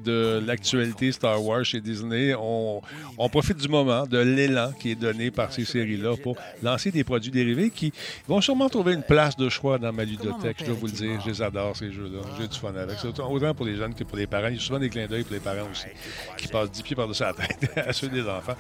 de 0.05 0.43
l'actualité 0.45 1.13
Star 1.13 1.43
Wars 1.43 1.65
chez 1.65 1.81
Disney. 1.81 2.35
On, 2.35 2.83
on 3.19 3.29
profite 3.29 3.57
du 3.59 3.69
moment, 3.69 4.07
de 4.07 4.19
l'élan 4.19 4.73
qui 4.79 4.91
est 4.91 4.97
donné 4.97 5.31
par 5.31 5.53
ces 5.53 5.65
séries-là 5.65 6.17
pour 6.17 6.37
lancer 6.63 6.91
des 6.91 7.05
produits 7.05 7.31
dérivés 7.31 7.71
qui 7.71 7.93
vont 8.27 8.41
sûrement 8.41 8.69
trouver 8.69 8.95
une 8.95 9.03
place 9.03 9.37
de 9.37 9.49
choix 9.49 9.79
dans 9.79 9.93
ma 9.93 10.05
ludothèque. 10.05 10.57
Je 10.61 10.67
dois 10.67 10.75
vous 10.75 10.87
le 10.87 10.93
dire, 10.93 11.21
je 11.21 11.31
les 11.31 11.43
adore, 11.43 11.77
ces 11.77 11.93
jeux-là. 11.93 12.21
J'ai 12.39 12.49
du 12.49 12.59
fun 12.59 12.75
avec 12.75 12.99
ça. 12.99 13.09
Autant 13.09 13.55
pour 13.55 13.67
les 13.67 13.77
jeunes 13.77 13.95
que 13.95 14.05
pour 14.05 14.17
les 14.17 14.27
parents. 14.27 14.49
Il 14.49 14.55
y 14.55 14.59
a 14.59 14.61
souvent 14.61 14.79
des 14.79 14.89
clins 14.89 15.07
d'œil 15.07 15.25
pour 15.25 15.35
les 15.35 15.41
parents 15.41 15.69
aussi 15.71 15.87
qui 16.37 16.49
passent 16.49 16.71
10 16.71 16.83
pieds 16.83 16.97
par-dessus 16.97 17.23
la 17.23 17.33
tête 17.33 17.71
à 17.77 17.93
ceux 17.93 18.09
des 18.09 18.23
enfants. 18.23 18.57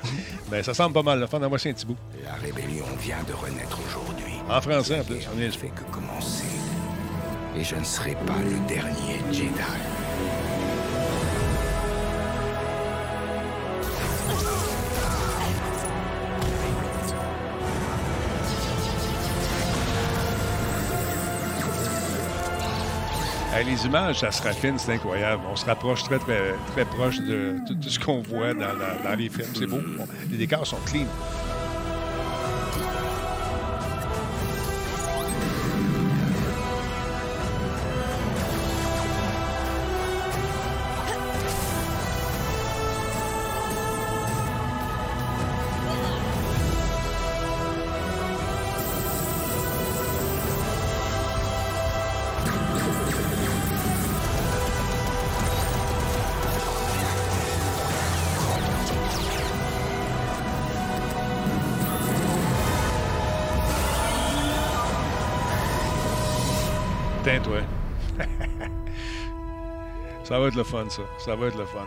Ben, 0.50 0.62
ça 0.62 0.74
semble 0.74 0.94
pas 0.94 1.02
mal 1.02 1.20
le 1.20 1.26
fun. 1.26 1.42
En 1.42 1.48
voici 1.48 1.68
un 1.68 1.72
petit 1.72 1.86
bout. 1.86 1.96
La 2.24 2.34
rébellion 2.34 2.86
vient 3.00 3.22
de 3.24 3.32
renaître 3.32 3.78
aujourd'hui. 3.86 4.15
En 4.48 4.60
français, 4.60 5.00
en 5.00 5.04
plus. 5.04 5.26
On 5.34 5.38
est- 5.40 5.50
fait 5.50 5.68
que 5.68 5.82
commencer. 5.90 6.44
Et 7.56 7.64
je 7.64 7.76
ne 7.76 7.84
serai 7.84 8.14
pas 8.26 8.38
le 8.44 8.66
dernier 8.68 9.18
Jedi. 9.32 9.50
Les 23.64 23.86
images, 23.86 24.20
ça 24.20 24.30
se 24.30 24.42
raffine, 24.42 24.78
c'est 24.78 24.92
incroyable. 24.92 25.42
On 25.50 25.56
se 25.56 25.64
rapproche 25.64 26.02
très, 26.04 26.18
très, 26.18 26.54
très 26.72 26.84
proche 26.84 27.18
de 27.20 27.56
tout, 27.66 27.74
tout 27.74 27.88
ce 27.88 27.98
qu'on 27.98 28.20
voit 28.20 28.52
dans, 28.52 28.60
la- 28.74 29.02
dans 29.10 29.16
les 29.18 29.28
films. 29.30 29.48
C'est 29.54 29.66
beau. 29.66 29.78
Bon, 29.96 30.06
les 30.30 30.36
décors 30.36 30.66
sont 30.66 30.76
clean. 30.84 31.06
Ça 70.26 70.38
va 70.38 70.48
être 70.48 70.56
le 70.56 70.64
fun, 70.64 70.86
ça. 70.88 71.02
Ça 71.18 71.34
va 71.36 71.46
être 71.46 71.56
le 71.58 71.66
fun. 71.66 71.86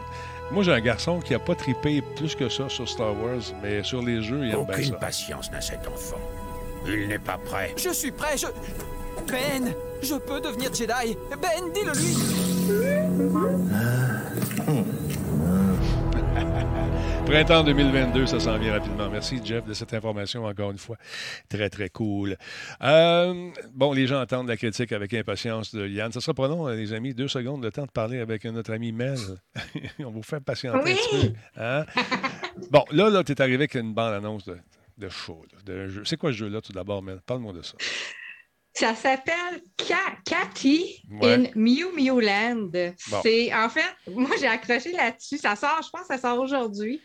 Moi, 0.52 0.64
j'ai 0.64 0.72
un 0.72 0.80
garçon 0.82 1.20
qui 1.20 1.34
a 1.34 1.40
pas 1.40 1.56
tripé 1.56 2.02
plus 2.16 2.36
que 2.36 2.50
ça 2.50 2.70
sur 2.70 2.88
Star 2.90 3.14
Wars, 3.22 3.42
mais 3.62 3.84
sur 3.84 4.02
les 4.02 4.22
jeux, 4.24 4.46
il 4.46 4.52
aime 4.54 4.66
bien 4.66 4.76
Aucune 4.76 4.92
ça. 4.94 4.96
patience 4.98 5.52
n'a 5.52 5.62
cet 5.62 5.88
enfant. 5.88 6.20
Il 6.86 7.08
n'est 7.08 7.20
pas 7.20 7.38
prêt. 7.38 7.74
Je 7.78 7.90
suis 7.90 8.12
prêt, 8.12 8.38
je... 8.38 8.48
Ben, 9.30 9.74
je 10.02 10.16
peux 10.16 10.40
devenir 10.40 10.74
Jedi. 10.74 11.18
Ben, 11.42 11.72
dis-le 11.74 11.94
Printemps 17.30 17.64
2022, 17.64 18.26
ça 18.26 18.40
s'en 18.40 18.58
vient 18.58 18.74
rapidement. 18.74 19.08
Merci, 19.08 19.40
Jeff, 19.46 19.64
de 19.64 19.74
cette 19.76 19.94
information, 19.94 20.46
encore 20.46 20.72
une 20.72 20.80
fois. 20.80 20.98
Très, 21.48 21.70
très 21.70 21.90
cool. 21.90 22.36
Euh, 22.82 23.52
bon, 23.72 23.94
les 23.94 24.08
gens 24.08 24.20
attendent 24.20 24.48
la 24.48 24.58
critique 24.58 24.92
avec 24.92 25.14
impatience 25.14 25.76
de 25.76 25.88
Yann. 25.88 26.12
Ça 26.12 26.22
sera 26.22 26.34
pas 26.34 26.48
long, 26.48 26.68
les 26.70 26.92
amis. 26.92 27.14
Deux 27.14 27.28
secondes, 27.28 27.64
le 27.64 27.72
temps 27.72 27.86
de 27.86 27.92
parler 27.92 28.20
avec 28.20 28.46
notre 28.46 28.74
ami 28.74 28.92
Mel. 28.92 29.20
On 30.00 30.10
vous 30.10 30.24
fait 30.24 30.40
patienter 30.40 30.80
Oui. 30.84 30.92
un 30.94 30.96
petit 30.96 31.30
peu. 31.30 31.62
Hein? 31.62 31.86
Bon, 32.72 32.84
là, 32.90 33.12
là 33.12 33.24
tu 33.24 33.32
es 33.34 33.42
arrivé 33.42 33.58
avec 33.58 33.76
une 33.76 33.94
bande-annonce 33.94 34.46
de, 34.46 34.58
de 34.98 35.10
show, 35.10 35.46
de 35.68 35.88
jeu. 35.88 36.02
C'est 36.06 36.18
quoi 36.18 36.32
ce 36.32 36.38
jeu-là, 36.38 36.62
tout 36.62 36.74
d'abord, 36.74 37.04
Mel? 37.04 37.20
Parle-moi 37.28 37.54
de 37.54 37.62
ça. 37.62 37.76
Ça 38.80 38.96
s'appelle 38.96 39.62
Cathy 40.24 41.04
Ouais. 41.22 41.34
in 41.34 41.44
Mew 41.54 41.92
Mew 41.98 42.22
Land. 42.22 42.70
Bon. 43.10 43.20
C'est 43.22 43.54
en 43.54 43.68
fait, 43.68 43.84
moi 44.08 44.30
j'ai 44.40 44.48
accroché 44.48 44.94
là-dessus. 44.94 45.38
Ça 45.38 45.58
sort, 45.58 45.82
je 45.84 45.90
pense, 45.90 46.08
que 46.08 46.16
ça 46.16 46.18
sort 46.18 46.40
aujourd'hui. 46.40 47.02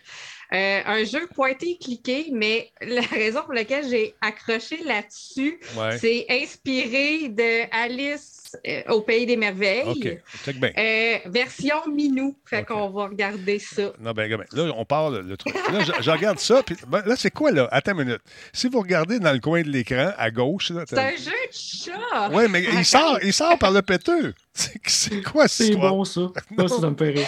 Euh, 0.55 0.81
un 0.87 1.05
jeu 1.05 1.27
pointé 1.35 1.71
et 1.73 1.77
cliqué, 1.79 2.29
mais 2.33 2.71
la 2.81 3.01
raison 3.11 3.43
pour 3.43 3.55
laquelle 3.55 3.89
j'ai 3.89 4.15
accroché 4.21 4.79
là-dessus, 4.85 5.59
Ouais. 5.77 5.99
c'est 5.99 6.27
inspiré 6.31 7.29
de 7.29 7.65
Alice 7.75 8.57
euh, 8.69 8.83
au 8.91 9.01
Pays 9.01 9.27
des 9.27 9.37
Merveilles. 9.37 9.83
OK. 9.87 10.09
Check 10.45 10.61
bien. 10.61 10.71
Euh, 10.79 11.19
version 11.27 11.77
Minou. 11.93 12.37
Fait 12.45 12.65
qu'on 12.65 12.89
va 12.91 13.07
regarder 13.09 13.59
ça. 13.59 13.93
Non, 13.99 14.13
ben, 14.13 14.31
gamin, 14.31 14.45
là, 14.53 14.73
on 14.77 14.85
parle 14.85 15.27
le 15.27 15.37
truc. 15.37 15.55
Là, 15.73 15.81
je, 15.81 15.91
je 16.01 16.11
regarde 16.11 16.39
ça, 16.39 16.63
puis 16.63 16.77
ben, 16.87 17.03
là, 17.05 17.17
c'est 17.17 17.33
quoi, 17.33 17.51
là? 17.51 17.69
Attends 17.73 17.99
une 17.99 18.05
minute. 18.05 18.23
Si 18.53 18.69
vous 18.69 18.79
regardez 18.81 19.19
dans 19.19 19.33
le 19.33 19.41
coin 19.41 19.63
de 19.63 19.69
l'écran, 19.69 20.13
à 20.17 20.31
gauche, 20.31 20.71
là, 20.71 20.85
C'est 20.89 20.99
un 20.99 21.11
jeu 21.17 21.33
de 21.33 21.53
chat. 21.53 22.31
Oui, 22.33 22.45
mais 22.49 22.63
il 22.63 22.85
sort, 22.85 23.19
il 23.25 23.33
sort 23.33 23.59
par 23.59 23.73
le 23.73 23.83
péteux. 23.83 24.35
C'est 24.57 24.79
c'est 24.87 25.21
quoi 25.23 25.49
cette 25.49 25.67
C'est 25.67 25.73
histoire? 25.73 25.91
bon, 25.93 26.05
ça. 26.05 26.21
Ça, 26.57 26.69
ça 26.69 26.89
me 26.91 26.97
fait 26.97 27.11
rire. 27.11 27.27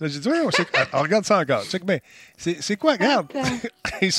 Là, 0.00 0.08
j'ai 0.08 0.18
dit, 0.18 0.28
oui, 0.28 0.38
on, 0.44 0.50
sait- 0.50 0.66
on 0.92 1.00
regarde 1.02 1.24
ça 1.24 1.38
encore. 1.38 1.64
Check 1.64 1.84
bien. 1.84 1.98
C'est 2.36 2.58
c'est 2.60 2.76
quoi? 2.76 2.92
Regarde? 2.92 3.32
il, 4.02 4.10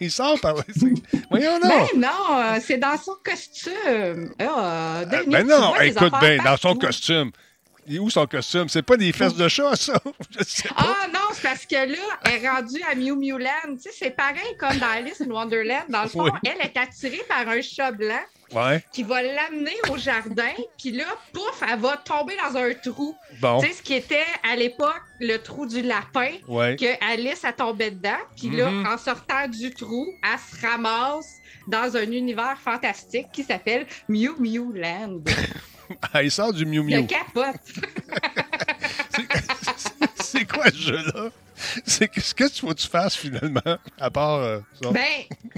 il 0.00 0.10
sort 0.10 0.38
par. 0.40 0.56
c'est- 0.68 1.18
Voyons, 1.30 1.58
non. 1.62 1.68
Ben 1.68 1.86
non, 2.00 2.38
euh, 2.38 2.58
c'est 2.64 2.78
dans 2.78 2.96
son 2.98 3.14
costume. 3.24 4.32
Ah, 4.38 5.02
Denis, 5.06 5.26
Ben 5.32 5.46
non, 5.46 5.68
vois 5.70 5.84
écoute 5.86 6.12
bien, 6.20 6.36
dans 6.44 6.56
son 6.56 6.74
costume. 6.76 7.30
Il 7.86 7.96
est 7.96 7.98
où 7.98 8.08
son 8.08 8.26
costume? 8.26 8.66
C'est 8.70 8.80
pas 8.82 8.96
des 8.96 9.12
fesses 9.12 9.34
de 9.34 9.46
chat, 9.46 9.76
ça? 9.76 9.94
Ah 10.76 11.06
non, 11.12 11.20
c'est 11.34 11.42
parce 11.42 11.66
que 11.66 11.74
là, 11.74 11.98
elle 12.24 12.42
est 12.42 12.48
rendue 12.48 12.80
à 12.90 12.94
Mew 12.94 13.14
Mew 13.14 13.36
Land. 13.38 13.76
Tu 13.76 13.82
sais, 13.82 13.90
c'est 13.92 14.10
pareil 14.10 14.56
comme 14.58 14.78
dans 14.78 14.88
Alice 14.88 15.20
in 15.20 15.30
Wonderland. 15.30 15.84
Dans 15.90 16.04
le 16.04 16.08
fond, 16.08 16.24
Oui. 16.24 16.30
elle 16.44 16.66
est 16.66 16.76
attirée 16.78 17.22
par 17.28 17.46
un 17.46 17.60
chat 17.60 17.92
blanc 17.92 18.20
Ouais. 18.54 18.84
qui 18.92 19.02
va 19.02 19.22
l'amener 19.22 19.74
au 19.90 19.96
jardin. 19.96 20.50
Puis 20.78 20.92
là, 20.92 21.04
pouf, 21.32 21.62
elle 21.70 21.78
va 21.80 21.96
tomber 21.96 22.34
dans 22.36 22.56
un 22.58 22.72
trou. 22.74 23.14
Bon. 23.40 23.60
Tu 23.60 23.66
sais, 23.68 23.72
ce 23.74 23.82
qui 23.82 23.94
était 23.94 24.24
à 24.48 24.56
l'époque 24.56 25.00
le 25.20 25.38
trou 25.38 25.66
du 25.66 25.82
lapin, 25.82 26.30
Ouais. 26.48 26.76
que 26.76 27.04
Alice 27.12 27.44
a 27.44 27.52
tombé 27.52 27.90
dedans. 27.90 28.18
Puis 28.36 28.50
là, 28.50 28.70
Mhm. 28.70 28.86
en 28.86 28.98
sortant 28.98 29.48
du 29.48 29.72
trou, 29.72 30.06
elle 30.22 30.38
se 30.38 30.66
ramasse 30.66 31.36
dans 31.66 31.96
un 31.96 32.10
univers 32.10 32.56
fantastique 32.62 33.28
qui 33.32 33.42
s'appelle 33.44 33.86
Mew 34.08 34.34
Mew 34.38 34.72
Land. 34.74 35.20
Ah, 36.14 36.22
il 36.22 36.30
sort 36.30 36.50
du 36.52 36.64
Miu 36.64 36.78
Le 36.78 36.82
Miu. 37.02 37.06
capote. 37.06 37.60
C'est 40.16 40.46
quoi 40.46 40.64
ce 40.70 40.76
jeu-là? 40.76 41.28
C'est 41.84 42.08
qu'est-ce 42.08 42.34
que 42.34 42.48
tu 42.48 42.66
veux 42.66 42.74
que 42.74 42.80
tu 42.80 42.88
fasses 42.88 43.16
finalement, 43.16 43.78
à 43.98 44.10
part 44.10 44.40
euh, 44.40 44.60
ça? 44.82 44.90
Ben, 44.90 45.00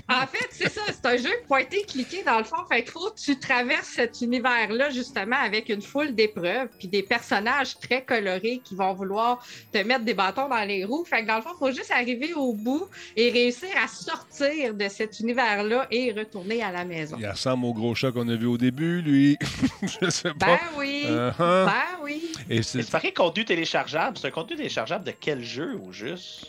en 0.08 0.26
fait, 0.26 0.48
c'est 0.50 0.70
ça. 0.70 0.82
C'est 0.86 1.06
un 1.06 1.16
jeu 1.16 1.34
pointé-cliqué 1.48 2.22
dans 2.22 2.38
le 2.38 2.44
fond. 2.44 2.56
Fait 2.70 2.82
qu'il 2.82 2.92
faut 2.92 3.10
que 3.10 3.20
tu 3.20 3.38
traverses 3.38 3.88
cet 3.88 4.20
univers-là, 4.20 4.90
justement, 4.90 5.36
avec 5.36 5.68
une 5.68 5.82
foule 5.82 6.14
d'épreuves, 6.14 6.68
puis 6.78 6.88
des 6.88 7.02
personnages 7.02 7.78
très 7.78 8.02
colorés 8.02 8.60
qui 8.64 8.74
vont 8.74 8.92
vouloir 8.92 9.44
te 9.72 9.78
mettre 9.78 10.04
des 10.04 10.14
bâtons 10.14 10.48
dans 10.48 10.64
les 10.64 10.84
roues. 10.84 11.04
Fait 11.04 11.22
que 11.22 11.26
dans 11.26 11.36
le 11.36 11.42
fond, 11.42 11.50
il 11.54 11.58
faut 11.58 11.72
juste 11.72 11.90
arriver 11.90 12.34
au 12.34 12.52
bout 12.52 12.88
et 13.16 13.30
réussir 13.30 13.68
à 13.82 13.88
sortir 13.88 14.74
de 14.74 14.88
cet 14.88 15.20
univers-là 15.20 15.86
et 15.90 16.12
retourner 16.12 16.62
à 16.62 16.70
la 16.70 16.84
maison. 16.84 17.16
Il 17.18 17.28
ressemble 17.28 17.64
au 17.64 17.72
gros 17.72 17.94
chat 17.94 18.12
qu'on 18.12 18.28
a 18.28 18.36
vu 18.36 18.46
au 18.46 18.58
début, 18.58 19.00
lui. 19.02 19.36
Je 19.82 20.10
sais 20.10 20.34
pas. 20.34 20.46
Ben 20.46 20.58
oui. 20.76 21.04
Uh-huh. 21.06 21.66
Ben 21.66 21.72
oui. 22.02 22.32
Et 22.48 22.62
c'est 22.62 22.90
marqué 22.92 23.12
contenu 23.12 23.44
téléchargeable. 23.44 24.18
C'est 24.18 24.28
un 24.28 24.30
contenu 24.30 24.56
téléchargeable 24.56 25.04
de 25.04 25.12
quel 25.18 25.42
jeu 25.42 25.78
au 25.86 25.92
juste? 25.92 26.46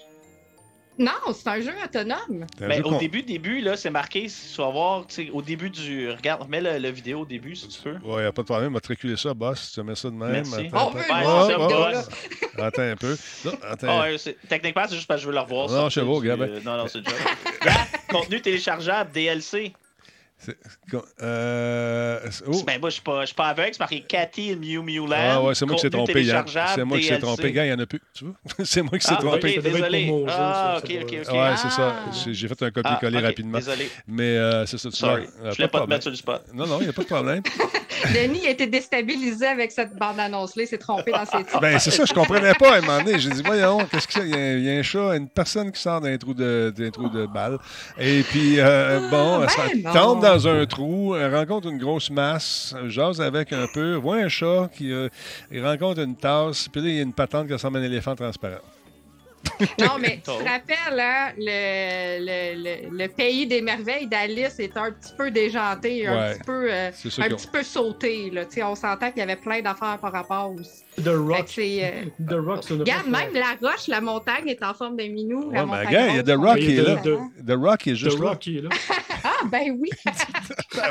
Non, 0.99 1.11
c'est 1.31 1.47
un 1.47 1.61
jeu 1.61 1.73
autonome. 1.83 2.47
un 2.59 2.67
Mais 2.67 2.77
jeu 2.77 2.83
Ben, 2.83 2.93
au 2.95 2.97
début, 2.97 3.21
début, 3.21 3.61
là, 3.61 3.77
c'est 3.77 3.91
marqué, 3.91 4.27
si 4.29 4.55
tu 4.55 4.61
vas 4.61 4.71
voir, 4.71 5.05
au 5.31 5.41
début 5.43 5.69
du. 5.69 6.09
Regarde, 6.09 6.49
mets 6.49 6.59
le, 6.59 6.79
le 6.79 6.89
vidéo 6.89 7.19
au 7.19 7.25
début 7.25 7.55
si 7.55 7.67
tu 7.67 7.88
veux. 7.88 7.97
Ouais, 8.03 8.23
y 8.23 8.25
a 8.25 8.31
pas 8.31 8.41
de 8.41 8.47
problème. 8.47 8.71
On 8.71 8.73
va 8.73 8.79
te 8.81 8.88
reculer 8.88 9.15
ça, 9.15 9.31
boss. 9.35 9.73
Tu 9.75 9.83
mets 9.83 9.93
ça 9.93 10.09
de 10.09 10.15
même. 10.15 10.31
Merci. 10.31 10.65
Attends, 10.73 10.88
On 10.88 10.89
veut 10.89 11.01
attends. 11.07 11.47
le 11.47 11.55
Oh, 11.55 11.69
oh, 11.95 12.01
oh. 12.57 12.61
Attends 12.63 12.81
un 12.81 12.95
peu. 12.95 13.15
Attends. 13.61 13.88
Ah 13.88 14.01
ouais, 14.01 14.15
techniquement, 14.49 14.85
c'est 14.89 14.95
juste 14.95 15.07
parce 15.07 15.19
que 15.19 15.25
je 15.25 15.27
veux 15.27 15.35
le 15.35 15.41
revoir. 15.41 15.67
Non, 15.69 15.88
sortir 15.88 16.03
je 16.03 16.07
sais 16.07 16.13
pas, 16.15 16.19
du- 16.19 16.27
Gab. 16.27 16.41
euh, 16.41 16.59
Non, 16.65 16.77
non, 16.77 16.88
c'est 16.88 17.01
déjà. 17.01 17.15
Regarde, 17.61 17.88
contenu 18.09 18.41
téléchargeable, 18.41 19.11
DLC. 19.11 19.73
Euh, 21.21 22.19
oh. 22.47 22.63
Ben, 22.65 22.79
moi, 22.79 22.89
je 22.89 22.95
suis 22.95 23.01
pas, 23.03 23.21
je 23.21 23.25
suis 23.27 23.35
pas 23.35 23.47
aveugle. 23.47 23.69
C'est 23.73 23.79
marqué 23.79 24.01
Cathy 24.01 24.55
Mew 24.55 24.81
Mew 24.83 25.07
Land. 25.07 25.15
Ah 25.17 25.41
ouais, 25.41 25.55
c'est 25.55 25.65
moi 25.65 25.75
qui 25.75 25.81
s'est 25.81 25.89
trompé, 25.89 26.23
C'est 26.23 26.83
moi 26.83 26.97
qui 26.99 27.05
s'est 27.05 27.19
trompé. 27.19 27.51
Gars, 27.51 27.65
il 27.65 27.69
n'y 27.69 27.73
en 27.73 27.79
a 27.79 27.85
plus. 27.85 28.01
Tu 28.13 28.25
vois? 28.25 28.35
c'est 28.65 28.81
moi 28.81 28.97
qui 28.97 29.07
s'est 29.07 29.15
Ah, 29.17 29.21
trompé. 29.21 29.57
ok, 29.57 29.63
désolé. 29.63 30.13
Ah, 30.29 30.77
ok, 30.77 30.91
ok, 31.01 31.13
ok. 31.27 31.33
Ouais, 31.33 31.49
c'est 31.57 31.69
ça. 31.71 31.95
Ah. 32.07 32.11
J'ai- 32.31 32.47
fait 32.47 32.63
un 32.63 32.71
copier-coller 32.71 33.19
Ah, 33.21 33.27
rapidement. 33.27 33.57
désolé. 33.57 33.89
Mais 34.07 34.38
euh, 34.38 34.65
c'est 34.65 34.77
ça. 34.77 34.89
tu 34.89 34.95
Sorry. 34.97 35.25
vois, 35.25 35.47
euh, 35.47 35.51
Je 35.51 35.55
voulais 35.55 35.55
de 35.55 35.55
pas 35.57 35.65
te 35.65 35.69
problème. 35.77 35.89
mettre 35.89 36.03
sur 36.03 36.11
le 36.11 36.15
spot. 36.17 36.43
Non, 36.53 36.65
non, 36.65 36.77
il 36.79 36.83
n'y 36.83 36.89
a 36.89 36.93
pas 36.93 37.01
de 37.03 37.07
problème. 37.07 37.41
Denis 38.13 38.45
a 38.45 38.51
été 38.51 38.67
déstabilisé 38.67 39.47
avec 39.47 39.71
cette 39.71 39.95
bande-annonce-là. 39.97 40.63
Il 40.63 40.67
s'est 40.67 40.77
trompé 40.77 41.11
dans 41.11 41.25
ses 41.25 41.43
titres. 41.43 41.59
Ben, 41.59 41.79
c'est 41.79 41.89
ça, 41.91 42.05
je 42.05 42.13
comprenais 42.13 42.53
pas 42.53 42.75
à 42.75 42.77
un 42.77 42.81
moment 42.81 43.03
donné. 43.03 43.17
J'ai 43.19 43.31
dit, 43.31 43.41
voyons, 43.43 43.79
qu'est-ce 43.91 44.07
que 44.07 44.13
c'est? 44.13 44.19
Il 44.21 44.29
y, 44.29 44.33
a, 44.35 44.53
il 44.53 44.63
y 44.63 44.69
a 44.69 44.73
un 44.79 44.83
chat, 44.83 45.15
une 45.17 45.27
personne 45.27 45.71
qui 45.71 45.81
sort 45.81 45.99
d'un 45.99 46.15
trou 46.17 46.33
de, 46.35 46.71
d'un 46.77 46.91
trou 46.91 47.09
de 47.09 47.25
balle. 47.25 47.57
Et 47.99 48.21
puis, 48.21 48.57
bon, 48.57 49.41
elle 49.41 49.47
ben 49.47 49.47
se- 49.49 49.77
non. 49.83 49.93
tombe 49.93 50.21
dans 50.28 50.47
un 50.47 50.65
trou, 50.65 51.15
rencontre 51.32 51.67
une 51.69 51.78
grosse 51.78 52.09
masse, 52.09 52.75
jase 52.88 53.21
avec 53.21 53.53
un 53.53 53.67
peu, 53.73 53.95
voit 53.95 54.17
un 54.17 54.28
chat 54.30 54.69
qui 54.75 54.91
euh, 54.91 55.09
il 55.51 55.65
rencontre 55.65 56.01
une 56.01 56.15
tasse, 56.15 56.67
puis 56.67 56.82
là, 56.82 56.88
il 56.89 56.95
y 56.95 56.99
a 56.99 57.03
une 57.03 57.13
patente 57.13 57.47
qui 57.47 57.53
ressemble 57.53 57.78
à 57.78 57.82
un 57.82 57.84
éléphant 57.84 58.15
transparent. 58.15 58.55
Non, 59.80 59.97
mais 59.99 60.15
tu 60.17 60.23
te 60.23 60.32
rappelles, 60.32 60.99
hein, 60.99 61.30
le, 61.38 62.19
le, 62.19 62.63
le, 62.91 62.97
le 62.97 63.07
pays 63.07 63.47
des 63.47 63.61
merveilles 63.61 64.07
d'Alice 64.07 64.59
est 64.59 64.75
un 64.75 64.91
petit 64.91 65.13
peu 65.17 65.32
déjanté, 65.32 66.05
un 66.07 66.13
Ouais. 66.17 66.34
petit 66.34 66.43
peu, 66.43 66.67
euh, 66.71 66.89
un 66.89 67.30
petit 67.30 67.47
peu 67.47 67.63
sauté. 67.63 68.30
Là. 68.32 68.45
Tu 68.45 68.55
sais, 68.55 68.63
On 68.63 68.75
s'entend 68.75 69.09
qu'il 69.09 69.19
y 69.19 69.21
avait 69.21 69.36
plein 69.38 69.61
d'affaires 69.61 69.97
par 70.01 70.11
rapport 70.11 70.51
aussi. 70.53 70.84
The 71.01 71.09
Rock. 71.09 71.47
euh, 71.59 71.91
The 72.28 72.34
Rock, 72.34 72.65
Regarde, 72.65 73.07
même 73.07 73.34
la 73.34 73.55
roche, 73.69 73.88
la 73.88 74.01
montagne 74.01 74.47
est 74.49 74.61
en 74.63 74.73
forme 74.73 74.97
de 74.97 75.03
minou. 75.03 75.51
la 75.51 75.63
Ouais, 75.63 75.65
mais 75.65 75.65
montagne 75.65 75.88
regarde, 75.88 76.09
il 76.09 76.15
y 76.15 76.19
a 76.19 76.23
The 76.23 76.39
Rock 76.39 76.57
est 76.57 76.61
qui 76.61 76.78
est 76.78 76.82
là. 76.82 76.95
dedans. 76.95 77.30
The 77.47 77.51
Rock 77.57 77.78
qui 77.80 77.89
est 77.91 77.95
juste 77.95 78.17
The 78.17 78.21
là. 78.23 78.30
Ah, 79.30 79.45
ben 79.51 79.78
oui. 79.80 79.89
Ah, 80.80 80.89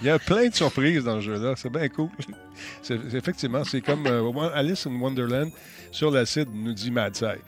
Il 0.00 0.06
y 0.06 0.10
a 0.10 0.18
plein 0.18 0.48
de 0.48 0.54
surprises 0.54 1.04
dans 1.04 1.16
ce 1.20 1.26
jeu-là. 1.26 1.54
C'est 1.56 1.70
bien 1.70 1.88
cool. 1.88 2.08
C'est- 2.82 2.98
effectivement, 3.14 3.64
c'est 3.64 3.80
comme 3.80 4.06
euh, 4.06 4.50
Alice 4.54 4.86
in 4.86 5.00
Wonderland 5.00 5.50
sur 5.90 6.10
l'acide, 6.10 6.48
nous 6.52 6.72
dit 6.72 6.90
Madsai. 6.90 7.38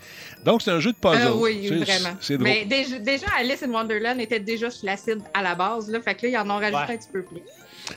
Donc, 0.45 0.63
c'est 0.63 0.71
un 0.71 0.79
jeu 0.81 0.93
de 0.93 0.97
puzzle. 0.97 1.23
Ah 1.27 1.35
oui, 1.35 1.67
C'est- 1.69 1.75
vraiment. 1.77 2.17
C'est 2.21 2.35
drôle. 2.35 2.45
Mais 2.49 2.65
déjà, 2.65 2.99
déjà, 2.99 3.27
Alice 3.39 3.63
in 3.63 3.71
Wonderland 3.71 4.21
était 4.21 4.41
déjà 4.41 4.71
sur 4.71 4.87
l'acide 4.87 5.21
à 5.35 5.43
la 5.43 5.55
base. 5.55 5.91
Là, 5.91 6.01
fait 6.01 6.15
que 6.15 6.27
là, 6.27 6.33
ils 6.33 6.37
en 6.39 6.49
ont 6.51 6.59
rajouté 6.61 6.77
Ouais. 6.77 6.95
un 6.95 6.97
petit 6.97 7.09
peu 7.13 7.23
plus. 7.23 7.41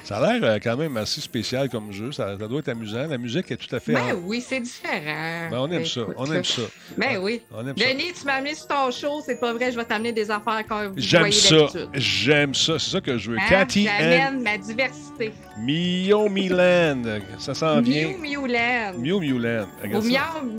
Ça 0.03 0.17
a 0.17 0.33
l'air 0.37 0.43
euh, 0.43 0.59
quand 0.61 0.77
même 0.77 0.95
assez 0.97 1.21
spécial 1.21 1.69
comme 1.69 1.91
jeu. 1.91 2.11
Ça, 2.11 2.37
ça 2.37 2.47
doit 2.47 2.59
être 2.59 2.69
amusant. 2.69 3.07
La 3.07 3.17
musique 3.17 3.51
est 3.51 3.57
tout 3.57 3.73
à 3.75 3.79
fait. 3.79 3.93
Ben 3.93 4.15
en- 4.15 4.19
oui, 4.25 4.41
c'est 4.41 4.59
différent. 4.59 5.49
Ben, 5.51 5.57
on 5.59 5.71
aime 5.71 5.85
ça. 5.85 6.01
Écoute, 6.01 6.15
On 6.17 6.25
là. 6.25 6.35
aime 6.35 6.43
ça. 6.43 6.61
Ben 6.97 7.17
oui. 7.17 7.41
On 7.51 7.67
aime 7.67 7.77
ça. 7.77 7.85
Denis, 7.85 8.13
tu 8.13 8.25
m'as 8.25 8.33
amené 8.33 8.55
sur 8.55 8.67
ton 8.67 8.91
show, 8.91 9.21
c'est 9.25 9.39
pas 9.39 9.53
vrai, 9.53 9.71
je 9.71 9.77
vais 9.77 9.85
t'amener 9.85 10.11
des 10.11 10.29
affaires 10.29 10.63
comme 10.67 10.87
vous 10.87 10.93
J'aime 10.97 11.21
voyez 11.21 11.33
ça. 11.33 11.67
J'aime 11.93 12.53
ça. 12.53 12.77
C'est 12.79 12.91
ça 12.91 13.01
que 13.01 13.17
je 13.17 13.31
veux. 13.31 13.37
Hein? 13.37 13.45
Cathy 13.49 13.87
and 13.87 13.91
J'amène 13.99 14.41
ma 14.43 14.57
diversité. 14.57 15.31
Mio 15.57 16.29
Milan. 16.29 17.01
Ça 17.39 17.53
s'en 17.53 17.81
vient. 17.81 18.09
Miou 18.09 18.17
Miou 18.19 18.45
Land. 18.45 18.93
Mio 18.97 19.19
Milan. 19.19 19.67
Ou 19.83 20.01
miau 20.01 20.01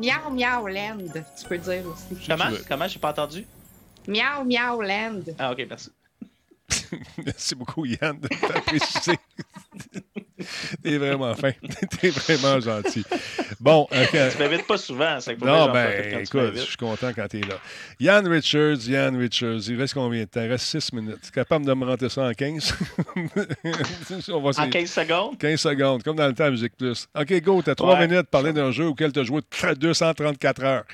miau 0.01 0.31
miau 0.31 0.69
land, 0.69 0.99
tu 1.41 1.49
peux 1.49 1.59
dire 1.59 1.83
aussi. 1.87 2.27
Comment? 2.27 2.45
Comment? 2.69 2.89
J'ai 2.89 2.99
pas 2.99 3.11
entendu? 3.11 3.47
Miau 4.09 4.45
miau 4.45 4.83
land. 4.83 5.21
Ah, 5.39 5.53
ok, 5.53 5.67
merci. 5.69 5.91
Merci 7.25 7.55
beaucoup, 7.55 7.85
Yann, 7.85 8.19
de 8.19 8.29
précisé. 8.29 9.19
T'es 10.83 10.97
vraiment 10.99 11.35
fin. 11.35 11.53
T'es 12.01 12.11
vraiment 12.11 12.61
gentil. 12.61 13.05
Bon, 13.61 13.87
euh, 13.93 14.05
Tu 14.33 14.39
m'invites 14.39 14.67
pas 14.67 14.79
souvent, 14.79 15.19
c'est 15.21 15.39
non, 15.41 15.71
ben, 15.73 16.21
écoute, 16.21 16.53
je 16.55 16.61
suis 16.61 16.77
content 16.77 17.11
quand 17.15 17.27
t'es 17.29 17.41
là. 17.41 17.57
Yann 17.99 18.27
Richards, 18.27 18.87
Yann 18.89 19.17
Richards, 19.17 19.61
il 19.69 19.79
reste 19.79 19.95
combien 19.95 20.21
de 20.21 20.25
temps? 20.29 20.43
Il 20.43 20.51
reste 20.51 20.65
6 20.67 20.93
minutes. 20.93 21.19
Tu 21.23 21.29
es 21.29 21.33
capable 21.33 21.67
de 21.67 21.73
me 21.75 21.85
rentrer 21.85 22.09
ça 22.09 22.23
en 22.23 22.33
15? 22.33 22.75
On 24.33 24.41
va 24.41 24.47
En 24.47 24.51
essayer. 24.51 24.71
15 24.71 24.91
secondes? 24.91 25.39
15 25.39 25.61
secondes, 25.61 26.03
comme 26.03 26.17
dans 26.17 26.27
le 26.27 26.35
temps 26.35 26.45
à 26.45 26.51
Musique 26.51 26.77
Plus. 26.77 27.07
OK, 27.19 27.41
go, 27.43 27.63
t'as 27.63 27.75
3 27.75 27.95
Ouais. 27.95 28.07
minutes 28.07 28.23
pour 28.29 28.41
parler 28.41 28.53
d'un 28.53 28.71
jeu 28.71 28.87
auquel 28.87 29.13
tu 29.13 29.21
as 29.21 29.25
joué 29.25 29.41
234 29.79 30.65
heures. 30.65 30.85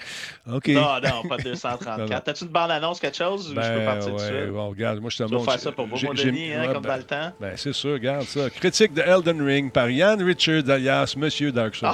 OK. 0.53 0.69
Non, 0.69 1.01
non, 1.03 1.23
pas 1.29 1.37
234. 1.39 1.99
Non, 1.99 2.07
non. 2.07 2.21
T'as-tu 2.25 2.45
une 2.45 2.51
bande-annonce, 2.51 3.01
quelque 3.01 3.17
chose, 3.17 3.47
ou 3.47 3.51
je 3.51 3.55
peux 3.55 3.61
Ben, 3.61 3.85
partir 3.85 4.15
de 4.15 4.21
ouais, 4.21 4.47
bon, 4.47 4.69
regarde, 4.71 5.01
moi 5.01 5.11
je 5.11 5.19
te 5.19 5.23
montre. 5.25 5.51
faire 5.51 5.61
ça 5.61 5.73
pour 5.73 5.87
moi, 5.87 5.99
mon 6.03 6.15
Denis, 6.15 6.53
hein, 6.53 6.73
comme 6.73 6.83
ben, 6.83 6.89
dans 6.91 6.97
le 6.97 7.03
temps? 7.03 7.33
Ben, 7.41 7.53
c'est 7.57 7.73
sûr, 7.73 7.93
regarde 7.93 8.25
ça. 8.27 8.49
Critique 8.51 8.95
de 8.95 9.03
Elden 9.03 9.36
Ring 9.43 9.71
par 9.73 9.89
Yann 9.91 10.23
Richards 10.23 10.69
alias 10.69 11.15
Monsieur 11.17 11.53
Dark 11.53 11.75
Souls. 11.75 11.89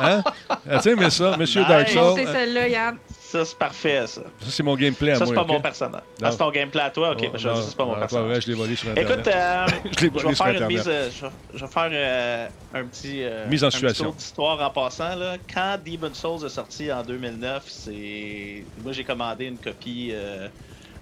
Hein? 0.00 0.22
As-tu 0.68 0.90
aimé 0.90 1.10
ça, 1.10 1.36
Monsieur 1.36 1.60
Nice. 1.60 1.68
Dark 1.68 1.88
Souls? 1.88 2.14
C'est 2.16 2.26
celle-là, 2.26 2.68
Yann. 2.68 2.96
Ça, 3.20 3.44
c'est 3.46 3.56
parfait, 3.58 4.06
ça. 4.06 4.20
Ça, 4.40 4.46
c'est 4.50 4.62
mon 4.62 4.76
gameplay 4.76 5.12
à 5.12 5.14
Ça, 5.14 5.24
moi. 5.24 5.34
c'est 5.34 5.40
pas 5.46 5.52
mon 5.52 5.60
personnage. 5.60 6.02
Ah, 6.22 6.30
c'est 6.30 6.36
ton 6.36 6.50
gameplay 6.50 6.82
à 6.82 6.90
toi? 6.90 7.12
Ok, 7.12 7.30
Oh, 7.32 7.36
je 7.38 7.48
non, 7.48 7.54
dire, 7.54 7.62
c'est 7.62 7.76
pas 7.76 7.84
mon 7.86 7.94
personnage. 7.94 8.26
vrai, 8.28 8.40
je 8.42 8.46
l'ai 8.48 8.54
volé 8.54 8.76
sur 8.76 8.90
Internet. 8.90 9.10
Écoute, 9.10 9.28
euh, 9.28 9.66
Je 9.84 10.00
je 10.00 10.06
vais 10.06 10.34
sur 10.34 10.44
faire 10.44 10.46
une 10.48 10.56
Internet. 10.56 10.68
mise, 10.68 10.88
euh, 10.88 11.08
je 11.16 11.24
vais- 11.24 11.32
je 11.54 11.64
vais 11.64 11.70
faire 11.72 11.90
euh, 11.92 12.48
un 12.74 12.84
petit, 12.84 13.22
euh, 13.24 13.46
Mise 13.48 13.64
en 13.64 13.68
un 13.68 13.70
petit 13.70 13.76
situation. 13.78 14.04
tour 14.04 14.14
d'histoire 14.14 14.60
en 14.60 14.70
passant. 14.70 15.14
Là. 15.16 15.36
Quand 15.52 15.78
Demon 15.82 16.12
Souls 16.12 16.44
est 16.44 16.50
sorti 16.50 16.92
en 16.92 17.02
2009, 17.02 17.62
c'est 17.68 18.64
moi 18.82 18.92
j'ai 18.92 19.04
commandé 19.04 19.46
une 19.46 19.56
copie 19.58 20.10
euh, 20.12 20.48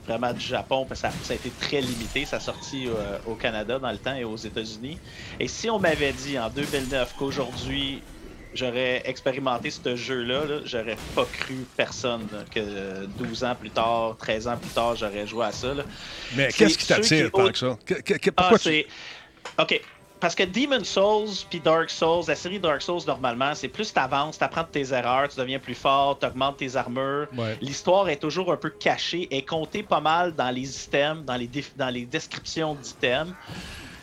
vraiment 0.07 0.33
du 0.33 0.45
Japon 0.45 0.87
parce 0.89 1.01
que 1.03 1.09
ça, 1.09 1.15
ça 1.23 1.33
a 1.33 1.37
été 1.37 1.51
très 1.61 1.81
limité. 1.81 2.25
Ça 2.25 2.37
a 2.37 2.41
sorti 2.41 2.87
euh, 2.89 3.19
au 3.27 3.35
Canada 3.35 3.79
dans 3.79 3.91
le 3.93 3.99
temps 3.99 4.15
et 4.15 4.25
aux 4.25 4.37
États-Unis. 4.37 4.99
Et 5.39 5.47
si 5.49 5.69
on 5.71 5.79
m'avait 5.79 6.13
dit 6.13 6.39
en 6.39 6.49
2009 6.51 7.15
qu'aujourd'hui 7.19 8.03
j'aurais 8.53 9.03
expérimenté 9.05 9.71
ce 9.71 9.95
jeu-là, 9.95 10.45
là, 10.45 10.57
j'aurais 10.65 10.97
pas 11.15 11.25
cru 11.25 11.55
personne 11.77 12.27
là, 12.33 12.41
que 12.53 13.07
12 13.07 13.45
ans 13.45 13.55
plus 13.55 13.71
tard, 13.71 14.17
13 14.19 14.49
ans 14.49 14.57
plus 14.57 14.71
tard, 14.71 14.97
j'aurais 14.97 15.25
joué 15.27 15.45
à 15.47 15.53
ça. 15.53 15.73
là. 15.73 15.85
Mais 16.35 16.49
qu'est-ce 16.49 16.77
qui 16.77 16.87
t'attire 16.87 17.31
tant 17.31 17.49
que 17.53 17.59
ça? 17.59 17.79
Que- 17.87 17.95
que- 17.95 18.31
Ah, 18.31 18.33
pourquoi 18.43 18.59
tu- 18.59 18.65
c'est. 18.65 18.87
Ok. 19.57 19.81
Parce 20.21 20.35
que 20.35 20.43
Demon 20.43 20.85
Souls 20.85 21.47
puis 21.49 21.61
Dark 21.61 21.89
Souls, 21.89 22.25
la 22.29 22.35
série 22.35 22.61
Dark 22.61 22.83
Souls, 22.83 23.01
normalement, 23.07 23.55
c'est 23.55 23.69
plus 23.69 23.93
t'avances, 23.93 24.39
t'apprends 24.39 24.63
de 24.63 24.69
tes 24.69 24.93
erreurs, 24.93 25.29
tu 25.29 25.41
deviens 25.41 25.59
plus 25.59 25.75
fort, 25.75 26.19
t'augmentes 26.19 26.59
tes 26.59 26.77
armures. 26.77 27.27
Ouais. 27.37 27.57
L'histoire 27.63 28.09
est 28.11 28.19
toujours 28.19 28.53
un 28.53 28.57
peu 28.57 28.69
cachée 28.69 29.27
et 29.31 29.43
comptée 29.43 29.83
pas 29.83 30.01
mal 30.01 30.35
dans 30.35 30.51
les 30.51 30.85
items, 30.85 31.25
dans 31.25 31.37
les, 31.37 31.49
dans 31.77 31.89
les 31.89 32.05
descriptions 32.05 32.75
d'items. 32.75 33.33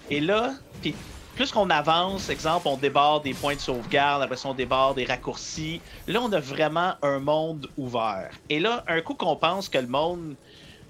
Et 0.10 0.20
là, 0.20 0.54
puis 0.82 0.96
plus 1.36 1.52
qu'on 1.52 1.70
avance, 1.70 2.30
exemple, 2.30 2.68
on 2.68 2.78
débarre 2.78 3.22
des 3.22 3.36
points 3.36 3.54
de 3.54 3.60
sauvegarde, 3.60 4.24
après 4.24 4.38
ça, 4.38 4.50
on 4.50 4.56
débarre 4.56 4.96
des 4.96 5.06
raccourcis. 5.06 5.82
Là, 6.08 6.20
on 6.24 6.34
a 6.34 6.40
vraiment 6.40 6.94
un 7.04 7.20
monde 7.20 7.70
ouvert. 7.78 8.32
Et 8.50 8.60
là, 8.60 8.84
un 8.88 9.02
coup 9.02 9.14
qu'on 9.14 9.36
pense 9.36 9.70
que 9.70 9.78
le 9.78 9.86
monde, 9.86 10.34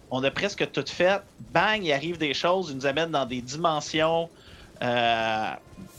on 0.09 0.23
a 0.23 0.32
presque 0.32 0.71
tout 0.71 0.86
fait, 0.88 1.21
bang, 1.53 1.84
il 1.84 1.91
arrive 1.91 2.17
des 2.17 2.34
choses, 2.34 2.69
ils 2.69 2.78
nous 2.78 2.86
amènent 2.86 3.11
dans 3.11 3.25
des 3.25 3.41
dimensions 3.41 4.30
euh, 4.82 5.51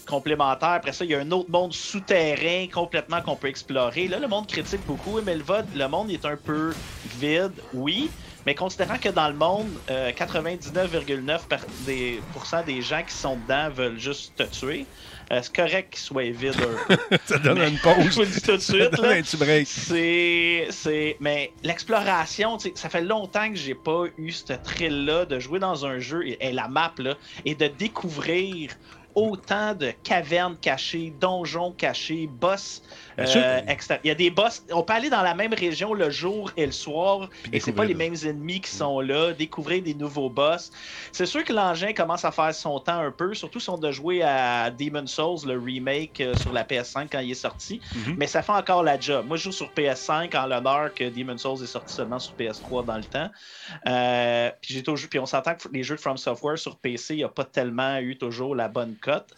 complémentaires. 0.07 0.71
Après 0.71 0.93
ça, 0.93 1.05
il 1.05 1.11
y 1.11 1.15
a 1.15 1.21
un 1.21 1.31
autre 1.31 1.51
monde 1.51 1.73
souterrain 1.73 2.67
complètement 2.73 3.21
qu'on 3.23 3.37
peut 3.37 3.49
explorer. 3.49 4.09
Là, 4.09 4.19
le 4.19 4.29
monde 4.29 4.47
critique 4.47 4.85
beaucoup, 4.87 5.21
mais 5.25 5.37
le, 5.37 5.89
monde 5.89 6.11
est 6.11 6.25
un 6.25 6.37
peu 6.37 6.73
vide, 7.19 7.53
oui. 7.75 8.11
Mais 8.47 8.55
considérant 8.55 8.99
que 8.99 9.11
dans 9.11 9.29
le 9.29 9.35
monde, 9.35 9.69
euh, 9.91 10.11
99,9% 10.13 11.47
par- 11.49 11.61
des, 11.87 12.23
pourcent 12.33 12.63
des 12.65 12.81
gens 12.81 13.03
qui 13.03 13.15
sont 13.15 13.37
dedans 13.37 13.69
veulent 13.69 13.99
juste 13.99 14.37
te 14.37 14.45
tuer, 14.45 14.87
euh, 15.33 15.41
c'est 15.43 15.55
correct 15.55 15.91
qu'il 15.91 16.01
soit 16.01 16.31
vide 16.31 16.55
un 16.59 16.95
peu. 16.97 17.17
Ça 17.27 17.39
donne 17.39 17.59
Mais- 17.59 17.69
une 17.69 17.79
pause. 17.79 17.95
Je 18.01 18.09
vous 18.15 18.21
le 18.21 18.27
dis 18.27 18.41
tout 18.41 18.53
de 18.53 18.59
Ça 18.59 18.73
suite. 18.73 18.93
donne 18.93 19.07
là. 19.11 19.17
un 19.17 19.23
petit 19.23 19.37
break. 19.37 19.67
C'est, 19.67 20.67
c'est, 20.71 21.17
mais 21.21 21.53
l'exploration, 21.63 22.59
ça 22.75 22.89
fait 22.89 23.03
longtemps 23.03 23.49
que 23.51 23.57
j'ai 23.57 23.75
pas 23.75 24.05
eu 24.17 24.31
ce 24.33 24.53
thrill-là 24.53 25.25
de 25.27 25.39
jouer 25.39 25.59
dans 25.59 25.85
un 25.87 25.99
jeu 25.99 26.27
et, 26.27 26.39
et 26.41 26.53
la 26.53 26.69
map 26.69 26.93
là 26.99 27.15
et 27.45 27.55
de 27.55 27.67
découvrir 27.67 28.71
autant 29.15 29.75
de 29.75 29.93
cavernes 30.05 30.57
cachées, 30.61 31.13
donjons 31.21 31.73
cachés, 31.73 32.29
boss. 32.31 32.83
Euh, 33.19 33.61
Il 34.05 34.09
y 34.09 34.11
a 34.11 34.15
des 34.15 34.31
boss. 34.31 34.63
On 34.71 34.83
peut 34.83 34.93
aller 34.93 35.11
dans 35.11 35.23
la 35.23 35.35
même 35.35 35.53
région 35.53 35.95
le 35.95 36.11
jour 36.11 36.51
et 36.57 36.67
le 36.67 36.73
soir 36.73 37.29
et 37.53 37.61
c'est 37.61 37.73
pas 37.73 37.85
les 37.85 37.95
mêmes 37.95 38.17
ennemis 38.25 38.61
qui 38.61 38.71
sont 38.71 39.01
là. 39.01 39.33
Découvrir 39.33 39.83
des 39.83 39.95
nouveaux 39.95 40.31
boss. 40.31 40.71
C'est 41.13 41.27
sûr 41.27 41.45
que 41.45 41.53
l'engin 41.53 41.93
commence 41.93 42.25
à 42.25 42.33
faire 42.33 42.55
son 42.55 42.79
temps 42.81 43.01
un 43.01 43.11
peu, 43.11 43.35
surtout 43.35 43.61
si 43.61 43.71
on 43.71 43.83
a 43.83 43.91
joué 43.91 44.23
à 44.23 44.71
Demon 44.71 45.07
Souls, 45.07 45.39
le 45.47 45.59
remake 45.59 46.21
euh, 46.21 46.35
sur 46.35 46.53
la 46.53 46.65
PS5 46.65 47.09
quand 47.11 47.21
il 47.21 47.31
est 47.31 47.35
sorti. 47.35 47.81
Mhm. 47.95 48.17
Mais 48.19 48.27
ça 48.27 48.43
fait 48.43 48.53
encore 48.53 48.83
la 48.83 48.99
job. 48.99 49.27
Moi, 49.27 49.37
je 49.37 49.45
joue 49.45 49.53
sur 49.53 49.73
PS5 49.73 50.37
en 50.37 50.47
l'honneur 50.47 50.95
que 50.95 51.09
Demon 51.09 51.39
Souls 51.39 51.63
est 51.63 51.67
sorti 51.67 51.95
seulement 51.95 52.19
sur 52.19 52.35
PS3 52.35 52.85
dans 52.85 52.97
le 52.97 53.05
temps. 53.05 53.31
Euh, 53.87 54.51
puis 54.61 54.75
j'ai 54.75 54.83
toujours, 54.83 55.09
puis 55.09 55.19
on 55.19 55.27
s'entend 55.27 55.55
que 55.55 55.69
les 55.73 55.83
jeux 55.83 55.97
de 55.97 56.01
From 56.01 56.17
Software 56.17 56.59
sur 56.59 56.79
PC, 56.79 57.15
il 57.15 57.19
n'y 57.19 57.25
a 57.25 57.29
pas 57.29 57.45
tellement 57.45 57.99
eu 57.99 58.17
toujours 58.19 58.55
la 58.55 58.69
bonne 58.69 58.97
cote. 58.97 59.31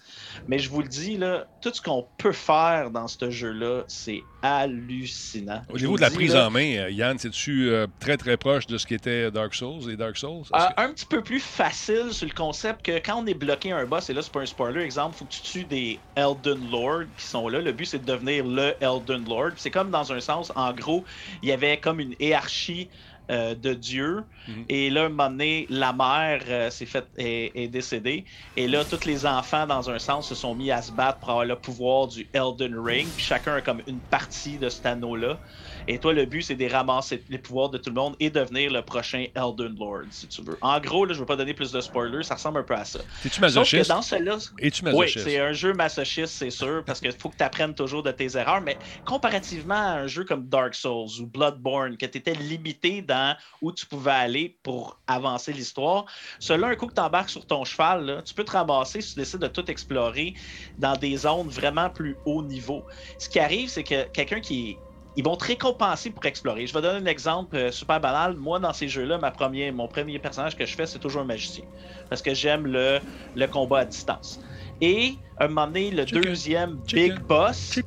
Mais 0.47 0.59
je 0.59 0.68
vous 0.68 0.83
le 0.83 0.89
dis, 0.89 1.16
là, 1.16 1.47
tout 1.61 1.72
ce 1.72 1.81
qu'on 1.81 2.09
peut 2.16 2.33
faire 2.33 2.91
dans 2.91 3.09
ce 3.09 3.31
jeu-là, 3.31 3.70
c'est 3.89 4.25
hallucinant. 4.43 5.62
Au 5.68 5.77
niveau 5.79 5.97
de 5.97 6.01
la 6.01 6.11
prise 6.11 6.35
là, 6.35 6.47
en 6.47 6.51
main, 6.51 6.77
euh, 6.77 6.91
Yann, 6.91 7.18
c'est-tu 7.18 7.68
euh, 7.68 7.87
très 7.99 8.16
très 8.16 8.37
proche 8.37 8.66
de 8.66 8.79
ce 8.79 8.87
qui 8.87 8.95
était 8.95 9.31
Dark 9.31 9.55
Souls 9.55 9.91
et 9.91 9.97
Dark 9.97 10.16
Souls? 10.16 10.45
Euh, 10.55 10.59
que- 10.59 10.81
un 10.83 10.93
petit 10.93 11.05
peu 11.07 11.23
plus 11.23 11.41
facile 11.41 12.09
sur 12.12 12.27
le 12.27 12.33
concept 12.33 12.85
que 12.85 12.99
quand 12.99 13.23
on 13.23 13.27
est 13.27 13.35
bloqué 13.35 13.73
un 13.73 13.85
boss, 13.85 14.09
et 14.09 14.14
là 14.14 14.23
c'est 14.23 14.33
pas 14.33 14.41
un 14.41 14.47
spoiler, 14.47 14.83
exemple, 14.83 15.16
faut 15.16 15.27
que 15.27 15.33
tu 15.33 15.43
tues 15.43 15.64
des 15.64 16.01
Elden 16.16 16.71
Lord 16.71 17.05
qui 17.16 17.27
sont 17.27 17.49
là. 17.49 17.61
Le 17.61 17.73
but 17.73 17.85
c'est 17.85 17.99
de 17.99 18.11
devenir 18.11 18.47
le 18.47 18.75
Elden 18.81 19.25
Lord. 19.29 19.53
C'est 19.57 19.71
comme 19.71 19.91
dans 19.91 20.12
un 20.12 20.21
sens, 20.21 20.53
en 20.57 20.73
gros, 20.73 21.05
il 21.43 21.49
y 21.49 21.53
avait 21.53 21.79
comme 21.79 22.01
une 22.01 22.14
hiérarchie 22.18 22.89
euh, 23.31 23.55
de 23.55 23.72
Dieu. 23.74 24.24
Et 24.68 24.91
là, 24.91 25.05
un 25.05 25.09
moment 25.11 25.31
donné, 25.31 25.66
la 25.70 25.93
mère 25.93 26.43
euh, 26.49 26.70
s'est 26.70 26.87
fait, 26.87 27.05
est, 27.16 27.53
est 27.55 27.68
décédée. 27.68 28.24
Et 28.57 28.66
là, 28.66 28.85
tous 28.85 29.05
les 29.05 29.24
enfants, 29.24 29.64
dans 29.66 29.89
un 29.89 30.01
sens, 30.01 30.28
se 30.28 30.35
sont 30.35 30.55
mis 30.57 30.72
à 30.72 30.83
se 30.83 30.91
battre 30.91 31.20
pour 31.20 31.31
avoir 31.31 31.45
le 31.45 31.55
pouvoir 31.55 32.09
du 32.09 32.26
Elden 32.33 32.76
Ring. 32.76 33.07
Puis 33.16 33.24
chacun 33.24 33.55
a 33.55 33.61
comme 33.61 33.81
une 33.87 34.01
partie 34.01 34.59
de 34.59 34.68
cet 34.68 34.87
anneau-là. 34.87 35.39
Et 35.87 35.99
toi, 35.99 36.12
le 36.12 36.24
but, 36.24 36.43
c'est 36.43 36.57
de 36.57 36.66
ramasser 36.68 37.22
les 37.28 37.39
pouvoirs 37.39 37.68
de 37.70 37.78
tout 37.78 37.91
le 37.91 37.95
monde 37.95 38.16
et 38.18 38.28
devenir 38.31 38.72
le 38.72 38.83
prochain 38.83 39.26
Elden 39.37 39.76
Lord, 39.78 40.03
si 40.11 40.26
tu 40.26 40.43
veux. 40.43 40.59
En 40.61 40.81
gros, 40.81 41.05
là, 41.05 41.12
je 41.12 41.18
ne 41.18 41.20
veux 41.20 41.26
pas 41.26 41.37
donner 41.37 41.55
plus 41.55 41.70
de 41.70 41.81
spoilers, 41.81 42.24
ça 42.24 42.35
ressemble 42.35 42.59
un 42.59 42.62
peu 42.64 42.74
à 42.74 42.85
ça. 42.85 42.99
Es-tu 43.24 43.28
Sauf 43.31 43.37
que 43.39 43.41
masochiste? 43.43 43.89
dans 43.91 44.03
celui-là. 44.03 44.39
Es-tu 44.59 44.85
Oui, 44.85 44.91
masochiste? 44.93 45.24
c'est 45.24 45.39
un 45.39 45.53
jeu 45.53 45.72
masochiste, 45.72 46.33
c'est 46.35 46.51
sûr, 46.51 46.83
parce 46.85 47.01
qu'il 47.01 47.12
faut 47.12 47.28
que 47.28 47.37
tu 47.37 47.45
apprennes 47.45 47.74
toujours 47.74 48.03
de 48.03 48.11
tes 48.11 48.37
erreurs. 48.37 48.61
Mais 48.61 48.78
comparativement 49.05 49.74
à 49.74 49.93
un 50.01 50.07
jeu 50.07 50.24
comme 50.24 50.49
Dark 50.49 50.74
Souls 50.74 51.20
ou 51.20 51.26
Bloodborne, 51.26 51.97
que 51.97 52.07
tu 52.07 52.18
étais 52.18 52.35
limité 52.35 53.03
dans 53.03 53.20
où 53.61 53.73
tu 53.73 53.87
pouvais 53.87 54.11
aller 54.11 54.59
pour 54.62 55.03
avancer 55.07 55.53
l'histoire, 55.53 56.07
celui-là, 56.41 56.68
un 56.68 56.77
coup 56.77 56.87
que 56.87 56.95
tu 56.95 57.01
embarques 57.01 57.31
sur 57.31 57.47
ton 57.47 57.64
cheval, 57.64 58.23
tu 58.27 58.35
peux 58.35 58.45
te 58.45 58.53
ramasser 58.53 59.01
si 59.01 59.14
tu 59.14 59.18
décides 59.21 59.41
de 59.41 59.49
tout 59.49 59.71
explorer 59.71 60.35
dans 60.79 60.97
des 60.97 61.16
zones 61.18 61.49
vraiment 61.49 61.91
plus 61.91 62.21
haut 62.25 62.43
niveau. 62.43 62.87
Ce 63.18 63.29
qui 63.29 63.39
arrive, 63.39 63.68
c'est 63.68 63.85
que 63.85 64.05
quelqu'un 64.09 64.41
qui 64.41 64.71
est 64.71 64.83
ils 65.16 65.25
vont 65.25 65.37
te 65.37 65.45
récompenser 65.45 66.11
pour 66.12 66.25
explorer. 66.25 66.66
Je 66.68 66.73
vais 66.73 66.81
donner 66.83 66.99
un 67.01 67.07
exemple 67.11 67.57
euh, 67.57 67.73
super 67.73 68.01
banal. 68.01 68.37
Moi, 68.37 68.61
dans 68.61 68.73
ces 68.73 68.89
jeux-là, 68.89 69.18
ma 69.18 69.33
première, 69.33 69.73
mon 69.73 69.89
premier 69.89 70.21
personnage 70.21 70.55
que 70.55 70.64
je 70.64 70.75
fais, 70.75 70.87
c'est 70.87 71.01
toujours 71.01 71.23
un 71.23 71.25
magicien. 71.25 71.64
Parce 72.09 72.23
que 72.23 72.33
j'aime 72.33 72.66
le, 72.66 73.01
le 73.35 73.47
combat 73.49 73.81
à 73.81 73.85
distance. 73.85 74.39
Et 74.81 75.14
à 75.39 75.45
un 75.45 75.49
moment 75.49 75.66
donné, 75.66 75.91
le 75.91 76.05
deuxième 76.05 76.76
Big 76.93 77.18
Boss. 77.20 77.78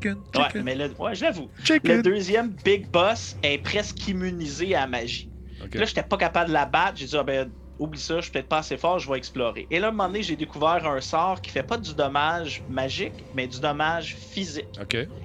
Ouais, 0.55 0.61
mais 0.63 0.75
le, 0.75 0.93
ouais, 0.99 1.15
je 1.15 1.23
l'avoue. 1.23 1.49
Le 1.83 2.01
deuxième 2.03 2.49
Big 2.63 2.89
Boss 2.91 3.35
est 3.43 3.57
presque 3.59 4.07
immunisé 4.07 4.75
à 4.75 4.81
la 4.81 4.87
magie. 4.87 5.29
Puis 5.69 5.79
Là, 5.79 5.85
j'étais 5.85 6.03
pas 6.03 6.17
capable 6.17 6.49
de 6.49 6.53
la 6.53 6.65
battre. 6.65 6.97
J'ai 6.97 7.05
dit, 7.05 7.15
ah 7.17 7.23
ben, 7.23 7.51
oublie 7.79 7.99
ça, 7.99 8.17
je 8.17 8.21
suis 8.21 8.31
peut-être 8.31 8.47
pas 8.47 8.59
assez 8.59 8.77
fort, 8.77 8.99
je 8.99 9.09
vais 9.09 9.17
explorer. 9.17 9.67
Et 9.71 9.79
là, 9.79 9.87
à 9.87 9.89
un 9.89 9.91
moment 9.91 10.07
donné, 10.07 10.23
j'ai 10.23 10.35
découvert 10.35 10.87
un 10.87 11.01
sort 11.01 11.41
qui 11.41 11.51
fait 11.51 11.63
pas 11.63 11.77
du 11.77 11.93
dommage 11.93 12.61
magique, 12.69 13.13
mais 13.33 13.47
du 13.47 13.59
dommage 13.59 14.15
physique. 14.15 14.67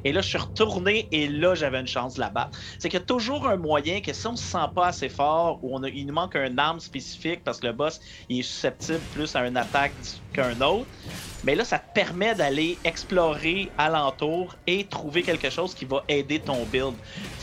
Et 0.04 0.12
là, 0.12 0.20
je 0.20 0.28
suis 0.28 0.38
retourné 0.38 1.08
et 1.12 1.28
là, 1.28 1.54
j'avais 1.54 1.80
une 1.80 1.86
chance 1.86 2.14
de 2.14 2.20
la 2.20 2.30
battre. 2.30 2.58
C'est 2.78 2.88
qu'il 2.88 2.98
y 2.98 3.02
a 3.02 3.06
toujours 3.06 3.48
un 3.48 3.56
moyen 3.56 4.00
que 4.00 4.12
si 4.12 4.26
on 4.26 4.36
se 4.36 4.44
sent 4.44 4.66
pas 4.74 4.88
assez 4.88 5.08
fort 5.08 5.58
ou 5.62 5.76
on 5.76 5.82
a, 5.82 5.88
il 5.88 6.06
nous 6.06 6.14
manque 6.14 6.36
un 6.36 6.56
arme 6.58 6.80
spécifique 6.80 7.42
parce 7.44 7.60
que 7.60 7.66
le 7.66 7.72
boss 7.72 8.00
il 8.28 8.40
est 8.40 8.42
susceptible 8.42 9.00
plus 9.12 9.34
à 9.36 9.46
une 9.46 9.56
attaque 9.56 9.92
qu'un 10.32 10.60
autre, 10.60 10.86
mais 11.44 11.54
là, 11.54 11.64
ça 11.64 11.78
te 11.78 11.92
permet 11.94 12.34
d'aller 12.34 12.78
explorer 12.84 13.70
alentour 13.78 14.56
et 14.66 14.84
trouver 14.84 15.22
quelque 15.22 15.50
chose 15.50 15.74
qui 15.74 15.84
va 15.84 16.04
aider 16.08 16.40
ton 16.40 16.64
build. 16.64 16.94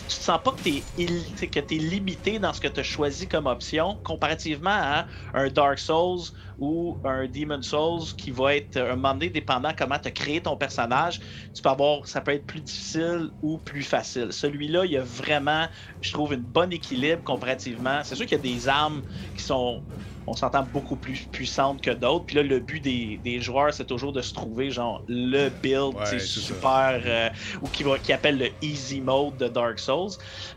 Tu 0.07 0.17
te 0.17 0.23
sens 0.23 0.39
pas 0.43 0.51
que 0.51 0.61
tu 0.61 0.87
es, 0.97 1.47
que 1.49 1.73
limité 1.75 2.37
dans 2.39 2.53
ce 2.53 2.59
que 2.59 2.67
tu 2.67 2.79
as 2.79 2.83
choisi 2.83 3.27
comme 3.27 3.47
option 3.47 3.99
comparativement 4.03 4.69
à 4.69 5.07
un 5.33 5.49
Dark 5.49 5.79
Souls 5.79 6.21
ou 6.59 6.99
un 7.03 7.27
Demon 7.27 7.61
Souls 7.63 8.05
qui 8.17 8.29
va 8.31 8.55
être 8.55 8.77
un 8.77 8.95
moment 8.95 9.13
donné, 9.13 9.29
dépendant 9.29 9.73
comment 9.77 9.97
tu 9.97 10.07
as 10.07 10.11
créé 10.11 10.41
ton 10.41 10.57
personnage, 10.57 11.19
tu 11.53 11.61
peux 11.63 11.69
avoir, 11.69 12.07
ça 12.07 12.21
peut 12.21 12.33
être 12.33 12.45
plus 12.45 12.61
difficile 12.61 13.29
ou 13.41 13.57
plus 13.59 13.83
facile. 13.83 14.31
Celui-là, 14.31 14.85
il 14.85 14.91
y 14.91 14.97
a 14.97 15.03
vraiment, 15.03 15.67
je 16.01 16.11
trouve, 16.11 16.33
une 16.33 16.41
bonne 16.43 16.71
équilibre 16.73 17.23
comparativement. 17.23 18.03
C'est 18.03 18.15
sûr 18.15 18.25
qu'il 18.25 18.35
y 18.37 18.39
a 18.39 18.43
des 18.43 18.67
armes 18.67 19.03
qui 19.35 19.43
sont 19.43 19.83
on 20.27 20.33
s'entend 20.35 20.63
beaucoup 20.63 20.97
plus 20.97 21.27
puissantes 21.31 21.81
que 21.81 21.91
d'autres. 21.91 22.25
Puis 22.25 22.35
là, 22.35 22.43
le 22.43 22.59
but 22.59 22.79
des, 22.81 23.17
des 23.17 23.41
joueurs, 23.41 23.73
c'est 23.73 23.85
toujours 23.85 24.13
de 24.13 24.21
se 24.21 24.33
trouver, 24.33 24.71
genre, 24.71 25.03
le 25.07 25.49
build, 25.49 25.95
Ouais, 25.95 26.19
super, 26.19 27.01
euh, 27.05 27.29
ou 27.61 27.69
qui, 27.69 27.83
va, 27.83 27.99
qui 27.99 28.11
appelle 28.11 28.37
le 28.37 28.49
easy 28.61 29.01
mode 29.01 29.37
de 29.37 29.47
Dark 29.47 29.79
Souls. 29.79 30.11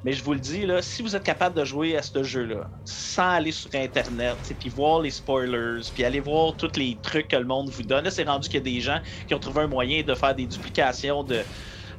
Mais 0.05 0.13
je 0.13 0.23
vous 0.25 0.33
le 0.33 0.41
dis, 0.41 0.67
là, 0.67 0.83
si 0.83 1.03
vous 1.03 1.15
êtes 1.17 1.23
capable 1.25 1.57
de 1.57 1.65
jouer 1.65 1.97
à 1.97 2.03
ce 2.03 2.23
jeu-là, 2.23 2.71
sans 2.85 3.31
aller 3.31 3.53
sur 3.53 3.71
Internet, 3.75 4.53
puis 4.59 4.69
voir 4.69 5.01
les 5.01 5.11
spoilers, 5.11 5.81
puis 5.95 6.05
aller 6.05 6.21
voir 6.21 6.57
tous 6.57 6.77
les 6.77 6.99
trucs 7.01 7.29
que 7.29 7.37
le 7.37 7.45
monde 7.45 7.69
vous 7.71 7.83
donne, 7.83 8.05
là, 8.05 8.11
c'est 8.11 8.25
rendu 8.25 8.49
qu'il 8.49 8.59
y 8.59 8.63
a 8.63 8.75
des 8.75 8.81
gens 8.81 9.01
qui 9.27 9.35
ont 9.35 9.39
trouvé 9.39 9.63
un 9.63 9.67
moyen 9.69 10.03
de 10.03 10.15
faire 10.15 10.35
des 10.35 10.47
duplications 10.47 11.25
de 11.25 11.47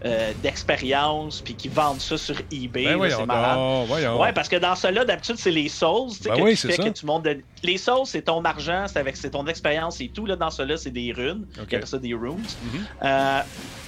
euh, 0.06 0.34
d'expérience 0.42 1.42
puis 1.42 1.56
qui 1.58 1.68
vendent 1.68 2.00
ça 2.02 2.18
sur 2.18 2.36
eBay 2.52 2.96
Ben 2.96 3.10
c'est 3.10 3.26
malade. 3.26 3.88
voyons. 3.88 4.20
ouais 4.22 4.32
parce 4.34 4.48
que 4.48 4.56
dans 4.56 4.76
cela 4.76 5.04
d'habitude 5.06 5.36
c'est 5.38 5.52
les 5.52 5.68
souls 5.70 6.12
Ben 6.24 6.36
que 6.38 6.42
oui, 6.42 6.52
tu 6.52 6.58
c'est 6.58 6.68
fais 6.70 6.76
ça. 6.76 6.84
que 6.84 6.90
tu 6.90 7.06
montes 7.06 7.24
de- 7.26 7.44
les 7.64 7.78
souls 7.78 8.06
c'est 8.06 8.22
ton 8.24 8.44
argent 8.46 8.86
c'est 8.88 9.00
avec 9.00 9.18
c'est 9.18 9.32
ton 9.32 9.46
expérience 9.48 10.00
et 10.00 10.10
tout 10.10 10.26
là 10.26 10.36
dans 10.38 10.50
cela 10.52 10.78
c'est 10.78 10.92
des 10.92 11.12
runes 11.12 11.48
Ok. 11.60 11.68
ils 11.72 11.76
appellent 11.76 11.88
ça 11.88 11.98
des 12.00 12.14
runes 12.14 12.46
Mhm. 12.62 12.86
Euh, 13.04 13.40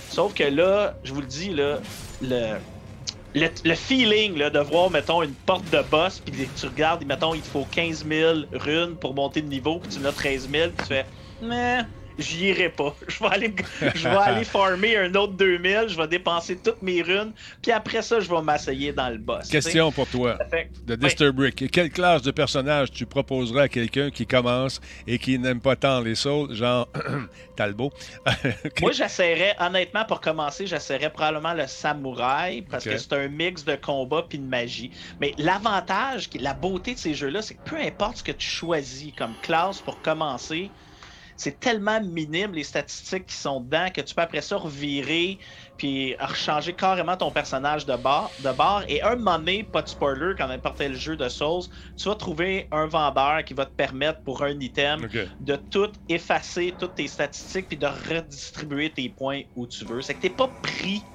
sauf 0.10 0.34
que 0.34 0.44
là 0.44 0.98
je 1.04 1.14
vous 1.14 1.22
le 1.22 1.28
dis 1.28 1.50
là 1.54 1.80
le 2.20 2.58
le, 3.34 3.48
le 3.64 3.76
feeling 3.76 4.38
là, 4.38 4.50
de 4.50 4.60
voir, 4.60 4.90
mettons, 4.92 5.22
une 5.24 5.36
porte 5.38 5.70
de 5.70 5.82
boss, 5.82 6.20
puis 6.20 6.52
tu 6.52 6.66
regardes, 6.66 7.06
mettons, 7.06 7.34
il 7.34 7.42
te 7.42 7.48
faut 7.48 7.66
15 7.66 8.06
000 8.06 8.40
runes 8.52 8.98
pour 8.98 9.14
monter 9.16 9.42
de 9.42 9.48
niveau, 9.48 9.80
puis 9.80 9.88
tu 9.88 10.00
en 10.00 10.04
as 10.04 10.12
13 10.12 10.50
000, 10.52 10.72
puis 10.72 10.80
tu 10.82 10.88
fais, 10.88 11.08
mais 11.40 11.78
j'y 12.18 12.48
irai 12.50 12.70
pas. 12.70 12.96
Je 13.08 13.20
vais 13.20 13.30
aller, 13.30 13.56
je 13.96 14.08
vais 14.08 14.16
aller 14.16 14.44
farmer 14.44 14.98
un 14.98 15.14
autre 15.16 15.34
2000, 15.34 15.86
je 15.88 15.98
vais 15.98 16.08
dépenser 16.08 16.58
toutes 16.58 16.82
mes 16.82 17.02
runes, 17.02 17.34
puis 17.62 17.72
après 17.72 18.02
ça, 18.02 18.20
je 18.20 18.30
vais 18.30 18.42
m'asseyer 18.42 18.94
dans 18.94 19.10
le 19.10 19.18
boss. 19.18 19.48
Question 19.50 19.92
pour 19.92 20.08
toi 20.08 20.38
fait- 20.50 20.72
de 20.86 20.96
Disturbrick. 20.96 21.70
Quelle 21.72 21.90
classe 21.92 22.22
de 22.22 22.32
personnage 22.32 22.92
tu 22.92 23.06
proposerais 23.06 23.64
à 23.64 23.68
quelqu'un 23.70 24.10
qui 24.10 24.26
commence 24.26 24.80
et 25.08 25.18
qui 25.20 25.38
n'aime 25.40 25.62
pas 25.62 25.76
tant 25.76 26.00
les 26.02 26.16
sauts, 26.16 26.54
genre 26.54 26.88
Talbot? 27.56 27.92
Moi, 28.82 28.92
j'essaierais, 28.92 29.56
honnêtement, 29.60 30.06
pour 30.06 30.22
commencer, 30.22 30.68
j'essaierais 30.68 31.12
probablement 31.12 31.54
le 31.54 31.68
samouraï 31.68 32.62
parce 32.64 32.84
que 32.84 32.98
c'est 32.98 33.14
un 33.14 33.28
mix 33.28 33.64
de 33.64 33.76
combat 33.76 34.26
puis 34.28 34.40
de 34.40 34.46
magie. 34.46 34.92
Mais 35.20 35.34
l'avantage, 35.38 36.30
la 36.40 36.54
beauté 36.54 36.94
de 36.94 37.00
ces 37.00 37.14
jeux-là, 37.14 37.42
c'est 37.42 37.56
que 37.56 37.70
peu 37.70 37.78
importe 37.78 38.18
ce 38.18 38.24
que 38.24 38.32
tu 38.32 38.48
choisis 38.48 39.14
comme 39.18 39.34
classe 39.42 39.80
pour 39.82 40.02
commencer, 40.02 40.70
c'est 41.42 41.60
tellement 41.60 42.00
minime 42.02 42.54
les 42.54 42.64
statistiques 42.64 43.26
qui 43.26 43.36
sont 43.36 43.62
dedans 43.62 43.90
que 43.90 44.02
tu 44.02 44.14
peux 44.14 44.22
après 44.22 44.42
ça 44.42 44.58
revirer 44.58 45.40
puis 45.76 46.16
rechanger 46.20 46.76
carrément 46.76 47.18
ton 47.18 47.32
personnage 47.32 47.88
de 47.88 47.96
bord, 47.96 48.36
de 48.38 48.52
bord. 48.52 48.84
Et 48.88 49.02
un 49.02 49.16
moment 49.16 49.40
donné, 49.40 49.64
pas 49.64 49.82
de 49.82 49.88
spoiler, 49.88 50.36
quand 50.38 50.48
n'importe 50.48 50.78
quel 50.78 50.94
jeu 50.94 51.18
de 51.18 51.28
Souls, 51.30 51.64
tu 51.98 52.10
vas 52.10 52.16
trouver 52.16 52.68
un 52.72 52.86
vendeur 52.86 53.44
qui 53.44 53.56
va 53.56 53.66
te 53.66 53.74
permettre 53.74 54.22
pour 54.22 54.44
un 54.44 54.60
item 54.60 55.08
de 55.40 55.56
tout 55.56 55.92
effacer 56.10 56.78
toutes 56.78 56.94
tes 56.96 57.08
statistiques 57.08 57.68
puis 57.68 57.78
de 57.78 57.88
redistribuer 57.88 58.94
tes 58.94 59.10
points 59.10 59.42
où 59.56 59.66
tu 59.66 59.84
veux. 59.84 60.04
C'est 60.04 60.14
que 60.16 60.20
t'es 60.22 60.30
pas 60.30 60.56
pris. 60.62 61.12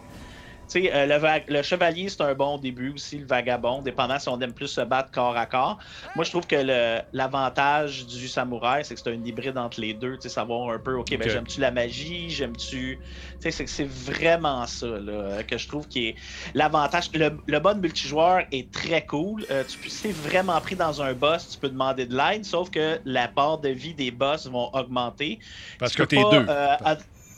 Tu 0.69 0.83
sais, 0.83 0.93
euh, 0.95 1.07
le, 1.07 1.53
le 1.53 1.62
chevalier, 1.62 2.09
c'est 2.09 2.23
un 2.23 2.35
bon 2.35 2.59
début 2.59 2.91
aussi, 2.95 3.19
le 3.19 3.27
vagabond, 3.27 3.83
dépendant 3.83 4.19
si 4.19 4.29
on 4.29 4.41
aime 4.41 4.53
plus 4.55 4.67
se 4.69 4.81
battre 4.81 5.11
corps 5.12 5.37
à 5.37 5.47
corps. 5.47 5.79
Moi, 6.14 6.25
je 6.25 6.31
trouve 6.31 6.47
que 6.47 6.57
le- 6.57 7.01
l'avantage 7.12 8.07
du 8.07 8.29
samouraï, 8.29 8.85
c'est 8.85 8.95
que 8.97 9.01
c'est 9.01 9.11
un 9.11 9.23
hybride 9.25 9.59
entre 9.59 9.81
les 9.81 9.95
deux. 9.95 10.14
Tu 10.19 10.23
sais, 10.23 10.29
savoir 10.29 10.71
un 10.71 10.79
peu, 10.81 10.95
OK, 10.95 11.17
ben, 11.17 11.29
j'aime-tu 11.29 11.61
la 11.61 11.71
magie, 11.71 12.31
j'aime-tu. 12.31 13.01
Tu 13.01 13.03
sais, 13.41 13.51
c'est 13.53 13.64
que 13.64 13.71
c'est 13.71 13.85
vraiment 13.89 14.67
ça, 14.67 14.87
là, 14.89 15.45
que 15.45 15.57
je 15.59 15.69
trouve 15.69 15.87
qui 15.89 16.07
est 16.09 16.17
l'avantage. 16.55 17.11
Le, 17.14 17.39
le 17.47 17.61
mode 17.61 17.81
multijoueur 17.81 18.45
est 18.51 18.73
très 18.73 19.05
cool. 19.07 19.47
Euh, 19.51 19.64
tu 19.64 19.79
t'es 20.03 20.12
vraiment 20.12 20.61
pris 20.61 20.77
dans 20.77 21.01
un 21.03 21.14
boss, 21.14 21.49
tu 21.51 21.59
peux 21.59 21.69
demander 21.69 22.07
de 22.07 22.17
l'aide, 22.17 22.45
sauf 22.45 22.71
que 22.71 23.01
la 23.05 23.29
barre 23.29 23.59
de 23.59 23.69
vie 23.69 23.95
des 23.95 24.11
boss 24.11 24.47
vont 24.47 24.69
augmenter. 24.73 25.39
Parce 25.79 25.95
Tu 25.95 26.03
que 26.03 26.03
t'es 26.03 26.25
deux. 26.25 26.49
euh, 26.49 26.77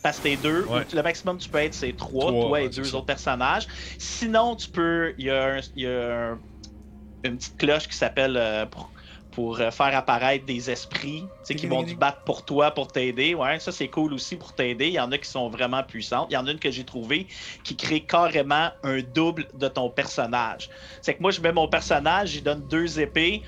parce 0.03 0.19
que 0.19 0.23
t'es 0.25 0.37
deux. 0.37 0.67
Ouais. 0.67 0.87
Le 0.93 1.03
maximum 1.03 1.39
tu 1.39 1.49
peux 1.49 1.59
être, 1.59 1.75
c'est 1.75 1.95
trois, 1.97 2.33
Trois, 2.33 2.41
toi 2.49 2.61
et 2.63 2.69
deux 2.71 2.95
autres 2.95 3.07
personnages. 3.07 3.67
Sinon, 3.99 4.57
tu 4.57 4.69
peux. 4.71 5.15
Il 5.19 5.27
y 5.27 5.31
a, 5.31 5.57
un- 5.57 5.61
il 5.75 5.83
y 5.83 5.87
a 5.87 6.31
un- 6.33 6.43
une 7.25 7.37
petite 7.39 7.57
cloche 7.57 7.89
qui 7.89 7.97
s'appelle 7.97 8.37
euh, 8.37 8.67
pour, 8.67 8.93
pour, 9.31 9.61
euh, 9.61 9.71
faire 9.71 9.95
apparaître 9.97 10.47
des 10.47 10.71
esprits 10.71 11.33
tu 11.33 11.39
sais, 11.43 11.55
qui 11.57 11.67
vont 11.67 11.85
te 11.85 11.95
battre 11.97 12.23
pour 12.25 12.45
toi, 12.45 12.71
pour 12.71 12.89
t'aider. 12.93 13.35
Ouais, 13.35 13.59
ça 13.61 13.73
c'est 13.73 13.91
cool 13.91 14.13
aussi 14.15 14.37
pour 14.37 14.55
t'aider. 14.55 14.87
Il 14.89 14.93
y 14.95 15.01
en 15.01 15.11
a 15.13 15.19
qui 15.19 15.29
sont 15.29 15.49
vraiment 15.51 15.83
puissantes. 15.83 16.29
Il 16.31 16.35
y 16.35 16.37
en 16.37 16.47
a 16.47 16.53
une 16.53 16.61
que 16.61 16.71
j'ai 16.71 16.85
trouvée 16.85 17.29
qui 17.65 17.77
crée 17.77 18.07
carrément 18.07 18.71
un 18.85 19.03
double 19.03 19.49
de 19.55 19.69
ton 19.69 19.91
personnage. 19.91 20.69
C'est 21.03 21.15
que 21.17 21.23
moi, 21.23 21.31
je 21.33 21.41
mets 21.41 21.53
mon 21.53 21.69
personnage, 21.69 22.31
j'y 22.31 22.43
donne 22.43 22.67
deux 22.67 23.01
épées. 23.01 23.43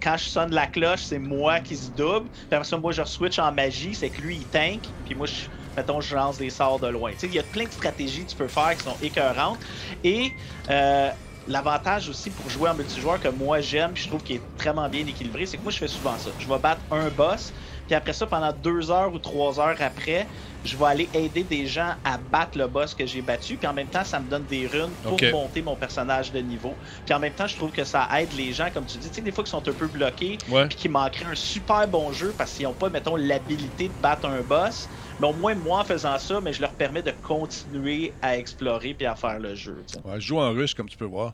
Quand 0.00 0.16
je 0.16 0.24
sonne 0.24 0.54
la 0.54 0.66
cloche, 0.66 1.02
c'est 1.02 1.18
moi 1.18 1.60
qui 1.60 1.76
se 1.76 1.90
double. 1.90 2.30
Puis 2.30 2.46
après 2.52 2.64
ça, 2.64 2.78
moi, 2.78 2.92
je 2.92 3.04
switch 3.04 3.38
en 3.38 3.52
magie. 3.52 3.94
C'est 3.94 4.10
que 4.10 4.20
lui, 4.22 4.38
il 4.38 4.48
tank. 4.48 4.94
Puis 5.04 5.14
moi, 5.14 5.26
je, 5.26 5.48
mettons, 5.76 6.00
je 6.00 6.14
lance 6.14 6.38
des 6.38 6.50
sorts 6.50 6.80
de 6.80 6.88
loin. 6.88 7.12
Il 7.22 7.32
y 7.34 7.38
a 7.38 7.42
plein 7.44 7.66
de 7.66 7.72
stratégies 7.72 8.24
que 8.26 8.30
tu 8.30 8.36
peux 8.36 8.48
faire 8.48 8.76
qui 8.76 8.82
sont 8.84 8.96
écœurantes. 9.00 9.60
Et 10.04 10.34
euh, 10.70 11.10
l'avantage 11.46 12.08
aussi 12.08 12.30
pour 12.30 12.48
jouer 12.48 12.70
en 12.70 12.74
multijoueur 12.76 13.18
que 13.18 13.26
moi 13.26 13.60
j'aime, 13.60 13.96
je 13.96 14.06
trouve 14.06 14.22
qu'il 14.22 14.36
est 14.36 14.46
vraiment 14.60 14.88
bien 14.88 15.04
équilibré, 15.06 15.44
c'est 15.44 15.58
que 15.58 15.64
moi 15.64 15.72
je 15.72 15.78
fais 15.78 15.88
souvent 15.88 16.16
ça. 16.16 16.30
Je 16.38 16.48
vais 16.48 16.58
battre 16.60 16.84
un 16.92 17.10
boss, 17.10 17.52
puis 17.88 17.96
après 17.96 18.12
ça, 18.12 18.28
pendant 18.28 18.52
deux 18.52 18.92
heures 18.92 19.12
ou 19.12 19.18
trois 19.18 19.58
heures 19.58 19.74
après, 19.80 20.28
je 20.62 20.76
vais 20.76 20.84
aller 20.84 21.10
aider 21.12 21.42
des 21.42 21.66
gens 21.66 21.94
à 22.04 22.16
battre 22.18 22.56
le 22.58 22.68
boss 22.68 22.94
que 22.94 23.06
j'ai 23.06 23.22
battu, 23.22 23.58
puis 23.58 23.66
en 23.66 23.74
même 23.74 23.88
temps, 23.88 24.04
ça 24.04 24.20
me 24.20 24.28
donne 24.28 24.46
des 24.46 24.68
runes 24.68 24.94
pour 25.02 25.16
monter 25.32 25.62
mon 25.62 25.76
personnage 25.76 26.30
de 26.30 26.38
niveau. 26.38 26.78
Puis 27.04 27.12
en 27.12 27.18
même 27.18 27.34
temps, 27.34 27.48
je 27.48 27.56
trouve 27.56 27.72
que 27.72 27.82
ça 27.82 28.08
aide 28.20 28.32
les 28.34 28.52
gens, 28.52 28.70
comme 28.72 28.86
tu 28.86 28.98
dis, 28.98 29.08
tu 29.10 29.16
sais, 29.16 29.22
des 29.22 29.32
fois 29.32 29.42
qui 29.42 29.50
sont 29.50 29.68
un 29.68 29.72
peu 29.74 29.88
bloqués, 29.88 30.38
Ouais. 30.46 30.68
puis 30.68 30.76
qui 30.76 30.88
manqueraient 30.88 31.24
un 31.24 31.34
super 31.34 31.88
bon 31.88 32.12
jeu 32.12 32.34
parce 32.38 32.54
qu'ils 32.54 32.66
n'ont 32.66 32.74
pas, 32.74 32.88
mettons, 32.88 33.16
l'habilité 33.16 33.88
de 33.88 33.96
battre 33.98 34.28
un 34.28 34.42
boss. 34.42 34.88
Mais 35.22 35.28
au 35.28 35.32
moins, 35.34 35.54
moi, 35.54 35.78
en 35.80 35.84
faisant 35.84 36.18
ça, 36.18 36.40
mais 36.40 36.52
je 36.52 36.60
leur 36.60 36.72
permets 36.72 37.00
de 37.02 37.12
continuer 37.22 38.12
à 38.20 38.36
explorer 38.36 38.92
puis 38.92 39.06
à 39.06 39.14
faire 39.14 39.38
le 39.38 39.54
jeu. 39.54 39.84
Ouais, 40.04 40.16
je 40.20 40.26
joue 40.26 40.38
en 40.40 40.50
russe, 40.50 40.74
comme 40.74 40.88
tu 40.88 40.96
peux 40.96 41.04
voir. 41.04 41.32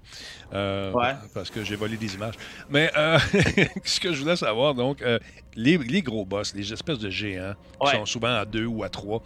Euh, 0.53 0.93
Ouais. 0.93 1.14
Parce 1.32 1.49
que 1.51 1.64
j'ai 1.64 1.74
volé 1.74 1.97
des 1.97 2.14
images. 2.14 2.34
Mais 2.68 2.91
euh, 2.97 3.18
ce 3.84 3.99
que 3.99 4.12
je 4.12 4.20
voulais 4.20 4.36
savoir, 4.36 4.74
donc, 4.74 5.01
euh, 5.01 5.18
les, 5.57 5.78
les 5.78 6.03
gros 6.03 6.26
boss, 6.26 6.55
les 6.55 6.70
espèces 6.70 6.99
de 6.99 7.09
géants, 7.09 7.55
qui 7.82 7.91
sont 7.97 8.05
souvent 8.07 8.34
à 8.36 8.45
deux 8.45 8.66
ou 8.66 8.84
à 8.84 8.91
trois, 8.91 9.22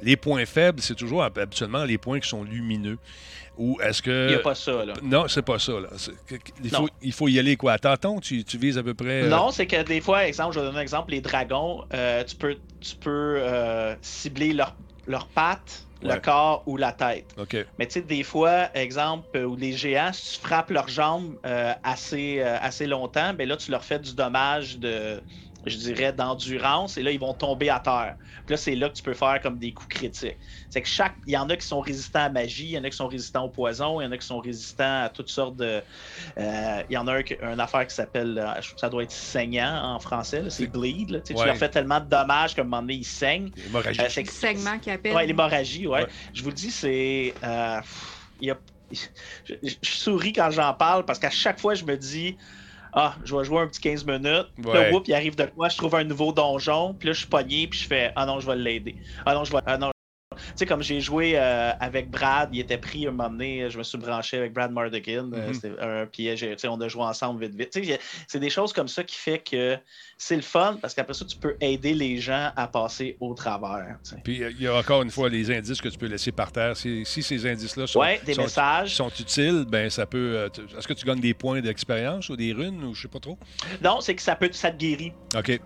les 0.00 0.16
points 0.16 0.46
faibles, 0.46 0.80
c'est 0.80 0.94
toujours 0.94 1.22
hab- 1.24 1.38
habituellement 1.38 1.84
les 1.84 1.98
points 1.98 2.20
qui 2.20 2.28
sont 2.28 2.44
lumineux. 2.44 2.98
Ou 3.56 3.78
est-ce 3.80 4.02
que. 4.02 4.26
Il 4.26 4.30
n'y 4.30 4.34
a 4.34 4.38
pas 4.40 4.54
ça, 4.54 4.84
là. 4.84 4.94
Non, 5.02 5.28
c'est 5.28 5.42
pas 5.42 5.58
ça. 5.58 5.72
Là. 5.78 5.88
Il, 6.62 6.70
faut, 6.70 6.88
il 7.02 7.12
faut 7.12 7.28
y 7.28 7.38
aller 7.38 7.56
quoi? 7.56 7.72
À 7.74 7.78
tâtons, 7.78 8.18
tu, 8.20 8.42
tu 8.44 8.58
vises 8.58 8.76
à 8.78 8.82
peu 8.82 8.94
près. 8.94 9.22
euh, 9.24 9.28
Non, 9.28 9.50
c'est 9.52 9.66
que 9.66 9.82
des 9.82 10.00
fois, 10.00 10.26
exemple, 10.26 10.54
je 10.54 10.60
vais 10.60 10.66
donner 10.66 10.78
un 10.78 10.82
exemple, 10.82 11.12
les 11.12 11.20
dragons, 11.20 11.84
euh, 11.94 12.24
tu 12.24 12.34
peux, 12.36 12.56
tu 12.80 12.96
peux 12.96 13.36
euh, 13.38 13.94
cibler 14.02 14.52
leur- 14.52 14.74
leurs 15.06 15.28
pattes, 15.28 15.86
Ouais. 16.02 16.14
le 16.16 16.20
corps 16.20 16.62
ou 16.66 16.76
la 16.76 16.92
tête. 16.92 17.32
OK. 17.38 17.56
Mais 17.78 17.86
tu 17.86 17.94
sais, 17.94 18.02
des 18.02 18.24
fois, 18.24 18.68
exemple, 18.74 19.38
où 19.38 19.56
les 19.56 19.72
géants, 19.72 20.12
si 20.12 20.34
tu 20.38 20.46
frappes 20.46 20.70
leurs 20.70 20.88
jambes 20.88 21.36
assez, 21.82 22.40
assez 22.42 22.86
longtemps, 22.86 23.32
ben 23.34 23.48
là, 23.48 23.56
tu 23.56 23.70
leur 23.70 23.84
fais 23.84 23.98
du 23.98 24.14
dommage 24.14 24.78
de, 24.78 25.22
je 25.66 25.76
dirais, 25.76 26.12
d'endurance, 26.12 26.96
et 26.98 27.02
là, 27.02 27.10
ils 27.10 27.18
vont 27.20 27.34
tomber 27.34 27.70
à 27.70 27.80
terre. 27.80 28.16
Puis 28.46 28.52
là, 28.54 28.56
c'est 28.56 28.74
là 28.74 28.88
que 28.88 28.94
tu 28.94 29.02
peux 29.02 29.14
faire 29.14 29.40
comme 29.40 29.58
des 29.58 29.72
coups 29.72 29.88
critiques. 29.96 30.38
C'est 30.70 30.82
que 30.82 30.88
chaque. 30.88 31.14
Il 31.26 31.32
y 31.32 31.36
en 31.36 31.48
a 31.48 31.56
qui 31.56 31.66
sont 31.66 31.80
résistants 31.80 32.24
à 32.24 32.28
magie, 32.28 32.64
il 32.66 32.70
y 32.70 32.78
en 32.78 32.84
a 32.84 32.90
qui 32.90 32.96
sont 32.96 33.08
résistants 33.08 33.44
au 33.44 33.48
poison, 33.48 34.00
il 34.00 34.04
y 34.04 34.06
en 34.06 34.12
a 34.12 34.18
qui 34.18 34.26
sont 34.26 34.38
résistants 34.40 35.02
à 35.04 35.08
toutes 35.08 35.30
sortes 35.30 35.56
de. 35.56 35.82
euh, 36.38 36.82
il 36.88 36.94
y 36.94 36.96
en 36.96 37.06
a 37.06 37.14
un, 37.14 37.22
une 37.52 37.60
affaire 37.60 37.86
qui 37.86 37.94
s'appelle. 37.94 38.38
euh, 38.38 38.54
je 38.56 38.60
trouve 38.68 38.74
que 38.74 38.80
ça 38.80 38.88
doit 38.90 39.02
être 39.02 39.12
saignant 39.12 39.94
en 39.94 39.98
français, 39.98 40.42
là, 40.42 40.50
c'est 40.50 40.66
bleed. 40.66 41.10
là. 41.10 41.20
Tu 41.20 41.32
leur 41.46 41.56
fais 41.56 41.68
tellement 41.68 42.00
de 42.00 42.06
dommages 42.08 42.54
qu'à 42.54 42.62
un 42.62 42.64
moment 42.64 42.82
donné, 42.82 42.94
ils 42.94 43.04
saignent. 43.04 43.50
Hémorragie. 43.66 44.00
Euh, 44.00 44.08
c'est 44.08 44.24
que- 44.24 44.30
Segment 44.32 44.78
qui 44.78 44.90
appelle. 44.90 45.14
Ouais, 45.14 45.26
l'hémorragie, 45.26 45.86
ouais. 45.86 46.02
Ouais. 46.02 46.08
Je 46.34 46.42
vous 46.42 46.48
le 46.50 46.54
dis, 46.54 46.70
c'est. 46.70 47.34
euh, 47.42 47.80
il 48.40 48.48
y 48.48 48.50
a- 48.50 48.58
je, 48.90 49.06
je- 49.62 49.68
je 49.82 49.90
souris 49.90 50.32
quand 50.32 50.50
j'en 50.50 50.74
parle 50.74 51.04
parce 51.04 51.18
qu'à 51.18 51.30
chaque 51.30 51.58
fois, 51.60 51.74
je 51.74 51.84
me 51.84 51.96
dis. 51.96 52.36
Ah, 52.94 53.16
je 53.24 53.36
vais 53.36 53.44
jouer 53.44 53.60
un 53.60 53.66
petit 53.66 53.80
15 53.80 54.04
minutes. 54.06 54.46
Puis 54.54 54.66
Ouais. 54.66 54.84
Là, 54.84 54.90
whoop, 54.92 55.08
il 55.08 55.14
arrive 55.14 55.34
de 55.36 55.44
quoi? 55.46 55.68
Je 55.68 55.76
trouve 55.76 55.94
un 55.96 56.04
nouveau 56.04 56.32
donjon. 56.32 56.94
Puis 56.94 57.08
là, 57.08 57.12
je 57.12 57.18
suis 57.18 57.28
pogné. 57.28 57.66
Puis 57.66 57.80
je 57.80 57.86
fais 57.86 58.12
Ah 58.16 58.24
non, 58.26 58.38
je 58.40 58.46
vais 58.46 58.56
l'aider. 58.56 58.96
Ah 59.26 59.34
non, 59.34 59.44
je 59.44 59.52
vais. 59.52 59.58
Ah 59.66 59.76
non. 59.78 59.93
Tu 60.36 60.42
sais, 60.56 60.66
comme 60.66 60.82
j'ai 60.82 61.00
joué 61.00 61.32
euh, 61.36 61.72
avec 61.80 62.10
Brad, 62.10 62.50
il 62.52 62.60
était 62.60 62.78
pris 62.78 63.06
un 63.06 63.10
moment 63.10 63.30
donné, 63.30 63.68
je 63.70 63.78
me 63.78 63.82
suis 63.82 63.98
branché 63.98 64.36
avec 64.38 64.52
Brad 64.52 64.70
Mardigan, 64.72 65.30
euh, 65.32 65.48
Mhm. 65.48 65.54
c'était 65.54 65.80
un 65.80 66.06
puis 66.06 66.28
sais, 66.36 66.68
on 66.68 66.80
a 66.80 66.88
joué 66.88 67.02
ensemble 67.02 67.44
vite 67.44 67.54
vite. 67.54 67.70
Tu 67.70 67.84
sais, 67.84 68.00
c'est 68.28 68.40
des 68.40 68.50
choses 68.50 68.72
comme 68.72 68.88
ça 68.88 69.04
qui 69.04 69.16
fait 69.16 69.38
que 69.38 69.76
c'est 70.18 70.36
le 70.36 70.42
fun 70.42 70.78
parce 70.80 70.94
qu'après 70.94 71.14
ça, 71.14 71.24
tu 71.24 71.36
peux 71.36 71.56
aider 71.60 71.94
les 71.94 72.18
gens 72.18 72.50
à 72.56 72.66
passer 72.68 73.16
au 73.20 73.34
travers. 73.34 73.96
tu 74.04 74.10
sais. 74.10 74.20
Puis 74.24 74.42
euh, 74.42 74.50
il 74.50 74.62
y 74.62 74.66
a 74.66 74.74
encore 74.74 75.02
une 75.02 75.10
fois 75.10 75.28
les 75.28 75.50
indices 75.50 75.80
que 75.80 75.88
tu 75.88 75.98
peux 75.98 76.06
laisser 76.06 76.32
par 76.32 76.52
terre. 76.52 76.76
Si, 76.76 77.04
si 77.04 77.22
ces 77.22 77.46
indices-là 77.46 77.86
sont, 77.86 78.00
Ouais, 78.00 78.20
des 78.24 78.34
sont- 78.34 78.42
messages. 78.42 78.94
sont 78.94 79.10
utiles, 79.10 79.64
ben 79.68 79.90
ça 79.90 80.06
peut. 80.06 80.36
euh, 80.36 80.48
Est-ce 80.78 80.86
que 80.88 80.94
tu 80.94 81.04
gagnes 81.06 81.20
des 81.20 81.34
points 81.34 81.60
d'expérience 81.60 82.28
ou 82.28 82.36
des 82.36 82.52
runes 82.52 82.82
ou 82.84 82.94
je 82.94 83.02
sais 83.02 83.08
pas 83.08 83.20
trop? 83.20 83.38
Non, 83.82 84.00
c'est 84.00 84.14
que 84.14 84.22
ça 84.22 84.36
peut 84.36 84.50
ça 84.52 84.70
te 84.70 84.76
guérit. 84.76 85.12
OK. 85.36 85.60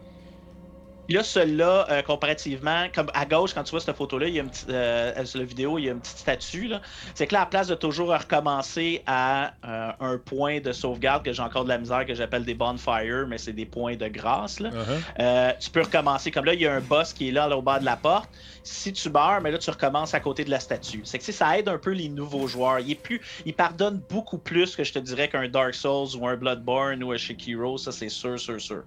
Là, 1.08 1.22
celui-là, 1.22 1.86
euh, 1.90 2.02
comparativement, 2.02 2.86
comme 2.94 3.10
à 3.14 3.24
gauche, 3.24 3.54
quand 3.54 3.62
tu 3.64 3.70
vois 3.70 3.80
cette 3.80 3.96
photo-là, 3.96 4.28
il 4.28 4.34
y 4.34 4.38
a 4.38 4.42
une 4.42 4.50
petite, 4.50 4.68
euh, 4.68 5.24
sur 5.24 5.38
la 5.40 5.44
vidéo, 5.46 5.78
il 5.78 5.84
y 5.84 5.88
a 5.88 5.92
une 5.92 6.00
petite 6.00 6.18
statue. 6.18 6.70
C'est 7.14 7.26
que 7.26 7.34
là, 7.34 7.40
à 7.40 7.42
la 7.44 7.46
place 7.46 7.68
de 7.68 7.74
toujours 7.74 8.08
recommencer 8.08 9.02
à 9.06 9.52
euh, 9.64 9.90
un 10.00 10.18
point 10.18 10.60
de 10.60 10.72
sauvegarde, 10.72 11.24
que 11.24 11.32
j'ai 11.32 11.42
encore 11.42 11.64
de 11.64 11.70
la 11.70 11.78
misère, 11.78 12.04
que 12.04 12.14
j'appelle 12.14 12.44
des 12.44 12.54
bonfires, 12.54 13.26
mais 13.28 13.38
c'est 13.38 13.52
des 13.52 13.66
points 13.66 13.96
de 13.96 14.08
grâce, 14.08 14.60
là, 14.60 14.70
Uh-huh. 14.70 15.58
tu 15.58 15.70
peux 15.70 15.82
recommencer. 15.82 16.30
Comme 16.30 16.44
là, 16.44 16.54
il 16.54 16.60
y 16.60 16.66
a 16.66 16.74
un 16.74 16.80
boss 16.80 17.12
qui 17.12 17.28
est 17.28 17.32
là, 17.32 17.48
là, 17.48 17.56
au 17.56 17.62
bas 17.62 17.78
de 17.80 17.84
la 17.84 17.96
porte. 17.96 18.28
Si 18.62 18.92
tu 18.92 19.08
meurs, 19.10 19.40
mais 19.40 19.50
là, 19.50 19.58
tu 19.58 19.70
recommences 19.70 20.12
à 20.14 20.20
côté 20.20 20.44
de 20.44 20.50
la 20.50 20.60
statue. 20.60 21.00
C'est 21.04 21.18
que 21.18 21.24
ça 21.32 21.58
aide 21.58 21.68
un 21.68 21.78
peu 21.78 21.90
les 21.92 22.08
nouveaux 22.08 22.46
joueurs. 22.46 22.80
Il, 22.80 22.90
est 22.90 22.94
plus, 22.94 23.20
il 23.46 23.54
pardonne 23.54 24.02
beaucoup 24.10 24.36
plus 24.38 24.76
que 24.76 24.84
je 24.84 24.92
te 24.92 24.98
dirais 24.98 25.28
qu'un 25.28 25.48
Dark 25.48 25.74
Souls 25.74 26.16
ou 26.18 26.26
un 26.28 26.36
Bloodborne 26.36 27.02
ou 27.02 27.12
un 27.12 27.18
Sekiro. 27.18 27.78
Ça, 27.78 27.92
c'est 27.92 28.08
sûr, 28.10 28.38
sûr, 28.38 28.60
sûr. 28.60 28.82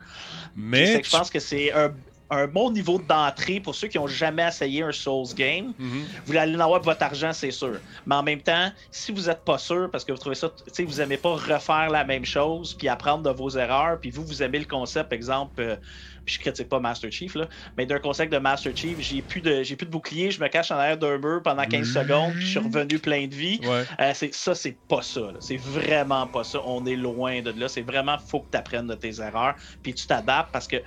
Mais 0.56 0.86
C'est 0.86 1.00
que 1.02 1.06
je 1.08 1.12
tu- 1.12 1.18
pense 1.18 1.30
que 1.32 1.40
c'est 1.40 1.72
un, 1.74 1.92
un 2.32 2.48
bon 2.48 2.72
niveau 2.72 2.98
d'entrée 2.98 3.60
pour 3.60 3.76
ceux 3.76 3.90
qui 3.90 3.98
n'ont 3.98 4.08
jamais 4.08 4.48
essayé 4.48 4.84
un 4.84 4.94
Souls 4.94 5.36
game. 5.36 5.74
Mhm. 5.78 6.06
Vous 6.26 6.36
allez 6.38 6.56
en 6.56 6.62
avoir 6.62 6.82
votre 6.82 7.04
argent, 7.04 7.34
c'est 7.34 7.52
sûr. 7.52 7.78
Mais 8.06 8.16
en 8.16 8.24
même 8.24 8.42
temps, 8.42 8.72
si 8.90 9.12
vous 9.12 9.24
n'êtes 9.24 9.44
pas 9.44 9.58
sûr, 9.58 9.90
parce 9.92 10.06
que 10.06 10.14
vous 10.14 10.18
trouvez 10.18 10.36
ça, 10.36 10.50
tu 10.74 10.86
vous 10.86 10.96
n'aimez 10.96 11.18
pas 11.18 11.36
refaire 11.36 11.90
la 11.90 12.06
même 12.06 12.24
chose, 12.24 12.74
puis 12.74 12.88
apprendre 12.88 13.24
de 13.24 13.30
vos 13.30 13.50
erreurs, 13.50 14.00
puis 14.00 14.12
vous, 14.12 14.26
vous 14.26 14.42
aimez 14.42 14.60
le 14.60 14.66
concept, 14.66 15.10
par 15.10 15.18
exemple, 15.18 15.62
euh, 15.62 15.76
puis 16.26 16.36
je 16.36 16.40
critique 16.40 16.70
pas 16.70 16.80
Master 16.80 17.12
Chief, 17.12 17.36
là, 17.36 17.48
mais 17.78 17.86
d'un 17.86 18.00
concept 18.00 18.32
de 18.32 18.38
Master 18.38 18.76
Chief, 18.76 19.00
j'ai 19.00 19.22
plus 19.22 19.42
de, 19.42 19.64
j'ai 19.64 19.76
plus 19.76 19.86
de 19.86 19.92
bouclier, 19.92 20.32
je 20.32 20.40
me 20.42 20.48
cache 20.48 20.72
en 20.72 20.76
arrière 20.76 20.98
d'un 20.98 21.18
mur 21.18 21.42
pendant 21.44 21.66
15 21.66 21.88
secondes, 21.94 22.34
puis 22.34 22.42
je 22.46 22.50
suis 22.52 22.60
revenu 22.60 23.00
plein 23.00 23.28
de 23.28 23.36
vie. 23.36 23.60
Ouais. 23.64 23.84
Euh, 24.00 24.12
c'est, 24.14 24.34
ça, 24.34 24.56
c'est 24.56 24.78
pas 24.88 25.02
ça. 25.02 25.22
là. 25.22 25.38
C'est 25.40 25.58
vraiment 25.58 26.28
pas 26.28 26.44
ça. 26.44 26.60
On 26.66 26.86
est 26.86 26.96
loin 26.96 27.42
de 27.42 27.52
là. 27.52 27.68
C'est 27.68 27.82
vraiment, 27.82 28.18
faut 28.18 28.42
que 28.42 28.50
tu 28.52 28.58
apprennes 28.58 28.88
de 28.88 28.96
tes 28.96 29.20
erreurs, 29.20 29.56
puis 29.82 29.94
tu 29.94 30.06
t'adaptes 30.08 30.52
parce 30.52 30.68
que 30.68 30.78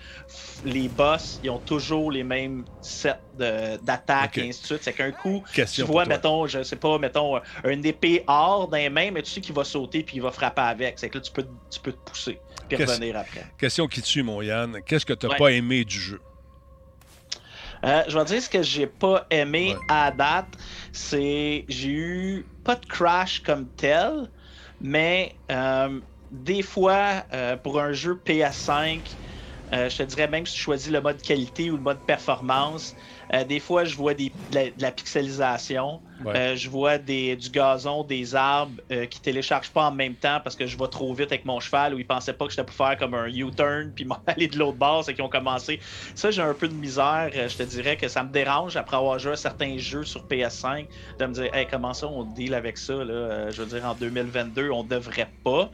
les 0.64 0.88
boss, 0.88 1.38
ils 1.42 1.50
ont 1.50 1.58
toujours 1.58 2.10
les 2.10 2.24
mêmes 2.24 2.64
sets 2.80 3.14
de- 3.34 3.76
d'attaques 3.84 4.38
et 4.38 4.48
ainsi 4.48 4.60
de 4.62 4.66
suite. 4.66 4.82
C'est 4.82 4.92
qu'un 4.92 5.12
coup, 5.12 5.42
Question 5.52 5.84
tu 5.86 5.90
vois, 5.92 6.04
mettons, 6.06 6.46
je 6.46 6.62
sais 6.62 6.76
pas, 6.76 6.98
mettons, 6.98 7.40
une 7.64 7.84
épée 7.84 8.24
hors 8.26 8.68
dans 8.68 8.76
les 8.76 8.90
mains, 8.90 9.10
mais 9.10 9.22
tu 9.22 9.30
sais 9.30 9.40
qu'il 9.40 9.54
va 9.54 9.64
sauter 9.64 10.02
puis 10.02 10.16
il 10.16 10.22
va 10.22 10.30
frapper 10.30 10.62
avec. 10.62 10.98
C'est 10.98 11.10
que 11.10 11.18
là, 11.18 11.22
tu 11.22 11.32
peux, 11.32 11.46
tu 11.70 11.80
peux 11.80 11.92
te 11.92 11.98
pousser 12.10 12.43
puis 12.68 12.76
revenir 12.84 13.16
après. 13.16 13.44
Question 13.58 13.86
qui 13.86 14.02
tue, 14.02 14.22
mon 14.22 14.42
Yann. 14.42 14.80
Qu'est-ce 14.86 15.06
que 15.06 15.12
tu 15.12 15.26
n'as 15.26 15.32
Ouais. 15.32 15.38
pas 15.38 15.52
aimé 15.52 15.84
du 15.84 15.98
jeu? 16.00 16.20
Euh, 17.84 18.02
je 18.08 18.18
vais 18.18 18.24
dire 18.24 18.42
ce 18.42 18.48
que 18.48 18.62
j'ai 18.62 18.86
pas 18.86 19.26
aimé 19.30 19.74
à 19.88 20.10
date, 20.10 20.56
c'est 20.92 21.64
j'ai 21.68 21.90
eu 21.90 22.46
pas 22.64 22.76
de 22.76 22.86
crash 22.86 23.40
comme 23.40 23.68
tel, 23.76 24.30
mais 24.80 25.34
euh, 25.52 26.00
des 26.30 26.62
fois 26.62 27.24
euh, 27.34 27.56
pour 27.58 27.78
un 27.80 27.92
jeu 27.92 28.14
PS5, 28.24 29.18
euh, 29.72 29.88
je 29.88 29.96
te 29.96 30.02
dirais 30.02 30.28
même 30.28 30.44
si 30.46 30.54
tu 30.54 30.60
choisis 30.60 30.90
le 30.92 31.00
mode 31.00 31.22
qualité 31.22 31.70
ou 31.70 31.76
le 31.76 31.82
mode 31.82 32.04
performance, 32.04 32.94
euh, 33.32 33.44
des 33.44 33.60
fois 33.60 33.84
je 33.84 33.96
vois 33.96 34.12
des, 34.14 34.38
de, 34.50 34.54
la, 34.54 34.64
de 34.70 34.82
la 34.82 34.92
pixelisation, 34.92 36.02
Ouais. 36.24 36.36
Euh, 36.36 36.56
je 36.56 36.70
vois 36.70 36.98
des, 36.98 37.34
du 37.34 37.50
gazon, 37.50 38.04
des 38.04 38.36
arbres 38.36 38.80
qui 39.10 39.20
téléchargent 39.20 39.72
pas 39.72 39.86
en 39.88 39.90
même 39.92 40.16
temps 40.16 40.40
parce 40.44 40.54
que 40.54 40.64
je 40.64 40.78
vais 40.78 40.86
trop 40.86 41.12
vite 41.12 41.32
avec 41.32 41.44
mon 41.44 41.58
cheval 41.58 41.92
ou 41.92 41.98
ils 41.98 42.06
pensaient 42.06 42.32
pas 42.32 42.44
que 42.46 42.52
j'étais 42.52 42.64
pour 42.64 42.76
faire 42.76 42.96
comme 42.96 43.14
un 43.14 43.26
U-turn 43.26 43.92
puis 43.92 44.04
m'en 44.06 44.22
aller 44.28 44.46
de 44.46 44.56
l'autre 44.56 44.78
bord, 44.78 45.04
c'est 45.04 45.14
qu'ils 45.14 45.24
ont 45.24 45.28
commencé. 45.28 45.80
Ça, 46.14 46.30
j'ai 46.30 46.40
un 46.42 46.54
peu 46.54 46.68
de 46.68 46.74
misère. 46.74 47.30
je 47.32 47.56
te 47.56 47.64
dirais 47.64 47.96
que 47.96 48.06
ça 48.06 48.22
me 48.22 48.30
dérange 48.30 48.76
après 48.76 48.96
avoir 48.96 49.18
joué 49.18 49.32
à 49.32 49.36
certains 49.36 49.76
jeux 49.78 50.04
sur 50.04 50.24
PS5 50.26 50.88
de 51.18 51.26
me 51.26 51.32
dire, 51.32 51.52
hey, 51.54 51.66
comment 51.66 51.94
ça 51.94 52.06
on 52.06 52.24
deal 52.24 52.54
avec 52.54 52.78
ça? 52.78 52.94
Là? 53.04 53.50
Je 53.50 53.62
veux 53.62 53.68
dire, 53.68 53.84
en 53.84 53.94
2022, 53.96 54.70
on 54.70 54.84
devrait 54.84 55.34
pas. 55.42 55.70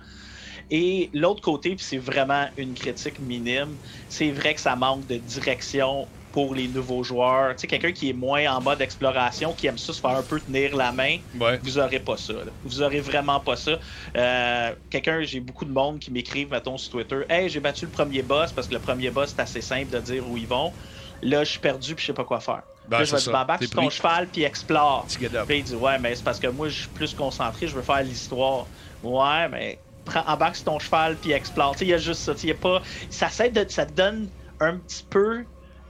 Et 0.71 1.11
l'autre 1.15 1.43
côté, 1.43 1.75
puis 1.77 1.85
c'est 1.85 1.99
vraiment 1.99 2.49
une 2.57 2.75
critique 2.75 3.19
minime, 3.19 3.79
c'est 4.09 4.31
vrai 4.31 4.55
que 4.55 4.61
ça 4.61 4.77
manque 4.77 5.07
de 5.07 5.17
direction 5.19 6.13
pour 6.33 6.55
les 6.55 6.69
nouveaux 6.69 7.03
joueurs. 7.03 7.57
Tu 7.57 7.63
sais, 7.63 7.67
quelqu'un 7.67 7.91
qui 7.93 8.09
est 8.09 8.13
moins 8.13 8.47
en 8.55 8.61
mode 8.63 8.81
exploration, 8.81 9.53
qui 9.53 9.67
aime 9.67 9.79
ça 9.79 9.93
se 9.93 9.99
faire 10.01 10.11
un 10.11 10.23
peu 10.23 10.41
tenir 10.41 10.77
la 10.77 10.93
main, 10.93 11.19
Ouais. 11.35 11.59
vous 11.65 11.79
aurez 11.79 11.99
pas 11.99 12.17
ça. 12.17 12.33
là. 12.45 12.53
Vous 12.63 12.83
aurez 12.83 13.01
vraiment 13.01 13.41
pas 13.41 13.57
ça. 13.57 13.81
Euh, 14.17 14.75
quelqu'un, 14.91 15.23
j'ai 15.23 15.41
beaucoup 15.41 15.65
de 15.65 15.73
monde 15.73 15.99
qui 15.99 16.13
m'écrivent, 16.13 16.51
mettons, 16.51 16.79
sur 16.79 16.91
Twitter, 16.93 17.23
Hey, 17.29 17.49
j'ai 17.49 17.59
battu 17.61 17.85
le 17.85 17.91
premier 17.91 18.23
boss 18.23 18.53
parce 18.53 18.69
que 18.69 18.75
le 18.75 18.81
premier 18.81 19.11
boss, 19.11 19.31
c'est 19.37 19.43
assez 19.43 19.61
simple 19.61 19.91
de 19.91 20.01
dire 20.01 20.29
où 20.29 20.37
ils 20.37 20.47
vont. 20.49 20.75
Là, 21.23 21.45
je 21.45 21.51
suis 21.51 21.61
perdu 21.61 21.95
puis 21.97 22.03
je 22.03 22.07
sais 22.07 22.15
pas 22.15 22.25
quoi 22.25 22.41
faire. 22.41 22.63
Ben, 22.87 22.99
là, 22.99 23.05
je 23.05 23.11
vais 23.13 23.17
te 23.19 23.25
T'es 23.59 23.67
sur 23.67 23.75
ton 23.75 23.83
pris. 23.89 23.97
cheval 23.97 24.31
puis 24.31 24.43
explore. 24.45 25.07
Puis 25.47 25.59
il 25.59 25.65
dit 25.65 25.75
Ouais, 25.75 25.99
mais 25.99 26.15
c'est 26.15 26.25
parce 26.25 26.39
que 26.39 26.47
moi, 26.47 26.69
je 26.69 26.81
suis 26.83 26.91
plus 26.91 27.15
concentré, 27.15 27.67
je 27.67 27.75
veux 27.77 27.83
faire 27.83 28.03
l'histoire. 28.03 28.71
Ouais, 29.03 29.49
mais 29.49 29.85
embarque 30.27 30.57
sur 30.57 30.65
ton 30.65 30.79
cheval 30.79 31.17
puis 31.17 31.33
explore. 31.33 31.77
Il 31.81 31.89
y 31.89 31.95
a 31.95 31.99
juste 31.99 32.23
ça. 32.23 32.35
Y 32.43 32.51
a 32.51 32.55
pas... 32.55 32.83
ça, 33.11 33.29
ça 33.29 33.49
te 33.49 33.93
donne 33.93 34.29
un 34.61 34.77
petit 34.79 35.05
peu. 35.09 35.45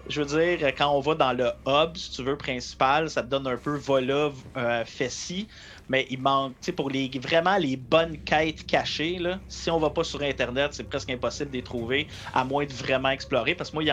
Je 0.08 0.22
veux 0.22 0.26
dire, 0.26 0.66
quand 0.76 0.90
on 0.90 1.00
va 1.00 1.14
dans 1.14 1.32
le 1.32 1.52
hub, 1.66 1.96
si 1.96 2.10
tu 2.10 2.22
veux, 2.24 2.36
principal, 2.36 3.10
ça 3.10 3.22
te 3.22 3.28
donne 3.28 3.46
un 3.46 3.56
peu 3.56 3.76
vola, 3.76 4.30
euh, 4.56 4.84
fessi, 4.84 5.46
mais 5.88 6.06
il 6.10 6.20
manque, 6.20 6.52
tu 6.54 6.66
sais, 6.66 6.72
pour 6.72 6.90
les, 6.90 7.10
vraiment 7.22 7.58
les 7.58 7.76
bonnes 7.76 8.16
quêtes 8.24 8.66
cachées, 8.66 9.18
là, 9.18 9.38
si 9.46 9.70
on 9.70 9.78
va 9.78 9.90
pas 9.90 10.02
sur 10.02 10.22
Internet, 10.22 10.72
c'est 10.72 10.88
presque 10.88 11.10
impossible 11.10 11.50
de 11.50 11.58
les 11.58 11.62
trouver, 11.62 12.08
à 12.32 12.44
moins 12.44 12.64
de 12.64 12.72
vraiment 12.72 13.10
explorer, 13.10 13.54
parce 13.54 13.70
que 13.70 13.76
moi, 13.76 13.84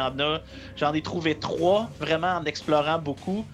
j'en 0.77 0.93
ai 0.93 1.01
trouvé 1.01 1.37
trois, 1.37 1.91
vraiment 1.99 2.37
en 2.37 2.45
explorant 2.45 2.99
beaucoup, 2.99 3.45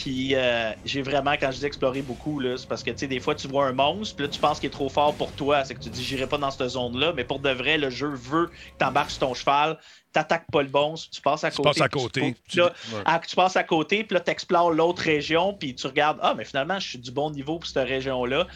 puis 0.00 0.36
euh, 0.36 0.70
j'ai 0.84 1.02
vraiment, 1.02 1.32
quand 1.32 1.50
je 1.50 1.58
dis 1.58 1.66
explorer 1.66 2.02
beaucoup, 2.02 2.38
là, 2.38 2.56
c'est 2.56 2.68
parce 2.68 2.84
que 2.84 2.90
tu 2.92 2.98
sais, 2.98 3.08
des 3.08 3.18
fois 3.18 3.34
tu 3.34 3.48
vois 3.48 3.66
un 3.66 3.72
monstre, 3.72 4.14
puis 4.14 4.24
là 4.26 4.28
tu 4.28 4.38
penses 4.38 4.60
qu'il 4.60 4.68
est 4.68 4.70
trop 4.70 4.88
fort 4.88 5.16
pour 5.16 5.34
toi, 5.34 5.64
c'est 5.64 5.74
que 5.74 5.80
tu 5.80 5.90
dis 5.90 6.04
j'irai 6.04 6.28
pas 6.28 6.38
dans 6.38 6.52
cette 6.52 6.68
zone-là, 6.68 7.12
mais 7.14 7.24
pour 7.24 7.40
de 7.40 7.50
vrai, 7.50 7.78
le 7.78 7.90
jeu 7.90 8.06
veut 8.14 8.46
que 8.46 8.52
tu 8.78 8.84
embarques 8.84 9.10
sur 9.10 9.18
ton 9.18 9.34
cheval, 9.34 9.76
t'attaques 10.12 10.48
pas 10.52 10.62
le 10.62 10.68
monstre, 10.68 11.10
tu 11.12 11.20
passes 11.20 11.42
à 11.42 11.50
Tu 11.50 11.56
côté. 11.56 11.68
passes 11.70 11.80
à 11.80 11.88
côté. 11.88 12.36
Tu- 12.48 12.58
là, 12.58 12.72
ouais. 12.92 13.02
ah, 13.06 13.20
tu 13.26 13.34
passes 13.34 13.56
à 13.56 13.64
côté, 13.64 14.04
puis 14.04 14.14
là 14.14 14.20
tu 14.20 14.30
explores 14.30 14.70
l'autre 14.70 15.02
région, 15.02 15.52
puis 15.54 15.74
tu 15.74 15.86
regardes, 15.88 16.18
ah, 16.22 16.34
mais 16.36 16.44
finalement 16.44 16.78
je 16.78 16.88
suis 16.90 16.98
du 17.00 17.10
bon 17.10 17.30
niveau 17.32 17.58
pour 17.58 17.68
cette 17.68 17.88
région-là. 17.88 18.46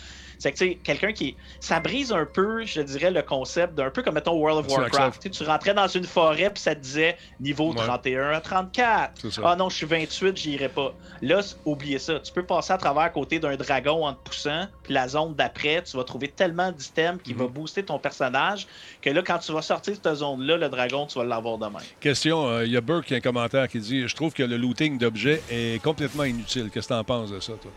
C'est 0.43 0.51
que, 0.51 0.59
tu 0.59 0.69
sais, 0.71 0.75
quelqu'un 0.83 1.13
qui. 1.13 1.37
Ça 1.61 1.79
brise 1.79 2.11
un 2.13 2.27
peu, 2.27 2.65
je 2.65 2.81
dirais, 2.81 3.13
le 3.13 3.23
concept 3.23 3.75
d'un 3.77 3.91
peu 3.91 4.03
comme, 4.03 4.15
mettons, 4.15 4.33
World 4.35 4.67
of 4.67 4.73
Warcraft. 4.77 5.31
Tu 5.31 5.45
rentrais 5.45 5.73
dans 5.73 5.87
une 5.87 6.03
forêt, 6.05 6.51
puis 6.51 6.61
ça 6.61 6.75
te 6.75 6.81
disait 6.81 7.17
niveau 7.39 7.73
31 7.73 8.31
à 8.31 8.41
34. 8.41 9.13
C'est 9.23 9.31
ça. 9.31 9.43
Ah 9.45 9.55
non, 9.55 9.69
je 9.69 9.77
suis 9.77 9.87
28, 9.87 10.37
j'irai 10.37 10.69
pas. 10.69 10.95
Là, 11.21 11.41
oubliez 11.65 12.01
ça. 12.01 12.19
Tu 12.19 12.33
peux 12.33 12.43
passer 12.45 12.73
à 12.73 12.79
travers 12.79 13.05
à 13.05 13.11
côté 13.11 13.39
d'un 13.39 13.55
dragon 13.55 14.05
en 14.05 14.15
te 14.15 14.29
poussant, 14.29 14.67
puis 14.83 14.93
la 14.93 15.07
zone 15.07 15.35
d'après, 15.37 15.81
tu 15.85 15.97
vas 15.97 16.03
trouver 16.03 16.27
tellement 16.27 16.73
d'items 16.73 17.21
qui 17.23 17.35
Mhm. 17.35 17.39
va 17.39 17.47
booster 17.47 17.85
ton 17.85 18.01
personnage 18.01 18.67
que 19.01 19.11
là, 19.11 19.23
quand 19.23 19.39
tu 19.39 19.53
vas 19.53 19.63
sortir 19.63 19.93
de 19.93 20.01
cette 20.03 20.15
zone-là, 20.17 20.57
le 20.57 20.69
dragon, 20.69 21.07
tu 21.07 21.19
vas 21.21 21.25
l'avoir 21.25 21.57
de 21.59 21.67
même. 21.67 21.83
Question, 22.01 22.49
euh, 22.49 22.67
il 22.67 22.73
y 22.73 22.77
a 22.77 22.81
Burke 22.81 23.07
qui 23.07 23.15
a 23.15 23.19
un 23.19 23.21
commentaire 23.21 23.69
qui 23.69 23.79
dit 23.79 24.09
Je 24.09 24.17
trouve 24.17 24.33
que 24.33 24.43
le 24.43 24.57
looting 24.57 24.99
d'objets 24.99 25.41
est 25.49 25.81
complètement 25.81 26.25
inutile. 26.25 26.69
Qu'est-ce 26.75 26.89
que 26.89 26.95
tu 26.95 26.99
en 26.99 27.05
penses 27.05 27.31
de 27.31 27.39
ça, 27.39 27.53
toi 27.63 27.71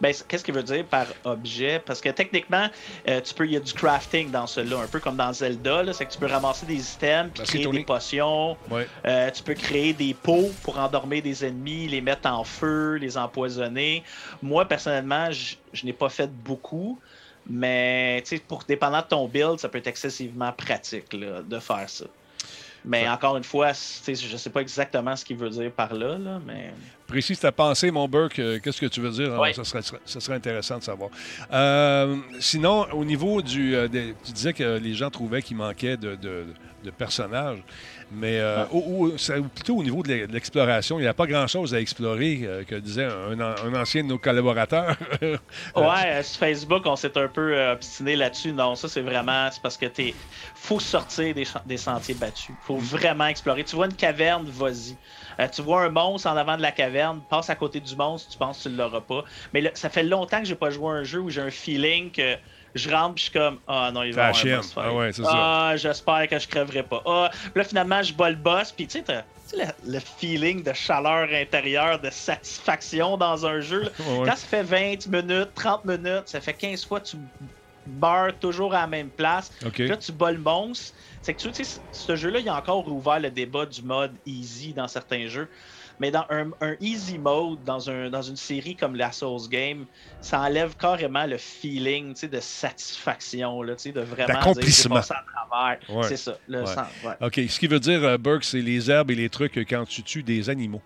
Ben, 0.00 0.14
qu'est-ce 0.28 0.44
qu'il 0.44 0.54
veut 0.54 0.62
dire 0.62 0.84
par 0.84 1.06
objet? 1.24 1.80
Parce 1.84 2.00
que 2.00 2.08
techniquement, 2.08 2.68
euh, 3.08 3.20
tu 3.20 3.34
peux, 3.34 3.44
il 3.46 3.52
y 3.52 3.56
a 3.56 3.60
du 3.60 3.72
crafting 3.72 4.30
dans 4.30 4.46
cela, 4.46 4.78
un 4.78 4.86
peu 4.86 5.00
comme 5.00 5.16
dans 5.16 5.32
Zelda. 5.32 5.92
C'est 5.92 6.06
que 6.06 6.12
tu 6.12 6.18
peux 6.18 6.26
ramasser 6.26 6.66
des 6.66 6.92
items, 6.94 7.30
puis 7.34 7.44
créer 7.44 7.64
Tony. 7.64 7.78
des 7.78 7.84
potions. 7.84 8.56
Ouais. 8.70 8.86
Euh, 9.06 9.30
tu 9.30 9.42
peux 9.42 9.54
créer 9.54 9.92
des 9.92 10.14
pots 10.14 10.50
pour 10.62 10.78
endormir 10.78 11.22
des 11.22 11.44
ennemis, 11.44 11.88
les 11.88 12.00
mettre 12.00 12.28
en 12.28 12.44
feu, 12.44 12.94
les 12.94 13.18
empoisonner. 13.18 14.02
Moi, 14.42 14.64
personnellement, 14.64 15.30
je 15.30 15.56
je 15.72 15.86
n'ai 15.86 15.92
pas 15.92 16.08
fait 16.08 16.30
beaucoup. 16.30 16.98
Mais 17.46 18.22
pour 18.46 18.64
dépendant 18.68 19.00
de 19.00 19.06
ton 19.06 19.26
build, 19.26 19.58
ça 19.58 19.68
peut 19.68 19.78
être 19.78 19.86
excessivement 19.86 20.52
pratique 20.52 21.12
là, 21.12 21.42
de 21.42 21.58
faire 21.58 21.88
ça. 21.88 22.04
Mais 22.84 23.08
encore 23.08 23.36
une 23.36 23.44
fois, 23.44 23.72
je 23.72 24.10
ne 24.10 24.38
sais 24.38 24.50
pas 24.50 24.60
exactement 24.60 25.14
ce 25.16 25.24
qu'il 25.24 25.36
veut 25.36 25.50
dire 25.50 25.70
par 25.70 25.92
là, 25.92 26.16
là, 26.16 26.40
mais. 26.46 26.72
Précise 27.10 27.38
ta 27.40 27.52
pensée, 27.52 27.90
mon 27.90 28.08
Burke. 28.08 28.38
euh, 28.38 28.58
Qu'est-ce 28.62 28.80
que 28.80 28.86
tu 28.86 29.00
veux 29.00 29.10
dire? 29.10 29.38
Ouais. 29.38 29.52
Ça, 29.52 29.64
serait, 29.64 29.82
ça 30.04 30.20
serait 30.20 30.36
intéressant 30.36 30.78
de 30.78 30.82
savoir. 30.84 31.10
Euh, 31.52 32.16
sinon, 32.38 32.86
au 32.92 33.04
niveau 33.04 33.42
du. 33.42 33.74
euh, 33.74 33.88
des- 33.88 34.14
tu 34.24 34.32
disais 34.32 34.52
que 34.52 34.78
les 34.78 34.94
gens 34.94 35.10
trouvaient 35.10 35.42
qu'il 35.42 35.56
manquait 35.56 35.96
de, 35.96 36.14
de- 36.14 36.46
de 36.84 36.90
personnages. 36.90 37.58
Mais 38.12 38.40
euh, 38.40 38.64
plutôt 39.54 39.76
au 39.76 39.82
niveau 39.84 40.02
de 40.02 40.08
l'e- 40.12 40.26
de 40.26 40.32
l'exploration, 40.32 40.98
il 40.98 41.02
n'y 41.02 41.08
a 41.08 41.14
pas 41.14 41.26
grand-chose 41.26 41.74
à 41.74 41.80
explorer, 41.80 42.64
que 42.66 42.74
disait 42.76 43.04
un, 43.04 43.38
un 43.40 43.74
ancien 43.80 44.02
de 44.02 44.08
nos 44.08 44.18
collaborateurs. 44.18 44.96
Ouais, 45.76 46.22
sur 46.22 46.38
Facebook, 46.40 46.82
on 46.86 46.96
s'est 46.96 47.16
un 47.16 47.28
peu 47.28 47.70
obstiné 47.70 48.16
là-dessus. 48.16 48.52
Non, 48.52 48.74
ça, 48.74 48.88
c'est 48.88 49.00
vraiment. 49.02 49.48
C'est 49.52 49.62
parce 49.62 49.76
que 49.76 49.86
t'es. 49.86 50.14
faut 50.54 50.80
sortir 50.80 51.34
des, 51.34 51.46
des 51.66 51.76
sentiers 51.76 52.14
battus. 52.14 52.54
faut 52.62 52.78
vraiment 52.78 53.26
explorer. 53.26 53.62
Tu 53.64 53.76
vois 53.76 53.86
une 53.86 53.94
caverne, 53.94 54.46
vas-y. 54.50 54.96
Euh, 55.40 55.48
tu 55.48 55.62
vois 55.62 55.82
un 55.84 55.88
monstre 55.88 56.28
en 56.28 56.36
avant 56.36 56.56
de 56.56 56.62
la 56.62 56.70
caverne, 56.72 57.20
passe 57.28 57.48
à 57.50 57.54
côté 57.56 57.80
du 57.80 57.96
monstre, 57.96 58.30
tu 58.30 58.38
penses 58.38 58.58
que 58.58 58.62
tu 58.64 58.68
ne 58.70 58.76
l'auras 58.76 59.00
pas. 59.00 59.24
Mais 59.54 59.60
là, 59.62 59.70
ça 59.74 59.88
fait 59.88 60.02
longtemps 60.02 60.38
que 60.40 60.44
j'ai 60.46 60.54
pas 60.54 60.70
joué 60.70 60.88
à 60.90 60.92
un 60.96 61.04
jeu 61.04 61.20
où 61.20 61.30
j'ai 61.30 61.40
un 61.40 61.50
feeling 61.50 62.10
que 62.12 62.36
je 62.74 62.88
rentre 62.90 63.14
puis 63.14 63.24
je 63.24 63.30
suis 63.30 63.38
comme 63.38 63.58
Ah 63.66 63.90
non, 63.92 64.02
il 64.02 64.12
va 64.14 64.22
la 64.22 64.28
avoir 64.28 64.36
un 64.54 64.56
boss. 64.58 64.72
Ah 64.76 64.92
ouais, 64.94 65.12
c'est 65.12 65.24
ça. 65.24 65.30
Ah, 65.32 65.76
j'espère 65.76 66.28
que 66.28 66.38
je 66.38 66.46
crèverai 66.46 66.82
pas. 66.82 67.02
Ah, 67.06 67.30
puis 67.32 67.50
là, 67.56 67.64
finalement, 67.64 68.02
je 68.02 68.12
bats 68.12 68.30
le 68.30 68.36
boss, 68.36 68.70
puis 68.72 68.86
tu 68.86 68.98
sais, 68.98 69.04
t'as- 69.04 69.24
le, 69.52 69.64
le 69.94 69.98
feeling 69.98 70.62
de 70.62 70.72
chaleur 70.72 71.28
intérieure, 71.32 71.98
de 72.00 72.10
satisfaction 72.10 73.16
dans 73.16 73.44
un 73.46 73.60
jeu. 73.60 73.82
là. 73.82 73.88
Ouais, 73.98 74.18
ouais. 74.20 74.28
Quand 74.28 74.36
ça 74.36 74.46
fait 74.46 74.62
20 74.62 75.06
minutes, 75.08 75.50
30 75.54 75.84
minutes, 75.86 76.24
ça 76.26 76.40
fait 76.40 76.52
15 76.54 76.84
fois 76.86 77.00
que 77.00 77.06
tu 77.08 77.16
meurs 77.86 78.38
toujours 78.38 78.74
à 78.74 78.82
la 78.82 78.86
même 78.86 79.10
place. 79.10 79.50
Puis 79.72 79.88
Là, 79.88 79.96
tu 79.96 80.12
bats 80.12 80.30
le 80.30 80.38
monstre. 80.38 80.94
C'est 81.22 81.34
que 81.34 81.40
tu 81.48 81.64
sais, 81.64 81.80
ce 81.92 82.16
jeu-là, 82.16 82.38
il 82.40 82.48
a 82.48 82.56
encore 82.56 82.88
ouvert 82.88 83.20
le 83.20 83.30
débat 83.30 83.66
du 83.66 83.82
mode 83.82 84.12
easy 84.24 84.72
dans 84.72 84.88
certains 84.88 85.26
jeux. 85.26 85.48
Mais 85.98 86.10
dans 86.10 86.24
un, 86.30 86.50
un 86.62 86.76
easy 86.80 87.18
mode, 87.18 87.62
dans, 87.62 87.90
un, 87.90 88.08
dans 88.08 88.22
une 88.22 88.36
série 88.36 88.74
comme 88.74 88.96
la 88.96 89.12
Souls 89.12 89.50
Game, 89.50 89.84
ça 90.22 90.40
enlève 90.40 90.74
carrément 90.76 91.26
le 91.26 91.36
feeling 91.36 92.14
de 92.26 92.40
satisfaction, 92.40 93.60
là, 93.62 93.74
de 93.74 94.00
vraiment 94.00 94.26
dire, 94.26 94.26
D'accomplissement. 94.34 94.94
passé 94.96 95.12
à 95.12 95.24
travers. 95.48 95.78
Ouais. 95.90 96.08
C'est 96.08 96.16
ça, 96.16 96.38
le 96.48 96.60
Ouais. 96.60 96.66
sens, 96.66 96.86
ouais. 97.04 97.14
OK. 97.20 97.40
Ce 97.50 97.58
qui 97.60 97.66
veut 97.66 97.80
dire, 97.80 98.02
euh, 98.02 98.16
Burke, 98.16 98.44
c'est 98.44 98.62
les 98.62 98.90
herbes 98.90 99.10
et 99.10 99.14
les 99.14 99.28
trucs 99.28 99.58
euh, 99.58 99.64
quand 99.68 99.84
tu 99.86 100.02
tues 100.02 100.22
des 100.22 100.48
animaux. 100.48 100.80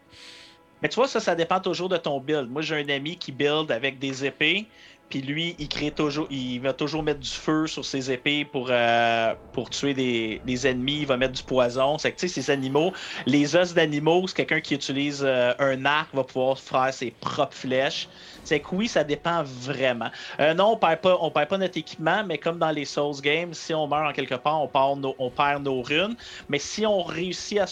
Mais 0.83 0.89
tu 0.89 0.97
vois, 0.97 1.07
ça, 1.09 1.21
ça 1.21 1.35
dépend 1.35 1.61
toujours 1.61 1.89
de 1.89 1.97
ton 1.97 2.21
build. 2.21 2.51
Moi, 2.51 2.61
j'ai 2.63 2.75
un 2.77 2.89
ami 2.89 3.17
qui 3.17 3.31
build 3.33 3.71
avec 3.71 3.99
des 4.01 4.25
épées, 4.25 4.67
puis 5.09 5.21
lui, 5.21 5.55
il 5.59 5.69
crée 5.69 5.91
toujours, 5.91 6.27
il 6.31 6.59
va 6.59 6.73
toujours 6.73 7.03
mettre 7.03 7.21
du 7.21 7.31
feu 7.31 7.67
sur 7.67 7.85
ses 7.85 8.11
épées 8.11 8.45
pour, 8.45 8.69
euh, 8.71 9.35
pour 9.53 9.71
tuer 9.71 9.95
des, 9.95 10.41
des 10.45 10.67
ennemis. 10.67 11.01
Il 11.01 11.07
va 11.07 11.17
mettre 11.17 11.35
du 11.35 11.43
poison. 11.43 11.99
C'est 11.99 12.13
que, 12.13 12.19
tu 12.19 12.29
sais, 12.29 12.43
ces 12.43 12.51
animaux, 12.51 12.93
les 13.27 13.55
os 13.55 13.75
d'animaux, 13.75 14.27
c'est 14.27 14.35
quelqu'un 14.35 14.61
qui 14.61 14.75
utilise 14.75 15.23
euh, 15.25 15.53
un 15.59 15.85
arc 15.85 16.15
va 16.15 16.25
pouvoir 16.25 16.59
faire 16.59 16.93
ses 16.93 17.11
propres 17.11 17.57
flèches. 17.57 18.09
C'est 18.45 18.61
que 18.61 18.75
oui, 18.75 18.89
ça 18.89 19.05
dépend 19.05 19.43
vraiment. 19.45 20.11
Euh, 20.41 20.55
non, 20.55 20.73
on 20.73 20.77
perd 20.77 21.01
pas, 21.01 21.17
on 21.21 21.31
perd 21.31 21.49
pas 21.49 21.59
notre 21.59 21.79
équipement, 21.79 22.25
mais 22.25 22.39
comme 22.39 22.59
dans 22.59 22.71
les 22.71 22.85
Souls 22.85 23.21
Games, 23.23 23.55
si 23.55 23.73
on 23.75 23.87
meurt 23.87 24.09
en 24.11 24.13
quelque 24.13 24.35
part, 24.35 24.63
on 24.63 24.69
perd 24.69 24.99
nos, 25.01 25.15
on 25.19 25.31
perd 25.31 25.63
nos 25.63 25.83
runes. 25.83 26.17
Mais 26.49 26.59
si 26.59 26.87
on 26.87 27.03
réussit 27.03 27.59
à 27.59 27.67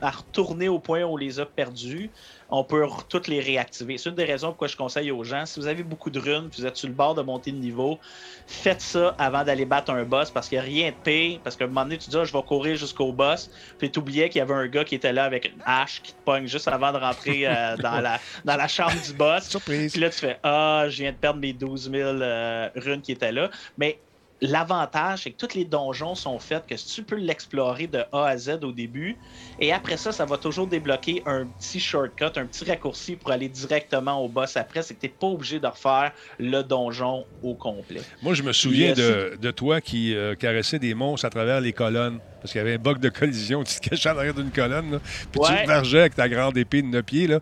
à 0.00 0.10
retourner 0.10 0.68
au 0.68 0.78
point 0.78 1.02
où 1.02 1.14
on 1.14 1.16
les 1.16 1.40
a 1.40 1.46
perdus, 1.46 2.12
on 2.50 2.64
peut 2.64 2.86
toutes 3.08 3.28
les 3.28 3.40
réactiver. 3.40 3.98
C'est 3.98 4.10
une 4.10 4.14
des 4.14 4.24
raisons 4.24 4.48
pourquoi 4.48 4.68
je 4.68 4.76
conseille 4.76 5.10
aux 5.10 5.24
gens, 5.24 5.46
si 5.46 5.60
vous 5.60 5.66
avez 5.66 5.82
beaucoup 5.82 6.10
de 6.10 6.18
runes, 6.18 6.48
puis 6.50 6.62
vous 6.62 6.66
êtes 6.66 6.76
sur 6.76 6.88
le 6.88 6.94
bord 6.94 7.14
de 7.14 7.22
monter 7.22 7.52
de 7.52 7.56
niveau, 7.56 7.98
faites 8.46 8.80
ça 8.80 9.14
avant 9.18 9.44
d'aller 9.44 9.64
battre 9.64 9.90
un 9.90 10.04
boss, 10.04 10.30
parce 10.30 10.48
qu'il 10.48 10.58
n'y 10.58 10.64
a 10.64 10.66
rien 10.66 10.90
de 10.90 10.96
pire, 11.02 11.40
parce 11.42 11.56
qu'à 11.56 11.64
un 11.64 11.68
moment 11.68 11.82
donné, 11.82 11.98
tu 11.98 12.10
dis, 12.10 12.16
Ah, 12.16 12.24
je 12.24 12.32
vais 12.32 12.42
courir 12.42 12.76
jusqu'au 12.76 13.12
boss, 13.12 13.50
puis 13.78 13.90
tu 13.90 13.98
oubliais 13.98 14.28
qu'il 14.28 14.38
y 14.38 14.42
avait 14.42 14.54
un 14.54 14.66
gars 14.66 14.84
qui 14.84 14.94
était 14.94 15.12
là 15.12 15.24
avec 15.24 15.46
une 15.46 15.62
hache 15.64 16.02
qui 16.02 16.12
te 16.12 16.22
pogne 16.24 16.46
juste 16.46 16.68
avant 16.68 16.92
de 16.92 16.98
rentrer 16.98 17.46
euh, 17.46 17.76
dans, 17.82 18.00
la, 18.00 18.20
dans 18.44 18.56
la 18.56 18.68
chambre 18.68 19.00
du 19.04 19.12
boss. 19.14 19.48
Surprise. 19.48 19.92
Puis 19.92 20.00
là, 20.00 20.10
tu 20.10 20.18
fais, 20.18 20.38
ah, 20.42 20.86
je 20.88 21.02
viens 21.02 21.12
de 21.12 21.16
perdre 21.16 21.40
mes 21.40 21.52
12 21.52 21.90
000 21.90 22.08
euh, 22.08 22.68
runes 22.76 23.02
qui 23.02 23.12
étaient 23.12 23.32
là. 23.32 23.50
Mais 23.78 23.98
L'avantage, 24.46 25.22
c'est 25.22 25.30
que 25.30 25.46
tous 25.46 25.54
les 25.56 25.64
donjons 25.64 26.14
sont 26.14 26.38
faits 26.38 26.66
que 26.66 26.74
tu 26.74 27.02
peux 27.02 27.16
l'explorer 27.16 27.86
de 27.86 28.04
A 28.12 28.26
à 28.26 28.36
Z 28.36 28.58
au 28.62 28.72
début. 28.72 29.16
Et 29.58 29.72
après 29.72 29.96
ça, 29.96 30.12
ça 30.12 30.26
va 30.26 30.36
toujours 30.36 30.66
débloquer 30.66 31.22
un 31.24 31.46
petit 31.46 31.80
shortcut, 31.80 32.26
un 32.36 32.44
petit 32.44 32.66
raccourci 32.66 33.16
pour 33.16 33.30
aller 33.30 33.48
directement 33.48 34.22
au 34.22 34.28
boss 34.28 34.58
après. 34.58 34.82
C'est 34.82 34.96
que 34.96 35.00
tu 35.00 35.06
n'es 35.06 35.12
pas 35.18 35.28
obligé 35.28 35.60
de 35.60 35.66
refaire 35.66 36.12
le 36.38 36.60
donjon 36.62 37.24
au 37.42 37.54
complet. 37.54 38.02
Moi, 38.22 38.34
je 38.34 38.42
me 38.42 38.52
souviens 38.52 38.92
de, 38.92 39.38
de 39.40 39.50
toi 39.50 39.80
qui 39.80 40.14
euh, 40.14 40.34
caressais 40.34 40.78
des 40.78 40.92
monstres 40.92 41.24
à 41.24 41.30
travers 41.30 41.62
les 41.62 41.72
colonnes. 41.72 42.18
Parce 42.42 42.52
qu'il 42.52 42.58
y 42.58 42.62
avait 42.62 42.74
un 42.74 42.78
bug 42.78 42.98
de 42.98 43.08
collision. 43.08 43.64
Tu 43.74 43.80
te 43.80 43.88
cachais 43.88 44.10
en 44.10 44.18
arrière 44.18 44.34
d'une 44.34 44.50
colonne. 44.50 44.92
là, 44.92 44.98
puis 45.32 45.40
tu 45.40 45.62
te 45.62 45.66
vargeais 45.66 46.00
avec 46.00 46.16
ta 46.16 46.28
grande 46.28 46.58
épée 46.58 46.82
de 46.82 46.88
9 46.88 47.02
pieds. 47.02 47.26
là. 47.26 47.40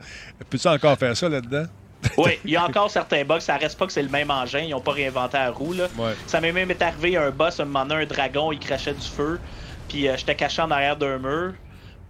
Peux-tu 0.49 0.69
encore 0.69 0.97
faire 0.97 1.17
ça 1.17 1.29
là-dedans? 1.29 1.65
Oui, 2.19 2.39
il 2.45 2.51
y 2.51 2.57
a 2.57 2.65
encore 2.65 2.91
certains 2.91 3.25
bugs. 3.25 3.41
Ça 3.41 3.57
reste 3.57 3.79
pas 3.79 3.87
que 3.87 3.93
c'est 3.93 4.03
le 4.03 4.09
même 4.09 4.31
engin. 4.31 4.61
Ils 4.61 4.71
n'ont 4.71 4.81
pas 4.81 4.93
réinventé 4.93 5.39
la 5.39 5.51
roue. 5.51 5.73
Là. 5.73 5.89
Ouais. 5.97 6.15
Ça 6.27 6.41
m'est 6.41 6.53
même 6.53 6.73
arrivé 6.81 7.17
un 7.17 7.31
boss, 7.31 7.61
un 7.61 7.65
moment 7.65 7.87
donné, 7.87 8.03
un 8.03 8.07
dragon, 8.07 8.53
il 8.53 8.59
crachait 8.59 8.95
du 8.95 9.07
feu. 9.07 9.41
Puis 9.89 10.09
euh, 10.09 10.17
j'étais 10.17 10.35
caché 10.35 10.63
en 10.63 10.71
arrière 10.71 10.97
d'un 10.97 11.19
mur. 11.19 11.55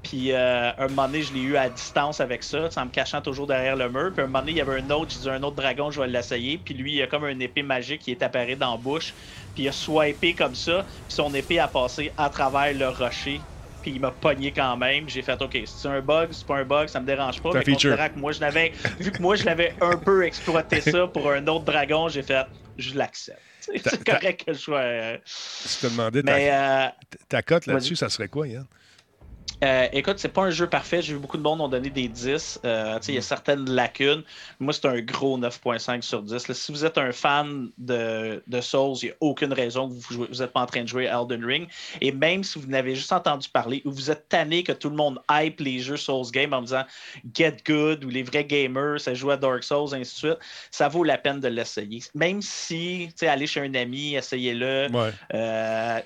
Puis 0.03 0.33
euh, 0.33 0.73
un 0.79 0.89
moment 0.89 1.07
donné, 1.07 1.23
je 1.23 1.33
l'ai 1.33 1.43
eu 1.43 1.57
à 1.57 1.69
distance 1.69 2.21
avec 2.21 2.43
ça, 2.43 2.69
en 2.77 2.87
me 2.87 2.91
cachant 2.91 3.21
toujours 3.21 3.47
derrière 3.47 3.77
le 3.77 3.89
mur. 3.89 4.11
Puis 4.13 4.23
un 4.23 4.27
moment 4.27 4.41
donné, 4.41 4.53
il 4.53 4.59
y 4.59 4.61
avait 4.61 4.81
un 4.81 4.91
autre, 4.91 5.13
j'ai 5.13 5.21
dit 5.21 5.31
un 5.31 5.43
autre 5.43 5.57
dragon, 5.57 5.91
je 5.91 6.01
vais 6.01 6.09
l'essayer. 6.09 6.59
Puis 6.59 6.75
lui, 6.75 6.95
il 6.95 7.03
a 7.03 7.07
comme 7.07 7.25
une 7.27 7.41
épée 7.41 7.63
magique 7.63 8.03
qui 8.03 8.11
est 8.11 8.23
apparue 8.23 8.57
dans 8.57 8.73
la 8.73 8.79
bouche. 8.79 9.15
Puis 9.55 9.65
il 9.65 9.69
a 9.69 9.73
swipé 9.73 10.35
comme 10.35 10.55
ça. 10.55 10.87
Puis 11.07 11.15
son 11.15 11.33
épée 11.35 11.61
a 11.61 11.69
passé 11.69 12.13
à 12.17 12.31
travers 12.31 12.75
le 12.75 12.89
rocher. 12.89 13.47
Puis 13.83 13.91
il 13.93 14.01
m'a 14.01 14.13
pogné 14.13 14.53
quand 14.53 14.77
même. 14.77 15.09
J'ai 15.09 15.23
fait 15.23 15.41
OK, 15.43 15.59
c'est 15.67 15.89
un 15.89 16.01
bug, 16.01 16.33
c'est 16.33 16.47
pas 16.47 16.57
un 16.57 16.65
bug, 16.65 16.89
ça 16.89 17.01
me 17.01 17.07
dérange 17.07 17.43
pas. 17.43 17.51
Mais 17.59 17.65
considérant 17.75 18.09
que 18.09 18.19
moi 18.19 18.33
je 18.33 18.41
l'avais, 18.41 18.73
vu 19.01 19.11
que 19.13 19.21
moi 19.21 19.37
je 19.37 19.45
l'avais 19.45 19.75
un 19.81 19.97
peu 19.99 20.25
exploité 20.25 20.81
ça 20.81 21.07
pour 21.09 21.31
un 21.31 21.47
autre 21.49 21.65
dragon, 21.65 22.09
j'ai 22.09 22.23
fait 22.23 22.47
je 22.79 22.95
l'accepte. 22.97 23.41
C'est 23.85 24.05
correct 24.05 24.45
que 24.45 24.53
je 24.53 24.59
sois. 24.59 24.79
euh, 24.81 25.19
Si 25.25 25.79
tu 25.81 25.87
te 25.87 25.93
demandais 25.93 26.23
ta, 26.23 26.35
Mais 26.35 26.51
euh, 26.53 26.89
ta 27.29 27.43
cote 27.43 27.67
là-dessus, 27.67 27.97
ça 27.97 28.09
serait 28.09 28.29
quoi, 28.29 28.49
Yann? 28.49 28.67
Euh, 29.63 29.87
écoute, 29.93 30.19
c'est 30.19 30.29
pas 30.29 30.43
un 30.43 30.51
jeu 30.51 30.67
parfait. 30.67 31.03
J'ai 31.03 31.13
vu 31.15 31.19
beaucoup 31.21 31.37
de 31.37 31.43
monde 31.43 31.61
ont 31.61 31.69
donné 31.69 31.89
des 31.91 32.09
10. 32.09 32.61
Euh, 32.65 32.99
Il 33.07 33.15
y 33.15 33.17
Mm. 33.17 33.19
a 33.19 33.23
certaines 33.23 33.71
lacunes. 33.71 34.23
Moi, 34.59 34.73
c'est 34.73 34.87
un 34.87 35.01
gros 35.01 35.39
9.5 35.39 36.03
sur 36.03 36.23
10. 36.23 36.49
Là, 36.49 36.55
si 36.55 36.73
vous 36.73 36.85
êtes 36.85 36.99
un 36.99 37.13
fan 37.13 37.71
de, 37.79 38.43
de 38.47 38.61
Souls, 38.61 38.97
il 39.03 39.07
n'y 39.07 39.11
a 39.13 39.15
aucune 39.21 39.53
raison 39.53 39.89
que 39.89 39.95
vous 40.15 40.27
n'êtes 40.27 40.53
pas 40.53 40.61
en 40.63 40.67
train 40.67 40.83
de 40.83 40.89
jouer 40.89 41.07
à 41.09 41.21
Elden 41.21 41.45
Ring. 41.45 41.69
Et 42.01 42.11
même 42.11 42.43
si 42.43 42.59
vous 42.59 42.67
n'avez 42.67 42.95
juste 42.97 43.13
entendu 43.13 43.49
parler 43.49 43.83
ou 43.85 43.93
vous 43.93 44.11
êtes 44.11 44.29
tanné 44.29 44.65
que 44.65 44.73
tout 44.73 44.91
le 44.91 44.97
monde 44.97 45.21
hype 45.31 45.61
les 45.61 45.79
jeux 45.79 45.97
Souls 45.97 46.31
Game 46.33 46.53
en 46.53 46.63
disant 46.63 46.85
Get 47.33 47.59
Good 47.65 48.05
ou 48.05 48.09
les 48.09 48.25
vrais 48.25 48.45
gamers, 48.45 49.01
ça 49.01 49.15
joue 49.15 49.31
à 49.31 49.37
Dark 49.37 49.63
Souls, 49.63 49.95
ainsi 49.95 50.15
de 50.15 50.19
suite, 50.35 50.39
ça 50.73 50.89
vaut 50.89 51.05
la 51.05 51.19
peine 51.19 51.39
de 51.39 51.49
l'essayer. 51.49 52.03
Même 52.17 52.43
si, 52.43 53.07
tu 53.11 53.13
sais, 53.19 53.29
aller 53.29 53.47
chez 53.47 53.61
un 53.61 53.75
ami, 53.75 54.17
essayez-le. 54.17 54.89
Ouais. 54.91 55.11
Euh, 55.35 56.01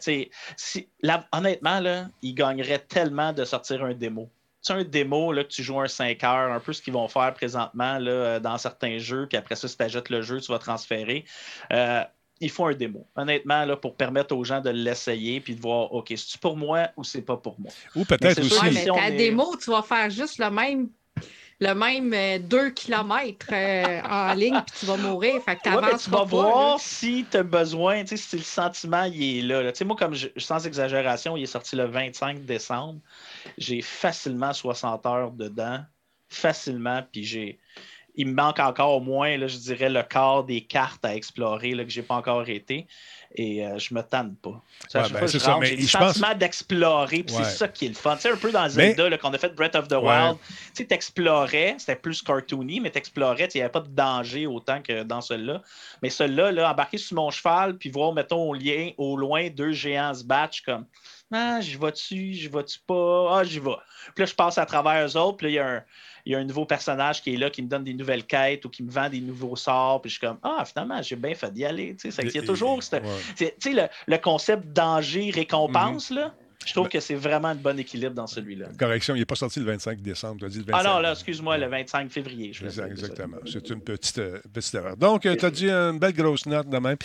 si, 0.57 0.89
là, 1.01 1.27
honnêtement, 1.33 1.81
là, 1.81 2.09
ils 2.21 2.35
gagneraient 2.35 2.81
tellement 2.81 3.33
de 3.33 3.46
sortir 3.47 3.85
un 3.85 3.95
démo. 3.95 4.31
Tu 4.63 4.73
sais, 4.73 4.81
un 4.81 4.85
démo, 4.85 5.33
là, 5.33 5.45
que 5.45 5.49
tu 5.51 5.63
joues 5.63 5.81
un 5.81 5.89
5 5.89 6.23
heures, 6.25 6.53
un 6.53 6.61
peu 6.61 6.73
ce 6.73 6.83
qu'ils 6.83 6.93
vont 6.95 7.09
faire 7.09 7.33
présentement 7.35 7.99
là, 7.99 8.11
euh, 8.11 8.41
dans 8.41 8.59
certains 8.59 8.99
jeux, 8.99 9.27
puis 9.29 9.39
après 9.39 9.57
ça, 9.57 9.69
si 9.69 9.77
tu 9.77 9.83
achètes 9.85 10.11
le 10.11 10.23
jeu, 10.23 10.41
tu 10.41 10.53
vas 10.53 10.59
transférer. 10.59 11.25
Euh, 11.73 12.03
il 12.41 12.51
faut 12.51 12.67
un 12.67 12.75
démo, 12.75 13.07
honnêtement, 13.17 13.65
là, 13.65 13.77
pour 13.77 13.97
permettre 13.97 14.35
aux 14.37 14.45
gens 14.45 14.61
de 14.61 14.71
l'essayer 14.71 15.41
puis 15.41 15.55
de 15.57 15.61
voir, 15.61 15.93
OK, 15.95 16.09
c'est-tu 16.11 16.39
pour 16.39 16.57
moi 16.57 16.89
ou 16.97 17.05
c'est 17.05 17.23
pas 17.23 17.37
pour 17.39 17.59
moi? 17.61 17.73
Ou 17.95 18.05
peut-être 18.05 18.35
c'est 18.35 18.43
aussi. 18.43 18.59
Ouais, 18.61 18.73
mais 18.73 18.85
ta 18.87 19.09
est- 19.09 19.13
démo, 19.13 19.57
tu 19.57 19.71
vas 19.71 19.83
faire 19.83 20.11
juste 20.11 20.39
le 20.39 20.51
même. 20.51 20.91
le 21.61 21.73
même 21.75 22.13
euh, 22.13 22.39
2 22.39 22.71
km 22.71 23.47
en 23.53 24.35
ligne, 24.35 24.61
puis 24.63 24.75
tu 24.81 24.87
vas 24.87 24.97
mourir. 24.97 25.43
Fait 25.43 25.57
que 25.57 25.63
Ouais, 25.71 25.77
mais 25.77 25.81
t'avances 25.81 26.05
tu 26.05 26.11
vas 26.11 26.19
pas, 26.19 26.27
voir 26.27 26.73
là. 26.73 26.77
si 26.79 27.27
tu 27.31 27.37
as 27.39 27.43
besoin, 27.43 28.03
tu 28.05 28.09
sais, 28.09 28.17
si 28.19 28.37
le 28.37 28.43
sentiment 28.43 29.05
il 29.05 29.39
est 29.39 29.43
là. 29.43 29.63
là. 29.63 29.73
Tu 29.73 29.79
sais, 29.79 29.85
moi, 29.85 29.97
comme 29.97 30.15
je- 30.15 30.29
sans 30.37 30.67
exagération, 30.67 31.37
il 31.37 31.43
est 31.45 31.47
sorti 31.47 31.75
le 31.77 31.85
25 31.87 32.45
décembre. 32.45 33.01
J'ai 33.59 33.83
facilement 33.83 34.53
60 34.53 35.07
heures 35.07 35.33
dedans. 35.33 35.85
Facilement. 36.29 37.03
Puis 37.11 37.25
j'ai. 37.25 37.61
Il 38.17 38.29
me 38.29 38.33
manque 38.35 38.59
encore 38.61 38.97
au 38.97 39.01
moins, 39.01 39.37
là, 39.37 39.47
je 39.47 39.57
dirais, 39.59 39.91
le 39.91 40.03
quart 40.03 40.45
des 40.45 40.63
cartes 40.63 41.05
à 41.05 41.15
explorer 41.15 41.75
là, 41.75 41.85
que 41.85 41.91
je 41.91 42.01
n'ai 42.01 42.07
pas 42.07 42.15
encore 42.15 42.49
été. 42.49 42.87
Et 43.35 43.67
euh, 43.67 43.79
je 43.79 43.93
me 43.93 44.01
tanne 44.03 44.35
pas. 44.37 44.63
Ouais, 44.95 45.09
ben, 45.11 45.27
c'est 45.27 45.39
ça, 45.39 45.59
mais 45.61 45.67
j'ai 45.67 45.77
le 45.77 45.83
pense- 45.83 46.15
sentiment 46.15 46.35
d'explorer. 46.35 47.23
Puis 47.23 47.35
Ouais. 47.37 47.45
c'est 47.45 47.57
ça 47.57 47.69
qui 47.69 47.85
est 47.85 47.89
le 47.89 47.95
fun. 47.95 48.15
Tu 48.17 48.23
sais, 48.23 48.31
un 48.31 48.37
peu 48.37 48.51
dans 48.51 48.63
Mais- 48.63 48.71
Zelda, 48.71 49.11
là, 49.11 49.19
qu'on 49.19 49.35
a 49.35 49.39
fait 49.39 49.55
Breath 49.55 49.75
of 49.77 49.89
the 49.89 49.93
Ouais. 49.93 49.99
Wild, 50.09 50.37
tu 50.75 50.87
t'explorais, 50.87 51.75
c'était 51.79 51.97
plus 51.97 52.23
cartoony, 52.23 52.81
mais 52.81 52.91
t'explorais, 52.91 53.49
il 53.53 53.59
n'y 53.59 53.63
avait 53.63 53.71
pas 53.73 53.81
de 53.81 53.89
danger 53.89 54.47
autant 54.47 54.81
que 54.81 55.03
dans 55.03 55.21
celui-là. 55.21 55.61
Mais 56.03 56.09
celui-là, 56.09 56.53
là, 56.53 56.71
embarquer 56.71 56.97
sur 56.99 57.17
mon 57.17 57.31
cheval, 57.31 57.77
puis 57.77 57.91
voir, 57.91 58.15
mettons, 58.15 58.49
au, 58.49 58.55
lien, 58.55 58.91
au 58.97 59.17
loin, 59.19 59.51
deux 59.51 59.73
géants 59.73 60.15
se 60.15 60.25
battre, 60.25 60.57
comme, 60.65 60.87
ah, 61.33 61.61
j'y 61.61 61.77
vais-tu, 61.77 62.33
j'y 62.33 62.49
vais-tu 62.49 62.79
pas, 62.87 63.39
ah, 63.39 63.45
j'y 63.45 63.59
vais. 63.59 63.77
Puis 64.15 64.23
là, 64.23 64.27
je 64.27 64.35
passe 64.35 64.57
à 64.57 64.65
travers 64.65 65.07
eux 65.07 65.17
autres, 65.19 65.37
puis 65.37 65.47
là, 65.49 65.51
il 65.51 65.55
y 65.55 65.59
a 65.59 65.69
un. 65.69 65.83
Il 66.27 66.33
y 66.33 66.35
a 66.35 66.39
un 66.39 66.45
nouveau 66.45 66.65
personnage 66.67 67.23
qui 67.23 67.33
est 67.35 67.37
là, 67.37 67.49
qui 67.51 67.63
me 67.63 67.69
donne 67.69 67.85
des 67.85 67.95
nouvelles 67.95 68.25
quêtes 68.25 68.65
ou 68.65 68.69
qui 68.69 68.83
me 68.83 68.91
vend 68.91 69.09
des 69.09 69.21
nouveaux 69.21 69.55
sorts. 69.57 70.03
Puis 70.03 70.11
je 70.11 70.19
suis 70.19 70.27
comme, 70.27 70.39
ah, 70.43 70.65
finalement, 70.67 71.01
j'ai 71.01 71.15
bien 71.17 71.35
fait 71.35 71.53
d'y 71.53 71.65
aller. 71.65 71.95
Tu 71.97 72.11
sais, 72.11 72.23
qu'il 72.25 72.35
y 72.35 72.39
a 72.39 72.43
toujours 72.47 72.83
cette- 72.83 73.05
ouais. 73.05 73.09
c'est- 73.37 73.55
tu 73.61 73.71
sais, 73.73 73.81
le, 73.83 73.89
le 74.13 74.19
concept 74.19 74.67
danger-récompense, 75.31 76.11
là. 76.11 76.35
Je 76.65 76.73
trouve 76.73 76.89
que 76.89 76.99
c'est 76.99 77.15
vraiment 77.15 77.47
un 77.49 77.55
bon 77.55 77.79
équilibre 77.79 78.13
dans 78.15 78.27
celui-là. 78.27 78.67
Correction, 78.77 79.15
il 79.15 79.21
n'est 79.21 79.25
pas 79.25 79.37
sorti 79.37 79.61
le 79.61 79.67
25 79.67 80.01
décembre. 80.01 80.39
Tu 80.41 80.47
as 80.47 80.49
dit 80.49 80.59
le 80.59 80.65
25. 80.65 80.81
Ah 80.85 80.95
non, 80.95 80.99
là, 80.99 81.13
excuse-moi, 81.13 81.59
le 81.59 81.67
25 81.69 82.11
février. 82.11 82.53
Je 82.53 82.65
Exact- 82.65 82.91
Exactement. 82.91 83.37
C'est 83.47 83.71
une 83.71 83.81
petite, 83.83 84.19
euh, 84.19 84.41
petite 84.53 84.75
erreur. 84.75 84.97
Donc, 84.97 85.21
tu 85.23 85.29
as 85.29 85.51
dit 85.53 85.71
une 85.71 86.01
belle 86.01 86.13
grosse 86.15 86.45
note 86.47 86.69
de 86.69 86.79
même. 86.79 86.97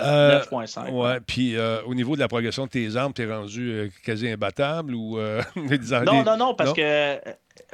Euh, 0.00 0.40
9.5, 0.40 0.90
Ouais. 0.90 1.20
Puis, 1.24 1.54
euh, 1.56 1.80
au 1.84 1.94
niveau 1.94 2.16
de 2.16 2.20
la 2.20 2.26
progression 2.26 2.64
de 2.64 2.70
tes 2.70 2.96
armes, 2.96 3.12
tu 3.12 3.22
es 3.22 3.32
rendu 3.32 3.70
euh, 3.70 3.88
quasi 4.04 4.28
imbattable 4.28 4.94
ou. 4.96 5.16
euh, 5.20 5.40
ar- 5.92 6.02
Non, 6.04 6.24
non, 6.24 6.36
non, 6.36 6.54
parce 6.56 6.72
que 6.72 6.80
euh, 6.82 7.18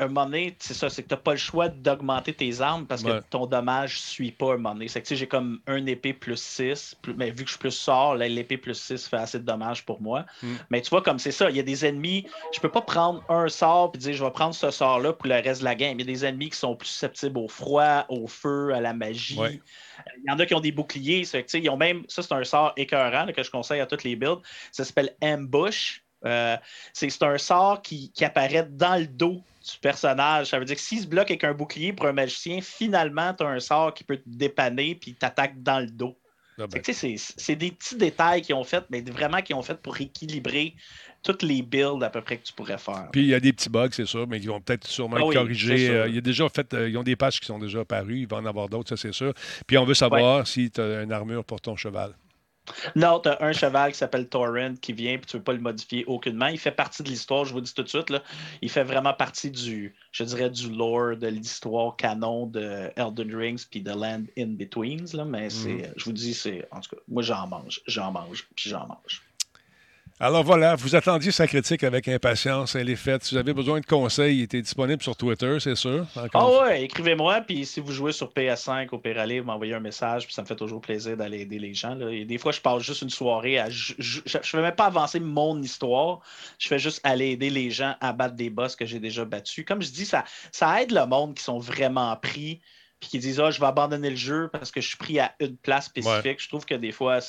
un 0.04 0.08
moment 0.08 0.24
donné, 0.26 0.56
c'est 0.58 0.74
ça, 0.74 0.88
c'est 0.88 1.02
que 1.02 1.08
tu 1.08 1.14
n'as 1.14 1.20
pas 1.20 1.32
le 1.32 1.36
choix 1.38 1.68
d'augmenter 1.68 2.32
tes 2.32 2.60
armes 2.60 2.86
parce 2.86 3.02
que 3.02 3.10
Ouais. 3.10 3.20
ton 3.30 3.46
dommage 3.46 3.94
ne 3.94 3.98
suit 3.98 4.32
pas 4.32 4.54
un 4.54 4.56
moment 4.56 4.74
donné. 4.74 4.88
C'est 4.88 5.00
que 5.02 5.06
tu 5.06 5.14
sais, 5.14 5.16
j'ai 5.16 5.26
comme 5.26 5.60
un 5.66 5.84
épée 5.86 6.12
plus 6.12 6.40
6, 6.40 6.96
plus- 7.02 7.14
mais 7.14 7.30
vu 7.30 7.44
que 7.44 7.46
je 7.46 7.50
suis 7.52 7.58
plus 7.58 7.70
sort, 7.70 8.14
l'épée 8.14 8.56
plus 8.56 8.74
6 8.74 9.08
fait 9.08 9.16
assez 9.16 9.38
de 9.38 9.44
dommages 9.44 9.84
pour 9.84 10.00
moi. 10.00 10.24
Mm. 10.42 10.54
Mais 10.70 10.80
tu 10.82 10.90
vois, 10.90 11.02
comme 11.02 11.18
c'est 11.18 11.32
ça, 11.32 11.50
il 11.50 11.56
y 11.56 11.60
a 11.60 11.62
des 11.62 11.84
ennemis, 11.84 12.26
je 12.52 12.60
peux 12.60 12.70
pas 12.70 12.82
prendre 12.82 13.22
un 13.28 13.48
sort 13.48 13.92
et 13.94 13.98
dire 13.98 14.12
je 14.14 14.24
vais 14.24 14.30
prendre 14.30 14.54
ce 14.54 14.70
sort-là 14.70 15.12
pour 15.12 15.26
le 15.28 15.34
reste 15.34 15.60
de 15.60 15.64
la 15.64 15.74
game. 15.74 15.98
Il 15.98 16.06
y 16.06 16.10
a 16.10 16.12
des 16.12 16.24
ennemis 16.24 16.50
qui 16.50 16.56
sont 16.58 16.74
plus 16.76 16.88
susceptibles 16.88 17.38
au 17.38 17.48
froid, 17.48 18.06
au 18.08 18.26
feu, 18.26 18.72
à 18.74 18.80
la 18.80 18.92
magie. 18.92 19.38
Ouais. 19.38 19.60
Il 20.16 20.30
y 20.30 20.32
en 20.32 20.38
a 20.38 20.46
qui 20.46 20.54
ont 20.54 20.60
des 20.60 20.72
boucliers. 20.72 21.24
fait 21.24 21.42
que, 21.42 21.48
tu 21.50 21.58
sais, 21.58 21.60
ils 21.60 21.68
ont 21.68 21.76
même, 21.76 22.04
ça, 22.08 22.22
c'est 22.22 22.32
un 22.32 22.42
sort 22.44 22.72
écœurant 22.76 23.26
là, 23.26 23.32
que 23.32 23.42
je 23.42 23.50
conseille 23.50 23.80
à 23.80 23.86
toutes 23.86 24.04
les 24.04 24.16
builds. 24.16 24.40
Ça 24.72 24.84
s'appelle 24.84 25.14
Ambush. 25.22 26.02
Euh, 26.24 26.56
c'est 26.92 27.22
un 27.22 27.38
sort 27.38 27.82
qui, 27.82 28.10
qui 28.12 28.24
apparaît 28.24 28.66
dans 28.70 28.96
le 28.96 29.06
dos 29.06 29.42
du 29.60 29.78
personnage. 29.80 30.48
Ça 30.48 30.58
veut 30.58 30.64
dire 30.64 30.76
que 30.76 30.82
s'il 30.82 31.00
se 31.00 31.06
bloque 31.06 31.30
avec 31.30 31.44
un 31.44 31.54
bouclier 31.54 31.92
pour 31.92 32.06
un 32.06 32.12
magicien, 32.12 32.60
finalement, 32.60 33.34
tu 33.34 33.44
as 33.44 33.48
un 33.48 33.60
sort 33.60 33.94
qui 33.94 34.04
peut 34.04 34.16
te 34.16 34.22
dépanner 34.26 34.94
puis 34.94 35.14
t'attaque 35.14 35.62
dans 35.62 35.80
le 35.80 35.86
dos. 35.86 36.16
Ah 36.58 36.66
ben. 36.66 36.82
C'est 36.84 37.56
des 37.56 37.70
petits 37.70 37.96
détails 37.96 38.42
qu'ils 38.42 38.54
ont 38.54 38.64
fait, 38.64 38.84
mais 38.90 39.00
vraiment 39.00 39.40
qu'ils 39.40 39.56
ont 39.56 39.62
fait 39.62 39.80
pour 39.80 39.98
équilibrer 39.98 40.74
toutes 41.22 41.42
les 41.42 41.62
builds 41.62 42.02
à 42.02 42.10
peu 42.10 42.20
près 42.20 42.38
que 42.38 42.44
tu 42.44 42.52
pourrais 42.52 42.78
faire. 42.78 43.08
Puis 43.12 43.22
il 43.22 43.28
y 43.28 43.34
a 43.34 43.40
des 43.40 43.52
petits 43.52 43.68
bugs, 43.68 43.88
c'est 43.92 44.06
sûr, 44.06 44.26
mais 44.26 44.40
qui 44.40 44.46
vont 44.46 44.60
peut-être 44.60 44.86
sûrement 44.86 45.16
Ah 45.16 45.20
être 45.20 45.46
oui, 45.46 45.56
sûr. 45.56 45.72
Euh, 45.72 46.08
il 46.08 46.14
y 46.14 46.18
a 46.18 46.20
déjà 46.20 46.48
fait, 46.48 46.72
euh, 46.74 46.88
ils 46.88 46.96
ont 46.96 47.02
des 47.02 47.16
pages 47.16 47.40
qui 47.40 47.46
sont 47.46 47.58
déjà 47.58 47.80
apparues, 47.80 48.20
il 48.20 48.26
va 48.26 48.38
en 48.38 48.46
avoir 48.46 48.68
d'autres, 48.68 48.90
ça 48.90 48.96
c'est 48.96 49.12
sûr. 49.12 49.32
Puis 49.66 49.76
on 49.78 49.84
veut 49.84 49.94
savoir 49.94 50.46
si 50.46 50.70
tu 50.70 50.80
as 50.80 51.02
une 51.02 51.12
armure 51.12 51.44
pour 51.44 51.60
ton 51.60 51.76
cheval. 51.76 52.14
Non, 52.96 53.20
tu 53.20 53.28
as 53.28 53.42
un 53.42 53.52
cheval 53.52 53.92
qui 53.92 53.98
s'appelle 53.98 54.28
Torrent 54.28 54.74
qui 54.80 54.92
vient, 54.92 55.16
puis 55.18 55.26
tu 55.26 55.36
ne 55.36 55.40
veux 55.40 55.44
pas 55.44 55.52
le 55.52 55.60
modifier 55.60 56.04
aucunement. 56.06 56.46
Il 56.46 56.58
fait 56.58 56.70
partie 56.70 57.02
de 57.02 57.08
l'histoire, 57.08 57.44
je 57.44 57.52
vous 57.52 57.60
dis 57.60 57.72
tout 57.74 57.82
de 57.82 57.88
suite. 57.88 58.10
Là, 58.10 58.22
il 58.62 58.70
fait 58.70 58.84
vraiment 58.84 59.12
partie 59.14 59.50
du, 59.50 59.94
je 60.12 60.24
dirais, 60.24 60.50
du 60.50 60.70
lore 60.70 61.16
de 61.16 61.26
l'histoire 61.28 61.96
canon 61.96 62.46
de 62.46 62.90
Elden 62.96 63.34
Rings 63.34 63.64
puis 63.70 63.80
de 63.82 63.90
Land 63.90 64.24
in 64.38 64.48
Betweens. 64.48 65.14
Là, 65.14 65.24
mais 65.24 65.50
c'est, 65.50 65.68
Mhm. 65.68 65.92
je 65.96 66.04
vous 66.04 66.12
dis, 66.12 66.34
c'est. 66.34 66.66
En 66.70 66.80
tout 66.80 66.96
cas, 66.96 67.02
moi 67.08 67.22
j'en 67.22 67.46
mange, 67.46 67.80
j'en 67.86 68.12
mange, 68.12 68.46
puis 68.54 68.70
j'en 68.70 68.86
mange. 68.86 69.22
Alors 70.22 70.44
voilà, 70.44 70.74
vous 70.74 70.94
attendiez 70.94 71.32
sa 71.32 71.46
critique 71.46 71.82
avec 71.82 72.06
impatience, 72.06 72.74
elle 72.74 72.90
est 72.90 72.96
faite. 72.96 73.24
Si 73.24 73.34
vous 73.34 73.40
avez 73.40 73.54
besoin 73.54 73.80
de 73.80 73.86
conseils, 73.86 74.36
il 74.36 74.42
était 74.42 74.60
disponible 74.60 75.02
sur 75.02 75.16
Twitter, 75.16 75.56
c'est 75.60 75.74
sûr. 75.74 76.04
Ah 76.34 76.46
ouais, 76.60 76.82
écrivez-moi, 76.84 77.40
puis 77.40 77.64
si 77.64 77.80
vous 77.80 77.90
jouez 77.90 78.12
sur 78.12 78.30
PS5 78.30 78.88
au 78.92 79.00
aller, 79.18 79.40
vous 79.40 79.46
m'envoyez 79.46 79.72
un 79.72 79.80
message, 79.80 80.26
puis 80.26 80.34
ça 80.34 80.42
me 80.42 80.46
fait 80.46 80.56
toujours 80.56 80.82
plaisir 80.82 81.16
d'aller 81.16 81.40
aider 81.40 81.58
les 81.58 81.72
gens. 81.72 81.94
Là. 81.94 82.10
Et 82.10 82.26
des 82.26 82.36
fois, 82.36 82.52
je 82.52 82.60
passe 82.60 82.82
juste 82.82 83.00
une 83.00 83.08
soirée 83.08 83.58
à. 83.58 83.70
Je 83.70 83.94
ne 83.98 84.42
fais 84.42 84.60
même 84.60 84.74
pas 84.74 84.86
avancer 84.86 85.20
mon 85.20 85.58
histoire, 85.62 86.20
je 86.58 86.68
fais 86.68 86.78
juste 86.78 87.00
aller 87.02 87.30
aider 87.30 87.48
les 87.48 87.70
gens 87.70 87.94
à 88.02 88.12
battre 88.12 88.34
des 88.34 88.50
boss 88.50 88.76
que 88.76 88.84
j'ai 88.84 89.00
déjà 89.00 89.24
battus. 89.24 89.64
Comme 89.64 89.80
je 89.80 89.90
dis, 89.90 90.04
ça, 90.04 90.24
ça 90.52 90.82
aide 90.82 90.92
le 90.92 91.06
monde 91.06 91.34
qui 91.34 91.42
sont 91.42 91.58
vraiment 91.58 92.14
pris, 92.16 92.60
puis 93.00 93.08
qui 93.08 93.18
disent 93.20 93.40
Ah, 93.40 93.50
je 93.50 93.58
vais 93.58 93.66
abandonner 93.66 94.10
le 94.10 94.16
jeu 94.16 94.50
parce 94.52 94.70
que 94.70 94.82
je 94.82 94.88
suis 94.88 94.98
pris 94.98 95.18
à 95.18 95.32
une 95.40 95.56
place 95.56 95.86
spécifique. 95.86 96.24
Ouais. 96.24 96.36
Je 96.38 96.48
trouve 96.48 96.66
que 96.66 96.74
des 96.74 96.92
fois, 96.92 97.20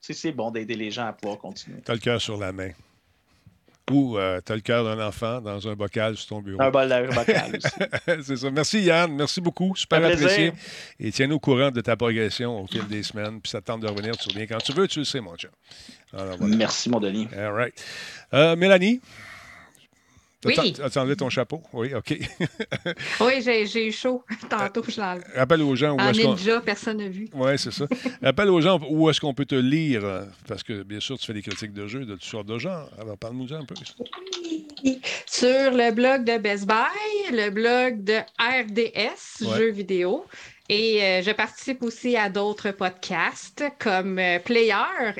c'est 0.00 0.32
bon 0.32 0.50
d'aider 0.50 0.74
les 0.74 0.90
gens 0.90 1.06
à 1.06 1.12
pouvoir 1.12 1.38
continuer. 1.38 1.78
Tu 1.84 1.90
as 1.90 1.94
le 1.94 2.00
cœur 2.00 2.20
sur 2.20 2.36
la 2.36 2.52
main. 2.52 2.70
Ou 3.90 4.16
tu 4.44 4.52
as 4.52 4.54
le 4.56 4.60
cœur 4.62 4.82
d'un 4.82 5.06
enfant 5.06 5.40
dans 5.40 5.68
un 5.68 5.74
bocal 5.74 6.16
sur 6.16 6.26
ton 6.28 6.40
bureau. 6.42 6.60
Un 6.60 6.70
bol 6.70 6.88
de 6.88 7.14
bocal 7.14 7.56
aussi. 7.56 8.22
c'est 8.24 8.36
ça. 8.36 8.50
Merci 8.50 8.80
Yann, 8.82 9.14
merci 9.14 9.40
beaucoup. 9.40 9.76
Super 9.76 9.98
Un 9.98 10.08
plaisir. 10.08 10.26
apprécié. 10.26 10.52
Et 10.98 11.12
tiens-nous 11.12 11.36
au 11.36 11.40
courant 11.40 11.70
de 11.70 11.80
ta 11.80 11.96
progression 11.96 12.62
au 12.62 12.66
fil 12.66 12.84
des 12.88 13.04
semaines. 13.04 13.40
Puis 13.40 13.50
ça 13.50 13.60
te 13.60 13.66
tente 13.66 13.82
de 13.82 13.86
revenir, 13.86 14.16
tu 14.16 14.28
reviens 14.28 14.46
quand 14.46 14.58
tu 14.58 14.72
veux, 14.72 14.88
tu 14.88 14.98
le 14.98 15.04
sais, 15.04 15.20
mon 15.20 15.36
chat. 15.36 15.48
Voilà. 16.12 16.36
Merci, 16.40 16.90
mon 16.90 16.98
Denis. 16.98 17.28
All 17.36 17.52
right. 17.52 17.84
Euh, 18.34 18.56
Mélanie? 18.56 19.00
Oui. 20.46 20.54
As-tu 20.58 20.82
as-tu 20.82 20.98
enlevé 20.98 21.16
ton 21.16 21.28
chapeau? 21.28 21.62
Oui, 21.72 21.94
OK. 21.94 22.18
Oui, 23.20 23.42
j'ai 23.42 23.86
eu 23.88 23.92
chaud. 23.92 24.24
Tantôt, 24.50 24.82
je 24.88 24.96
l'ai 24.96 25.02
enlevé. 25.06 25.24
Rappelle 25.34 25.62
aux 25.62 25.74
gens 25.76 25.96
où 25.96 26.00
est-ce 26.00 26.22
qu'on... 26.22 26.30
ninja, 26.34 26.60
personne 26.60 26.98
n'a 26.98 27.08
vu. 27.08 27.28
Oui, 27.34 27.58
c'est 27.58 27.72
ça. 27.72 27.86
Rappelle 28.22 28.48
aux 28.50 28.60
gens 28.60 28.80
où 28.88 29.08
est-ce 29.10 29.20
qu'on 29.20 29.34
peut 29.34 29.44
te 29.46 29.54
lire, 29.54 30.04
euh, 30.04 30.24
parce 30.48 30.62
que 30.62 30.82
bien 30.82 31.00
sûr, 31.00 31.18
tu 31.18 31.26
fais 31.26 31.34
des 31.34 31.42
critiques 31.42 31.72
de 31.72 31.86
jeux 31.86 32.04
de 32.04 32.14
toutes 32.14 32.24
sortes 32.24 32.46
de 32.46 32.58
genres. 32.58 32.88
Alors, 33.00 33.16
parle-nous 33.18 33.52
un 33.52 33.64
peu. 33.64 33.74
Sur 35.26 35.70
le 35.72 35.92
blog 35.92 36.24
de 36.24 36.38
Best 36.38 36.66
Buy, 36.66 37.32
le 37.32 37.50
blog 37.50 38.04
de 38.04 38.18
RDS, 38.38 39.46
Ouais. 39.46 39.56
jeux 39.58 39.70
vidéo. 39.70 40.24
Et 40.68 41.00
euh, 41.02 41.22
je 41.22 41.30
participe 41.30 41.82
aussi 41.82 42.16
à 42.16 42.28
d'autres 42.28 42.72
podcasts 42.72 43.62
comme 43.78 44.18
euh, 44.18 44.40
Player 44.40 44.72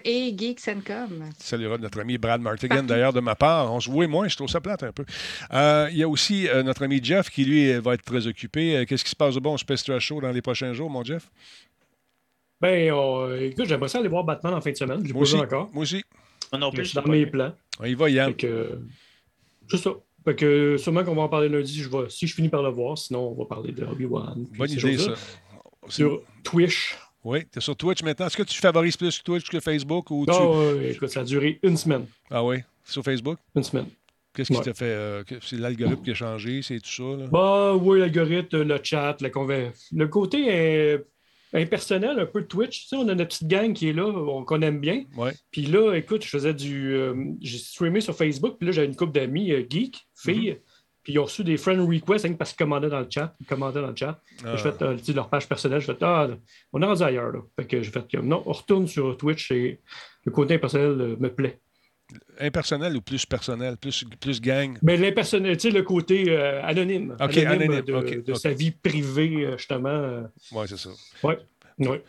et 0.04 0.34
Geeks 0.36 0.68
and 0.68 0.80
Com. 0.84 1.24
Tu 1.38 1.46
salueras 1.46 1.78
notre 1.78 2.00
ami 2.00 2.18
Brad 2.18 2.40
Martigan, 2.40 2.82
d'ailleurs, 2.82 3.12
de 3.12 3.20
ma 3.20 3.36
part. 3.36 3.72
On 3.72 3.78
se 3.78 3.88
voit 3.88 4.08
moins, 4.08 4.26
je 4.26 4.34
trouve 4.34 4.48
ça 4.48 4.60
plate 4.60 4.82
un 4.82 4.90
peu. 4.90 5.04
Euh, 5.52 5.88
il 5.92 5.98
y 5.98 6.02
a 6.02 6.08
aussi 6.08 6.48
euh, 6.48 6.64
notre 6.64 6.84
ami 6.84 7.00
Jeff 7.02 7.30
qui, 7.30 7.44
lui, 7.44 7.72
va 7.74 7.94
être 7.94 8.04
très 8.04 8.26
occupé. 8.26 8.76
Euh, 8.76 8.84
Qu'est-ce 8.86 9.04
qui 9.04 9.10
se 9.10 9.16
passe 9.16 9.36
de 9.36 9.40
bon 9.40 9.54
au 9.54 9.58
Space 9.58 9.84
Trash 9.84 10.06
Show 10.06 10.20
dans 10.20 10.32
les 10.32 10.42
prochains 10.42 10.72
jours, 10.72 10.90
mon 10.90 11.04
Jeff? 11.04 11.30
Ben, 12.60 12.92
écoute, 13.40 13.66
j'aimerais 13.66 13.88
ça 13.88 13.98
aller 13.98 14.08
voir 14.08 14.24
Batman 14.24 14.54
en 14.54 14.60
fin 14.60 14.72
de 14.72 14.76
semaine. 14.76 15.06
Je 15.06 15.12
Moi 15.12 15.22
aussi. 15.22 15.36
encore. 15.36 15.70
Moi 15.72 15.82
aussi. 15.82 16.02
Moi 16.50 16.60
non 16.60 16.70
Mais 16.72 16.78
plus, 16.80 16.94
dans 16.94 17.06
mes 17.06 17.26
plans. 17.26 17.52
On 17.78 17.84
y 17.84 17.94
va, 17.94 18.10
Yann. 18.10 18.34
C'est 19.68 19.76
ça. 19.76 19.90
Fait 20.26 20.34
que 20.34 20.76
sûrement 20.76 21.04
qu'on 21.04 21.14
va 21.14 21.22
en 21.22 21.28
parler 21.28 21.48
lundi. 21.48 21.80
Je 21.80 21.88
vais, 21.88 22.08
si 22.10 22.26
je 22.26 22.34
finis 22.34 22.48
par 22.48 22.62
le 22.62 22.68
voir, 22.70 22.98
sinon 22.98 23.28
on 23.30 23.34
va 23.34 23.44
parler 23.46 23.72
de 23.72 23.84
Obi-Wan. 23.84 24.46
Bonne 24.58 24.70
idée, 24.70 24.98
ça. 24.98 25.14
Sur 25.88 26.20
Twitch. 26.42 26.96
Oui, 27.24 27.40
tu 27.50 27.58
es 27.58 27.60
sur 27.62 27.76
Twitch 27.76 28.02
maintenant. 28.02 28.26
Est-ce 28.26 28.36
que 28.36 28.42
tu 28.42 28.58
favorises 28.60 28.96
plus 28.96 29.22
Twitch 29.22 29.48
que 29.48 29.60
Facebook? 29.60 30.10
Ou 30.10 30.26
tu... 30.26 30.32
Ah 30.34 30.48
ouais, 30.50 30.90
écoute, 30.92 31.08
ça 31.10 31.20
a 31.20 31.24
duré 31.24 31.58
une 31.62 31.76
semaine. 31.76 32.06
Ah 32.30 32.44
oui? 32.44 32.58
Sur 32.84 33.02
Facebook? 33.04 33.38
Une 33.54 33.62
semaine. 33.62 33.86
Qu'est-ce 34.34 34.52
qui 34.52 34.58
Ouais. 34.58 34.64
t'a 34.64 34.74
fait. 34.74 34.84
euh, 34.84 35.22
c'est 35.42 35.56
l'algorithme 35.58 36.02
qui 36.02 36.10
a 36.10 36.14
changé, 36.14 36.60
c'est 36.62 36.78
tout 36.80 36.90
ça? 36.90 37.02
Là? 37.22 37.26
Bah 37.30 37.74
oui, 37.74 38.00
l'algorithme, 38.00 38.62
le 38.62 38.78
chat, 38.82 39.16
la 39.20 39.30
conver- 39.30 39.70
le 39.92 40.08
côté 40.08 40.46
euh, 40.50 40.98
impersonnel 41.56 42.18
un 42.18 42.26
peu 42.26 42.44
Twitch. 42.44 42.82
Tu 42.82 42.88
sais, 42.88 42.96
on 42.96 43.08
a 43.08 43.14
notre 43.14 43.28
petite 43.36 43.48
gang 43.48 43.72
qui 43.72 43.88
est 43.88 43.92
là, 43.92 44.06
on- 44.06 44.44
qu'on 44.44 44.60
aime 44.62 44.80
bien. 44.80 45.04
Ouais. 45.16 45.32
Puis 45.50 45.62
là, 45.62 45.94
écoute, 45.94 46.24
je 46.24 46.28
faisais 46.28 46.54
du. 46.54 46.94
euh, 46.94 47.14
j'ai 47.40 47.58
streamé 47.58 48.00
sur 48.00 48.14
Facebook, 48.14 48.56
puis 48.58 48.66
là, 48.66 48.72
j'avais 48.72 48.86
une 48.86 48.96
couple 48.96 49.12
d'amis 49.12 49.52
euh, 49.52 49.64
geeks, 49.68 50.06
filles. 50.14 50.52
Mm-hmm. 50.52 50.58
Puis 51.02 51.12
ils 51.12 51.18
ont 51.20 51.24
reçu 51.24 51.44
des 51.44 51.56
friend 51.56 51.80
requests 51.80 52.28
que 52.28 52.32
parce 52.34 52.50
qu'ils 52.50 52.58
commandaient 52.58 52.88
dans 52.88 52.98
le 52.98 53.06
chat. 53.08 53.32
Ils 53.40 53.46
commandaient 53.46 53.80
dans 53.80 53.90
le 53.90 53.94
chat. 53.96 54.20
Ah. 54.44 54.56
J'ai 54.56 54.62
fait 54.62 54.82
euh, 54.82 54.96
leur 55.14 55.28
page 55.28 55.48
personnelle. 55.48 55.80
J'ai 55.80 55.86
fait 55.86 56.02
Ah, 56.02 56.28
on 56.72 56.82
est 56.82 56.84
rendu 56.84 57.02
ailleurs. 57.04 57.30
Là. 57.30 57.38
Fait 57.54 57.64
que 57.64 57.80
j'ai 57.80 57.92
fait 57.92 58.04
comme 58.10 58.26
non, 58.26 58.42
on 58.44 58.52
retourne 58.52 58.88
sur 58.88 59.16
Twitch 59.16 59.52
et 59.52 59.78
le 60.24 60.32
côté 60.32 60.54
impersonnel 60.54 61.00
euh, 61.00 61.16
me 61.20 61.28
plaît. 61.28 61.60
Impersonnel 62.38 62.96
ou 62.96 63.00
plus 63.00 63.24
personnel? 63.26 63.76
Plus, 63.76 64.04
plus 64.20 64.40
gang? 64.40 64.78
Mais 64.82 64.96
l'impersonnel, 64.96 65.56
tu 65.56 65.68
sais, 65.68 65.70
le 65.70 65.82
côté 65.82 66.24
euh, 66.28 66.62
anonyme. 66.62 67.16
Ok, 67.20 67.36
anonyme, 67.38 67.82
de, 67.82 68.34
sa 68.34 68.50
vie 68.52 68.70
privée, 68.70 69.44
euh, 69.46 69.56
justement. 69.56 69.88
euh, 69.88 70.22
Oui, 70.52 70.66
c'est 70.68 70.76
ça. 70.76 70.90
Ouais. 71.22 71.38
ouais. 71.78 72.02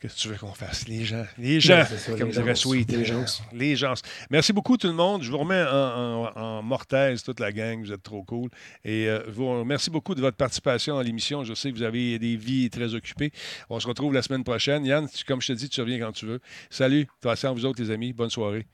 Qu'est-ce 0.00 0.14
que 0.16 0.20
tu 0.20 0.28
veux 0.28 0.36
qu'on 0.36 0.54
fasse? 0.54 0.88
Les 0.88 1.04
gens. 1.04 1.26
Les 1.36 1.60
gens, 1.60 1.84
ça, 1.84 2.12
comme 2.16 2.30
dirait. 2.30 2.54
Sweet. 2.54 2.90
Les 2.90 3.04
gens. 3.04 3.22
Les 3.52 3.76
gens. 3.76 3.92
Merci 4.30 4.54
beaucoup, 4.54 4.78
tout 4.78 4.86
le 4.86 4.94
monde. 4.94 5.22
Je 5.22 5.30
vous 5.30 5.36
remets 5.36 5.60
en, 5.62 6.30
en, 6.34 6.40
en 6.40 6.62
mortaise, 6.62 7.22
toute 7.22 7.38
la 7.38 7.52
gang. 7.52 7.84
Vous 7.84 7.92
êtes 7.92 8.02
trop 8.02 8.22
cool. 8.22 8.48
Et 8.82 9.10
euh, 9.10 9.20
je 9.26 9.32
vous 9.32 9.60
remercie 9.60 9.90
beaucoup 9.90 10.14
de 10.14 10.22
votre 10.22 10.38
participation 10.38 10.96
à 10.96 11.02
l'émission. 11.02 11.44
Je 11.44 11.52
sais 11.52 11.70
que 11.70 11.76
vous 11.76 11.82
avez 11.82 12.18
des 12.18 12.36
vies 12.36 12.70
très 12.70 12.94
occupées. 12.94 13.30
On 13.68 13.78
se 13.78 13.86
retrouve 13.86 14.14
la 14.14 14.22
semaine 14.22 14.42
prochaine. 14.42 14.86
Yann, 14.86 15.06
tu- 15.06 15.22
comme 15.26 15.42
je 15.42 15.48
te 15.48 15.52
dis, 15.52 15.68
tu 15.68 15.82
reviens 15.82 15.98
quand 15.98 16.12
tu 16.12 16.24
veux. 16.24 16.40
Salut. 16.70 17.06
Attention 17.22 17.50
à 17.50 17.52
vous 17.52 17.66
autres, 17.66 17.82
les 17.82 17.90
amis. 17.90 18.14
Bonne 18.14 18.30
soirée. 18.30 18.66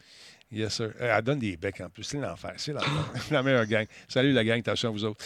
Yes, 0.52 0.74
sir. 0.74 0.92
Euh, 1.00 1.16
Elle 1.18 1.24
donne 1.24 1.40
des 1.40 1.56
becs 1.56 1.80
en 1.80 1.88
plus. 1.90 2.04
C'est 2.04 2.18
l'enfer. 2.18 2.52
C'est 2.56 2.72
la 3.32 3.42
meilleure 3.42 3.66
gang. 3.66 3.84
Salut, 4.06 4.32
la 4.32 4.44
gang. 4.44 4.60
Attention 4.60 4.90
à 4.90 4.92
vous 4.92 5.04
autres. 5.04 5.24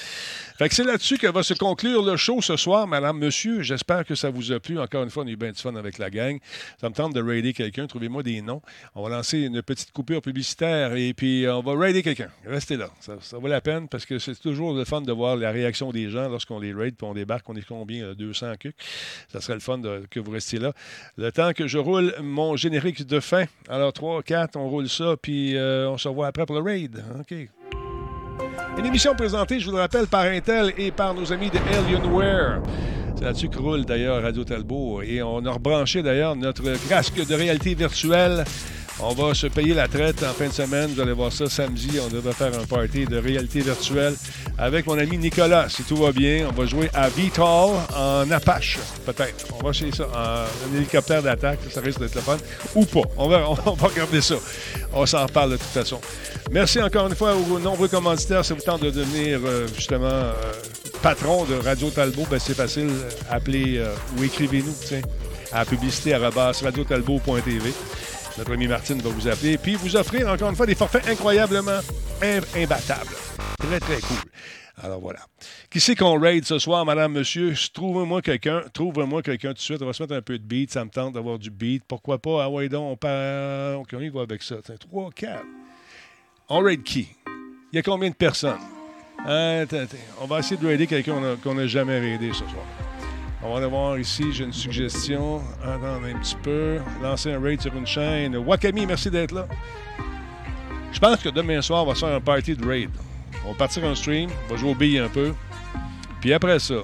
Fait 0.56 0.66
que 0.68 0.74
c'est 0.74 0.82
là-dessus 0.82 1.18
que 1.18 1.26
va 1.26 1.42
se 1.42 1.52
conclure 1.52 2.02
le 2.02 2.16
show 2.16 2.40
ce 2.40 2.56
soir, 2.56 2.86
madame, 2.86 3.18
monsieur. 3.18 3.60
J'espère 3.60 4.06
que 4.06 4.14
ça 4.14 4.30
vous 4.30 4.50
a 4.50 4.58
plu. 4.60 4.78
Encore 4.78 5.02
une 5.04 5.10
fois, 5.10 5.24
on 5.24 5.26
a 5.26 5.30
eu 5.30 5.36
bien 5.36 5.52
du 5.52 5.60
fun 5.60 5.74
avec 5.76 5.98
la 5.98 6.08
gang. 6.08 6.38
Ça 6.80 6.88
me 6.88 6.94
tente 6.94 7.14
de 7.14 7.22
raider 7.22 7.52
quelqu'un. 7.52 7.86
Trouvez-moi 7.86 8.22
des 8.22 8.40
noms. 8.40 8.62
On 8.94 9.02
va 9.02 9.10
lancer 9.10 9.40
une 9.40 9.60
petite 9.60 9.92
coupure 9.92 10.22
publicitaire 10.22 10.94
et 10.96 11.12
puis 11.12 11.44
euh, 11.44 11.54
on 11.56 11.60
va 11.62 11.78
raider 11.78 12.02
quelqu'un. 12.02 12.30
Restez 12.46 12.78
là. 12.78 12.88
Ça, 13.00 13.16
vaut 13.36 13.46
la 13.48 13.60
peine 13.60 13.88
parce 13.88 14.06
que 14.06 14.18
c'est 14.18 14.34
toujours 14.40 14.72
le 14.72 14.86
fun 14.86 15.02
de 15.02 15.12
voir 15.12 15.36
la 15.36 15.50
réaction 15.50 15.92
des 15.92 16.08
gens 16.08 16.30
lorsqu'on 16.30 16.60
les 16.60 16.72
raid 16.72 16.94
puis 16.96 17.06
on 17.06 17.12
débarque. 17.12 17.46
On 17.50 17.56
est 17.56 17.66
combien? 17.66 18.06
là, 18.06 18.14
200 18.14 18.54
cucs. 18.58 18.76
Ça 19.30 19.42
serait 19.42 19.54
le 19.54 19.60
fun 19.60 19.76
de- 19.76 20.06
que 20.10 20.18
vous 20.18 20.30
restiez 20.30 20.58
là. 20.60 20.72
Le 21.18 21.30
temps 21.30 21.52
que 21.52 21.66
je 21.66 21.76
roule 21.76 22.14
mon 22.22 22.56
générique 22.56 23.06
de 23.06 23.20
fin. 23.20 23.44
Alors, 23.68 23.92
3, 23.92 24.22
4, 24.22 24.56
on 24.56 24.66
roule 24.68 24.88
ça 24.88 25.09
puis 25.16 25.56
euh, 25.56 25.88
on 25.88 25.98
se 25.98 26.08
revoit 26.08 26.26
après 26.26 26.46
pour 26.46 26.56
le 26.56 26.62
raid. 26.62 27.02
OK. 27.18 27.34
Une 28.78 28.86
émission 28.86 29.14
présentée, 29.14 29.60
je 29.60 29.66
vous 29.66 29.72
le 29.72 29.80
rappelle, 29.80 30.06
par 30.06 30.22
Intel 30.22 30.72
et 30.78 30.90
par 30.90 31.12
nos 31.14 31.32
amis 31.32 31.50
de 31.50 31.58
Alienware. 31.58 32.62
C'est 33.16 33.24
là-dessus 33.24 33.48
que 33.48 33.58
roule 33.58 33.84
d'ailleurs 33.84 34.22
Radio 34.22 34.44
Talbot. 34.44 35.02
Et 35.02 35.22
on 35.22 35.44
a 35.44 35.50
rebranché 35.50 36.02
d'ailleurs 36.02 36.36
notre 36.36 36.88
casque 36.88 37.26
de 37.26 37.34
réalité 37.34 37.74
virtuelle. 37.74 38.44
On 39.02 39.14
va 39.14 39.34
se 39.34 39.46
payer 39.46 39.74
la 39.74 39.88
traite 39.88 40.22
en 40.22 40.32
fin 40.32 40.48
de 40.48 40.52
semaine. 40.52 40.90
Vous 40.94 41.00
allez 41.00 41.12
voir 41.12 41.32
ça 41.32 41.48
samedi. 41.48 41.98
On 42.04 42.08
devrait 42.08 42.32
faire 42.32 42.52
un 42.58 42.66
party 42.66 43.06
de 43.06 43.16
réalité 43.16 43.60
virtuelle 43.60 44.14
avec 44.58 44.86
mon 44.86 44.98
ami 44.98 45.16
Nicolas. 45.16 45.68
Si 45.68 45.82
tout 45.84 45.96
va 45.96 46.12
bien, 46.12 46.46
on 46.48 46.52
va 46.52 46.66
jouer 46.66 46.90
à 46.92 47.08
VTOL 47.08 47.76
en 47.96 48.30
Apache, 48.30 48.78
peut-être. 49.06 49.46
On 49.58 49.64
va 49.64 49.70
essayer 49.70 49.92
ça 49.92 50.04
en 50.04 50.70
un 50.72 50.76
hélicoptère 50.76 51.22
d'attaque. 51.22 51.60
Ça 51.70 51.80
risque 51.80 52.00
d'être 52.00 52.14
le 52.14 52.20
fun. 52.20 52.36
Ou 52.74 52.84
pas. 52.84 53.08
On 53.16 53.28
va, 53.28 53.48
on 53.66 53.72
va 53.72 53.88
regarder 53.88 54.20
ça. 54.20 54.36
On 54.92 55.06
s'en 55.06 55.22
reparle 55.26 55.52
de 55.52 55.56
toute 55.56 55.66
façon. 55.66 56.00
Merci 56.50 56.82
encore 56.82 57.06
une 57.06 57.14
fois 57.16 57.34
aux 57.34 57.58
nombreux 57.58 57.88
commanditaires. 57.88 58.44
Ça 58.44 58.54
vous 58.54 58.60
tente 58.60 58.82
de 58.82 58.90
devenir 58.90 59.40
euh, 59.44 59.66
justement 59.74 60.06
euh, 60.08 60.32
patron 61.02 61.44
de 61.44 61.54
Radio 61.54 61.90
Talbot, 61.90 62.26
ben, 62.30 62.38
c'est 62.38 62.54
facile. 62.54 62.90
Appelez 63.30 63.78
euh, 63.78 63.94
ou 64.18 64.24
écrivez-nous 64.24 64.74
à 65.52 65.64
publicité 65.64 66.14
radiotalbot.tv. 66.14 67.72
Notre 68.40 68.54
ami 68.54 68.68
Martine 68.68 68.98
va 69.02 69.10
vous 69.10 69.28
appeler 69.28 69.58
puis 69.58 69.74
vous 69.74 69.96
offrir 69.96 70.26
encore 70.26 70.48
une 70.48 70.56
fois 70.56 70.64
des 70.64 70.74
forfaits 70.74 71.06
incroyablement 71.06 71.80
im- 72.22 72.40
imbattables. 72.56 73.10
Très, 73.58 73.78
très 73.78 74.00
cool. 74.00 74.16
Alors 74.82 74.98
voilà. 74.98 75.18
Qui 75.68 75.78
c'est 75.78 75.94
qu'on 75.94 76.18
raid 76.18 76.46
ce 76.46 76.58
soir, 76.58 76.86
madame, 76.86 77.12
monsieur? 77.12 77.52
Trouve-moi 77.74 78.22
quelqu'un. 78.22 78.62
Trouve-moi 78.72 79.20
quelqu'un 79.20 79.48
tout 79.48 79.56
de 79.56 79.58
suite. 79.58 79.82
On 79.82 79.86
va 79.86 79.92
se 79.92 80.02
mettre 80.02 80.14
un 80.14 80.22
peu 80.22 80.38
de 80.38 80.42
beat. 80.42 80.72
Ça 80.72 80.82
me 80.86 80.88
tente 80.90 81.12
d'avoir 81.12 81.38
du 81.38 81.50
beat. 81.50 81.84
Pourquoi 81.86 82.16
pas? 82.18 82.44
Ah 82.44 82.48
ouais, 82.48 82.70
donc, 82.70 82.92
on 82.92 82.96
part. 82.96 83.78
On 83.92 84.00
y 84.00 84.08
va 84.08 84.22
avec 84.22 84.42
ça. 84.42 84.54
Tiens, 84.64 84.76
3, 84.80 85.10
4. 85.14 85.42
On 86.48 86.60
raid 86.60 86.82
qui? 86.82 87.08
Il 87.72 87.76
y 87.76 87.78
a 87.78 87.82
combien 87.82 88.08
de 88.08 88.14
personnes? 88.14 88.56
On 89.26 90.26
va 90.26 90.38
essayer 90.38 90.56
de 90.56 90.66
raider 90.66 90.86
quelqu'un 90.86 91.36
qu'on 91.42 91.54
n'a 91.54 91.66
jamais 91.66 92.00
raidé 92.00 92.30
ce 92.32 92.38
soir. 92.38 92.64
On 93.42 93.52
va 93.52 93.58
aller 93.58 93.66
voir 93.66 93.98
ici, 93.98 94.32
j'ai 94.32 94.44
une 94.44 94.52
suggestion. 94.52 95.40
Attendez 95.62 96.12
un 96.12 96.18
petit 96.18 96.36
peu. 96.42 96.78
Lancer 97.02 97.32
un 97.32 97.40
raid 97.40 97.60
sur 97.60 97.74
une 97.74 97.86
chaîne. 97.86 98.36
Wakami, 98.36 98.84
merci 98.84 99.10
d'être 99.10 99.32
là. 99.32 99.46
Je 100.92 100.98
pense 100.98 101.16
que 101.22 101.30
demain 101.30 101.62
soir, 101.62 101.84
on 101.84 101.86
va 101.86 101.94
faire 101.94 102.14
un 102.14 102.20
party 102.20 102.54
de 102.54 102.66
raid. 102.66 102.90
On 103.46 103.52
va 103.52 103.54
partir 103.56 103.84
en 103.84 103.94
stream, 103.94 104.28
on 104.46 104.52
va 104.52 104.56
jouer 104.58 104.70
aux 104.70 104.74
billes 104.74 104.98
un 104.98 105.08
peu. 105.08 105.32
Puis 106.20 106.34
après 106.34 106.58
ça, 106.58 106.74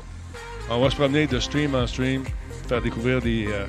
on 0.71 0.81
va 0.81 0.91
se 0.91 0.97
promener 0.97 1.27
de 1.27 1.39
stream 1.39 1.75
en 1.75 1.87
stream, 1.87 2.25
faire 2.69 2.81
découvrir 2.81 3.21
des 3.21 3.47
euh, 3.49 3.67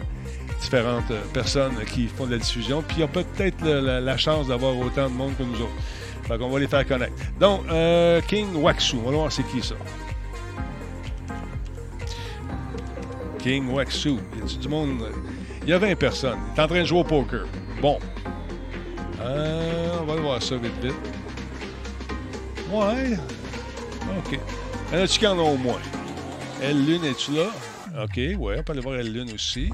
différentes 0.62 1.12
euh, 1.12 1.22
personnes 1.34 1.76
qui 1.92 2.08
font 2.08 2.26
de 2.26 2.32
la 2.32 2.38
diffusion. 2.38 2.82
Puis 2.82 2.98
il 2.98 3.00
y 3.02 3.04
a 3.04 3.08
peut-être 3.08 3.66
la, 3.66 4.18
chance 4.18 4.48
d'avoir 4.48 4.78
autant 4.78 5.10
de 5.10 5.14
monde 5.14 5.36
que 5.38 5.44
nous 5.44 5.60
autres. 5.62 5.76
Fait 6.24 6.38
qu'on 6.38 6.50
va 6.50 6.60
les 6.60 6.68
faire 6.68 6.88
connaître. 6.88 7.14
Donc, 7.40 7.62
euh, 7.70 8.22
King 8.28 8.56
Waxu, 8.56 8.96
on 8.98 9.10
va 9.10 9.18
voir 9.18 9.32
c'est 9.32 9.44
qui 9.44 9.62
ça. 9.62 9.76
King 13.40 13.70
Waxu. 13.70 14.16
Il 14.34 14.40
y 14.40 14.42
a 14.42 14.58
du 14.58 14.68
monde? 14.68 15.10
Il 15.64 15.70
y 15.70 15.74
a 15.74 15.78
20 15.78 15.96
personnes. 15.96 16.40
Il 16.54 16.60
est 16.60 16.64
en 16.64 16.68
train 16.68 16.82
de 16.82 16.86
jouer 16.86 17.00
au 17.00 17.04
poker. 17.04 17.46
Bon. 17.82 18.00
Euh, 19.20 19.98
on 20.02 20.06
va 20.06 20.14
aller 20.14 20.22
voir 20.22 20.42
ça 20.42 20.58
vite, 20.58 20.72
vite. 20.82 20.94
Ouais. 22.72 23.18
OK. 24.18 24.40
Y 24.94 24.96
en 24.96 25.04
a-tu 25.04 25.20
qui 25.20 25.28
en 25.28 25.38
au 25.38 25.58
moins? 25.58 25.80
Elle 26.62 26.86
Lune, 26.86 27.04
es-tu 27.04 27.32
là? 27.32 27.48
OK, 28.04 28.18
ouais, 28.18 28.56
on 28.60 28.64
peut 28.64 28.72
aller 28.74 28.82
voir 28.82 28.96
Elle 28.96 29.12
Lune 29.12 29.32
aussi. 29.34 29.70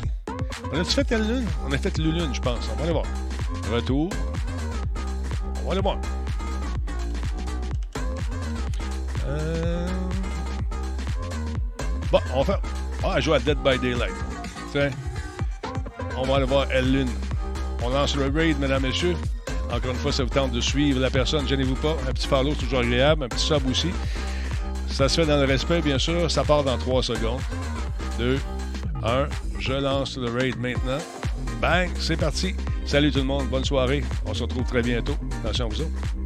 On 0.71 0.79
a-tu 0.79 0.91
fait 0.91 1.11
Elle 1.11 1.27
Lune? 1.27 1.45
On 1.67 1.71
a 1.71 1.77
fait 1.77 1.97
Le 1.97 2.11
Lune, 2.11 2.33
je 2.33 2.41
pense. 2.41 2.69
On 2.71 2.75
va 2.75 2.83
aller 2.83 2.93
voir. 2.93 3.05
Retour. 3.71 4.09
On 5.61 5.67
va 5.67 5.71
aller 5.71 5.81
voir. 5.81 5.97
Euh... 9.27 9.87
Bon, 12.11 12.19
on 12.35 12.43
faire. 12.43 12.61
Ah, 13.03 13.13
elle 13.17 13.21
joue 13.21 13.33
à 13.33 13.39
Dead 13.39 13.57
by 13.57 13.77
Daylight. 13.77 14.13
Tiens. 14.71 14.89
On 16.17 16.23
va 16.23 16.37
aller 16.37 16.45
voir 16.45 16.67
Elle 16.71 16.91
Lune. 16.91 17.09
On 17.83 17.89
lance 17.89 18.15
le 18.15 18.27
raid, 18.27 18.57
mesdames, 18.59 18.83
messieurs. 18.83 19.15
Encore 19.71 19.91
une 19.91 19.97
fois, 19.97 20.11
ça 20.11 20.23
vous 20.23 20.29
tente 20.29 20.51
de 20.51 20.61
suivre 20.61 20.99
la 20.99 21.09
personne, 21.09 21.47
gênez-vous 21.47 21.75
pas. 21.75 21.97
Un 22.07 22.13
petit 22.13 22.27
follow, 22.27 22.53
toujours 22.53 22.79
agréable. 22.79 23.25
Un 23.25 23.27
petit 23.27 23.45
sub 23.45 23.67
aussi. 23.69 23.89
Ça 24.87 25.09
se 25.09 25.21
fait 25.21 25.27
dans 25.27 25.37
le 25.37 25.45
respect, 25.45 25.81
bien 25.81 25.97
sûr. 25.97 26.29
Ça 26.31 26.43
part 26.43 26.63
dans 26.63 26.77
3 26.77 27.03
secondes. 27.03 27.41
2, 28.19 28.39
1. 29.03 29.27
Je 29.59 29.73
lance 29.73 30.17
le 30.17 30.29
raid 30.29 30.57
maintenant. 30.59 30.99
Bang, 31.61 31.89
c'est 31.99 32.17
parti. 32.17 32.55
Salut 32.85 33.11
tout 33.11 33.19
le 33.19 33.25
monde, 33.25 33.47
bonne 33.47 33.65
soirée. 33.65 34.03
On 34.25 34.33
se 34.33 34.43
retrouve 34.43 34.63
très 34.63 34.81
bientôt. 34.81 35.15
Attention 35.43 35.65
à 35.65 35.69
vous 35.69 35.81
autres. 35.81 36.22